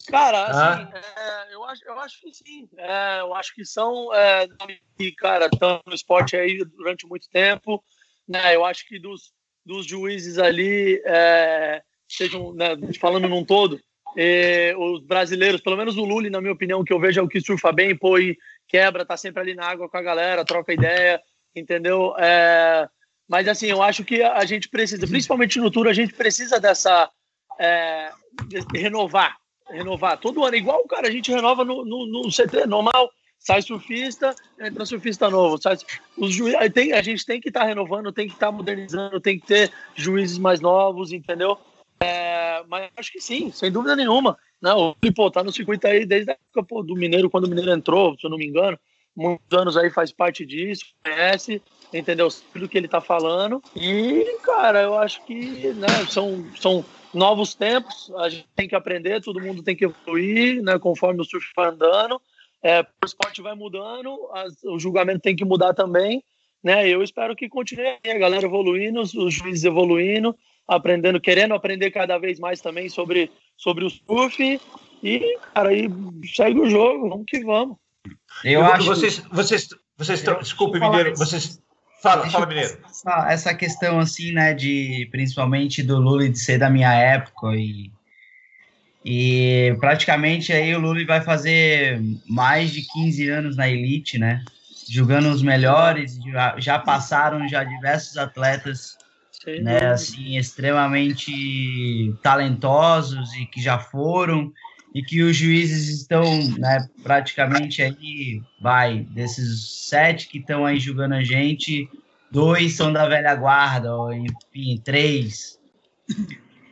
Cara, 0.10 0.46
Ah. 0.46 0.74
assim, 0.74 0.92
é, 0.94 1.54
eu, 1.54 1.64
acho, 1.64 1.86
eu 1.86 2.00
acho 2.00 2.22
que 2.22 2.34
sim. 2.34 2.70
É, 2.78 3.22
eu 3.22 3.34
acho 3.36 3.54
que 3.54 3.66
são 3.66 4.14
é, 4.14 4.48
que, 4.98 5.12
cara, 5.14 5.46
estão 5.52 5.82
no 5.86 5.94
esporte 5.94 6.36
aí 6.36 6.64
durante 6.66 7.08
muito 7.08 7.30
tempo. 7.30 7.84
Né? 8.28 8.56
Eu 8.56 8.64
acho 8.66 8.88
que 8.88 9.00
dos, 9.00 9.32
dos 9.66 9.86
juízes 9.86 10.38
ali, 10.38 11.02
é, 11.06 11.82
sejam, 12.08 12.54
né, 12.54 12.70
falando 13.00 13.28
num 13.28 13.44
todo, 13.44 13.80
é, 14.18 14.74
os 14.78 15.02
brasileiros, 15.04 15.62
pelo 15.62 15.78
menos 15.78 15.98
o 15.98 16.04
Lully, 16.06 16.30
na 16.30 16.42
minha 16.42 16.54
opinião, 16.54 16.84
que 16.84 16.94
eu 16.94 17.00
vejo 17.00 17.20
é 17.20 17.24
o 17.24 17.28
que 17.28 17.40
surfa 17.42 17.72
bem, 17.72 17.96
pô, 17.96 18.18
e 18.18 18.38
quebra, 18.68 19.06
tá 19.06 19.16
sempre 19.18 19.42
ali 19.42 19.56
na 19.56 19.66
água 19.66 19.90
com 19.90 19.98
a 19.98 20.02
galera, 20.02 20.46
troca 20.46 20.74
ideia, 20.74 21.22
entendeu? 21.56 22.14
É, 22.18 22.88
mas 23.28 23.48
assim, 23.48 23.68
eu 23.68 23.82
acho 23.82 24.04
que 24.04 24.22
a 24.22 24.44
gente 24.46 24.68
precisa, 24.70 25.08
principalmente 25.08 25.60
no 25.60 25.72
Tour, 25.72 25.88
a 25.88 25.94
gente 25.94 26.14
precisa 26.14 26.60
dessa. 26.60 27.10
é, 27.60 28.12
de 28.72 28.80
renovar, 28.80 29.36
renovar 29.72 30.18
todo 30.18 30.44
ano, 30.44 30.56
igual 30.56 30.86
cara, 30.86 31.08
a 31.08 31.12
gente 31.12 31.32
renova 31.32 31.64
no, 31.64 31.86
no, 31.86 32.06
no 32.06 32.30
CT 32.30 32.66
normal. 32.68 33.12
sai 33.40 33.62
surfista, 33.62 34.36
entra 34.60 34.86
surfista 34.86 35.30
novo. 35.30 35.62
Sai, 35.62 35.78
os 36.18 36.32
juiz, 36.32 36.56
tem, 36.74 36.94
a 36.94 37.02
gente 37.02 37.26
tem 37.26 37.42
que 37.42 37.50
estar 37.50 37.62
tá 37.62 37.66
renovando, 37.66 38.12
tem 38.12 38.28
que 38.28 38.34
estar 38.34 38.48
tá 38.48 38.52
modernizando, 38.52 39.20
tem 39.20 39.40
que 39.40 39.48
ter 39.48 39.72
juízes 39.96 40.38
mais 40.38 40.60
novos, 40.60 41.12
entendeu? 41.12 41.58
É, 42.00 42.64
mas 42.68 42.90
acho 42.98 43.12
que 43.12 43.22
sim, 43.22 43.52
sem 43.52 43.72
dúvida 43.72 43.96
nenhuma. 43.96 44.38
Né? 44.62 44.72
pô, 45.16 45.32
tá 45.32 45.44
no 45.44 45.52
circuito 45.52 45.88
aí 45.88 46.06
desde 46.06 46.32
a 46.32 46.34
época 46.34 46.64
pô, 46.64 46.84
do 46.84 46.96
Mineiro, 46.96 47.30
quando 47.30 47.46
o 47.46 47.50
Mineiro 47.50 47.72
entrou, 47.72 48.16
se 48.18 48.26
eu 48.26 48.30
não 48.30 48.38
me 48.38 48.46
engano. 48.46 48.78
Muitos 49.16 49.58
anos 49.58 49.76
aí 49.76 49.90
faz 49.90 50.12
parte 50.12 50.46
disso, 50.46 50.86
conhece, 51.04 51.62
entendeu? 51.94 52.30
Tudo 52.54 52.70
que 52.70 52.78
ele 52.78 52.88
tá 52.88 53.02
falando. 53.02 53.62
E, 53.76 54.38
cara, 54.42 54.82
eu 54.82 54.98
acho 54.98 55.24
que 55.26 55.74
né, 55.74 55.88
são, 56.10 56.46
são 56.56 56.86
novos 57.14 57.54
tempos, 57.54 58.12
a 58.18 58.30
gente 58.30 58.48
tem 58.56 58.68
que 58.68 58.76
aprender, 58.76 59.22
todo 59.22 59.42
mundo 59.42 59.64
tem 59.64 59.76
que 59.76 59.86
evoluir, 59.86 60.62
né, 60.62 60.80
conforme 60.80 61.22
o 61.22 61.26
surf 61.26 61.48
vai 61.56 61.68
andando. 61.68 62.22
É, 62.64 62.82
o 62.82 63.06
esporte 63.06 63.42
vai 63.42 63.56
mudando, 63.56 64.30
as, 64.34 64.64
o 64.64 64.78
julgamento 64.78 65.22
tem 65.22 65.36
que 65.36 65.46
mudar 65.46 65.74
também. 65.74 66.24
Né? 66.64 66.88
Eu 66.88 67.02
espero 67.02 67.36
que 67.36 67.50
continue 67.50 67.98
a 68.06 68.18
galera 68.18 68.46
evoluindo, 68.46 69.02
os, 69.02 69.14
os 69.14 69.34
juízes 69.34 69.64
evoluindo, 69.64 70.36
aprendendo, 70.68 71.20
querendo 71.20 71.56
aprender 71.56 71.90
cada 71.90 72.18
vez 72.20 72.40
mais 72.40 72.62
também 72.62 72.88
sobre, 72.88 73.32
sobre 73.58 73.84
o 73.84 73.90
surf. 73.90 74.62
E, 75.04 75.38
cara, 75.54 75.70
aí 75.70 75.90
segue 76.36 76.60
o 76.60 76.70
jogo, 76.70 77.10
vamos 77.10 77.26
que 77.28 77.44
vamos. 77.44 77.78
Eu, 78.44 78.62
eu 78.62 78.66
acho 78.66 78.86
vocês, 78.86 79.18
vocês, 79.32 79.70
vocês, 79.98 80.24
desculpe, 80.40 80.80
Mineiro, 80.80 81.16
vocês 81.16 81.60
Fala, 82.02 82.28
fala, 82.30 82.48
Mineiro. 82.48 82.78
Essa, 82.90 83.28
essa 83.30 83.54
questão, 83.54 84.00
assim, 84.00 84.32
né, 84.32 84.54
de 84.54 85.08
principalmente 85.12 85.84
do 85.84 86.00
Lula 86.00 86.28
de 86.28 86.40
ser 86.40 86.58
da 86.58 86.70
minha 86.70 86.92
época 86.92 87.56
e, 87.56 87.92
e 89.06 89.76
praticamente 89.80 90.52
aí 90.52 90.76
o 90.76 90.80
Lula 90.80 91.06
vai 91.06 91.22
fazer 91.22 92.02
mais 92.28 92.72
de 92.72 92.82
15 92.82 93.30
anos 93.30 93.56
na 93.56 93.70
elite, 93.70 94.18
né? 94.18 94.44
Jogando 94.90 95.30
os 95.30 95.44
melhores, 95.44 96.18
já, 96.26 96.56
já 96.58 96.80
passaram 96.80 97.48
já 97.48 97.64
diversos 97.64 98.18
atletas, 98.18 98.98
né, 99.62 99.92
assim, 99.92 100.38
extremamente 100.38 102.14
talentosos 102.24 103.34
e 103.36 103.46
que 103.46 103.62
já 103.62 103.78
foram 103.78 104.52
e 104.94 105.02
que 105.02 105.22
os 105.24 105.36
juízes 105.36 105.90
estão, 105.90 106.24
né, 106.58 106.88
praticamente 107.02 107.82
aí, 107.82 108.42
vai, 108.60 109.06
desses 109.10 109.88
sete 109.88 110.28
que 110.28 110.40
estão 110.40 110.66
aí 110.66 110.80
julgando 110.80 111.16
a 111.16 111.24
gente, 111.24 111.90
dois 112.30 112.74
são 112.74 112.92
da 112.92 113.08
velha 113.08 113.34
guarda, 113.36 113.96
ou 113.96 114.14
enfim, 114.14 114.82
três. 114.84 115.58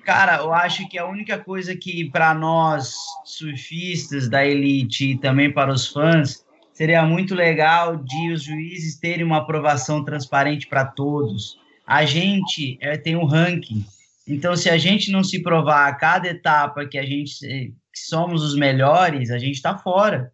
Cara, 0.04 0.38
eu 0.38 0.54
acho 0.54 0.88
que 0.90 0.98
a 0.98 1.08
única 1.08 1.38
coisa 1.38 1.76
que 1.76 2.10
para 2.10 2.34
nós 2.34 2.94
surfistas 3.24 4.28
da 4.28 4.46
elite 4.46 5.12
e 5.12 5.18
também 5.18 5.52
para 5.52 5.72
os 5.72 5.88
fãs 5.88 6.44
seria 6.74 7.06
muito 7.06 7.36
legal 7.36 7.98
de 7.98 8.32
os 8.32 8.44
juízes 8.44 8.98
terem 8.98 9.26
uma 9.26 9.38
aprovação 9.38 10.04
transparente 10.04 10.68
para 10.68 10.86
todos. 10.86 11.60
A 11.86 12.06
gente 12.06 12.78
é, 12.82 12.98
tem 12.98 13.16
um 13.16 13.26
ranking, 13.26 13.86
então 14.28 14.56
se 14.56 14.70
a 14.70 14.78
gente 14.78 15.12
não 15.12 15.24
se 15.24 15.42
provar 15.42 15.88
a 15.88 15.96
cada 15.96 16.28
etapa 16.28 16.86
que 16.86 16.98
a 16.98 17.06
gente 17.06 17.74
que 18.00 18.08
somos 18.08 18.44
os 18.44 18.56
melhores, 18.56 19.30
a 19.30 19.38
gente 19.38 19.56
está 19.56 19.78
fora. 19.78 20.32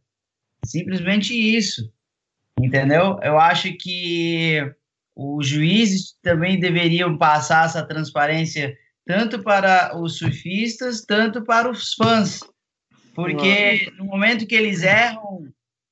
Simplesmente 0.65 1.33
isso. 1.33 1.91
Entendeu? 2.59 3.19
Eu 3.21 3.39
acho 3.39 3.73
que 3.73 4.59
os 5.15 5.47
juízes 5.47 6.17
também 6.21 6.59
deveriam 6.59 7.17
passar 7.17 7.65
essa 7.65 7.85
transparência 7.85 8.75
tanto 9.05 9.43
para 9.43 9.97
os 9.97 10.17
surfistas, 10.17 11.01
tanto 11.01 11.43
para 11.43 11.69
os 11.69 11.93
fãs. 11.93 12.39
Porque 13.13 13.91
no 13.97 14.05
momento 14.05 14.47
que 14.47 14.55
eles 14.55 14.83
erram, 14.83 15.47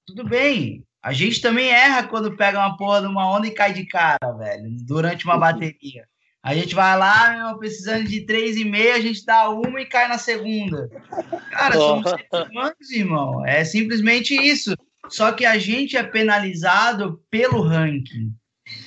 tudo 0.05 0.27
bem. 0.27 0.85
A 1.01 1.13
gente 1.13 1.41
também 1.41 1.69
erra 1.69 2.07
quando 2.07 2.35
pega 2.35 2.59
uma 2.59 2.77
porra 2.77 3.01
de 3.01 3.07
uma 3.07 3.29
onda 3.29 3.47
e 3.47 3.51
cai 3.51 3.73
de 3.73 3.85
cara, 3.85 4.31
velho, 4.37 4.69
durante 4.85 5.25
uma 5.25 5.37
bateria. 5.37 6.07
A 6.43 6.53
gente 6.53 6.75
vai 6.75 6.97
lá, 6.97 7.37
meu, 7.37 7.57
precisando 7.57 8.03
de 8.03 8.25
três 8.25 8.57
e 8.57 8.65
meia, 8.65 8.95
a 8.95 8.99
gente 8.99 9.25
dá 9.25 9.49
uma 9.49 9.79
e 9.79 9.85
cai 9.85 10.09
na 10.09 10.17
segunda. 10.17 10.89
Cara, 11.49 11.73
somos 11.75 12.11
humanos, 12.51 12.91
irmão. 12.91 13.45
É 13.45 13.63
simplesmente 13.63 14.35
isso. 14.35 14.75
Só 15.07 15.31
que 15.31 15.45
a 15.45 15.57
gente 15.57 15.95
é 15.95 16.03
penalizado 16.03 17.23
pelo 17.29 17.61
ranking, 17.61 18.33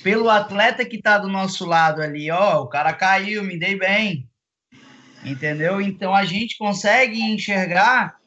pelo 0.03 0.29
atleta 0.29 0.85
que 0.85 1.01
tá 1.01 1.17
do 1.17 1.27
nosso 1.27 1.65
lado 1.65 1.99
ali. 1.99 2.29
Ó, 2.29 2.61
o 2.61 2.67
cara 2.67 2.93
caiu, 2.93 3.43
me 3.43 3.57
dei 3.57 3.75
bem. 3.75 4.29
Entendeu? 5.25 5.81
Então 5.81 6.13
a 6.13 6.25
gente 6.25 6.59
consegue 6.59 7.19
enxergar 7.19 8.17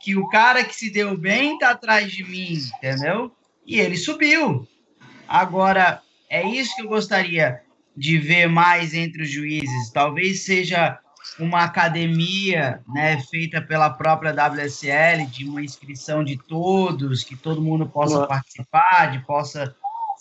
que 0.00 0.16
o 0.16 0.28
cara 0.28 0.64
que 0.64 0.74
se 0.74 0.90
deu 0.90 1.16
bem 1.16 1.56
tá 1.58 1.70
atrás 1.70 2.10
de 2.10 2.24
mim, 2.24 2.54
entendeu? 2.76 3.30
E 3.64 3.78
ele 3.78 3.96
subiu. 3.96 4.66
Agora, 5.28 6.02
é 6.28 6.44
isso 6.44 6.74
que 6.74 6.82
eu 6.82 6.88
gostaria 6.88 7.62
de 7.96 8.18
ver 8.18 8.48
mais 8.48 8.94
entre 8.94 9.22
os 9.22 9.30
juízes. 9.30 9.90
Talvez 9.90 10.44
seja 10.44 10.98
uma 11.38 11.64
academia 11.64 12.82
né, 12.88 13.20
feita 13.30 13.60
pela 13.60 13.90
própria 13.90 14.32
WSL, 14.32 15.26
de 15.26 15.48
uma 15.48 15.62
inscrição 15.62 16.24
de 16.24 16.36
todos, 16.36 17.24
que 17.24 17.36
todo 17.36 17.62
mundo 17.62 17.86
possa 17.86 18.26
participar, 18.26 19.12
de 19.12 19.18
possa 19.24 19.74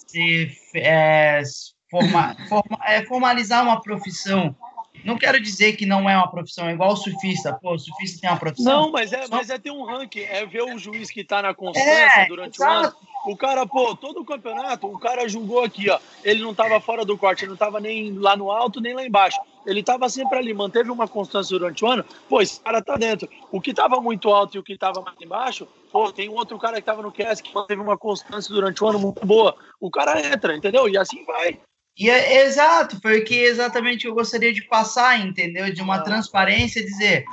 ser, 0.07 0.53
é, 0.75 1.41
forma, 1.89 2.35
forma, 2.47 2.79
é, 2.85 3.05
formalizar 3.05 3.63
uma 3.63 3.81
profissão 3.81 4.55
não 5.03 5.17
quero 5.17 5.39
dizer 5.39 5.73
que 5.73 5.85
não 5.85 6.09
é 6.09 6.15
uma 6.15 6.29
profissão, 6.29 6.67
é 6.67 6.73
igual 6.73 6.93
o 6.93 6.95
surfista. 6.95 7.53
Pô, 7.53 7.73
o 7.73 7.79
surfista 7.79 8.21
tem 8.21 8.29
uma 8.29 8.39
profissão. 8.39 8.83
Não, 8.83 8.91
mas 8.91 9.13
é, 9.13 9.27
mas 9.27 9.49
é 9.49 9.57
ter 9.57 9.71
um 9.71 9.83
ranking, 9.83 10.21
é 10.21 10.45
ver 10.45 10.63
o 10.63 10.77
juiz 10.77 11.09
que 11.09 11.23
tá 11.23 11.41
na 11.41 11.53
constância 11.53 12.21
é, 12.21 12.27
durante 12.27 12.61
o 12.61 12.65
ano. 12.65 12.93
O 13.25 13.35
cara, 13.35 13.65
pô, 13.65 13.95
todo 13.95 14.21
o 14.21 14.25
campeonato, 14.25 14.87
o 14.87 14.97
cara 14.97 15.27
julgou 15.27 15.63
aqui, 15.63 15.89
ó. 15.89 15.99
Ele 16.23 16.41
não 16.41 16.53
tava 16.53 16.79
fora 16.79 17.03
do 17.03 17.17
corte, 17.17 17.43
ele 17.43 17.51
não 17.51 17.57
tava 17.57 17.79
nem 17.79 18.13
lá 18.13 18.35
no 18.35 18.49
alto, 18.49 18.79
nem 18.79 18.93
lá 18.93 19.05
embaixo. 19.05 19.37
Ele 19.65 19.83
tava 19.83 20.09
sempre 20.09 20.37
ali, 20.37 20.53
manteve 20.53 20.89
uma 20.89 21.07
constância 21.07 21.57
durante 21.57 21.83
o 21.83 21.87
ano, 21.87 22.05
pô, 22.27 22.41
esse 22.41 22.59
cara 22.61 22.81
tá 22.81 22.95
dentro. 22.95 23.29
O 23.51 23.59
que 23.59 23.73
tava 23.73 23.99
muito 24.01 24.29
alto 24.29 24.55
e 24.55 24.59
o 24.59 24.63
que 24.63 24.77
tava 24.77 25.01
mais 25.01 25.19
embaixo, 25.21 25.67
pô, 25.91 26.11
tem 26.11 26.29
um 26.29 26.35
outro 26.35 26.57
cara 26.57 26.77
que 26.77 26.85
tava 26.85 27.01
no 27.01 27.11
QS 27.11 27.41
que 27.41 27.53
manteve 27.53 27.81
uma 27.81 27.97
constância 27.97 28.53
durante 28.53 28.83
o 28.83 28.87
ano 28.87 28.99
muito 28.99 29.25
boa. 29.25 29.55
O 29.79 29.91
cara 29.91 30.19
entra, 30.25 30.55
entendeu? 30.55 30.87
E 30.87 30.97
assim 30.97 31.23
vai. 31.25 31.59
E 31.99 32.09
é 32.09 32.45
exato, 32.45 32.99
foi 33.01 33.19
o 33.19 33.25
que 33.25 33.35
exatamente 33.35 34.07
eu 34.07 34.13
gostaria 34.13 34.53
de 34.53 34.61
passar, 34.61 35.19
entendeu? 35.19 35.71
De 35.71 35.81
uma 35.81 35.97
ah. 35.97 36.01
transparência, 36.01 36.83
dizer 36.83 37.25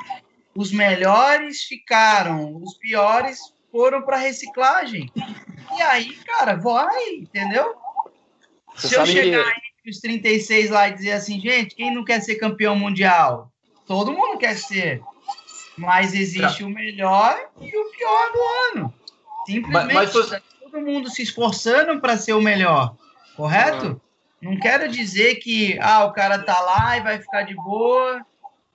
os 0.56 0.72
melhores 0.72 1.64
ficaram, 1.64 2.56
os 2.62 2.74
piores 2.74 3.38
foram 3.70 4.02
para 4.02 4.16
reciclagem. 4.16 5.12
E 5.76 5.82
aí, 5.82 6.14
cara, 6.14 6.54
vai, 6.54 7.10
entendeu? 7.10 7.74
Você 8.74 8.88
Se 8.88 8.94
eu 8.96 9.06
chegar 9.06 9.44
que... 9.44 9.50
entre 9.50 9.90
os 9.90 10.00
36 10.00 10.70
lá 10.70 10.88
e 10.88 10.94
dizer 10.94 11.12
assim, 11.12 11.38
gente, 11.38 11.74
quem 11.74 11.94
não 11.94 12.04
quer 12.04 12.20
ser 12.20 12.36
campeão 12.36 12.74
mundial? 12.74 13.52
Todo 13.86 14.12
mundo 14.12 14.38
quer 14.38 14.56
ser. 14.56 15.02
Mas 15.76 16.14
existe 16.14 16.64
o 16.64 16.70
melhor 16.70 17.38
e 17.60 17.76
o 17.76 17.90
pior 17.90 18.32
do 18.32 18.40
ano. 18.78 18.94
Simplesmente 19.44 19.94
mas, 19.94 20.14
mas, 20.14 20.30
tá 20.30 20.42
todo 20.62 20.80
mundo 20.80 21.10
se 21.10 21.22
esforçando 21.22 22.00
para 22.00 22.16
ser 22.16 22.32
o 22.32 22.40
melhor, 22.40 22.96
correto? 23.36 24.00
Não 24.40 24.58
quero 24.58 24.88
dizer 24.88 25.36
que 25.36 25.78
ah, 25.80 26.04
o 26.04 26.12
cara 26.12 26.38
tá 26.38 26.60
lá 26.60 26.96
e 26.96 27.00
vai 27.00 27.18
ficar 27.18 27.42
de 27.42 27.54
boa 27.54 28.24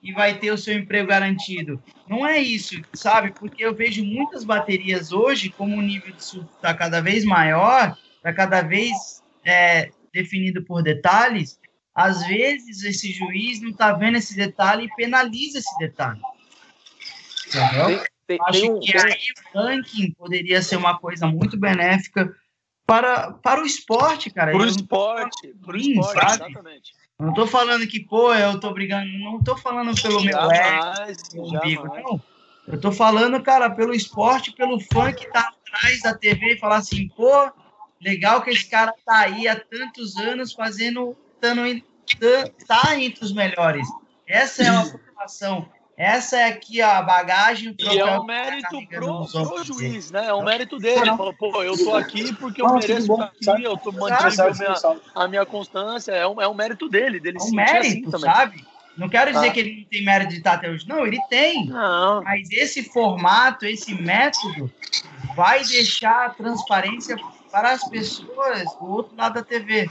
e 0.02 0.12
vai 0.12 0.38
ter 0.38 0.50
o 0.50 0.58
seu 0.58 0.74
emprego 0.74 1.08
garantido. 1.08 1.80
Não 2.08 2.26
é 2.26 2.38
isso, 2.38 2.74
sabe? 2.92 3.32
Porque 3.32 3.64
eu 3.64 3.74
vejo 3.74 4.04
muitas 4.04 4.44
baterias 4.44 5.12
hoje, 5.12 5.48
como 5.50 5.76
o 5.76 5.82
nível 5.82 6.12
de 6.12 6.24
surf 6.24 6.48
está 6.56 6.74
cada 6.74 7.00
vez 7.00 7.24
maior, 7.24 7.96
está 8.16 8.32
cada 8.32 8.62
vez 8.62 9.22
é, 9.44 9.90
definido 10.12 10.64
por 10.64 10.82
detalhes, 10.82 11.60
às 11.94 12.26
vezes 12.26 12.82
esse 12.82 13.12
juiz 13.12 13.60
não 13.60 13.70
está 13.70 13.92
vendo 13.92 14.16
esse 14.16 14.34
detalhe 14.34 14.86
e 14.86 14.96
penaliza 14.96 15.58
esse 15.58 15.78
detalhe. 15.78 16.20
Entendeu? 17.46 17.86
Tem, 17.86 18.06
tem, 18.26 18.38
Acho 18.46 18.60
tem 18.60 18.72
um, 18.72 18.80
que 18.80 18.96
aí 18.96 19.18
o 19.54 19.58
ranking 19.58 20.10
poderia 20.12 20.62
ser 20.62 20.76
uma 20.76 20.98
coisa 20.98 21.26
muito 21.26 21.56
benéfica 21.58 22.34
para, 22.86 23.32
para 23.32 23.62
o 23.62 23.66
esporte, 23.66 24.30
cara. 24.30 24.52
Para 24.52 24.60
o 24.60 24.66
esporte, 24.66 25.54
para 25.64 25.74
o 25.74 25.78
esporte, 25.78 26.20
sabe? 26.20 26.50
exatamente. 26.50 26.92
Não 27.18 27.32
tô 27.32 27.46
falando 27.46 27.86
que, 27.86 28.00
pô, 28.00 28.34
eu 28.34 28.58
tô 28.58 28.72
brigando, 28.72 29.06
não 29.18 29.42
tô 29.42 29.56
falando 29.56 29.94
pelo 30.00 30.18
jamais, 30.20 31.18
meu 31.32 31.44
umbigo, 31.44 31.86
não. 31.86 32.20
Eu 32.66 32.80
tô 32.80 32.92
falando, 32.92 33.40
cara, 33.42 33.70
pelo 33.70 33.94
esporte, 33.94 34.52
pelo 34.52 34.80
fã 34.80 35.12
que 35.12 35.30
tá 35.30 35.52
atrás 35.66 36.00
da 36.02 36.14
TV 36.14 36.54
e 36.54 36.58
falar 36.58 36.76
assim, 36.76 37.08
pô, 37.08 37.50
legal 38.00 38.42
que 38.42 38.50
esse 38.50 38.68
cara 38.68 38.92
tá 39.04 39.18
aí 39.20 39.46
há 39.46 39.58
tantos 39.58 40.16
anos 40.16 40.52
fazendo, 40.52 41.16
tando, 41.40 41.62
tá 42.66 42.98
entre 42.98 43.24
os 43.24 43.32
melhores. 43.32 43.86
Essa 44.26 44.64
é 44.64 44.70
uma 44.70 44.86
preocupação. 44.90 45.68
Essa 45.96 46.38
é 46.38 46.44
aqui 46.46 46.80
a 46.80 47.02
bagagem. 47.02 47.70
O 47.70 47.74
e 47.78 47.98
é 47.98 48.18
um 48.18 48.24
mérito 48.24 48.86
pro, 48.88 49.26
pro 49.26 49.64
juiz, 49.64 50.10
né? 50.10 50.26
É 50.26 50.34
um 50.34 50.42
mérito 50.42 50.78
dele. 50.78 51.00
Ele 51.00 51.16
falou, 51.16 51.34
pô, 51.34 51.62
eu 51.62 51.76
tô 51.76 51.94
aqui 51.94 52.34
porque 52.34 52.62
eu 52.62 52.66
não, 52.66 52.74
mereço 52.76 53.12
estar 53.12 53.24
aqui, 53.24 53.62
eu 53.62 53.76
tô 53.76 53.92
mantendo 53.92 54.42
a 54.42 54.50
minha, 54.50 54.74
a 55.14 55.28
minha 55.28 55.46
constância. 55.46 56.12
É 56.12 56.26
um, 56.26 56.40
é 56.40 56.48
um 56.48 56.54
mérito 56.54 56.88
dele, 56.88 57.20
dele 57.20 57.38
é 57.38 57.42
um 57.42 57.50
mérito, 57.50 58.16
assim 58.16 58.24
sabe? 58.24 58.64
Não 58.96 59.08
quero 59.08 59.32
dizer 59.32 59.48
ah. 59.48 59.50
que 59.50 59.60
ele 59.60 59.80
não 59.80 59.84
tem 59.84 60.04
mérito 60.04 60.30
de 60.30 60.38
estar 60.38 60.54
até 60.54 60.70
hoje. 60.70 60.86
Não, 60.88 61.06
ele 61.06 61.18
tem. 61.28 61.66
Não. 61.66 62.22
Mas 62.22 62.50
esse 62.50 62.82
formato, 62.84 63.66
esse 63.66 63.94
método, 63.94 64.70
vai 65.34 65.62
deixar 65.64 66.26
a 66.26 66.30
transparência 66.30 67.16
para 67.50 67.72
as 67.72 67.88
pessoas 67.88 68.64
do 68.76 68.90
outro 68.90 69.16
lado 69.16 69.34
da 69.34 69.42
TV. 69.42 69.88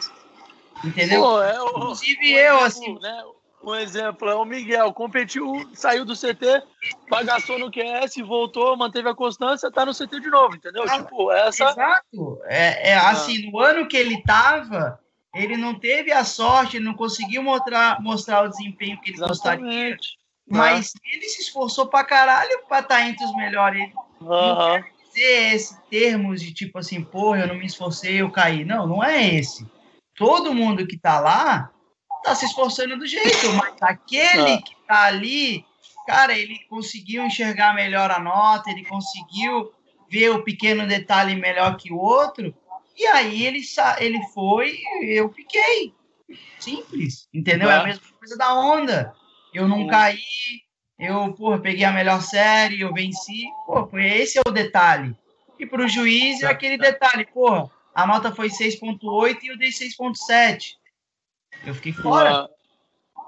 Entendeu? 0.83 1.21
Pô, 1.21 1.41
é 1.41 1.61
o- 1.61 1.69
Inclusive 1.69 2.31
eu, 2.31 2.59
assim, 2.59 2.97
né? 2.99 3.23
Um 3.63 3.75
exemplo 3.75 4.27
é 4.27 4.35
o 4.35 4.43
Miguel, 4.43 4.91
competiu, 4.91 5.69
saiu 5.73 6.03
do 6.03 6.15
CT, 6.15 6.63
bagaçou 7.09 7.59
no 7.59 7.71
QS, 7.71 8.15
voltou, 8.25 8.75
manteve 8.75 9.07
a 9.07 9.15
constância, 9.15 9.71
tá 9.71 9.85
no 9.85 9.93
CT 9.93 10.19
de 10.19 10.29
novo, 10.29 10.55
entendeu? 10.55 10.83
Ah, 10.87 10.97
tipo, 10.97 11.31
essa. 11.31 11.69
Exato. 11.69 12.41
É, 12.45 12.91
é 12.91 12.95
assim, 12.95 13.51
no 13.51 13.59
ano 13.59 13.87
que 13.87 13.95
ele 13.95 14.15
estava, 14.15 14.99
ele 15.35 15.57
não 15.57 15.77
teve 15.77 16.11
a 16.11 16.23
sorte, 16.23 16.77
ele 16.77 16.85
não 16.85 16.95
conseguiu 16.95 17.43
mostrar, 17.43 18.01
mostrar 18.01 18.43
o 18.43 18.49
desempenho 18.49 18.99
que 18.99 19.11
ele 19.11 19.19
gostaria. 19.19 19.59
Exatamente. 19.59 20.17
Mas 20.47 20.93
ele 21.05 21.29
se 21.29 21.43
esforçou 21.43 21.87
pra 21.87 22.03
caralho 22.03 22.65
pra 22.67 22.79
estar 22.79 23.07
entre 23.07 23.23
os 23.23 23.33
melhores. 23.35 23.79
Ele 23.79 23.93
Aham. 24.27 24.83
dizer 25.07 25.53
esse 25.53 25.81
termos 25.83 26.41
de 26.41 26.53
tipo 26.53 26.79
assim, 26.79 27.01
porra, 27.03 27.41
eu 27.41 27.47
não 27.47 27.55
me 27.55 27.65
esforcei, 27.65 28.21
eu 28.21 28.31
caí. 28.31 28.65
Não, 28.65 28.85
não 28.85 29.03
é 29.03 29.35
esse. 29.35 29.65
Todo 30.15 30.53
mundo 30.53 30.85
que 30.85 30.97
tá 30.97 31.19
lá 31.19 31.71
tá 32.23 32.35
se 32.35 32.45
esforçando 32.45 32.97
do 32.97 33.05
jeito, 33.07 33.51
mas 33.53 33.73
aquele 33.81 34.51
É. 34.53 34.57
que 34.61 34.75
tá 34.87 35.03
ali, 35.05 35.65
cara, 36.07 36.37
ele 36.37 36.59
conseguiu 36.69 37.23
enxergar 37.25 37.73
melhor 37.73 38.11
a 38.11 38.19
nota, 38.19 38.69
ele 38.69 38.85
conseguiu 38.85 39.71
ver 40.09 40.29
o 40.29 40.43
pequeno 40.43 40.85
detalhe 40.87 41.35
melhor 41.35 41.77
que 41.77 41.91
o 41.91 41.97
outro, 41.97 42.53
e 42.97 43.05
aí 43.07 43.45
ele, 43.45 43.61
ele 43.99 44.21
foi 44.33 44.77
e 45.01 45.19
eu 45.19 45.31
fiquei. 45.31 45.93
Simples, 46.59 47.27
entendeu? 47.33 47.69
É 47.69 47.77
a 47.77 47.81
É. 47.81 47.85
mesma 47.85 48.03
coisa 48.19 48.37
da 48.37 48.53
onda. 48.53 49.13
Eu 49.53 49.67
não 49.67 49.87
caí, 49.87 50.19
eu, 50.99 51.33
porra, 51.33 51.59
peguei 51.59 51.83
a 51.83 51.91
melhor 51.91 52.21
série, 52.21 52.81
eu 52.81 52.93
venci. 52.93 53.45
Pô, 53.65 53.87
foi 53.87 54.05
esse 54.05 54.37
é 54.37 54.41
o 54.45 54.51
detalhe. 54.51 55.15
E 55.59 55.65
para 55.65 55.83
o 55.83 55.87
juiz 55.87 56.41
é 56.41 56.47
aquele 56.47 56.77
detalhe, 56.77 57.25
porra, 57.25 57.69
a 57.93 58.05
nota 58.07 58.33
foi 58.33 58.49
6.8 58.49 59.39
e 59.43 59.47
eu 59.47 59.57
dei 59.57 59.69
6.7. 59.69 60.75
Eu 61.65 61.75
fiquei 61.75 61.93
fora, 61.93 62.47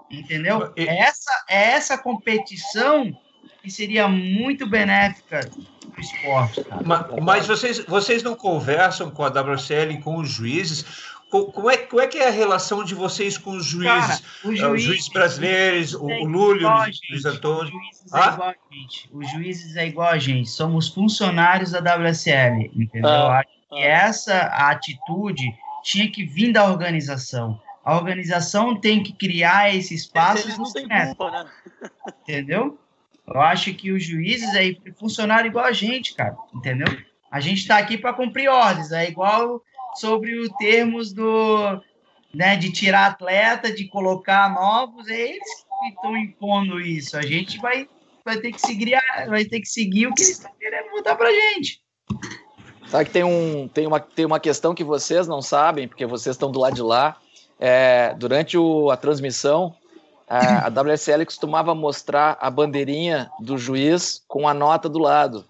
entendeu? 0.10 0.74
É 0.76 1.00
essa, 1.00 1.32
é 1.50 1.64
essa 1.72 1.98
competição 1.98 3.16
que 3.62 3.70
seria 3.72 4.08
muito 4.08 4.68
benéfica 4.68 5.40
para 5.50 5.98
o 5.98 6.02
esporte, 6.02 6.64
cara. 6.64 6.82
Ma- 6.84 7.08
Mas 7.22 7.48
vocês, 7.48 7.80
vocês 7.86 8.22
não 8.24 8.36
conversam 8.36 9.10
com 9.10 9.24
a 9.24 9.30
WCL, 9.30 10.02
com 10.02 10.18
os 10.18 10.30
juízes? 10.30 11.14
Co- 11.30 11.52
Como 11.52 11.70
é, 11.70 11.78
como 11.78 12.02
é 12.02 12.08
que 12.08 12.18
é 12.20 12.28
a 12.28 12.32
relação 12.32 12.84
de 12.84 12.94
vocês 12.94 13.38
com 13.38 13.52
os 13.52 13.66
juízes? 13.66 14.20
Cara, 14.20 14.20
o 14.44 14.52
Eh, 14.52 14.56
juiz, 14.56 14.74
os 14.74 14.82
juízes 14.84 15.08
brasileiros, 15.10 15.94
o, 15.96 16.06
tem 16.08 16.26
o 16.26 16.30
Lúlio, 16.30 16.68
o 16.68 16.84
Luiz 17.10 17.26
Antônio. 17.26 17.64
Os 17.66 17.72
juízes 17.72 18.14
Ah? 18.14 18.20
é 18.30 18.34
igual 18.34 18.50
a 18.50 18.74
gente. 18.76 19.10
Os 19.12 19.32
juízes 19.32 19.76
é 19.76 19.88
igual 19.88 20.10
a 20.10 20.18
gente. 20.20 20.50
Somos 20.50 20.90
funcionários 20.90 21.72
da 21.72 21.80
WSL, 21.80 22.70
entendeu? 22.76 23.10
Ah, 23.10 23.40
Acho 23.40 23.50
que 23.70 23.80
essa 23.82 24.42
atitude 24.42 25.56
tinha 25.84 26.10
que 26.12 26.24
vir 26.26 26.52
da 26.54 26.66
organização. 26.66 27.60
A 27.84 27.96
organização 27.96 28.80
tem 28.80 29.04
que 29.04 29.12
criar 29.14 29.76
esse 29.76 29.94
espaço, 29.94 30.48
Eles 30.48 30.58
não 30.58 30.72
têm 30.72 30.88
certo, 30.88 31.18
culpa, 31.18 31.32
né? 31.32 31.52
entendeu? 32.22 32.80
Eu 33.28 33.42
acho 33.42 33.74
que 33.74 33.92
os 33.92 34.04
juízes 34.04 34.50
aí 34.56 34.80
funcionaram 34.98 35.48
igual 35.48 35.66
a 35.66 35.72
gente, 35.72 36.14
cara, 36.14 36.36
entendeu? 36.54 36.88
A 37.32 37.40
gente 37.40 37.60
está 37.60 37.78
aqui 37.78 37.98
para 37.98 38.14
cumprir 38.14 38.50
ordens, 38.50 38.92
é 38.92 39.08
igual 39.08 39.62
sobre 39.96 40.38
os 40.38 40.50
termos 40.58 41.14
do, 41.14 41.82
né, 42.34 42.56
de 42.56 42.72
tirar 42.72 43.08
atleta, 43.08 43.72
de 43.74 43.88
colocar 43.88 44.54
novos, 44.54 45.08
é 45.08 45.20
eles 45.20 45.66
que 45.82 45.90
estão 45.90 46.16
impondo 46.18 46.80
isso. 46.80 47.18
A 47.18 47.22
gente 47.22 47.60
vai, 47.60 47.88
vai 48.24 48.38
ter 48.38 48.52
que 48.52 48.62
seguir, 48.62 48.96
a- 48.96 49.26
vai 49.28 49.46
ter 49.46 49.60
que 49.60 49.68
seguir 49.68 50.08
o 50.08 50.14
que 50.14 50.22
eles 50.22 50.38
estão 50.38 50.52
querendo 50.60 50.90
botar 50.92 51.16
pra 51.16 51.32
gente. 51.32 51.82
Sabe 52.88 53.06
que 53.06 53.12
tem, 53.12 53.24
um, 53.24 53.68
tem, 53.68 53.88
uma, 53.88 54.00
tem 54.00 54.26
uma 54.26 54.40
questão 54.40 54.76
que 54.76 54.84
vocês 54.84 55.28
não 55.28 55.42
sabem, 55.42 55.88
porque 55.88 56.06
vocês 56.06 56.36
estão 56.36 56.52
do 56.52 56.60
lado 56.60 56.76
de 56.76 56.82
lá. 56.82 57.18
É, 57.60 58.14
durante 58.18 58.58
o- 58.58 58.90
a 58.92 58.98
transmissão, 58.98 59.76
a, 60.28 60.68
a 60.68 60.70
WSL 60.70 61.26
costumava 61.26 61.74
mostrar 61.76 62.38
a 62.40 62.50
bandeirinha 62.50 63.32
do 63.40 63.58
juiz 63.58 64.24
com 64.28 64.48
a 64.48 64.54
nota 64.54 64.90
do 64.90 65.00
lado. 65.00 65.46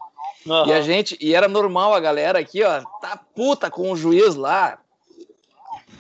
Aham. 0.47 0.67
E 0.67 0.73
a 0.73 0.81
gente, 0.81 1.17
e 1.21 1.34
era 1.34 1.47
normal 1.47 1.93
a 1.93 1.99
galera 1.99 2.39
aqui, 2.39 2.63
ó, 2.63 2.81
tá 3.01 3.17
puta 3.34 3.69
com 3.71 3.91
o 3.91 3.95
juiz 3.95 4.35
lá. 4.35 4.77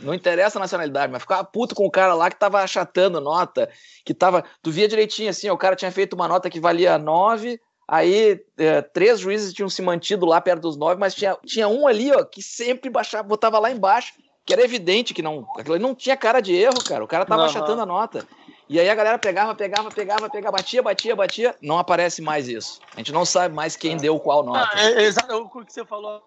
Não 0.01 0.13
interessa 0.13 0.59
a 0.59 0.61
nacionalidade, 0.61 1.11
mas 1.11 1.21
ficava 1.21 1.43
puto 1.45 1.73
com 1.73 1.85
o 1.85 1.91
cara 1.91 2.13
lá 2.13 2.29
que 2.29 2.35
tava 2.35 2.61
achatando 2.61 3.21
nota, 3.21 3.69
que 4.03 4.13
tava. 4.13 4.43
Tu 4.61 4.69
via 4.69 4.87
direitinho 4.87 5.29
assim, 5.29 5.49
ó, 5.49 5.53
o 5.53 5.57
cara 5.57 5.77
tinha 5.77 5.91
feito 5.91 6.13
uma 6.13 6.27
nota 6.27 6.49
que 6.49 6.59
valia 6.59 6.97
9, 6.97 7.59
aí 7.87 8.43
é, 8.57 8.81
três 8.81 9.21
juízes 9.21 9.53
tinham 9.53 9.69
se 9.69 9.81
mantido 9.81 10.25
lá 10.25 10.41
perto 10.41 10.63
dos 10.63 10.75
9, 10.75 10.99
mas 10.99 11.15
tinha, 11.15 11.37
tinha 11.45 11.69
um 11.69 11.87
ali, 11.87 12.11
ó, 12.11 12.21
que 12.25 12.41
sempre 12.43 12.89
baixava, 12.89 13.23
botava 13.23 13.59
lá 13.59 13.71
embaixo, 13.71 14.13
que 14.45 14.53
era 14.53 14.61
evidente 14.63 15.13
que 15.13 15.21
não. 15.21 15.47
Aquilo 15.57 15.79
não 15.79 15.95
tinha 15.95 16.17
cara 16.17 16.41
de 16.41 16.53
erro, 16.53 16.83
cara. 16.83 17.03
O 17.03 17.07
cara 17.07 17.25
tava 17.25 17.43
Aham. 17.43 17.49
achatando 17.49 17.81
a 17.81 17.85
nota. 17.85 18.27
E 18.69 18.79
aí 18.79 18.89
a 18.89 18.95
galera 18.95 19.17
pegava, 19.19 19.53
pegava, 19.53 19.89
pegava, 19.91 20.29
pegava, 20.29 20.57
batia, 20.57 20.81
batia, 20.81 21.15
batia. 21.15 21.55
Não 21.61 21.77
aparece 21.77 22.21
mais 22.21 22.47
isso. 22.47 22.79
A 22.93 22.97
gente 22.97 23.11
não 23.11 23.25
sabe 23.25 23.53
mais 23.53 23.75
quem 23.75 23.97
deu 23.97 24.19
qual 24.19 24.43
nota. 24.43 24.69
Ah, 24.73 24.81
é, 24.81 25.03
exato, 25.03 25.35
o 25.35 25.65
que 25.65 25.71
você 25.71 25.85
falou 25.85 26.21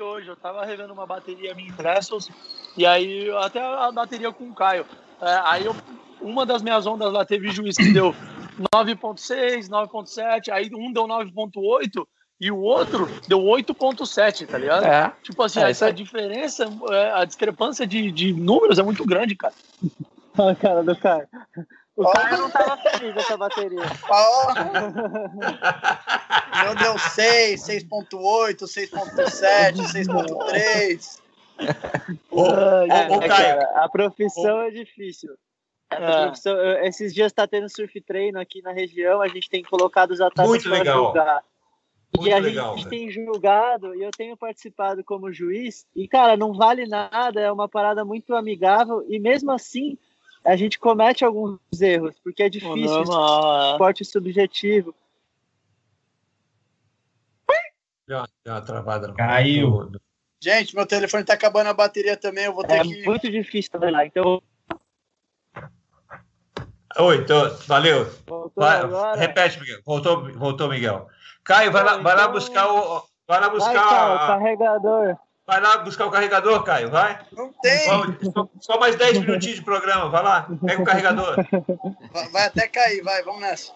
hoje. 0.00 0.28
Eu 0.28 0.36
tava 0.36 0.64
revendo 0.64 0.92
uma 0.92 1.06
bateria 1.06 1.54
minha 1.54 1.68
em 1.68 1.72
Trestles, 1.72 2.28
e 2.76 2.84
aí 2.84 3.30
até 3.42 3.60
a 3.60 3.90
bateria 3.92 4.32
com 4.32 4.50
o 4.50 4.54
Caio. 4.54 4.86
É, 5.20 5.40
aí 5.44 5.64
eu- 5.64 5.76
uma 6.20 6.44
das 6.44 6.62
minhas 6.62 6.86
ondas 6.86 7.12
lá 7.12 7.24
teve 7.24 7.50
juiz 7.50 7.76
que 7.76 7.92
deu 7.92 8.14
9.6, 8.74 9.68
9.7, 9.68 10.50
aí 10.50 10.70
um 10.74 10.92
deu 10.92 11.06
9.8 11.06 12.06
e 12.42 12.50
o 12.50 12.58
outro 12.58 13.08
deu 13.28 13.38
8.7, 13.38 14.48
tá 14.48 14.58
ligado? 14.58 14.84
É. 14.84 15.12
Tipo 15.22 15.44
assim, 15.44 15.60
É, 15.60 15.64
a, 15.66 15.70
isso 15.70 15.84
aí. 15.84 15.90
a 15.90 15.94
diferença, 15.94 16.64
é, 16.90 17.12
a 17.12 17.24
discrepância 17.24 17.86
de, 17.86 18.10
de 18.10 18.32
números 18.32 18.80
é 18.80 18.82
muito 18.82 19.04
grande, 19.06 19.36
cara. 19.36 19.54
Olha 20.36 20.50
a 20.52 20.56
cara 20.56 20.82
do 20.82 20.96
Caio. 20.96 21.28
O 21.94 22.04
Ó. 22.04 22.12
Caio 22.12 22.38
não 22.38 22.50
tava 22.50 22.76
feliz 22.78 23.14
dessa 23.14 23.36
bateria. 23.36 23.78
Ó. 24.10 24.54
Meu 26.64 26.74
deu 26.74 26.98
6, 26.98 27.60
6.8, 27.62 28.64
6.7, 28.64 29.76
6.3. 29.92 31.20
Ô, 32.30 32.46
É, 32.46 33.08
ô, 33.08 33.18
ô, 33.18 33.22
é, 33.22 33.28
Caio. 33.28 33.28
cara, 33.28 33.84
a 33.84 33.88
profissão 33.88 34.62
é 34.62 34.70
difícil. 34.70 35.30
É. 35.94 36.88
esses 36.88 37.12
dias 37.12 37.30
tá 37.34 37.46
tendo 37.46 37.68
surf 37.68 38.00
treino 38.00 38.40
aqui 38.40 38.62
na 38.62 38.72
região, 38.72 39.20
a 39.20 39.28
gente 39.28 39.50
tem 39.50 39.62
colocado 39.62 40.12
os 40.12 40.22
atletas 40.22 40.48
Muito 40.48 40.68
legal. 40.70 41.04
julgar. 41.04 41.44
Muito 42.14 42.28
e 42.28 42.32
a 42.32 42.38
legal, 42.38 42.76
gente 42.76 42.88
tem 42.88 43.10
julgado, 43.10 43.94
e 43.94 44.02
eu 44.02 44.10
tenho 44.10 44.36
participado 44.36 45.02
como 45.02 45.32
juiz, 45.32 45.86
e 45.96 46.06
cara, 46.06 46.36
não 46.36 46.52
vale 46.52 46.86
nada, 46.86 47.40
é 47.40 47.50
uma 47.50 47.66
parada 47.68 48.04
muito 48.04 48.34
amigável, 48.34 49.04
e 49.08 49.18
mesmo 49.18 49.50
assim 49.50 49.96
a 50.44 50.54
gente 50.56 50.78
comete 50.78 51.24
alguns 51.24 51.58
erros, 51.80 52.14
porque 52.22 52.42
é 52.42 52.48
difícil, 52.50 53.04
Normal, 53.04 53.62
é. 53.62 53.70
esporte 53.72 54.04
subjetivo. 54.04 54.94
Deu 58.06 58.18
uma, 58.18 58.28
deu 58.44 58.52
uma 58.54 58.60
travada. 58.60 59.08
no- 59.08 59.14
Caiu. 59.14 59.92
Gente, 60.40 60.74
meu 60.74 60.84
telefone 60.84 61.24
tá 61.24 61.34
acabando 61.34 61.68
a 61.68 61.74
bateria 61.74 62.16
também, 62.16 62.44
eu 62.44 62.52
vou 62.52 62.64
ter 62.64 62.74
É 62.80 62.82
que. 62.82 63.02
muito 63.06 63.30
difícil 63.30 63.70
trabalhar. 63.70 64.04
Então, 64.04 64.42
Oi, 66.98 67.16
então, 67.22 67.56
valeu. 67.66 68.04
voltou 68.26 68.50
Vai, 68.62 68.80
agora. 68.80 69.18
repete, 69.18 69.58
Miguel. 69.58 69.80
Voltou, 69.82 70.30
voltou, 70.34 70.68
Miguel. 70.68 71.08
Caio, 71.44 71.72
vai 71.72 71.82
lá, 71.84 71.96
vai 71.98 72.14
lá 72.16 72.22
Então- 72.22 72.32
buscar 72.32 72.68
o. 72.72 73.02
Vai 73.28 73.40
lá 73.40 73.48
Vai, 73.48 73.50
buscar. 73.56 73.72
cara, 73.88 74.14
a- 74.14 74.26
carregador. 74.26 75.16
vai 75.46 75.60
lá 75.60 75.78
buscar 75.78 76.06
o 76.06 76.10
carregador, 76.10 76.62
Caio, 76.64 76.90
vai. 76.90 77.18
Não 77.32 77.52
tem! 77.62 77.78
Só, 78.32 78.48
só 78.60 78.78
mais 78.80 78.96
10 78.96 79.18
minutinhos 79.18 79.56
de 79.58 79.62
programa, 79.64 80.08
vai 80.08 80.22
lá, 80.22 80.48
pega 80.66 80.82
o 80.82 80.84
carregador. 80.84 81.36
Vai- 82.12 82.28
Vai 82.30 82.46
até 82.46 82.66
cair, 82.68 83.02
vai, 83.02 83.22
vamos 83.22 83.40
nessa. 83.40 83.72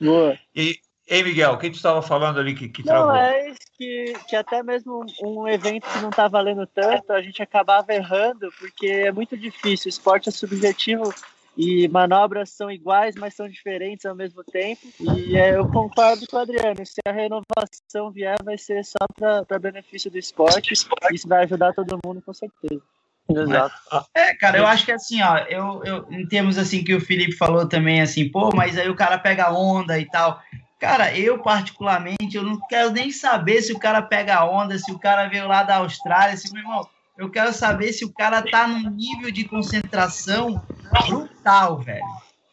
Boa. 0.00 0.36
E, 0.54 0.78
ei, 1.06 1.22
Miguel, 1.22 1.52
o 1.52 1.58
que 1.58 1.70
tu 1.70 1.76
estava 1.76 2.02
falando 2.02 2.38
ali 2.40 2.54
que, 2.54 2.68
que 2.68 2.84
Não, 2.84 2.92
travou? 2.92 3.14
é 3.16 3.48
isso 3.50 3.60
que, 3.78 4.12
que 4.28 4.36
até 4.36 4.62
mesmo 4.62 5.04
um, 5.22 5.48
evento 5.48 5.88
que 5.88 5.98
não 6.00 6.10
tá 6.10 6.28
valendo 6.28 6.66
tanto, 6.66 7.12
a 7.12 7.22
gente 7.22 7.42
acabava 7.42 7.94
errando, 7.94 8.52
porque 8.58 8.86
é 8.88 9.12
muito 9.12 9.36
difícil. 9.38 9.86
O 9.86 9.90
esporte 9.90 10.28
é 10.28 10.32
subjetivo 10.32 11.14
e 11.56 11.88
manobras 11.88 12.50
são 12.50 12.70
iguais, 12.70 13.14
mas 13.16 13.34
são 13.34 13.48
diferentes 13.48 14.04
ao 14.04 14.14
mesmo 14.14 14.44
tempo. 14.44 14.82
E 15.00 15.36
é, 15.36 15.56
eu 15.56 15.66
concordo 15.68 16.26
com 16.26 16.36
o 16.36 16.40
Adriano, 16.40 16.84
se 16.84 17.00
a 17.06 17.12
renovação 17.12 18.10
vier, 18.12 18.36
vai 18.44 18.58
ser 18.58 18.84
só 18.84 19.06
para 19.16 19.58
benefício 19.58 20.10
do 20.10 20.18
esporte. 20.18 20.72
Isso 20.72 20.88
vai 21.26 21.44
ajudar 21.44 21.72
todo 21.72 21.98
mundo, 22.04 22.22
com 22.24 22.34
certeza. 22.34 22.82
Exato. 23.28 23.74
É, 24.14 24.34
cara, 24.34 24.58
eu 24.58 24.66
acho 24.66 24.84
que 24.84 24.92
assim, 24.92 25.20
ó, 25.20 25.38
eu, 25.48 25.82
eu, 25.84 26.06
em 26.12 26.26
termos 26.28 26.58
assim 26.58 26.84
que 26.84 26.94
o 26.94 27.00
Felipe 27.00 27.32
falou 27.32 27.66
também, 27.68 28.00
assim, 28.00 28.28
pô, 28.28 28.50
mas 28.54 28.78
aí 28.78 28.88
o 28.88 28.94
cara 28.94 29.18
pega 29.18 29.52
onda 29.52 29.98
e 29.98 30.04
tal. 30.06 30.40
Cara, 30.78 31.16
eu 31.16 31.38
particularmente, 31.42 32.36
eu 32.36 32.42
não 32.42 32.60
quero 32.68 32.90
nem 32.90 33.10
saber 33.10 33.62
se 33.62 33.72
o 33.72 33.78
cara 33.78 34.02
pega 34.02 34.44
onda, 34.44 34.78
se 34.78 34.92
o 34.92 34.98
cara 34.98 35.26
veio 35.26 35.48
lá 35.48 35.62
da 35.62 35.76
Austrália, 35.76 36.36
se, 36.36 36.52
meu 36.52 36.62
irmão, 36.62 36.86
eu 37.18 37.30
quero 37.30 37.52
saber 37.52 37.92
se 37.92 38.04
o 38.04 38.12
cara 38.12 38.42
tá 38.42 38.66
num 38.68 38.90
nível 38.90 39.30
de 39.30 39.44
concentração 39.44 40.62
brutal, 41.06 41.78
velho. 41.78 42.04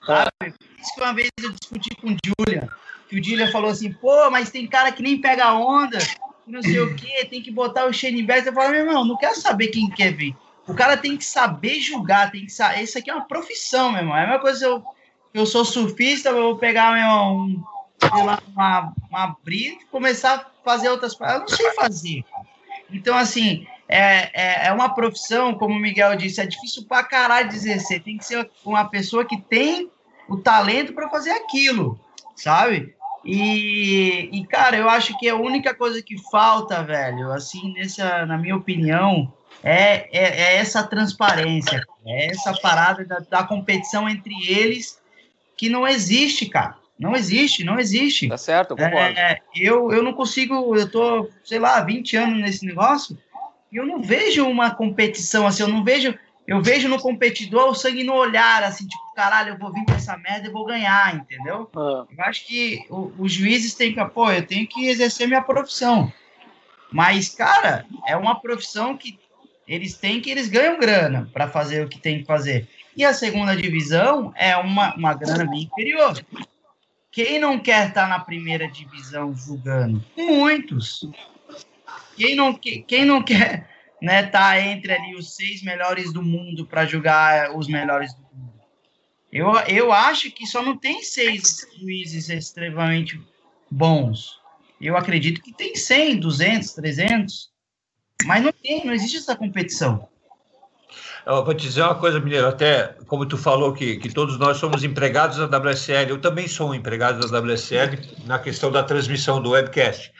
Sabe? 0.05 0.53
Isso 0.79 0.95
que 0.95 1.01
uma 1.01 1.13
vez 1.13 1.29
eu 1.41 1.51
discuti 1.51 1.95
com 1.95 2.11
o 2.11 2.17
Julian, 2.25 2.67
que 3.09 3.19
o 3.19 3.23
Julian 3.23 3.51
falou 3.51 3.69
assim, 3.69 3.91
pô, 3.91 4.29
mas 4.29 4.51
tem 4.51 4.67
cara 4.67 4.91
que 4.91 5.03
nem 5.03 5.19
pega 5.19 5.53
onda. 5.53 5.97
não 6.47 6.61
sei 6.61 6.79
o 6.79 6.95
quê, 6.95 7.25
tem 7.29 7.41
que 7.41 7.51
botar 7.51 7.85
o 7.85 7.93
Shane 7.93 8.23
Beck. 8.23 8.47
Eu 8.47 8.53
falo, 8.53 8.71
meu 8.71 8.85
irmão, 8.85 9.05
não 9.05 9.17
quero 9.17 9.35
saber 9.35 9.67
quem 9.67 9.89
quer 9.89 10.13
ver. 10.13 10.35
O 10.65 10.73
cara 10.73 10.95
tem 10.95 11.17
que 11.17 11.25
saber 11.25 11.79
julgar, 11.79 12.31
tem 12.31 12.45
que 12.45 12.51
saber. 12.51 12.83
Isso 12.83 12.97
aqui 12.97 13.09
é 13.09 13.13
uma 13.13 13.25
profissão, 13.25 13.91
meu 13.91 14.01
irmão. 14.01 14.15
É 14.15 14.23
a 14.23 14.27
mesma 14.27 14.39
coisa 14.39 14.59
se 14.59 14.65
eu, 14.65 14.83
eu 15.33 15.45
sou 15.45 15.65
surfista, 15.65 16.29
eu 16.29 16.41
vou 16.41 16.57
pegar 16.57 16.93
meu, 16.93 17.33
um, 17.33 17.63
sei 17.99 18.23
lá, 18.23 18.41
uma, 18.47 18.93
uma 19.09 19.37
brita 19.43 19.83
e 19.83 19.87
começar 19.87 20.35
a 20.35 20.45
fazer 20.63 20.89
outras 20.89 21.15
coisas. 21.15 21.35
Eu 21.35 21.41
não 21.41 21.47
sei 21.49 21.71
fazer. 21.73 22.23
Então, 22.89 23.15
assim, 23.17 23.67
é, 23.93 24.31
é, 24.33 24.67
é, 24.67 24.71
uma 24.71 24.89
profissão, 24.89 25.53
como 25.53 25.75
o 25.75 25.79
Miguel 25.79 26.15
disse, 26.15 26.41
é 26.41 26.47
difícil 26.47 26.83
pra 26.85 27.03
caralho 27.03 27.49
de 27.49 27.55
exercer. 27.55 28.01
Tem 28.01 28.17
que 28.17 28.25
ser 28.25 28.49
uma 28.65 28.85
pessoa 28.85 29.23
que 29.23 29.39
tem 29.39 29.87
o 30.27 30.37
talento 30.37 30.93
para 30.93 31.09
fazer 31.09 31.29
aquilo, 31.29 31.99
sabe? 32.35 32.95
E, 33.23 34.29
e, 34.33 34.47
cara, 34.47 34.75
eu 34.75 34.89
acho 34.89 35.15
que 35.19 35.29
a 35.29 35.35
única 35.35 35.75
coisa 35.75 36.01
que 36.01 36.17
falta, 36.31 36.83
velho, 36.83 37.31
assim, 37.31 37.71
nessa, 37.73 38.25
na 38.25 38.35
minha 38.35 38.55
opinião, 38.55 39.31
é, 39.63 40.09
é, 40.11 40.41
é 40.41 40.55
essa 40.55 40.83
transparência, 40.83 41.85
é 42.03 42.31
essa 42.31 42.51
parada 42.53 43.05
da, 43.05 43.19
da, 43.19 43.43
competição 43.43 44.09
entre 44.09 44.33
eles 44.49 44.99
que 45.55 45.69
não 45.69 45.87
existe, 45.87 46.47
cara. 46.47 46.75
Não 46.97 47.15
existe, 47.15 47.63
não 47.63 47.79
existe. 47.79 48.27
Tá 48.27 48.37
certo, 48.37 48.71
eu 48.71 48.77
concordo. 48.77 49.19
É, 49.19 49.37
eu, 49.55 49.91
eu 49.91 50.01
não 50.01 50.13
consigo, 50.13 50.75
eu 50.75 50.89
tô, 50.89 51.29
sei 51.43 51.59
lá, 51.59 51.79
20 51.81 52.17
anos 52.17 52.41
nesse 52.41 52.65
negócio, 52.65 53.17
e 53.73 53.77
eu 53.77 53.85
não 53.85 54.01
vejo 54.01 54.47
uma 54.47 54.71
competição 54.75 55.47
assim, 55.47 55.63
eu 55.63 55.67
não 55.67 55.83
vejo 55.83 56.17
eu 56.45 56.61
vejo 56.61 56.89
no 56.89 56.99
competidor 56.99 57.69
o 57.69 57.73
sangue 57.73 58.03
no 58.03 58.13
olhar, 58.13 58.63
assim, 58.63 58.85
tipo, 58.85 59.13
caralho, 59.15 59.53
eu 59.53 59.57
vou 59.57 59.71
vir 59.71 59.85
com 59.85 59.93
essa 59.93 60.17
merda 60.17 60.47
e 60.47 60.51
vou 60.51 60.65
ganhar, 60.65 61.15
entendeu? 61.15 61.69
Ah. 61.73 62.05
Eu 62.09 62.23
acho 62.25 62.45
que 62.45 62.85
o, 62.89 63.13
os 63.17 63.31
juízes 63.31 63.73
têm 63.75 63.93
que, 63.93 64.05
pô, 64.07 64.29
eu 64.29 64.45
tenho 64.45 64.67
que 64.67 64.89
exercer 64.89 65.25
minha 65.25 65.41
profissão. 65.41 66.11
Mas, 66.91 67.29
cara, 67.29 67.85
é 68.05 68.17
uma 68.17 68.41
profissão 68.41 68.97
que 68.97 69.17
eles 69.65 69.95
têm 69.95 70.19
que 70.19 70.29
eles 70.29 70.49
ganham 70.49 70.77
grana 70.77 71.29
para 71.31 71.47
fazer 71.47 71.85
o 71.85 71.87
que 71.87 71.97
tem 71.97 72.19
que 72.19 72.25
fazer. 72.25 72.67
E 72.95 73.05
a 73.05 73.13
segunda 73.13 73.55
divisão 73.55 74.33
é 74.35 74.55
uma, 74.57 74.93
uma 74.95 75.13
grana 75.13 75.45
bem 75.45 75.63
inferior. 75.63 76.21
Quem 77.09 77.39
não 77.39 77.57
quer 77.57 77.87
estar 77.87 78.03
tá 78.03 78.07
na 78.07 78.19
primeira 78.19 78.67
divisão 78.67 79.33
julgando? 79.33 80.03
Muitos. 80.17 81.07
Quem 82.15 82.35
não, 82.35 82.53
quem 82.53 83.05
não 83.05 83.21
quer 83.23 83.69
né, 84.01 84.23
tá 84.23 84.59
entre 84.59 84.91
ali 84.91 85.15
os 85.15 85.33
seis 85.33 85.63
melhores 85.63 86.11
do 86.11 86.21
mundo 86.21 86.65
para 86.65 86.85
julgar 86.85 87.55
os 87.55 87.67
melhores 87.69 88.13
do 88.13 88.21
mundo. 88.33 88.53
Eu, 89.31 89.51
eu 89.67 89.91
acho 89.93 90.29
que 90.29 90.45
só 90.45 90.61
não 90.61 90.77
tem 90.77 91.01
seis 91.01 91.65
juízes 91.79 92.29
extremamente 92.29 93.19
bons. 93.71 94.37
Eu 94.79 94.97
acredito 94.97 95.41
que 95.41 95.53
tem 95.53 95.75
100, 95.75 96.19
200, 96.19 96.73
300, 96.73 97.49
mas 98.25 98.43
não 98.43 98.51
tem, 98.51 98.85
não 98.85 98.93
existe 98.93 99.17
essa 99.17 99.35
competição. 99.35 100.07
Eu 101.25 101.45
vou 101.45 101.53
te 101.53 101.63
dizer 101.63 101.81
uma 101.81 101.95
coisa, 101.95 102.19
Mineiro, 102.19 102.47
até 102.47 102.97
como 103.07 103.25
tu 103.25 103.37
falou 103.37 103.73
que, 103.73 103.95
que 103.95 104.09
todos 104.09 104.37
nós 104.37 104.57
somos 104.57 104.83
empregados 104.83 105.37
da 105.37 105.57
WSL, 105.57 106.09
eu 106.09 106.19
também 106.19 106.47
sou 106.49 106.71
um 106.71 106.75
empregado 106.75 107.25
da 107.25 107.39
WSL 107.39 107.97
na 108.25 108.37
questão 108.37 108.69
da 108.69 108.83
transmissão 108.83 109.41
do 109.41 109.51
webcast. 109.51 110.11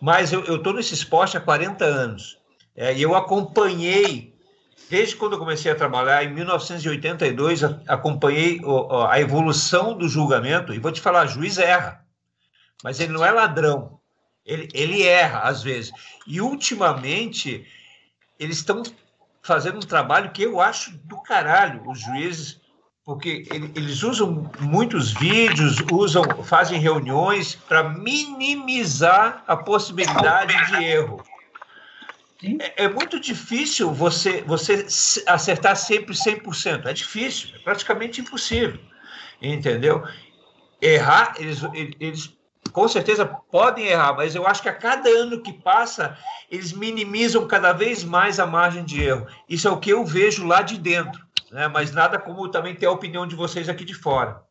Mas 0.00 0.32
eu 0.32 0.56
estou 0.56 0.72
nesse 0.72 0.94
esporte 0.94 1.36
há 1.36 1.40
40 1.40 1.84
anos. 1.84 2.38
É, 2.74 2.94
e 2.94 3.00
eu 3.00 3.14
acompanhei, 3.14 4.34
desde 4.90 5.16
quando 5.16 5.32
eu 5.32 5.38
comecei 5.38 5.72
a 5.72 5.74
trabalhar, 5.74 6.24
em 6.24 6.34
1982, 6.34 7.62
acompanhei 7.86 8.60
a 9.08 9.18
evolução 9.20 9.96
do 9.96 10.08
julgamento. 10.08 10.74
E 10.74 10.78
vou 10.78 10.92
te 10.92 11.00
falar, 11.00 11.26
juiz 11.26 11.58
erra, 11.58 12.04
mas 12.84 13.00
ele 13.00 13.12
não 13.12 13.24
é 13.24 13.30
ladrão. 13.30 13.98
Ele, 14.44 14.68
ele 14.74 15.02
erra, 15.02 15.40
às 15.40 15.62
vezes. 15.62 15.90
E, 16.26 16.40
ultimamente, 16.40 17.66
eles 18.38 18.58
estão 18.58 18.82
fazendo 19.42 19.76
um 19.76 19.80
trabalho 19.80 20.30
que 20.30 20.42
eu 20.42 20.60
acho 20.60 20.96
do 20.98 21.20
caralho, 21.22 21.88
os 21.88 22.00
juízes, 22.00 22.60
porque 23.06 23.44
eles 23.76 24.02
usam 24.02 24.50
muitos 24.58 25.12
vídeos, 25.12 25.76
usam, 25.92 26.24
fazem 26.42 26.80
reuniões 26.80 27.54
para 27.54 27.84
minimizar 27.84 29.44
a 29.46 29.56
possibilidade 29.56 30.52
de 30.66 30.84
erro. 30.84 31.22
É, 32.58 32.84
é, 32.84 32.88
muito 32.88 33.20
difícil 33.20 33.92
você, 33.92 34.42
você 34.42 34.84
acertar 35.28 35.76
sempre 35.76 36.16
100%. 36.16 36.86
É 36.86 36.92
difícil, 36.92 37.50
é 37.54 37.60
praticamente 37.60 38.20
impossível. 38.20 38.80
Entendeu? 39.40 40.02
Errar, 40.82 41.34
eles, 41.38 41.60
eles 42.00 42.36
com 42.72 42.88
certeza 42.88 43.24
podem 43.24 43.86
errar, 43.86 44.14
mas 44.14 44.34
eu 44.34 44.44
acho 44.48 44.62
que 44.62 44.68
a 44.68 44.74
cada 44.74 45.08
ano 45.08 45.40
que 45.40 45.52
passa, 45.52 46.18
eles 46.50 46.72
minimizam 46.72 47.46
cada 47.46 47.72
vez 47.72 48.02
mais 48.02 48.40
a 48.40 48.46
margem 48.46 48.84
de 48.84 49.00
erro. 49.00 49.28
Isso 49.48 49.68
é 49.68 49.70
o 49.70 49.78
que 49.78 49.90
eu 49.90 50.04
vejo 50.04 50.44
lá 50.44 50.60
de 50.60 50.76
dentro, 50.76 51.25
né? 51.56 51.68
mas 51.68 51.92
nada 51.92 52.18
como 52.18 52.48
também 52.48 52.74
ter 52.74 52.86
a 52.86 52.92
opinião 52.92 53.26
de 53.26 53.34
vocês 53.34 53.68
aqui 53.68 53.84
de 53.84 53.94
fora. 53.94 54.42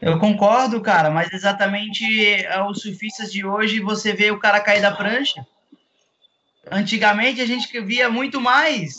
Eu 0.00 0.18
concordo, 0.18 0.80
cara, 0.80 1.10
mas 1.10 1.32
exatamente 1.32 2.04
é, 2.44 2.62
os 2.62 2.82
surfistas 2.82 3.32
de 3.32 3.46
hoje, 3.46 3.80
você 3.80 4.12
vê 4.12 4.30
o 4.30 4.40
cara 4.40 4.60
cair 4.60 4.82
da 4.82 4.92
prancha, 4.92 5.46
Antigamente 6.70 7.40
a 7.40 7.46
gente 7.46 7.78
via 7.80 8.08
muito 8.08 8.40
mais. 8.40 8.96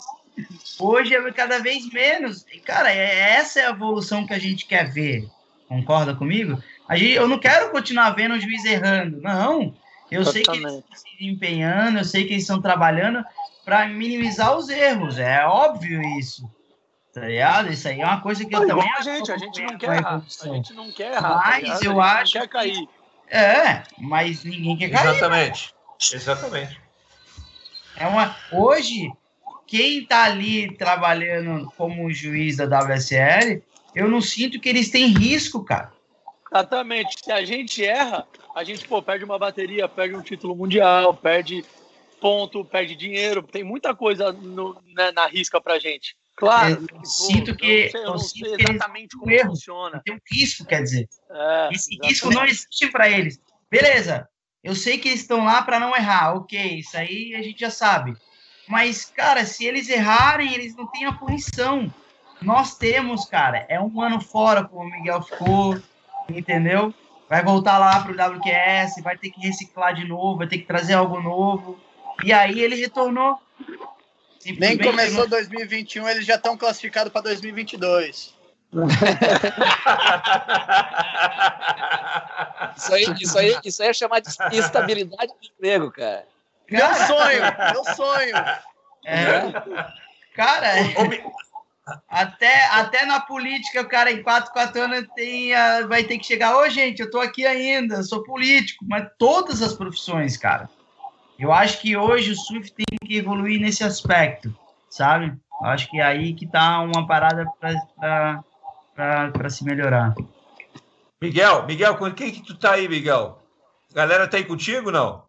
Hoje 0.78 1.14
é 1.14 1.32
cada 1.32 1.58
vez 1.58 1.90
menos. 1.90 2.46
E, 2.52 2.60
cara, 2.60 2.92
é, 2.92 3.30
essa 3.32 3.60
é 3.60 3.66
a 3.66 3.70
evolução 3.70 4.26
que 4.26 4.34
a 4.34 4.38
gente 4.38 4.66
quer 4.66 4.92
ver. 4.92 5.28
Concorda 5.68 6.14
comigo? 6.14 6.62
Aí 6.88 7.14
eu 7.14 7.26
não 7.26 7.38
quero 7.38 7.70
continuar 7.70 8.10
vendo 8.10 8.34
o 8.34 8.40
juiz 8.40 8.64
errando. 8.64 9.20
Não. 9.20 9.74
Eu 10.10 10.24
sei 10.24 10.42
que 10.42 10.50
eles 10.52 10.74
estão 10.74 10.94
se 10.94 11.26
empenhando, 11.26 11.98
eu 11.98 12.04
sei 12.04 12.24
que 12.24 12.34
eles 12.34 12.44
estão 12.44 12.62
trabalhando 12.62 13.24
para 13.64 13.88
minimizar 13.88 14.56
os 14.56 14.68
erros. 14.68 15.18
É 15.18 15.44
óbvio 15.44 16.00
isso. 16.18 16.48
Tá 17.16 17.26
ligado? 17.26 17.72
Isso 17.72 17.88
aí 17.88 17.98
é 17.98 18.04
uma 18.04 18.20
coisa 18.20 18.44
que 18.44 18.54
eu 18.54 18.66
também. 18.66 18.92
A 18.92 19.00
gente, 19.00 19.32
a 19.32 19.38
gente 19.38 19.62
não 19.62 19.78
quer 19.78 19.96
errar. 19.96 20.22
A 20.42 20.48
gente 20.48 20.74
não 20.74 20.92
quer 20.92 21.12
errar. 21.14 21.22
Tá 21.22 21.42
mas 21.46 21.80
tá 21.80 21.86
eu 21.86 21.98
acho. 21.98 22.32
quer 22.34 22.46
cair. 22.46 22.88
É, 23.30 23.82
mas 23.96 24.44
ninguém 24.44 24.76
quer 24.76 24.90
cair. 24.90 25.08
Exatamente. 25.08 25.74
Exatamente. 26.12 26.78
É 27.96 28.06
uma, 28.06 28.36
hoje, 28.52 29.10
quem 29.66 30.00
está 30.00 30.24
ali 30.24 30.76
trabalhando 30.76 31.72
como 31.74 32.12
juiz 32.12 32.58
da 32.58 32.64
WSL, 32.66 33.62
eu 33.94 34.08
não 34.08 34.20
sinto 34.20 34.60
que 34.60 34.68
eles 34.68 34.90
têm 34.90 35.06
risco, 35.06 35.64
cara. 35.64 35.90
Exatamente. 36.52 37.16
Se 37.24 37.32
a 37.32 37.42
gente 37.46 37.82
erra, 37.82 38.28
a 38.54 38.62
gente 38.62 38.86
pô, 38.86 39.00
perde 39.00 39.24
uma 39.24 39.38
bateria, 39.38 39.88
perde 39.88 40.14
um 40.14 40.20
título 40.20 40.54
mundial, 40.54 41.14
perde 41.14 41.64
ponto, 42.20 42.62
perde 42.62 42.94
dinheiro. 42.94 43.42
Tem 43.42 43.64
muita 43.64 43.94
coisa 43.94 44.32
no, 44.32 44.76
né, 44.94 45.10
na 45.12 45.26
risca 45.26 45.58
pra 45.58 45.78
gente. 45.78 46.14
Claro. 46.36 46.72
Eu 46.72 46.86
pô, 46.86 47.04
sinto 47.04 47.56
que. 47.56 47.90
Eu 47.94 48.04
não 48.04 48.18
sei, 48.18 48.42
eu 48.42 48.50
não 48.50 48.56
sei 48.58 48.66
exatamente 48.74 49.16
como 49.16 49.30
erro. 49.30 49.50
funciona. 49.50 50.02
Tem 50.04 50.14
um 50.14 50.20
risco, 50.30 50.64
quer 50.64 50.82
dizer. 50.82 51.08
É, 51.30 51.68
Esse 51.72 51.94
exatamente. 51.94 52.08
risco 52.08 52.30
não 52.30 52.44
existe 52.44 52.90
para 52.90 53.08
eles. 53.08 53.40
Beleza. 53.70 54.28
Eu 54.62 54.74
sei 54.74 54.98
que 54.98 55.08
eles 55.08 55.20
estão 55.20 55.44
lá 55.44 55.62
para 55.62 55.78
não 55.78 55.94
errar, 55.94 56.34
ok, 56.34 56.78
isso 56.78 56.96
aí 56.96 57.36
a 57.36 57.42
gente 57.42 57.60
já 57.60 57.70
sabe. 57.70 58.16
Mas, 58.66 59.04
cara, 59.04 59.44
se 59.44 59.64
eles 59.64 59.88
errarem, 59.88 60.52
eles 60.52 60.74
não 60.74 60.88
têm 60.88 61.06
a 61.06 61.12
punição. 61.12 61.92
Nós 62.42 62.76
temos, 62.76 63.26
cara, 63.26 63.64
é 63.68 63.80
um 63.80 64.00
ano 64.00 64.20
fora, 64.20 64.64
como 64.64 64.82
o 64.82 64.90
Miguel 64.90 65.22
ficou, 65.22 65.80
entendeu? 66.28 66.92
Vai 67.28 67.44
voltar 67.44 67.78
lá 67.78 68.00
para 68.00 68.10
o 68.10 68.36
WQS, 68.36 69.02
vai 69.02 69.16
ter 69.16 69.30
que 69.30 69.40
reciclar 69.40 69.94
de 69.94 70.04
novo, 70.04 70.38
vai 70.38 70.48
ter 70.48 70.58
que 70.58 70.66
trazer 70.66 70.94
algo 70.94 71.20
novo. 71.20 71.78
E 72.24 72.32
aí 72.32 72.60
ele 72.60 72.74
retornou. 72.74 73.38
Nem 74.58 74.78
começou 74.78 75.28
2021, 75.28 76.08
eles 76.08 76.26
já 76.26 76.36
estão 76.36 76.56
classificados 76.56 77.12
para 77.12 77.22
2022 77.22 78.34
isso, 82.76 82.94
aí, 82.94 83.04
isso, 83.20 83.38
aí, 83.38 83.56
isso 83.64 83.82
aí 83.82 83.88
é 83.88 83.92
chamar 83.92 84.20
de 84.20 84.28
estabilidade 84.52 85.32
de 85.40 85.48
emprego, 85.48 85.90
cara. 85.90 86.24
Meu 86.70 86.94
sonho, 86.94 87.40
meu 87.72 87.84
sonho. 87.94 88.36
É. 89.06 89.52
Cara, 90.34 90.72
até, 92.08 92.66
até 92.66 93.06
na 93.06 93.20
política, 93.20 93.82
o 93.82 93.88
cara 93.88 94.10
em 94.10 94.20
4, 94.22 94.52
4 94.52 94.82
anos 94.82 95.06
tem, 95.14 95.52
vai 95.88 96.04
ter 96.04 96.18
que 96.18 96.26
chegar. 96.26 96.56
Ô, 96.56 96.68
gente, 96.68 97.00
eu 97.00 97.10
tô 97.10 97.20
aqui 97.20 97.46
ainda, 97.46 98.02
sou 98.02 98.22
político, 98.24 98.84
mas 98.86 99.08
todas 99.16 99.62
as 99.62 99.72
profissões, 99.72 100.36
cara. 100.36 100.68
Eu 101.38 101.52
acho 101.52 101.80
que 101.80 101.96
hoje 101.96 102.32
o 102.32 102.36
surf 102.36 102.72
tem 102.72 102.86
que 103.04 103.16
evoluir 103.16 103.60
nesse 103.60 103.84
aspecto, 103.84 104.54
sabe? 104.88 105.34
Eu 105.60 105.68
acho 105.68 105.90
que 105.90 106.00
é 106.00 106.04
aí 106.04 106.34
que 106.34 106.46
tá 106.46 106.80
uma 106.80 107.06
parada 107.06 107.46
para 107.60 108.44
para 108.94 109.50
se 109.50 109.62
melhorar. 109.62 110.14
Miguel, 111.20 111.66
Miguel, 111.66 111.96
com 111.96 112.10
quem 112.12 112.32
que 112.32 112.42
tu 112.42 112.56
tá 112.56 112.72
aí, 112.72 112.88
Miguel? 112.88 113.38
galera 113.96 114.28
tá 114.28 114.36
aí 114.36 114.44
contigo, 114.44 114.90
não? 114.90 115.24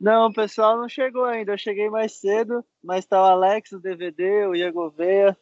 Não, 0.00 0.28
o 0.28 0.32
pessoal 0.32 0.76
não 0.76 0.88
chegou 0.88 1.24
ainda. 1.24 1.52
Eu 1.52 1.58
cheguei 1.58 1.90
mais 1.90 2.12
cedo, 2.12 2.64
mas 2.82 3.04
tá 3.04 3.20
o 3.20 3.24
Alex, 3.24 3.72
o 3.72 3.80
DVD, 3.80 4.46
o 4.46 4.54
Iago 4.54 4.88
Veia. 4.90 5.36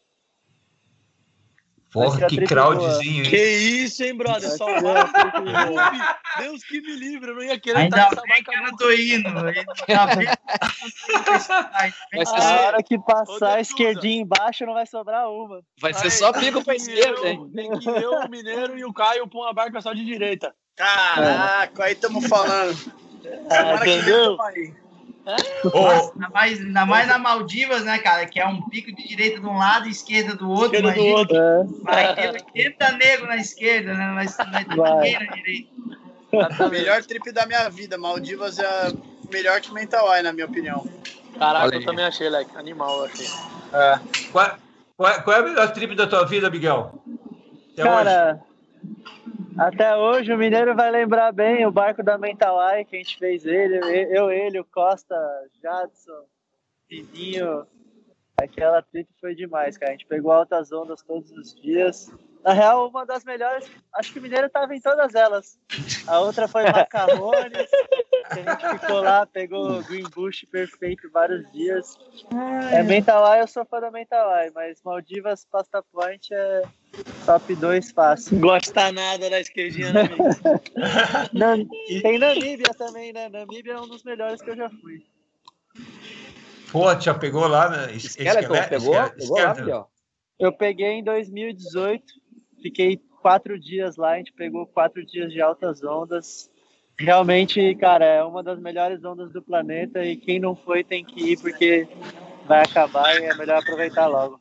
Porra, 1.93 2.27
que 2.27 2.45
crowdzinho, 2.45 3.25
hein? 3.25 3.31
Que 3.31 3.37
isso, 3.37 4.05
hein, 4.05 4.15
brother? 4.17 4.51
Só. 4.51 4.67
Deus 6.39 6.63
que 6.65 6.81
me 6.81 6.97
livre, 6.97 7.31
eu 7.31 7.35
não 7.35 7.43
ia 7.43 7.59
querer 7.59 7.79
Ainda 7.79 8.03
estar 8.03 8.23
bem 8.23 8.43
que 8.43 8.51
eu 8.55 8.63
não 8.63 8.77
tô 8.77 8.91
indo. 8.91 9.33
Vai 12.13 12.27
ser 12.27 12.41
a 12.41 12.61
hora 12.67 12.83
que 12.83 12.99
passar 12.99 13.55
a 13.57 13.61
esquerdinha 13.61 14.23
embaixo, 14.23 14.67
não 14.67 14.75
vai 14.75 14.87
sobrar 14.87 15.31
uma. 15.31 15.63
Vai 15.81 15.95
ser 15.95 16.11
só 16.11 16.33
pico 16.33 16.63
pra 16.63 16.75
esquerda, 16.75 17.29
hein? 17.29 17.51
Tem 17.55 17.79
que 17.79 17.89
eu, 17.89 18.13
o 18.13 18.29
Mineiro 18.29 18.79
e 18.79 18.85
o 18.85 18.93
Caio 18.93 19.27
pra 19.27 19.39
uma 19.39 19.55
barca 19.55 19.81
só 19.81 19.95
de 19.95 20.05
direita. 20.05 20.55
Caraca, 20.77 21.85
aí 21.85 21.93
estamos 21.95 22.27
falando. 22.27 22.77
Ah, 23.51 23.77
entendeu? 23.77 24.37
Ainda, 25.27 26.29
mais, 26.33 26.61
ainda 26.61 26.87
mais 26.87 27.09
na 27.09 27.19
Maldivas, 27.19 27.85
né, 27.85 27.99
cara? 27.99 28.27
Que 28.27 28.39
é 28.39 28.47
um 28.47 28.63
pico 28.69 28.95
de 28.95 29.09
direita 29.09 29.41
de 29.41 29.47
um 29.47 29.59
lado 29.59 29.89
e 29.89 29.91
esquerda 29.91 30.37
do 30.37 30.49
outro. 30.49 30.77
Esquerda 30.77 30.93
do 30.93 31.07
outro. 31.07 31.37
É. 31.37 31.65
Vai 31.83 32.15
ter 32.15 32.33
80 32.33 32.93
negros 32.93 33.29
na 33.29 33.37
esquerda, 33.37 33.95
né? 33.95 34.13
Mas 34.15 34.37
vai 34.37 34.65
ter 34.65 34.77
ninguém 34.77 35.19
na 35.19 35.35
direita. 35.35 35.71
A 36.65 36.69
melhor 36.69 37.03
trip 37.03 37.33
da 37.33 37.45
minha 37.45 37.69
vida. 37.69 37.99
Maldivas 37.99 38.59
é 38.59 38.93
melhor 39.33 39.61
que 39.61 39.73
Mentawai, 39.73 40.23
na 40.23 40.33
minha 40.33 40.47
opinião. 40.47 40.87
Caraca, 41.39 41.75
eu 41.75 41.85
também 41.85 42.05
achei, 42.05 42.29
Leque. 42.29 42.57
Animal, 42.57 42.99
eu 42.99 43.05
achei. 43.07 43.27
É. 43.73 44.01
Qual, 44.31 44.57
qual, 44.97 45.23
qual, 45.23 45.37
é 45.37 45.41
a 45.41 45.43
melhor 45.43 45.73
trip 45.73 45.95
da 45.97 46.07
tua 46.07 46.25
vida, 46.25 46.49
Miguel? 46.49 47.03
Até 47.73 47.83
cara, 47.83 48.33
hoje? 48.33 48.47
Até 49.59 49.97
hoje 49.97 50.33
o 50.33 50.39
Mineiro 50.39 50.75
vai 50.75 50.91
lembrar 50.91 51.33
bem 51.33 51.65
o 51.65 51.73
barco 51.73 52.03
da 52.03 52.19
Mentalai 52.19 52.85
que 52.85 52.95
a 52.95 52.99
gente 52.99 53.19
fez 53.19 53.47
ele, 53.47 53.79
eu, 54.11 54.31
ele, 54.31 54.61
o 54.61 54.65
Costa, 54.65 55.17
Jadson, 55.63 56.25
Pininho. 56.87 57.67
Aquela 58.37 58.83
trip 58.83 59.09
foi 59.19 59.35
demais, 59.35 59.79
cara. 59.79 59.93
A 59.93 59.95
gente 59.95 60.07
pegou 60.07 60.31
altas 60.31 60.71
ondas 60.73 61.03
todos 61.03 61.31
os 61.33 61.55
dias. 61.55 62.13
Na 62.45 62.53
real, 62.53 62.87
uma 62.89 63.07
das 63.07 63.25
melhores, 63.25 63.69
acho 63.95 64.13
que 64.13 64.19
o 64.19 64.23
Mineiro 64.23 64.47
estava 64.47 64.75
em 64.75 64.81
todas 64.81 65.15
elas. 65.15 65.59
A 66.07 66.21
outra 66.21 66.47
foi 66.47 66.65
Macarrones, 66.71 67.71
que 68.27 68.41
a 68.41 68.53
gente 68.53 68.79
ficou 68.79 69.01
lá, 69.01 69.27
pegou 69.27 69.83
Green 69.85 70.09
Bush 70.15 70.47
perfeito 70.51 71.11
vários 71.11 71.51
dias. 71.53 71.99
É 72.73 72.83
Mentalai, 72.83 73.41
eu 73.41 73.47
sou 73.47 73.65
fã 73.65 73.81
da 73.81 73.91
Mentalai, 73.91 74.51
mas 74.55 74.83
Maldivas 74.85 75.47
Pasta 75.51 75.83
Point 75.93 76.29
é 76.33 76.63
top 77.25 77.55
2 77.55 77.93
fácil. 77.93 78.39
Gosta 78.39 78.93
nada 78.93 79.31
da 79.31 79.41
esquerdinha, 79.41 79.93
né, 79.93 80.03
Tem 82.03 82.19
Namíbia 82.19 82.73
também, 82.77 83.13
né? 83.13 83.29
Namíbia 83.29 83.75
é 83.75 83.81
um 83.81 83.89
dos 83.89 84.03
melhores 84.03 84.43
que 84.43 84.51
eu 84.51 84.57
já 84.57 84.71
fui. 84.71 85.03
Pô, 86.71 86.99
já 86.99 87.15
pegou 87.15 87.47
lá, 87.47 87.69
né? 87.71 87.97
Skeleton, 87.97 88.55
pegou? 88.69 89.11
Pegou 89.11 89.39
lá, 89.39 89.89
Eu 90.39 90.53
peguei 90.53 90.93
em 90.93 91.05
2018 91.05 92.27
fiquei 92.67 93.01
quatro 93.21 93.59
dias 93.59 93.97
lá, 93.97 94.13
a 94.13 94.19
gente 94.19 94.33
pegou 94.33 94.67
quatro 94.67 95.05
dias 95.05 95.33
de 95.33 95.41
altas 95.41 95.83
ondas. 95.83 96.51
Realmente, 96.99 97.75
cara, 97.75 98.05
é 98.05 98.23
uma 98.23 98.43
das 98.43 98.59
melhores 98.59 99.05
ondas 99.05 99.31
do 99.33 99.43
planeta 99.43 100.05
e 100.05 100.17
quem 100.17 100.41
não 100.41 100.57
foi 100.57 100.83
tem 100.83 101.05
que 101.05 101.33
ir 101.33 101.41
porque 101.41 101.87
vai 102.47 102.63
acabar 102.63 103.21
e 103.21 103.25
é 103.25 103.35
melhor 103.35 103.59
aproveitar 103.59 104.07
logo. 104.07 104.41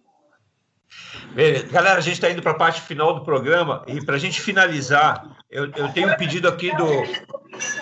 Beleza. 1.33 1.67
Galera, 1.67 1.97
a 1.97 2.01
gente 2.01 2.13
está 2.13 2.29
indo 2.29 2.41
para 2.41 2.51
a 2.51 2.57
parte 2.57 2.79
final 2.81 3.13
do 3.13 3.25
programa 3.25 3.83
e 3.87 4.03
para 4.03 4.15
a 4.15 4.19
gente 4.19 4.39
finalizar, 4.39 5.37
eu, 5.49 5.69
eu, 5.75 5.91
tenho 5.91 6.09
um 6.09 6.15
pedido 6.15 6.47
aqui 6.47 6.73
do, 6.77 6.85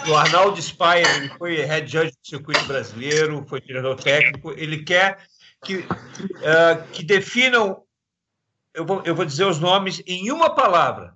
do 0.05 0.15
Arnaldo 0.15 0.59
Spaia, 0.59 1.05
ele 1.17 1.29
foi 1.29 1.57
head 1.57 1.91
judge 1.91 2.11
do 2.11 2.27
circuito 2.27 2.65
brasileiro, 2.65 3.45
foi 3.47 3.61
treinador 3.61 3.95
técnico, 3.95 4.51
ele 4.53 4.83
quer 4.83 5.19
que, 5.63 5.77
uh, 5.77 6.83
que 6.91 7.03
definam 7.03 7.83
eu 8.73 8.85
vou, 8.85 9.03
eu 9.05 9.15
vou 9.15 9.25
dizer 9.25 9.45
os 9.45 9.59
nomes 9.59 10.01
em 10.07 10.31
uma 10.31 10.49
palavra. 10.49 11.15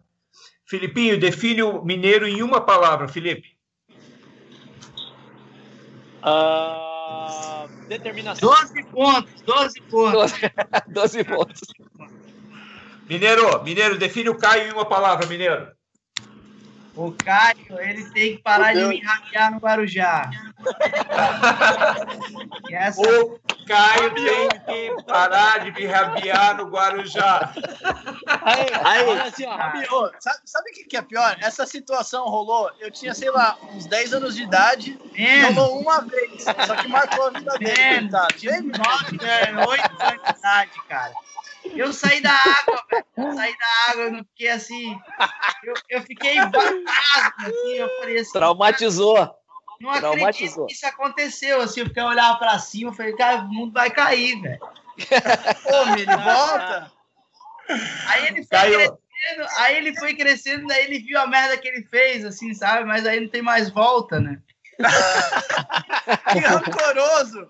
Filipinho, 0.68 1.18
define 1.18 1.64
o 1.64 1.82
mineiro 1.84 2.28
em 2.28 2.44
uma 2.44 2.60
palavra, 2.60 3.08
Felipe. 3.08 3.56
Uh, 6.22 7.88
determinação. 7.88 8.50
12 8.50 8.84
pontos, 8.88 9.42
12 9.44 9.82
pontos. 9.84 10.34
12 10.90 11.24
pontos. 11.24 11.62
Mineiro, 13.10 13.64
Mineiro, 13.64 13.98
define 13.98 14.28
o 14.28 14.38
Caio 14.38 14.68
em 14.70 14.74
uma 14.74 14.86
palavra, 14.86 15.26
Mineiro. 15.26 15.72
O 16.98 17.12
Caio, 17.12 17.80
ele 17.80 18.10
tem 18.10 18.38
que 18.38 18.42
parar 18.42 18.74
de 18.74 18.84
me 18.84 19.00
hackear 19.00 19.52
no 19.52 19.60
Guarujá. 19.60 20.32
essa... 22.72 23.02
O 23.02 23.40
Caio 23.68 24.16
tem 24.16 24.50
que 24.50 25.04
parar 25.06 25.60
de 25.60 25.72
me 25.74 25.86
rabiar 25.86 26.58
no 26.58 26.66
Guarujá. 26.66 27.54
Aí, 28.42 28.66
aí, 28.84 29.06
olha 29.06 29.24
assim, 29.26 29.46
ó, 29.46 30.10
sabe, 30.20 30.40
sabe 30.44 30.72
o 30.72 30.74
que, 30.74 30.98
é 30.98 31.02
pior? 31.04 31.38
Essa 31.40 31.68
situação 31.68 32.26
rolou, 32.26 32.72
eu 32.80 32.90
tinha, 32.90 33.14
sei 33.14 33.30
lá, 33.30 33.56
uns 33.74 33.86
10 33.86 34.14
anos 34.14 34.36
de 34.36 34.42
idade, 34.42 35.00
rolou 35.54 35.80
uma 35.80 36.02
vez, 36.02 36.44
só 36.44 36.76
que 36.78 36.88
marcou 36.88 37.28
a 37.28 37.30
vida 37.30 37.52
dele, 37.60 38.10
tá? 38.10 38.28
Tinha 38.36 38.60
9, 38.60 38.74
8 39.68 40.04
anos 40.04 40.24
de 40.24 40.40
idade, 40.40 40.72
cara. 40.90 41.14
Eu 41.76 41.94
saí 41.94 42.22
da 42.22 42.32
água, 42.32 42.86
velho. 42.90 43.06
Eu 43.18 43.34
saí 43.34 43.56
da 43.58 43.92
água, 43.92 44.04
eu 44.04 44.12
não 44.12 44.24
fiquei 44.26 44.50
assim. 44.50 45.00
Eu, 45.64 45.74
eu 45.90 46.02
fiquei 46.02 46.38
embaixado, 46.38 47.36
assim. 47.40 47.74
Eu 47.74 47.90
falei 48.00 48.20
assim. 48.20 48.32
Traumatizou. 48.32 49.36
Não 49.80 49.92
acredito 49.92 50.66
que 50.66 50.74
isso 50.74 50.88
aconteceu, 50.88 51.62
assim. 51.62 51.82
Eu 51.82 51.88
fiquei 51.88 52.04
olhar 52.04 52.38
pra 52.40 52.58
cima, 52.60 52.90
eu 52.90 52.94
falei, 52.96 53.16
cara, 53.16 53.42
o 53.42 53.48
mundo 53.48 53.74
vai 53.74 53.90
cair, 53.90 54.42
velho. 54.42 54.60
Pô, 54.60 55.94
ele 55.98 56.06
volta. 56.18 56.92
Aí 58.08 58.28
ele 58.28 58.44
foi 58.46 58.58
Caiu. 58.58 58.78
crescendo, 58.80 59.50
aí 59.58 59.78
ele 59.78 60.00
foi 60.00 60.16
crescendo, 60.16 60.68
daí 60.68 60.86
ele 60.86 61.00
viu 61.00 61.20
a 61.20 61.28
merda 61.28 61.58
que 61.58 61.68
ele 61.68 61.84
fez, 61.84 62.26
assim, 62.26 62.54
sabe? 62.54 62.86
Mas 62.86 63.06
aí 63.06 63.20
não 63.20 63.28
tem 63.30 63.42
mais 63.42 63.70
volta, 63.70 64.20
né? 64.20 64.40
que 66.32 66.40
rancoroso! 66.40 67.48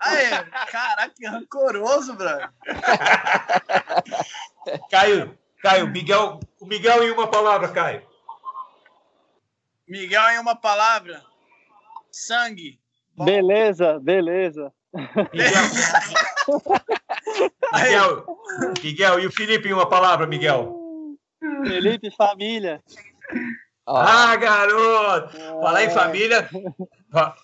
Aê, 0.00 0.30
caraca, 0.70 1.12
que 1.14 1.26
rancoroso, 1.26 2.14
brother. 2.14 2.50
Caio, 4.90 5.38
Caio, 5.60 5.88
Miguel, 5.88 6.40
o 6.60 6.66
Miguel 6.66 7.04
em 7.04 7.10
uma 7.10 7.28
palavra, 7.28 7.68
Caio. 7.68 8.02
Miguel 9.86 10.22
em 10.30 10.38
uma 10.38 10.54
palavra. 10.54 11.22
Sangue. 12.12 12.80
Bom. 13.16 13.24
Beleza, 13.24 13.98
beleza. 14.00 14.72
Miguel. 15.32 15.62
Miguel, 17.74 18.26
Miguel, 18.82 19.20
e 19.20 19.26
o 19.26 19.32
Felipe 19.32 19.68
em 19.68 19.72
uma 19.72 19.88
palavra, 19.88 20.26
Miguel. 20.26 20.76
Felipe, 21.66 22.10
família. 22.16 22.82
Ah, 23.96 24.36
garoto! 24.36 25.36
É... 25.36 25.48
Falar 25.60 25.84
em 25.84 25.90
família, 25.90 26.48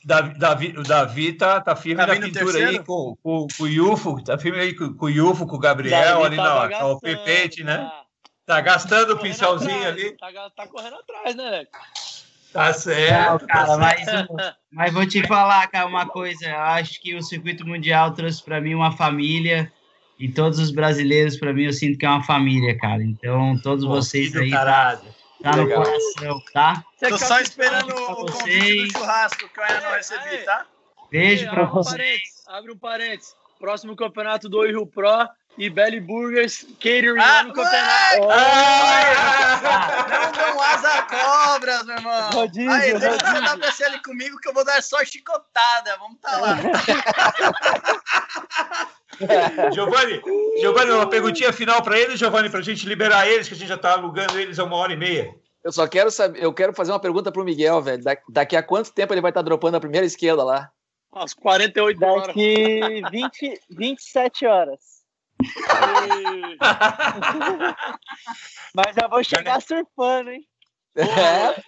Davi, 0.04 0.38
Davi, 0.38 0.74
o 0.76 0.82
Davi 0.82 1.32
tá, 1.32 1.60
tá 1.60 1.74
firme 1.74 2.04
Davi 2.04 2.18
na 2.18 2.26
pintura 2.26 2.68
aí 2.68 2.78
com, 2.80 3.16
com, 3.22 3.46
com, 3.56 3.64
o 3.64 3.66
Yufo, 3.66 4.22
tá 4.22 4.38
firme 4.38 4.60
aí 4.60 4.74
com, 4.74 4.92
com 4.94 5.06
o 5.06 5.10
Yufo, 5.10 5.46
com 5.46 5.56
o 5.56 5.58
Gabriel 5.58 6.20
Davi 6.20 6.26
ali 6.26 6.36
tá 6.36 6.68
na, 6.68 6.86
o 6.86 7.00
pepete, 7.00 7.64
né? 7.64 7.90
Tá 8.46 8.60
gastando 8.60 9.14
tá 9.14 9.14
o 9.14 9.18
pincelzinho 9.18 9.88
atrás, 9.88 9.94
ali. 9.94 10.16
Tá, 10.18 10.50
tá, 10.54 10.66
correndo 10.66 10.96
atrás, 10.96 11.34
né? 11.34 11.64
Tá 12.52 12.72
certo. 12.74 13.42
Não, 13.42 13.48
cara, 13.48 13.66
tá 13.66 13.76
mas, 13.78 14.06
mas 14.70 14.92
vou 14.92 15.06
te 15.06 15.26
falar, 15.26 15.66
cara, 15.68 15.86
uma 15.86 16.06
coisa. 16.06 16.46
Eu 16.46 16.60
acho 16.60 17.00
que 17.00 17.14
o 17.14 17.22
circuito 17.22 17.66
mundial 17.66 18.12
trouxe 18.12 18.42
para 18.42 18.60
mim 18.60 18.74
uma 18.74 18.92
família 18.92 19.72
e 20.18 20.28
todos 20.28 20.58
os 20.58 20.70
brasileiros, 20.70 21.36
para 21.36 21.52
mim, 21.52 21.64
eu 21.64 21.72
sinto 21.72 21.98
que 21.98 22.06
é 22.06 22.08
uma 22.08 22.22
família, 22.22 22.76
cara. 22.78 23.02
Então, 23.02 23.58
todos 23.62 23.84
Pô, 23.84 23.90
vocês 23.90 24.34
aí. 24.36 24.50
Caralho. 24.50 25.00
Tá 25.44 25.56
no 25.56 25.68
coração, 25.68 26.42
tá? 26.54 26.82
Tô 26.98 27.18
só 27.18 27.38
esperando 27.38 27.90
o 27.94 28.32
convite 28.32 28.86
do 28.86 28.98
churrasco 28.98 29.46
que 29.46 29.60
eu 29.60 29.64
ainda 29.64 29.80
não 29.82 29.90
recebi, 29.90 30.38
tá? 30.38 30.66
Beijo 31.10 31.50
pra 31.50 31.64
vocês. 31.64 32.42
Abre 32.46 32.72
um 32.72 32.78
parênteses. 32.78 33.36
Próximo 33.58 33.94
campeonato 33.94 34.48
do 34.48 34.64
Rio 34.64 34.86
Pro 34.86 35.28
e 35.56 35.70
Belly 35.70 36.00
Burgers 36.00 36.66
catering 36.80 37.18
ah, 37.20 37.44
no 37.44 37.52
campeonato. 37.52 38.30
Ah, 38.30 40.06
não 40.08 40.32
dão 40.32 40.60
asa 40.60 41.02
cobras, 41.02 41.84
meu 41.84 41.96
irmão. 41.96 42.30
Rodízio, 42.30 42.70
Aí, 42.70 42.98
deixa 42.98 43.10
rodízio. 43.10 43.42
dar 43.42 43.58
PCL 43.58 44.02
comigo 44.02 44.38
que 44.38 44.48
eu 44.48 44.54
vou 44.54 44.64
dar 44.64 44.82
só 44.82 45.04
chicotada. 45.04 45.96
Vamos 45.98 46.18
tá 46.20 46.38
lá. 46.38 46.56
Giovanni, 49.72 50.20
Giovanni, 50.60 50.90
uma 50.90 51.08
perguntinha 51.08 51.52
final 51.52 51.80
para 51.82 51.98
eles, 51.98 52.18
Giovanni, 52.18 52.50
para 52.50 52.58
a 52.58 52.64
gente 52.64 52.86
liberar 52.86 53.28
eles, 53.28 53.46
que 53.46 53.54
a 53.54 53.56
gente 53.56 53.68
já 53.68 53.76
está 53.76 53.92
alugando 53.92 54.38
eles 54.38 54.58
a 54.58 54.64
uma 54.64 54.76
hora 54.76 54.92
e 54.92 54.96
meia. 54.96 55.32
Eu 55.62 55.72
só 55.72 55.86
quero 55.86 56.10
saber, 56.10 56.42
eu 56.42 56.52
quero 56.52 56.74
fazer 56.74 56.90
uma 56.92 57.00
pergunta 57.00 57.30
para 57.30 57.40
o 57.40 57.44
Miguel, 57.44 57.80
velho. 57.80 58.02
Da, 58.02 58.16
daqui 58.28 58.56
a 58.56 58.62
quanto 58.62 58.92
tempo 58.92 59.14
ele 59.14 59.20
vai 59.20 59.30
estar 59.30 59.40
tá 59.40 59.44
dropando 59.44 59.76
a 59.76 59.80
primeira 59.80 60.06
esquerda 60.06 60.42
lá? 60.42 60.70
Umas 61.12 61.32
48 61.32 62.04
horas. 62.04 62.26
Daqui 62.26 63.02
20, 63.10 63.60
27 63.70 64.46
horas. 64.46 64.93
Mas 68.74 68.94
já 68.94 69.08
vou 69.08 69.24
chegar 69.24 69.60
surfando, 69.60 70.30
hein? 70.30 70.46
É. 70.96 71.60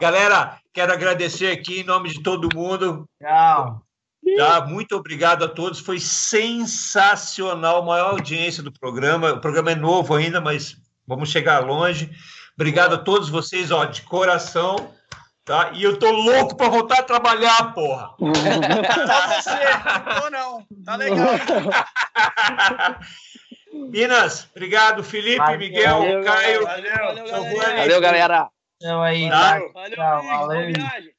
Galera, 0.00 0.58
quero 0.72 0.92
agradecer 0.92 1.52
aqui 1.52 1.80
em 1.80 1.84
nome 1.84 2.10
de 2.10 2.22
todo 2.22 2.54
mundo. 2.54 3.08
Tchau 3.20 3.84
Tá? 4.36 4.64
Muito 4.64 4.96
obrigado 4.96 5.44
a 5.44 5.48
todos. 5.48 5.80
Foi 5.80 5.98
sensacional, 5.98 7.84
maior 7.84 8.12
audiência 8.12 8.62
do 8.62 8.72
programa. 8.72 9.32
O 9.32 9.40
programa 9.40 9.72
é 9.72 9.74
novo 9.74 10.14
ainda, 10.14 10.40
mas 10.40 10.76
vamos 11.06 11.30
chegar 11.30 11.60
longe. 11.60 12.10
Obrigado 12.54 12.94
a 12.94 12.98
todos 12.98 13.28
vocês, 13.28 13.70
ó, 13.70 13.84
de 13.84 14.02
coração. 14.02 14.94
Tá? 15.44 15.70
E 15.74 15.82
eu 15.82 15.98
tô 15.98 16.08
louco 16.10 16.56
para 16.56 16.68
voltar 16.68 17.00
a 17.00 17.02
trabalhar, 17.02 17.74
porra. 17.74 18.14
Só 18.18 19.26
você, 19.28 20.20
não, 20.20 20.30
não. 20.30 20.66
Tá 20.84 20.94
legal. 20.96 21.26
Minas, 23.90 24.48
obrigado. 24.54 25.02
Felipe, 25.02 25.38
valeu, 25.38 25.58
Miguel, 25.58 25.98
valeu, 25.98 26.22
Caio. 26.24 26.62
Valeu, 26.64 26.92
valeu, 26.94 27.24
galera. 27.26 27.76
Valeu, 27.76 28.00
galera. 28.00 28.48
Então 28.76 29.02
aí, 29.02 29.28
Tá? 29.28 29.58
Valeu, 29.72 29.94
Tchau, 29.96 30.22
valeu. 30.22 30.72
viagem. 30.72 31.12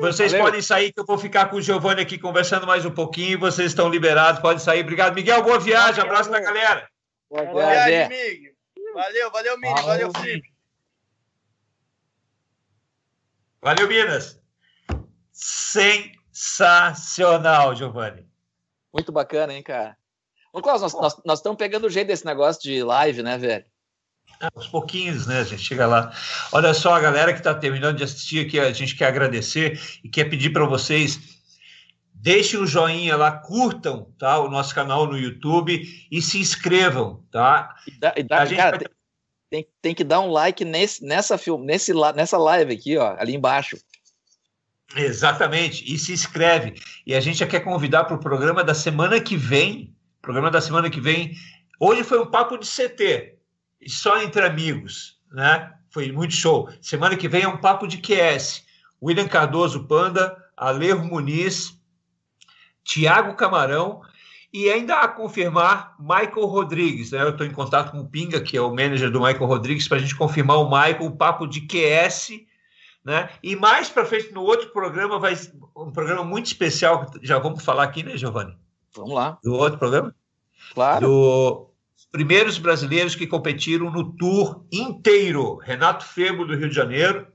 Vocês 0.00 0.32
Valeu. 0.32 0.46
podem 0.46 0.60
sair, 0.60 0.92
que 0.92 1.00
eu 1.00 1.06
vou 1.06 1.16
ficar 1.16 1.46
com 1.46 1.56
o 1.56 1.62
Giovanni 1.62 2.02
aqui 2.02 2.18
conversando 2.18 2.66
mais 2.66 2.84
um 2.84 2.90
pouquinho. 2.90 3.38
Vocês 3.38 3.68
estão 3.70 3.88
liberados, 3.88 4.40
podem 4.40 4.58
sair. 4.58 4.80
Obrigado, 4.82 5.14
Miguel. 5.14 5.42
Boa 5.42 5.58
viagem. 5.58 6.02
Abraço 6.02 6.28
pra 6.28 6.40
galera. 6.40 6.86
Boa 7.30 7.44
Boa 7.46 7.64
viagem, 7.64 7.88
viagem. 8.08 8.26
amigo. 8.28 8.54
Valeu, 8.94 9.30
valeu, 9.30 9.58
Mini. 9.58 9.74
Valeu, 9.74 9.86
Valeu, 9.86 10.12
Felipe. 10.20 10.48
Valeu, 13.68 13.86
Minas. 13.86 14.40
Sensacional, 15.30 17.76
Giovanni. 17.76 18.24
Muito 18.94 19.12
bacana, 19.12 19.52
hein, 19.52 19.62
cara. 19.62 19.94
Ô, 20.54 20.62
Klaus, 20.62 20.80
nós, 20.80 20.94
nós, 20.94 21.20
nós 21.22 21.38
estamos 21.40 21.58
pegando 21.58 21.86
o 21.86 21.90
jeito 21.90 22.06
desse 22.06 22.24
negócio 22.24 22.62
de 22.62 22.82
live, 22.82 23.22
né, 23.22 23.36
velho? 23.36 23.66
Ah, 24.40 24.48
Aos 24.56 24.68
pouquinhos, 24.68 25.26
né? 25.26 25.40
A 25.40 25.44
gente 25.44 25.62
chega 25.62 25.86
lá. 25.86 26.10
Olha 26.50 26.72
só, 26.72 26.94
a 26.94 27.00
galera 27.00 27.30
que 27.34 27.40
está 27.40 27.54
terminando 27.54 27.98
de 27.98 28.04
assistir 28.04 28.46
aqui, 28.46 28.58
a 28.58 28.72
gente 28.72 28.96
quer 28.96 29.08
agradecer 29.08 29.78
e 30.02 30.08
quer 30.08 30.24
pedir 30.30 30.48
para 30.50 30.64
vocês. 30.64 31.20
Deixem 32.14 32.58
o 32.58 32.66
joinha 32.66 33.18
lá, 33.18 33.30
curtam 33.32 34.10
tá, 34.18 34.38
o 34.38 34.48
nosso 34.48 34.74
canal 34.74 35.06
no 35.06 35.18
YouTube 35.18 36.08
e 36.10 36.22
se 36.22 36.38
inscrevam, 36.40 37.22
tá? 37.30 37.76
E 37.86 37.90
dá- 37.98 38.14
e 38.16 38.22
dá- 38.22 38.38
A 38.38 38.46
gente 38.46 38.56
cara, 38.56 38.78
vai- 38.78 38.86
tem, 39.50 39.66
tem, 39.80 39.94
que 39.94 40.04
dar 40.04 40.20
um 40.20 40.30
like 40.30 40.64
nesse, 40.64 41.04
nessa, 41.04 41.38
film, 41.38 41.62
nesse, 41.62 41.92
nessa 42.14 42.38
live 42.38 42.72
aqui, 42.72 42.96
ó, 42.96 43.16
ali 43.18 43.34
embaixo. 43.34 43.76
Exatamente, 44.96 45.84
e 45.92 45.98
se 45.98 46.12
inscreve. 46.12 46.74
E 47.06 47.14
a 47.14 47.20
gente 47.20 47.38
já 47.38 47.46
quer 47.46 47.60
convidar 47.60 48.04
para 48.04 48.16
o 48.16 48.20
programa 48.20 48.64
da 48.64 48.74
semana 48.74 49.20
que 49.20 49.36
vem. 49.36 49.94
Programa 50.22 50.50
da 50.50 50.60
semana 50.60 50.90
que 50.90 51.00
vem. 51.00 51.34
Hoje 51.80 52.02
foi 52.04 52.20
um 52.20 52.30
papo 52.30 52.58
de 52.58 52.66
CT, 52.66 53.38
só 53.86 54.20
entre 54.22 54.44
amigos, 54.44 55.18
né? 55.30 55.72
Foi 55.90 56.10
muito 56.12 56.34
show. 56.34 56.68
Semana 56.80 57.16
que 57.16 57.28
vem 57.28 57.42
é 57.42 57.48
um 57.48 57.58
papo 57.58 57.86
de 57.86 57.98
QS. 57.98 58.64
William 59.02 59.28
Cardoso 59.28 59.86
Panda, 59.86 60.36
Alejo 60.56 61.04
Muniz, 61.04 61.78
Tiago 62.82 63.34
Camarão 63.34 64.02
e 64.52 64.70
ainda 64.70 65.00
a 65.00 65.08
confirmar 65.08 65.94
Michael 65.98 66.46
Rodrigues. 66.46 67.10
Né? 67.10 67.22
Eu 67.22 67.30
estou 67.30 67.46
em 67.46 67.52
contato 67.52 67.92
com 67.92 68.00
o 68.00 68.08
Pinga, 68.08 68.40
que 68.40 68.56
é 68.56 68.60
o 68.60 68.70
manager 68.70 69.10
do 69.10 69.20
Michael 69.20 69.46
Rodrigues, 69.46 69.86
para 69.86 69.98
a 69.98 70.00
gente 70.00 70.16
confirmar 70.16 70.58
o 70.58 70.70
Michael, 70.70 71.04
o 71.04 71.16
papo 71.16 71.46
de 71.46 71.62
QS. 71.62 72.40
Né? 73.04 73.28
E 73.42 73.54
mais 73.56 73.88
para 73.88 74.04
frente, 74.04 74.32
no 74.32 74.42
outro 74.42 74.70
programa, 74.70 75.18
vai 75.18 75.36
um 75.76 75.92
programa 75.92 76.24
muito 76.24 76.46
especial, 76.46 77.10
já 77.22 77.38
vamos 77.38 77.64
falar 77.64 77.84
aqui, 77.84 78.02
né, 78.02 78.16
Giovanni? 78.16 78.56
Vamos 78.94 79.14
lá, 79.14 79.38
Do 79.42 79.54
outro 79.54 79.78
programa? 79.78 80.14
claro. 80.72 81.06
Do 81.06 81.68
primeiros 82.10 82.58
brasileiros 82.58 83.14
que 83.14 83.26
competiram 83.26 83.90
no 83.90 84.12
tour 84.12 84.64
inteiro. 84.72 85.56
Renato 85.56 86.04
Febo, 86.04 86.44
do 86.44 86.56
Rio 86.56 86.68
de 86.68 86.74
Janeiro, 86.74 87.26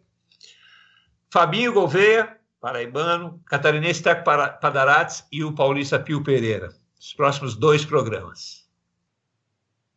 Fabinho 1.31 1.73
Gouveia, 1.73 2.37
paraibano, 2.59 3.39
Catarinense 3.45 4.01
Teco 4.01 4.23
Padarates 4.23 5.25
e 5.31 5.43
o 5.43 5.53
paulista 5.53 5.99
Pio 5.99 6.23
Pereira. 6.23 6.69
Os 7.03 7.13
próximos 7.13 7.53
dois 7.53 7.83
programas. 7.83 8.65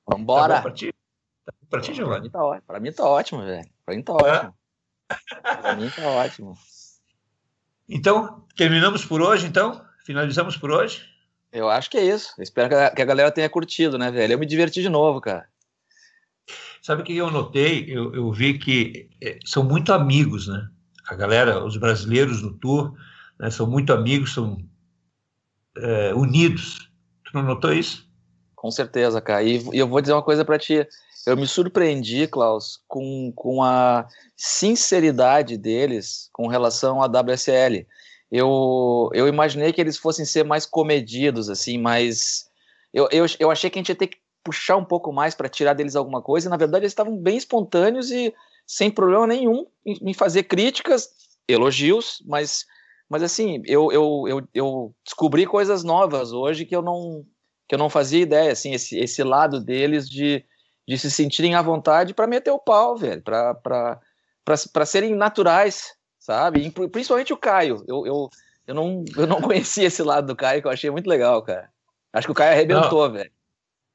Tá 0.04 0.16
Vambora. 0.16 0.56
bom 0.56 0.62
pra 0.62 0.72
ti? 0.72 0.92
Tá 1.70 1.80
ti, 1.80 1.94
Giovanni? 1.94 2.24
mim 2.24 2.30
tá, 2.30 2.60
pra 2.66 2.80
mim 2.80 2.92
tá 2.92 3.04
ótimo, 3.04 3.44
velho. 3.44 3.70
Pra 3.84 3.94
mim 3.94 4.02
tá 4.02 4.12
É? 4.12 4.16
ótimo. 4.16 4.54
pra 5.62 5.76
mim 5.76 5.88
tá 5.88 6.02
ótimo. 6.08 6.58
Então, 7.88 8.44
terminamos 8.56 9.04
por 9.04 9.22
hoje, 9.22 9.46
então? 9.46 9.86
Finalizamos 10.04 10.56
por 10.56 10.72
hoje? 10.72 11.08
Eu 11.52 11.70
acho 11.70 11.88
que 11.88 11.96
é 11.96 12.04
isso. 12.04 12.34
Eu 12.36 12.42
espero 12.42 12.68
que 12.68 12.74
a, 13.02 13.04
galera 13.04 13.30
tenha 13.30 13.48
curtido, 13.48 13.96
né, 13.96 14.10
velho? 14.10 14.32
Eu 14.32 14.38
me 14.40 14.46
diverti 14.46 14.82
de 14.82 14.88
novo, 14.88 15.20
cara. 15.20 15.48
Sabe 16.82 17.02
o 17.02 17.04
que 17.04 17.16
eu 17.16 17.30
notei? 17.30 17.84
Eu, 17.88 18.12
eu 18.16 18.32
vi 18.32 18.58
que 18.58 19.08
eh, 19.22 19.38
são 19.44 19.62
muito 19.62 19.92
amigos, 19.92 20.48
né? 20.48 20.68
A 21.06 21.14
galera, 21.14 21.64
os 21.64 21.76
brasileiros 21.76 22.42
no 22.42 22.52
tour, 22.58 22.96
né, 23.38 23.48
são 23.48 23.64
muito 23.64 23.92
amigos, 23.92 24.34
são 24.34 24.58
eh, 25.76 26.12
unidos. 26.12 26.85
Não 27.36 27.42
notou 27.42 27.70
isso? 27.70 28.08
Com 28.54 28.70
certeza, 28.70 29.20
cara. 29.20 29.42
E, 29.42 29.62
eu 29.74 29.86
vou 29.86 30.00
dizer 30.00 30.14
uma 30.14 30.22
coisa 30.22 30.42
pra 30.42 30.58
ti. 30.58 30.88
Eu 31.26 31.36
me 31.36 31.46
surpreendi, 31.46 32.26
Klaus, 32.26 32.80
com, 32.88 33.30
com 33.36 33.62
a 33.62 34.08
sinceridade 34.34 35.58
deles 35.58 36.30
com 36.32 36.46
relação 36.46 37.02
à 37.02 37.06
WSL. 37.06 37.86
Eu, 38.32 39.10
eu 39.12 39.28
imaginei 39.28 39.70
que 39.70 39.80
eles 39.82 39.98
fossem 39.98 40.24
ser 40.24 40.44
mais 40.44 40.64
comedidos, 40.64 41.50
assim, 41.50 41.76
mas 41.76 42.48
eu, 42.92 43.06
eu, 43.12 43.26
eu 43.38 43.50
achei 43.50 43.68
que 43.68 43.78
a 43.78 43.80
gente 43.80 43.90
ia 43.90 43.94
ter 43.94 44.06
que 44.06 44.18
puxar 44.42 44.76
um 44.78 44.84
pouco 44.84 45.12
mais 45.12 45.34
para 45.34 45.48
tirar 45.48 45.74
deles 45.74 45.94
alguma 45.94 46.22
coisa, 46.22 46.48
e 46.48 46.50
na 46.50 46.56
verdade 46.56 46.84
eles 46.84 46.92
estavam 46.92 47.18
bem 47.18 47.36
espontâneos 47.36 48.10
e 48.10 48.32
sem 48.66 48.90
problema 48.90 49.26
nenhum 49.26 49.66
em, 49.84 50.10
em 50.10 50.14
fazer 50.14 50.44
críticas, 50.44 51.10
elogios, 51.46 52.22
mas, 52.26 52.64
mas 53.08 53.22
assim, 53.22 53.62
eu, 53.66 53.92
eu, 53.92 54.24
eu, 54.28 54.48
eu 54.52 54.94
descobri 55.04 55.46
coisas 55.46 55.84
novas 55.84 56.32
hoje 56.32 56.64
que 56.64 56.74
eu 56.74 56.82
não, 56.82 57.24
que 57.68 57.74
eu 57.74 57.78
não 57.78 57.88
fazia 57.88 58.20
ideia, 58.20 58.52
assim, 58.52 58.72
esse, 58.72 58.98
esse 58.98 59.22
lado 59.22 59.60
deles 59.60 60.08
de, 60.08 60.44
de 60.86 60.98
se 60.98 61.10
sentirem 61.10 61.54
à 61.54 61.62
vontade 61.62 62.14
para 62.14 62.26
meter 62.26 62.50
o 62.50 62.58
pau, 62.58 62.96
velho, 62.96 63.22
para 63.22 64.86
serem 64.86 65.14
naturais, 65.14 65.94
sabe? 66.18 66.60
E, 66.60 66.88
principalmente 66.88 67.32
o 67.32 67.36
Caio. 67.36 67.84
Eu, 67.86 68.06
eu, 68.06 68.30
eu, 68.66 68.74
não, 68.74 69.04
eu 69.16 69.26
não 69.26 69.40
conhecia 69.42 69.86
esse 69.86 70.02
lado 70.02 70.26
do 70.26 70.36
Caio, 70.36 70.60
que 70.60 70.66
eu 70.66 70.72
achei 70.72 70.90
muito 70.90 71.08
legal, 71.08 71.42
cara. 71.42 71.70
Acho 72.12 72.26
que 72.26 72.32
o 72.32 72.34
Caio 72.34 72.52
arrebentou, 72.52 73.10
velho. 73.10 73.30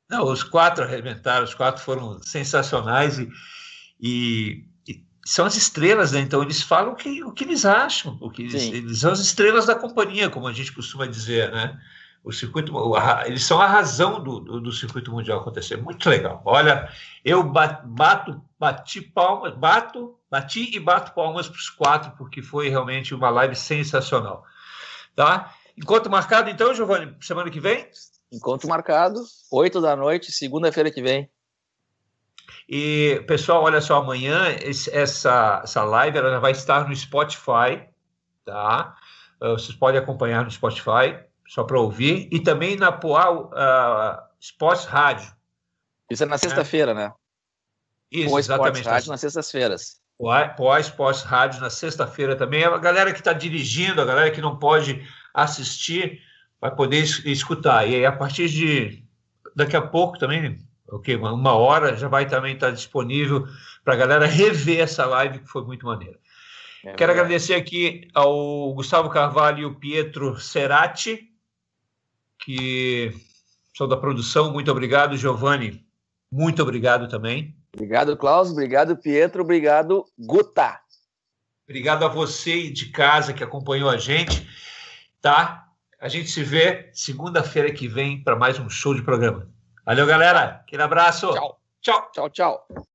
Não, 0.09 0.25
os 0.25 0.43
quatro 0.43 0.83
arrebentaram, 0.83 1.43
os 1.43 1.55
quatro 1.55 1.81
foram 1.81 2.21
sensacionais 2.21 3.17
e, 3.17 3.29
e 3.99 4.65
são 5.25 5.45
as 5.45 5.55
estrelas, 5.55 6.11
né? 6.11 6.19
Então 6.19 6.41
eles 6.41 6.61
falam 6.61 6.93
o 6.93 6.95
que, 6.95 7.23
o 7.23 7.31
que 7.31 7.43
eles 7.43 7.65
acham, 7.65 8.17
o 8.19 8.29
que 8.29 8.43
eles, 8.43 8.71
eles 8.71 8.99
são 8.99 9.11
as 9.11 9.19
estrelas 9.19 9.65
da 9.65 9.75
companhia, 9.75 10.29
como 10.29 10.47
a 10.47 10.53
gente 10.53 10.71
costuma 10.71 11.05
dizer, 11.05 11.51
né? 11.51 11.79
O 12.23 12.31
circuito, 12.31 12.73
eles 13.25 13.43
são 13.43 13.59
a 13.59 13.65
razão 13.65 14.21
do, 14.23 14.39
do, 14.39 14.61
do 14.61 14.71
circuito 14.71 15.11
mundial 15.11 15.39
acontecer. 15.39 15.75
Muito 15.77 16.07
legal. 16.07 16.39
Olha, 16.45 16.87
eu 17.25 17.43
bato, 17.43 18.39
bati 18.59 19.01
palmas, 19.01 19.55
bato, 19.55 20.15
bati 20.29 20.75
e 20.75 20.79
bato 20.79 21.13
palmas 21.13 21.47
para 21.47 21.57
os 21.57 21.69
quatro, 21.69 22.11
porque 22.17 22.43
foi 22.43 22.69
realmente 22.69 23.15
uma 23.15 23.31
live 23.31 23.55
sensacional. 23.55 24.43
Tá? 25.15 25.51
Encontro 25.75 26.11
marcado, 26.11 26.49
então, 26.51 26.75
Giovanni, 26.75 27.15
semana 27.21 27.49
que 27.49 27.59
vem? 27.59 27.89
Encontro 28.31 28.69
marcado, 28.69 29.19
8 29.51 29.81
da 29.81 29.95
noite, 29.95 30.31
segunda-feira 30.31 30.91
que 30.91 31.01
vem. 31.01 31.27
E, 32.67 33.23
pessoal, 33.27 33.63
olha 33.63 33.81
só, 33.81 33.97
amanhã 33.97 34.49
esse, 34.61 34.89
essa, 34.95 35.61
essa 35.63 35.83
live 35.83 36.17
ela 36.17 36.39
vai 36.39 36.51
estar 36.51 36.87
no 36.87 36.95
Spotify, 36.95 37.87
tá? 38.45 38.95
Uh, 39.41 39.51
vocês 39.51 39.75
podem 39.75 39.99
acompanhar 39.99 40.43
no 40.43 40.51
Spotify, 40.51 41.19
só 41.47 41.63
para 41.63 41.79
ouvir, 41.79 42.29
e 42.31 42.39
também 42.39 42.75
na 42.75 42.91
Poa 42.91 43.47
uh, 43.47 44.21
Sports 44.39 44.85
Rádio. 44.85 45.31
Isso 46.09 46.23
é 46.23 46.25
na 46.25 46.37
sexta-feira, 46.37 46.91
é. 46.91 46.95
né? 46.95 47.13
Isso, 48.11 48.29
Poa 48.29 48.39
exatamente. 48.39 48.75
Sports 48.75 48.93
Rádio 48.93 49.11
nas 49.11 49.21
sextas-feiras. 49.21 50.01
Poa 50.55 50.79
Sports 50.79 51.23
Rádio 51.23 51.61
na 51.61 51.69
sexta-feira 51.69 52.35
também. 52.35 52.63
A 52.63 52.77
galera 52.77 53.11
que 53.11 53.19
está 53.19 53.33
dirigindo, 53.33 54.01
a 54.01 54.05
galera 54.05 54.29
que 54.29 54.41
não 54.41 54.59
pode 54.59 55.03
assistir, 55.33 56.21
vai 56.59 56.73
poder 56.73 57.01
escutar. 57.25 57.87
E 57.87 57.95
aí, 57.95 58.05
a 58.05 58.11
partir 58.11 58.47
de 58.47 59.03
daqui 59.55 59.75
a 59.75 59.81
pouco 59.81 60.19
também, 60.19 60.59
ok, 60.91 61.15
uma 61.15 61.53
hora 61.53 61.95
já 61.95 62.07
vai 62.07 62.27
também 62.27 62.53
estar 62.53 62.71
disponível 62.71 63.47
para 63.83 63.93
a 63.93 63.97
galera 63.97 64.25
rever 64.25 64.81
essa 64.81 65.05
live 65.05 65.39
que 65.39 65.47
foi 65.47 65.63
muito 65.63 65.85
maneira. 65.85 66.19
É 66.83 66.93
Quero 66.93 67.11
agradecer 67.11 67.53
aqui 67.53 68.07
ao 68.13 68.73
Gustavo 68.73 69.09
Carvalho 69.09 69.59
e 69.59 69.65
o 69.65 69.75
Pietro 69.75 70.39
Cerati, 70.39 71.29
que 72.43 73.13
são 73.77 73.87
da 73.87 73.95
produção. 73.95 74.51
Muito 74.51 74.71
obrigado, 74.71 75.15
Giovanni. 75.15 75.85
Muito 76.31 76.61
obrigado 76.61 77.07
também. 77.07 77.55
Obrigado, 77.73 78.17
Klaus. 78.17 78.49
Obrigado, 78.49 78.97
Pietro. 78.97 79.43
Obrigado, 79.43 80.05
Guta. 80.17 80.79
Obrigado 81.67 82.03
a 82.03 82.07
você 82.07 82.69
de 82.69 82.87
casa 82.87 83.31
que 83.31 83.43
acompanhou 83.43 83.89
a 83.89 83.97
gente, 83.97 84.49
tá? 85.21 85.67
A 85.99 86.07
gente 86.07 86.29
se 86.29 86.43
vê 86.43 86.89
segunda-feira 86.93 87.71
que 87.71 87.87
vem 87.87 88.23
para 88.23 88.35
mais 88.35 88.57
um 88.59 88.69
show 88.69 88.95
de 88.95 89.03
programa. 89.03 89.50
Valeu, 89.85 90.05
galera. 90.05 90.61
Aquele 90.63 90.83
abraço. 90.83 91.33
Tchau. 91.33 91.59
Tchau. 91.81 92.11
Tchau, 92.13 92.29
tchau. 92.29 92.67